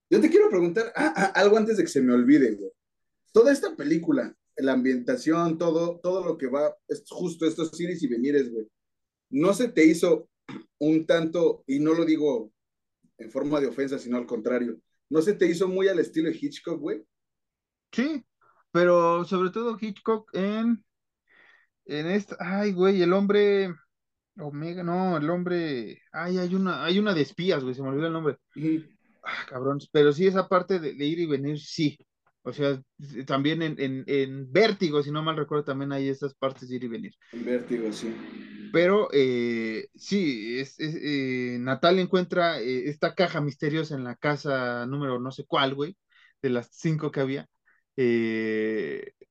Yo 0.10 0.22
te 0.22 0.30
quiero 0.30 0.50
preguntar 0.50 0.92
ah, 0.96 1.14
ah, 1.16 1.32
algo 1.36 1.58
antes 1.58 1.78
de 1.78 1.84
que 1.84 1.90
se 1.90 2.02
me 2.02 2.14
olvide, 2.14 2.56
güey. 2.56 2.72
Toda 3.32 3.52
esta 3.52 3.76
película, 3.76 4.36
la 4.58 4.74
ambientación, 4.74 5.58
todo, 5.58 6.00
todo 6.00 6.26
lo 6.26 6.38
que 6.38 6.48
va, 6.48 6.76
es 6.88 7.04
justo 7.08 7.46
estos 7.46 7.70
series 7.70 8.02
y 8.04 8.08
venires, 8.08 8.52
güey. 8.52 8.68
¿No 9.30 9.54
se 9.54 9.70
te 9.70 9.86
hizo 9.86 10.30
un 10.80 11.06
tanto, 11.06 11.64
y 11.68 11.80
no 11.80 11.94
lo 11.94 12.06
digo 12.06 12.52
en 13.20 13.30
forma 13.30 13.60
de 13.60 13.68
ofensa, 13.68 14.00
sino 14.00 14.18
al 14.18 14.26
contrario, 14.26 14.78
¿no 15.10 15.22
se 15.22 15.34
te 15.34 15.46
hizo 15.46 15.68
muy 15.68 15.88
al 15.88 16.00
estilo 16.00 16.30
de 16.30 16.38
Hitchcock, 16.40 16.80
güey? 16.80 17.04
Sí, 17.92 18.26
pero 18.72 19.26
sobre 19.26 19.50
todo 19.50 19.78
Hitchcock 19.80 20.30
en, 20.34 20.84
en 21.86 22.08
esta, 22.08 22.38
ay, 22.40 22.72
güey, 22.72 23.02
el 23.02 23.14
hombre, 23.14 23.74
Omega, 24.38 24.84
no, 24.84 25.18
el 25.18 25.30
hombre, 25.30 26.02
ay, 26.12 26.38
hay 26.38 26.56
una, 26.56 26.86
hay 26.86 26.98
una 26.98 27.14
de 27.14 27.22
espías, 27.22 27.64
güey, 27.64 27.76
se 27.76 27.82
me 27.82 27.90
olvidó 27.90 28.08
el 28.08 28.14
nombre. 28.14 28.38
Ah, 29.24 29.46
cabrón, 29.48 29.80
pero 29.92 30.14
sí, 30.14 30.26
esa 30.26 30.48
parte 30.48 30.80
de, 30.80 30.92
ir 30.92 31.20
y 31.20 31.26
venir, 31.26 31.60
sí. 31.60 31.98
O 32.44 32.54
sea, 32.54 32.82
también 33.28 33.62
en, 33.62 33.76
en, 33.80 34.04
en, 34.08 34.52
Vértigo, 34.52 35.04
si 35.04 35.12
no 35.12 35.22
mal 35.22 35.36
recuerdo, 35.36 35.66
también 35.66 35.92
hay 35.92 36.08
esas 36.08 36.34
partes 36.34 36.70
de 36.70 36.78
ir 36.78 36.86
y 36.86 36.88
venir. 36.88 37.14
En 37.34 37.46
Vértigo, 37.46 37.92
sí. 37.92 38.16
Pero 38.72 39.10
eh, 39.14 39.88
sí, 39.96 40.60
es, 40.60 40.76
eh, 40.80 41.58
Natalia 41.60 42.02
encuentra 42.02 42.60
eh, 42.60 42.90
esta 42.90 43.16
caja 43.16 43.42
misteriosa 43.42 43.96
en 43.96 44.04
la 44.04 44.16
casa 44.16 44.86
número 44.86 45.20
no 45.20 45.32
sé 45.32 45.46
cuál, 45.46 45.76
güey, 45.76 45.98
de 46.42 46.50
las 46.50 46.70
cinco 46.72 47.12
que 47.12 47.20
había. 47.20 47.48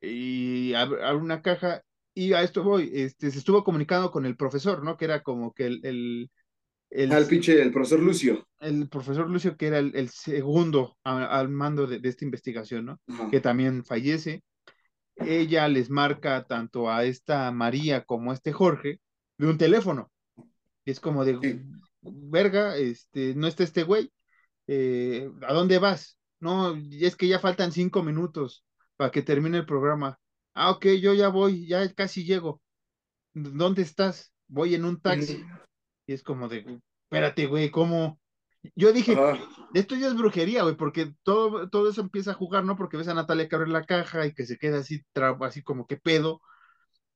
y 0.01 0.75
abre, 0.75 1.15
una 1.17 1.43
caja 1.43 1.83
y 2.15 2.33
a 2.33 2.43
esto 2.43 2.63
voy, 2.65 2.91
este, 2.93 3.31
se 3.31 3.39
estuvo 3.39 3.63
comunicando 3.63 4.11
con 4.11 4.27
el 4.27 4.37
profesor, 4.37 4.83
¿no? 4.83 4.97
Que 4.97 5.05
era 5.05 5.23
como 5.23 5.53
que 5.53 5.67
el... 5.67 5.81
el, 5.85 6.31
el 6.91 7.13
Al 7.13 7.27
pinche, 7.27 7.61
el 7.63 7.71
profesor 7.71 8.01
Lucio. 8.01 8.49
El 8.59 8.89
profesor 8.89 9.31
Lucio, 9.31 9.57
que 9.57 9.69
era 9.69 9.79
el, 9.79 10.09
segundo 10.09 10.97
al 11.05 11.49
mando 11.49 11.87
de, 11.87 12.01
esta 12.03 12.25
investigación, 12.25 12.87
¿no? 12.87 13.01
Que 13.31 13.41
también 13.41 13.85
fallece. 13.85 14.43
Ella 15.17 15.69
les 15.69 15.91
marca 15.91 16.45
tanto 16.45 16.91
a 16.91 17.05
esta 17.05 17.51
María 17.53 18.05
como 18.05 18.31
a 18.31 18.35
este 18.35 18.53
Jorge 18.53 19.01
de 19.39 19.47
un 19.47 19.57
teléfono. 19.57 20.11
es 20.85 21.01
como 21.01 21.25
de, 21.25 21.65
verga, 22.03 22.77
este, 22.77 23.35
no 23.35 23.47
está 23.47 23.65
este 23.65 23.85
güey. 23.85 24.13
Eh, 24.67 25.31
¿A 25.47 25.53
dónde 25.55 25.79
vas? 25.79 26.19
No, 26.41 26.77
es 26.77 27.17
que 27.17 27.29
ya 27.29 27.39
faltan 27.39 27.73
cinco 27.73 28.03
minutos 28.03 28.65
para 28.97 29.11
que 29.11 29.23
termine 29.23 29.59
el 29.59 29.67
programa. 29.67 30.19
Ah, 30.55 30.71
ok, 30.71 30.87
yo 31.01 31.15
ya 31.15 31.29
voy, 31.29 31.67
ya 31.67 31.93
casi 31.95 32.25
llego. 32.25 32.61
¿Dónde 33.33 33.83
estás? 33.83 34.33
Voy 34.49 34.75
en 34.75 34.85
un 34.85 35.01
taxi. 35.01 35.45
Y 36.07 36.13
es 36.13 36.23
como 36.23 36.49
de, 36.49 36.81
espérate, 37.05 37.47
güey, 37.47 37.71
¿cómo? 37.71 38.19
Yo 38.75 38.93
dije, 38.93 39.17
esto 39.75 39.95
ya 39.95 40.09
es 40.09 40.17
brujería, 40.17 40.65
güey, 40.65 40.77
porque 40.77 41.15
todo, 41.23 41.69
todo 41.71 41.91
eso 41.91 42.01
empieza 42.01 42.33
a 42.33 42.35
jugar, 42.35 42.65
¿no? 42.65 42.77
Porque 42.77 42.97
ves 42.97 43.09
a 43.09 43.15
Natalia 43.15 43.49
que 43.49 43.55
abre 43.55 43.71
la 43.71 43.85
caja 43.85 44.27
y 44.27 44.35
que 44.35 44.47
se 44.47 44.59
queda 44.59 44.79
así, 44.79 45.05
así 45.41 45.63
como 45.63 45.87
que 45.87 45.97
pedo 45.97 46.41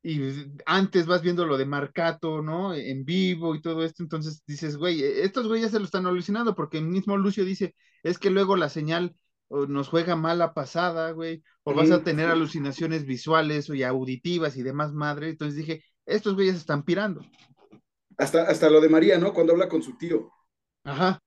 y 0.02 0.20
antes 0.66 1.06
vas 1.06 1.22
viendo 1.22 1.46
lo 1.46 1.56
de 1.56 1.64
Marcato, 1.64 2.42
¿no? 2.42 2.74
En 2.74 3.04
vivo 3.04 3.54
y 3.54 3.62
todo 3.62 3.84
esto, 3.84 4.02
entonces 4.02 4.42
dices, 4.46 4.76
güey, 4.76 5.02
e, 5.02 5.24
estos 5.24 5.46
güeyes 5.46 5.70
se 5.70 5.78
lo 5.78 5.84
están 5.84 6.06
alucinando 6.06 6.54
porque 6.54 6.78
el 6.78 6.86
mismo 6.86 7.16
Lucio 7.16 7.44
dice, 7.44 7.76
es 8.02 8.18
que 8.18 8.30
luego 8.30 8.56
la 8.56 8.68
señal 8.68 9.14
nos 9.50 9.88
juega 9.88 10.16
mala 10.16 10.54
pasada, 10.54 11.12
güey, 11.12 11.42
o 11.62 11.74
vas 11.74 11.90
a 11.90 12.02
tener 12.02 12.28
alucinaciones 12.28 13.04
visuales 13.04 13.68
y 13.68 13.82
auditivas 13.82 14.56
y 14.56 14.62
demás 14.62 14.92
madre, 14.92 15.28
entonces 15.28 15.56
dije, 15.56 15.84
estos 16.06 16.34
güeyes 16.34 16.56
están 16.56 16.84
pirando. 16.84 17.20
Hasta, 18.16 18.44
hasta 18.44 18.70
lo 18.70 18.80
de 18.80 18.88
María, 18.88 19.18
¿no? 19.18 19.32
Cuando 19.32 19.52
habla 19.52 19.68
con 19.68 19.82
su 19.82 19.96
tío. 19.96 20.30
Ajá. 20.84 21.18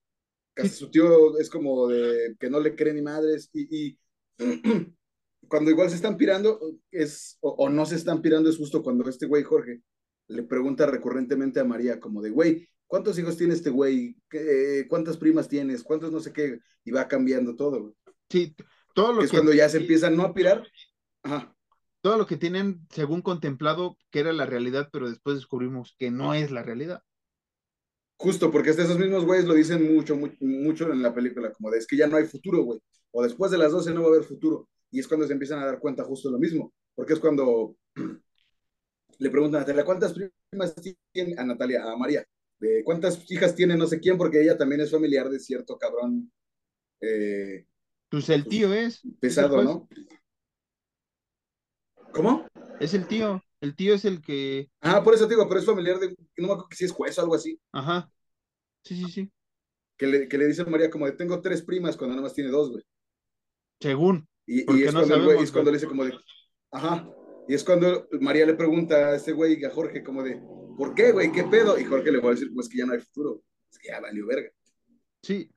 Casi 0.53 0.69
su 0.69 0.89
tío 0.89 1.37
es 1.37 1.49
como 1.49 1.87
de 1.87 2.35
que 2.39 2.49
no 2.49 2.59
le 2.59 2.75
cree 2.75 2.93
ni 2.93 3.01
madres 3.01 3.49
y, 3.53 3.67
y 3.87 3.99
cuando 5.47 5.71
igual 5.71 5.89
se 5.89 5.95
están 5.95 6.17
pirando, 6.17 6.59
es, 6.91 7.37
o, 7.41 7.69
no 7.69 7.85
se 7.85 7.95
están 7.95 8.21
pirando, 8.21 8.49
es 8.49 8.57
justo 8.57 8.83
cuando 8.83 9.09
este 9.09 9.25
güey 9.25 9.43
Jorge 9.43 9.81
le 10.27 10.43
pregunta 10.43 10.85
recurrentemente 10.85 11.59
a 11.59 11.65
María, 11.65 11.99
como 11.99 12.21
de, 12.21 12.31
güey, 12.31 12.67
¿cuántos 12.87 13.17
hijos 13.19 13.37
tiene 13.37 13.53
este 13.53 13.69
güey? 13.69 14.15
¿Cuántas 14.89 15.17
primas 15.17 15.47
tienes? 15.47 15.83
¿Cuántos 15.83 16.11
no 16.11 16.19
sé 16.19 16.33
qué? 16.33 16.59
Y 16.83 16.91
va 16.91 17.07
cambiando 17.07 17.55
todo, 17.55 17.81
güey. 17.81 17.93
Sí, 18.29 18.55
todo 18.93 19.13
lo 19.13 19.19
que... 19.19 19.25
Es 19.25 19.31
cuando 19.31 19.53
ya 19.53 19.69
se 19.69 19.77
empiezan 19.77 20.15
no 20.15 20.23
a 20.23 20.33
pirar. 20.33 20.67
Ajá. 21.23 21.55
Todo 22.01 22.17
lo 22.17 22.25
que 22.25 22.37
tienen, 22.37 22.87
según 22.91 23.21
contemplado, 23.21 23.97
que 24.11 24.19
era 24.19 24.33
la 24.33 24.45
realidad, 24.45 24.89
pero 24.91 25.09
después 25.09 25.37
descubrimos 25.37 25.95
que 25.97 26.11
no 26.11 26.33
es 26.33 26.51
la 26.51 26.63
realidad. 26.63 27.01
Justo, 28.17 28.51
porque 28.51 28.69
hasta 28.69 28.83
esos 28.83 28.99
mismos 28.99 29.25
güeyes 29.25 29.45
lo 29.45 29.53
dicen 29.53 29.93
mucho, 29.93 30.15
mucho, 30.15 30.37
mucho 30.39 30.91
en 30.91 31.01
la 31.01 31.13
película, 31.13 31.51
como 31.51 31.69
de, 31.69 31.79
es 31.79 31.87
que 31.87 31.97
ya 31.97 32.07
no 32.07 32.17
hay 32.17 32.25
futuro, 32.25 32.63
güey. 32.63 32.79
O 33.11 33.23
después 33.23 33.51
de 33.51 33.57
las 33.57 33.71
12 33.71 33.93
no 33.93 34.01
va 34.01 34.07
a 34.07 34.09
haber 34.11 34.23
futuro 34.23 34.69
y 34.95 34.99
es 34.99 35.09
cuando 35.09 35.27
se 35.27 35.33
empiezan 35.33 35.59
a 35.59 35.65
dar 35.65 35.79
cuenta 35.79 36.05
justo 36.05 36.31
lo 36.31 36.39
mismo, 36.39 36.73
porque 36.95 37.11
es 37.11 37.19
cuando 37.19 37.75
le 39.19 39.29
preguntan 39.29 39.57
a 39.57 39.61
Natalia, 39.63 39.83
¿cuántas 39.83 40.13
primas 40.13 40.73
tiene 41.11 41.35
a 41.37 41.43
Natalia, 41.43 41.83
a 41.83 41.97
María? 41.97 42.25
¿De 42.59 42.81
cuántas 42.81 43.29
hijas 43.29 43.53
tiene 43.53 43.75
no 43.75 43.87
sé 43.87 43.99
quién? 43.99 44.17
Porque 44.17 44.41
ella 44.41 44.57
también 44.57 44.79
es 44.79 44.91
familiar 44.91 45.29
de 45.29 45.39
cierto 45.39 45.77
cabrón. 45.77 46.31
Eh, 47.01 47.65
pues 48.07 48.29
el 48.29 48.45
tío 48.45 48.73
es. 48.73 49.01
Pesado, 49.19 49.61
¿no? 49.61 49.89
¿Cómo? 52.13 52.47
Es 52.79 52.93
el 52.93 53.05
tío. 53.05 53.43
El 53.59 53.75
tío 53.75 53.95
es 53.95 54.05
el 54.05 54.21
que. 54.21 54.69
Ah, 54.79 55.03
por 55.03 55.13
eso 55.13 55.27
digo, 55.27 55.45
pero 55.49 55.59
es 55.59 55.65
familiar 55.65 55.99
de. 55.99 56.15
No 56.37 56.47
me 56.47 56.53
acuerdo 56.53 56.69
si 56.71 56.85
es 56.85 56.91
juez 56.93 57.17
o 57.17 57.21
algo 57.21 57.35
así. 57.35 57.59
Ajá. 57.73 58.09
Sí, 58.81 58.95
sí, 58.95 59.11
sí. 59.11 59.31
Que 59.97 60.07
le, 60.07 60.29
que 60.29 60.37
le 60.37 60.47
dice 60.47 60.61
a 60.61 60.65
María 60.65 60.89
como 60.89 61.05
de 61.05 61.11
tengo 61.11 61.41
tres 61.41 61.61
primas 61.63 61.97
cuando 61.97 62.15
nada 62.15 62.25
más 62.25 62.33
tiene 62.33 62.49
dos, 62.49 62.71
güey. 62.71 62.83
Según. 63.81 64.25
Y, 64.47 64.83
es, 64.83 64.91
cuando, 64.91 65.17
le 65.71 65.71
dice 65.71 65.87
como 65.87 66.05
de, 66.05 66.13
ajá, 66.71 67.09
y 67.47 67.53
es 67.53 67.63
cuando 67.63 68.07
María 68.21 68.45
le 68.45 68.53
pregunta 68.53 68.95
a 68.95 69.15
ese 69.15 69.31
güey, 69.31 69.63
a 69.65 69.71
Jorge, 69.71 70.03
como 70.03 70.23
de, 70.23 70.39
¿por 70.77 70.93
qué, 70.93 71.11
güey? 71.11 71.31
¿Qué 71.31 71.43
pedo? 71.43 71.79
Y 71.79 71.85
Jorge 71.85 72.11
le 72.11 72.19
va 72.19 72.29
a 72.29 72.31
decir, 72.33 72.51
pues 72.53 72.69
que 72.69 72.77
ya 72.77 72.85
no 72.85 72.93
hay 72.93 72.99
futuro, 72.99 73.41
es 73.71 73.79
que 73.79 73.87
ya 73.89 73.99
valió 73.99 74.27
verga. 74.27 74.49
Sí, 75.23 75.49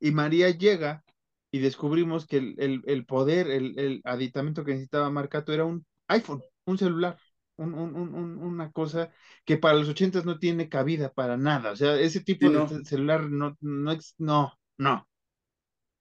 y 0.00 0.10
María 0.10 0.50
llega 0.50 1.02
y 1.50 1.60
descubrimos 1.60 2.26
que 2.26 2.38
el, 2.38 2.82
el, 2.84 3.06
poder, 3.06 3.48
el, 3.48 3.78
el, 3.78 4.00
aditamento 4.04 4.64
que 4.64 4.72
necesitaba 4.72 5.08
Marcato 5.10 5.52
era 5.52 5.64
un 5.64 5.86
iPhone, 6.08 6.42
un 6.66 6.76
celular, 6.76 7.18
un, 7.56 7.74
un, 7.74 7.94
un, 7.96 8.38
una 8.38 8.72
cosa 8.72 9.10
que 9.44 9.56
para 9.56 9.76
los 9.76 9.88
ochentas 9.88 10.24
no 10.24 10.38
tiene 10.38 10.68
cabida 10.68 11.12
para 11.12 11.36
nada. 11.36 11.72
O 11.72 11.76
sea, 11.76 11.98
ese 11.98 12.20
tipo 12.20 12.50
de 12.50 12.84
celular 12.84 13.30
no, 13.30 13.56
no, 13.60 13.96
no, 14.18 14.58
no. 14.78 15.08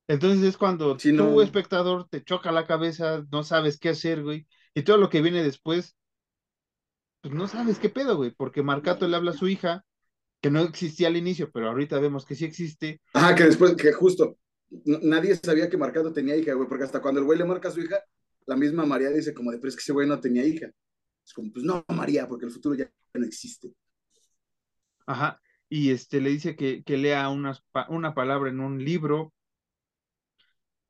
Entonces 0.08 0.44
es 0.44 0.58
cuando 0.58 0.98
tu 0.98 1.42
espectador 1.42 2.08
te 2.10 2.24
choca 2.24 2.52
la 2.52 2.66
cabeza, 2.66 3.26
no 3.32 3.44
sabes 3.44 3.80
qué 3.80 3.90
hacer, 3.90 4.22
güey, 4.24 4.48
y 4.74 4.84
todo 4.84 4.98
lo 4.98 5.10
que 5.10 5.22
viene 5.22 5.44
después, 5.44 5.96
pues 7.22 7.34
no 7.34 7.48
sabes 7.48 7.80
qué 7.80 7.90
pedo, 7.90 8.18
güey, 8.18 8.32
porque 8.32 8.64
Marcato 8.64 9.08
le 9.08 9.16
habla 9.16 9.32
a 9.32 9.38
su 9.38 9.48
hija, 9.48 9.86
que 10.42 10.52
no 10.52 10.60
existía 10.60 11.08
al 11.08 11.16
inicio, 11.16 11.52
pero 11.52 11.70
ahorita 11.70 12.00
vemos 12.00 12.26
que 12.26 12.36
sí 12.36 12.44
existe. 12.44 13.02
Ah, 13.14 13.34
que 13.34 13.46
después, 13.46 13.76
que 13.76 13.94
justo, 13.94 14.38
nadie 14.86 15.36
sabía 15.38 15.70
que 15.70 15.78
Marcato 15.78 16.12
tenía 16.12 16.36
hija, 16.36 16.54
güey, 16.54 16.68
porque 16.68 16.84
hasta 16.84 17.02
cuando 17.02 17.22
el 17.22 17.26
güey 17.26 17.40
le 17.40 17.46
marca 17.46 17.70
a 17.70 17.72
su 17.72 17.80
hija, 17.80 18.04
la 18.46 18.58
misma 18.58 18.86
María 18.86 19.10
dice 19.10 19.34
como 19.34 19.52
de, 19.52 19.58
pero 19.58 19.70
es 19.70 19.76
que 19.76 19.82
ese 19.82 19.94
güey 19.94 20.08
no 20.08 20.20
tenía 20.20 20.46
hija. 20.46 20.70
Es 21.26 21.34
como, 21.34 21.54
pues 21.54 21.64
no, 21.64 21.86
María, 21.88 22.28
porque 22.28 22.46
el 22.46 22.52
futuro 22.52 22.76
ya 22.76 22.92
no 23.14 23.26
existe. 23.26 23.74
Ajá, 25.06 25.40
y 25.70 25.92
este 25.92 26.20
le 26.20 26.30
dice 26.30 26.58
que, 26.58 26.84
que 26.84 26.98
lea 26.98 27.30
una, 27.30 27.58
una 27.88 28.14
palabra 28.14 28.50
en 28.50 28.60
un 28.60 28.84
libro 28.84 29.34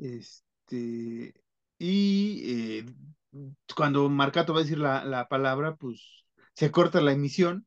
este, 0.03 1.33
y 1.79 2.43
eh, 2.45 2.85
cuando 3.75 4.09
Marcato 4.09 4.53
va 4.53 4.59
a 4.59 4.63
decir 4.63 4.77
la, 4.77 5.27
palabra, 5.29 5.75
pues 5.75 6.25
se 6.53 6.71
corta 6.71 7.01
la 7.01 7.13
emisión 7.13 7.65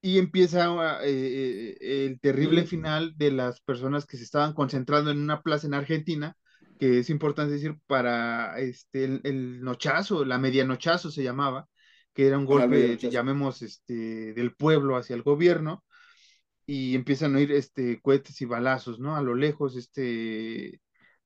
y 0.00 0.18
empieza 0.18 1.04
eh, 1.04 1.76
eh, 1.80 2.06
el 2.06 2.20
terrible 2.20 2.64
final 2.64 3.14
de 3.16 3.32
las 3.32 3.60
personas 3.60 4.06
que 4.06 4.16
se 4.16 4.24
estaban 4.24 4.54
concentrando 4.54 5.10
en 5.10 5.18
una 5.18 5.42
plaza 5.42 5.66
en 5.66 5.74
Argentina, 5.74 6.36
que 6.78 7.00
es 7.00 7.10
importante 7.10 7.54
decir 7.54 7.76
para 7.86 8.58
este, 8.60 9.04
el, 9.04 9.60
nochazo, 9.60 10.24
la 10.24 10.38
medianochazo 10.38 11.10
se 11.10 11.24
llamaba, 11.24 11.68
que 12.14 12.28
era 12.28 12.38
un 12.38 12.46
golpe, 12.46 12.96
llamemos, 12.96 13.60
este, 13.62 14.34
del 14.34 14.54
pueblo 14.54 14.96
hacia 14.96 15.16
el 15.16 15.22
gobierno, 15.22 15.84
y 16.64 16.94
empiezan 16.94 17.34
a 17.34 17.38
oír 17.38 17.50
este, 17.50 18.00
cohetes 18.00 18.40
y 18.40 18.44
balazos, 18.44 19.00
¿no? 19.00 19.16
A 19.16 19.22
lo 19.22 19.34
lejos, 19.34 19.76
este, 19.76 20.80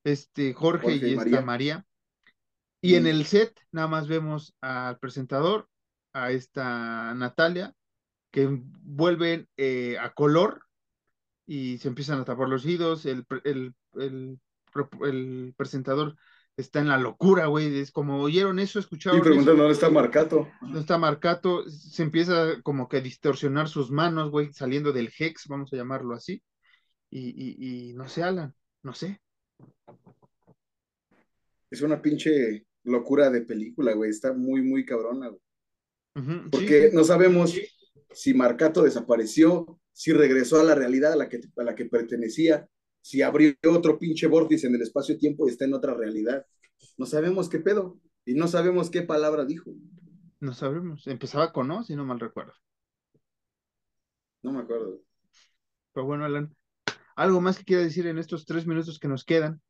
este 0.05 0.53
Jorge, 0.53 0.97
y, 0.97 1.15
esta 1.15 1.41
María. 1.41 1.85
Y 2.81 2.97
en 2.97 3.07
el 3.07 3.25
set 3.25 3.59
nada 3.73 3.89
más 3.89 4.07
vemos 4.07 4.55
al 4.61 4.99
presentador, 4.99 5.69
a 6.13 6.31
esta 6.31 7.15
Natalia, 7.15 7.75
que 8.31 8.49
vuelven 8.83 9.49
eh, 9.57 9.97
a 9.99 10.13
color 10.13 10.63
y 11.47 11.79
se 11.79 11.89
empiezan 11.89 12.21
a 12.21 12.25
tapar 12.25 12.49
los 12.49 12.65
oídos, 12.65 13.07
el, 13.07 13.25
el, 13.45 13.75
el, 13.95 15.55
presentador 15.57 16.17
está 16.57 16.81
en 16.81 16.89
la 16.89 16.99
locura, 16.99 17.47
güey. 17.47 17.79
Es 17.79 17.91
como 17.91 18.21
oyeron 18.21 18.59
eso, 18.59 18.79
escucharon. 18.79 19.19
Y 19.19 19.23
preguntan 19.23 19.57
dónde 19.57 19.73
está 19.73 19.91
Marcato. 19.91 20.49
¿Dónde 20.61 20.81
está 20.81 20.99
Marcato? 20.99 21.69
Se 21.69 22.03
empieza 22.03 22.61
como 22.63 22.89
que 22.89 22.99
a 22.99 23.01
distorsionar 23.01 23.69
sus 23.69 23.91
manos, 23.91 24.31
güey, 24.31 24.53
saliendo 24.53 24.93
del 24.93 25.13
Hex, 25.17 25.47
vamos 25.49 25.73
a 25.73 25.77
llamarlo 25.77 26.15
así. 26.15 26.43
Y, 27.11 27.29
y, 27.29 27.91
y 27.91 27.95
no 27.95 28.09
sé, 28.09 28.23
Alan, 28.23 28.55
no 28.83 28.95
sé. 28.95 29.21
Es 31.71 31.83
una 31.83 32.01
pinche 32.01 32.67
locura 32.85 33.31
de 33.31 33.43
película, 33.43 33.93
güey. 33.95 34.11
Está 34.11 34.33
muy, 34.33 34.63
muy 34.63 34.85
cabrona, 34.85 35.29
güey. 35.29 35.41
Porque 36.51 36.91
sí, 36.91 36.97
no 36.97 37.03
sabemos 37.03 37.55
si 38.13 38.35
Marcato 38.35 38.83
desapareció, 38.83 39.81
si 39.93 40.13
regresó 40.13 40.61
a 40.61 40.65
la 40.65 40.75
realidad 40.75 41.13
a 41.13 41.17
la 41.17 41.29
que, 41.29 41.41
a 41.57 41.63
la 41.65 41.75
que 41.75 41.87
pertenecía, 41.87 42.69
si 43.01 43.21
abrió 43.23 43.55
otro 43.69 43.99
pinche 43.99 44.27
vórtice 44.29 44.69
en 44.69 44.77
el 44.77 44.83
espacio-tiempo 44.83 45.47
y 45.47 45.51
está 45.51 45.65
en 45.65 45.75
otra 45.75 45.95
realidad. 45.95 46.47
No 46.97 47.07
sabemos 47.07 47.49
qué 47.49 47.59
pedo 47.59 48.01
y 48.25 48.35
no 48.35 48.49
sabemos 48.49 48.91
qué 48.91 49.03
palabra 49.03 49.45
dijo. 49.45 49.73
no 50.41 50.53
sabemos. 50.53 51.07
Empezaba 51.07 51.53
con 51.53 51.69
no, 51.69 51.83
si 51.83 51.97
no 51.97 52.05
mal 52.05 52.21
recuerdo. 52.21 52.55
No 54.43 54.53
me 54.53 54.61
acuerdo. 54.61 55.01
Pero 55.93 56.07
bueno, 56.07 56.25
Alan, 56.25 56.55
¿algo 57.17 57.41
más 57.41 57.59
que 57.59 57.65
quiera 57.65 57.83
decir 57.83 58.07
en 58.07 58.19
estos 58.19 58.45
tres 58.47 58.67
minutos 58.67 58.99
que 58.99 59.09
nos 59.09 59.25
quedan? 59.25 59.61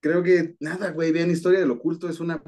Creo 0.00 0.22
que 0.22 0.56
nada, 0.60 0.90
güey. 0.92 1.12
Vean 1.12 1.30
Historia 1.30 1.60
del 1.60 1.70
Oculto, 1.70 2.08
es 2.08 2.20
una 2.20 2.42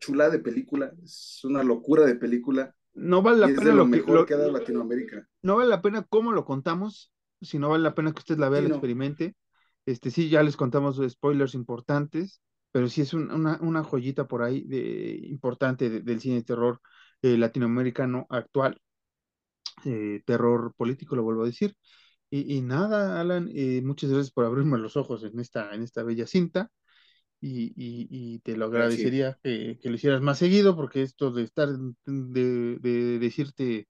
chulada 0.00 0.30
de 0.30 0.38
película, 0.38 0.92
es 1.04 1.40
una 1.44 1.62
locura 1.62 2.04
de 2.06 2.14
película. 2.16 2.74
No 2.94 3.22
vale 3.22 3.38
la 3.38 3.48
y 3.48 3.50
es 3.52 3.58
pena 3.58 3.70
de 3.70 3.76
lo, 3.76 3.84
mejor 3.86 4.14
lo- 4.20 4.26
que 4.26 4.34
ha 4.34 4.38
dado 4.38 4.52
Latinoamérica. 4.52 5.28
no 5.42 5.56
vale 5.56 5.68
la 5.70 5.82
pena 5.82 6.04
cómo 6.08 6.32
lo 6.32 6.44
contamos, 6.44 7.12
si 7.40 7.58
no 7.58 7.68
vale 7.68 7.82
la 7.84 7.94
pena 7.94 8.12
que 8.12 8.18
usted 8.20 8.38
la 8.38 8.48
vea, 8.48 8.60
Sí, 8.60 8.64
la 8.64 8.68
no. 8.70 8.74
experimente. 8.76 9.36
Este, 9.86 10.10
sí, 10.10 10.28
ya 10.28 10.42
les 10.42 10.56
contamos 10.56 11.00
spoilers 11.08 11.54
importantes, 11.54 12.42
pero 12.72 12.88
sí 12.88 13.02
es 13.02 13.14
un- 13.14 13.30
una, 13.30 13.58
una 13.62 13.84
joyita 13.84 14.26
por 14.26 14.42
ahí 14.42 14.64
de, 14.64 15.20
importante 15.28 15.88
de- 15.90 16.00
del 16.00 16.20
cine 16.20 16.36
de 16.36 16.44
terror 16.44 16.80
eh, 17.22 17.36
latinoamericano 17.38 18.26
actual, 18.30 18.80
eh, 19.84 20.22
terror 20.26 20.74
político, 20.76 21.16
lo 21.16 21.22
vuelvo 21.22 21.42
a 21.42 21.46
decir. 21.46 21.74
Y, 22.30 22.56
y 22.58 22.62
nada, 22.62 23.20
Alan, 23.20 23.50
eh, 23.54 23.80
muchas 23.82 24.10
gracias 24.10 24.32
por 24.32 24.44
abrirme 24.44 24.78
los 24.78 24.96
ojos 24.96 25.24
en 25.24 25.38
esta, 25.40 25.74
en 25.74 25.82
esta 25.82 26.02
bella 26.02 26.26
cinta. 26.26 26.70
Y, 27.40 27.66
y- 27.76 28.08
y 28.10 28.40
te 28.40 28.56
lo 28.56 28.66
agradecería 28.66 29.38
que, 29.44 29.78
que 29.82 29.90
lo 29.90 29.96
hicieras 29.96 30.22
más 30.22 30.38
seguido, 30.38 30.76
porque 30.76 31.02
esto 31.02 31.30
de 31.32 31.44
estar, 31.44 31.68
de, 32.06 32.78
de 32.80 33.18
decirte 33.20 33.88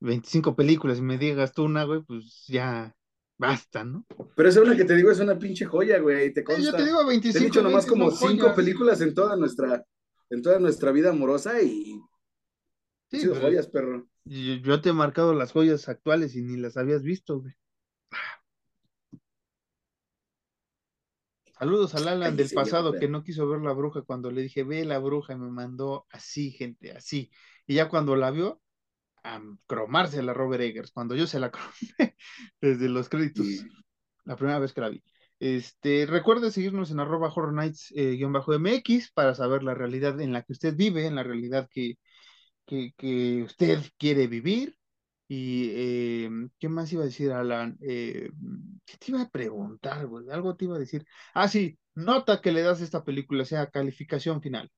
25 0.00 0.56
películas 0.56 0.98
y 0.98 1.02
me 1.02 1.18
digas 1.18 1.52
tú 1.54 1.64
una, 1.64 1.84
güey, 1.84 2.02
pues 2.04 2.44
ya 2.48 2.94
basta, 3.38 3.84
¿no? 3.84 4.06
Pero 4.36 4.48
esa 4.48 4.60
una 4.62 4.76
que 4.76 4.84
te 4.84 4.94
digo 4.94 5.10
es 5.10 5.20
una 5.20 5.38
pinche 5.38 5.64
joya, 5.64 5.98
güey, 5.98 6.32
te 6.32 6.44
consta. 6.44 6.72
yo 6.72 6.74
te 6.74 6.84
digo 6.84 7.04
Te 7.30 7.38
he 7.38 7.40
25, 7.40 7.42
dicho 7.42 7.62
nomás 7.62 7.86
20 7.86 7.86
como 7.86 8.10
cinco 8.10 8.52
joyas. 8.52 8.54
películas 8.54 9.00
en 9.00 9.14
toda 9.14 9.36
nuestra, 9.36 9.84
en 10.30 10.42
toda 10.42 10.58
nuestra 10.58 10.92
vida 10.92 11.10
amorosa 11.10 11.60
y 11.62 12.00
Sí, 13.10 13.18
sido 13.18 13.34
joyas, 13.34 13.66
perro. 13.68 14.06
yo, 14.24 14.54
yo 14.56 14.80
te 14.80 14.90
he 14.90 14.92
marcado 14.92 15.34
las 15.34 15.52
joyas 15.52 15.88
actuales 15.88 16.36
y 16.36 16.42
ni 16.42 16.56
las 16.56 16.76
habías 16.76 17.02
visto, 17.02 17.40
güey. 17.40 17.54
Saludos 21.58 21.94
al 21.94 22.08
Alan 22.08 22.36
del 22.36 22.50
pasado 22.50 22.92
que 22.92 23.08
no 23.08 23.22
quiso 23.22 23.48
ver 23.48 23.60
la 23.60 23.72
bruja 23.72 24.02
cuando 24.02 24.30
le 24.30 24.42
dije, 24.42 24.64
ve 24.64 24.84
la 24.84 24.98
bruja, 24.98 25.34
y 25.34 25.36
me 25.36 25.50
mandó 25.50 26.06
así, 26.10 26.50
gente, 26.50 26.92
así. 26.92 27.30
Y 27.66 27.74
ya 27.74 27.88
cuando 27.88 28.16
la 28.16 28.30
vio, 28.30 28.60
a 29.22 29.40
cromarse 29.66 30.22
la 30.22 30.34
Robert 30.34 30.62
Eggers, 30.62 30.90
cuando 30.92 31.14
yo 31.14 31.26
se 31.26 31.40
la 31.40 31.50
cromé 31.52 32.16
desde 32.60 32.88
los 32.88 33.08
créditos, 33.08 33.46
la 34.24 34.36
primera 34.36 34.58
vez 34.58 34.72
que 34.72 34.80
la 34.80 34.90
vi. 34.90 35.02
Este, 35.40 36.06
recuerde 36.06 36.50
seguirnos 36.50 36.90
en 36.90 37.00
arroba 37.00 37.28
horror 37.28 37.52
nights 37.52 37.92
eh, 37.96 38.12
guion 38.16 38.32
bajo 38.32 38.52
MX 38.52 39.12
para 39.12 39.34
saber 39.34 39.62
la 39.62 39.74
realidad 39.74 40.20
en 40.20 40.32
la 40.32 40.42
que 40.42 40.52
usted 40.52 40.74
vive, 40.76 41.06
en 41.06 41.16
la 41.16 41.22
realidad 41.22 41.68
que, 41.70 41.98
que, 42.66 42.92
que 42.96 43.42
usted 43.42 43.80
quiere 43.98 44.26
vivir. 44.26 44.76
Y 45.28 45.70
eh, 45.74 46.30
¿qué 46.58 46.68
más 46.68 46.92
iba 46.92 47.02
a 47.02 47.06
decir, 47.06 47.32
Alan? 47.32 47.78
Eh, 47.80 48.30
¿qué 48.84 48.96
te 48.98 49.10
iba 49.10 49.22
a 49.22 49.30
preguntar, 49.30 50.06
güey? 50.06 50.28
Algo 50.30 50.56
te 50.56 50.66
iba 50.66 50.76
a 50.76 50.78
decir. 50.78 51.06
Ah, 51.34 51.48
sí, 51.48 51.78
nota 51.94 52.40
que 52.40 52.52
le 52.52 52.62
das 52.62 52.80
a 52.80 52.84
esta 52.84 53.04
película, 53.04 53.42
o 53.42 53.46
sea, 53.46 53.70
calificación 53.70 54.42
final. 54.42 54.70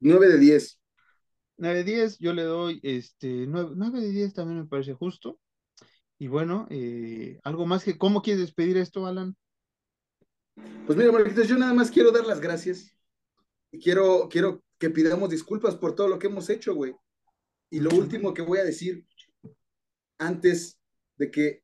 9 0.00 0.28
de 0.28 0.38
10. 0.38 0.80
9 1.56 1.78
de 1.78 1.84
10, 1.84 2.18
yo 2.18 2.32
le 2.32 2.42
doy 2.42 2.80
este 2.82 3.46
9, 3.46 3.72
9 3.76 4.00
de 4.00 4.10
10 4.10 4.34
también 4.34 4.60
me 4.60 4.66
parece 4.66 4.94
justo. 4.94 5.38
Y 6.18 6.28
bueno, 6.28 6.66
eh, 6.70 7.38
algo 7.44 7.66
más 7.66 7.84
que, 7.84 7.98
¿cómo 7.98 8.22
quieres 8.22 8.40
despedir 8.40 8.76
esto, 8.76 9.06
Alan? 9.06 9.36
Pues 10.86 10.96
mira, 10.96 11.12
Marquitos, 11.12 11.48
yo 11.48 11.56
nada 11.56 11.74
más 11.74 11.90
quiero 11.90 12.12
dar 12.12 12.26
las 12.26 12.40
gracias. 12.40 12.96
Y 13.70 13.78
quiero, 13.78 14.28
quiero 14.30 14.63
que 14.78 14.90
pidamos 14.90 15.30
disculpas 15.30 15.76
por 15.76 15.94
todo 15.94 16.08
lo 16.08 16.18
que 16.18 16.26
hemos 16.26 16.48
hecho, 16.50 16.74
güey. 16.74 16.94
Y 17.70 17.80
lo 17.80 17.90
último 17.90 18.34
que 18.34 18.42
voy 18.42 18.58
a 18.58 18.64
decir, 18.64 19.06
antes 20.18 20.78
de 21.16 21.30
que 21.30 21.62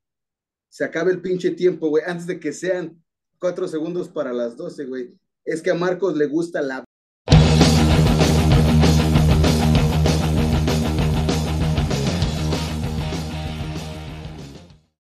se 0.69 0.85
acabe 0.85 1.13
el 1.13 1.21
pinche 1.21 1.51
tiempo, 1.51 1.89
güey, 1.89 2.05
antes 2.07 2.27
de 2.27 2.39
que 2.39 2.53
sean 2.53 3.03
cuatro 3.39 3.67
segundos 3.69 4.09
para 4.09 4.33
las 4.33 4.57
12, 4.57 4.85
güey, 4.87 5.19
es 5.45 5.63
que 5.63 5.71
a 5.71 5.75
Marcos 5.75 6.17
le 6.17 6.27
gusta 6.27 6.63
la 6.63 6.85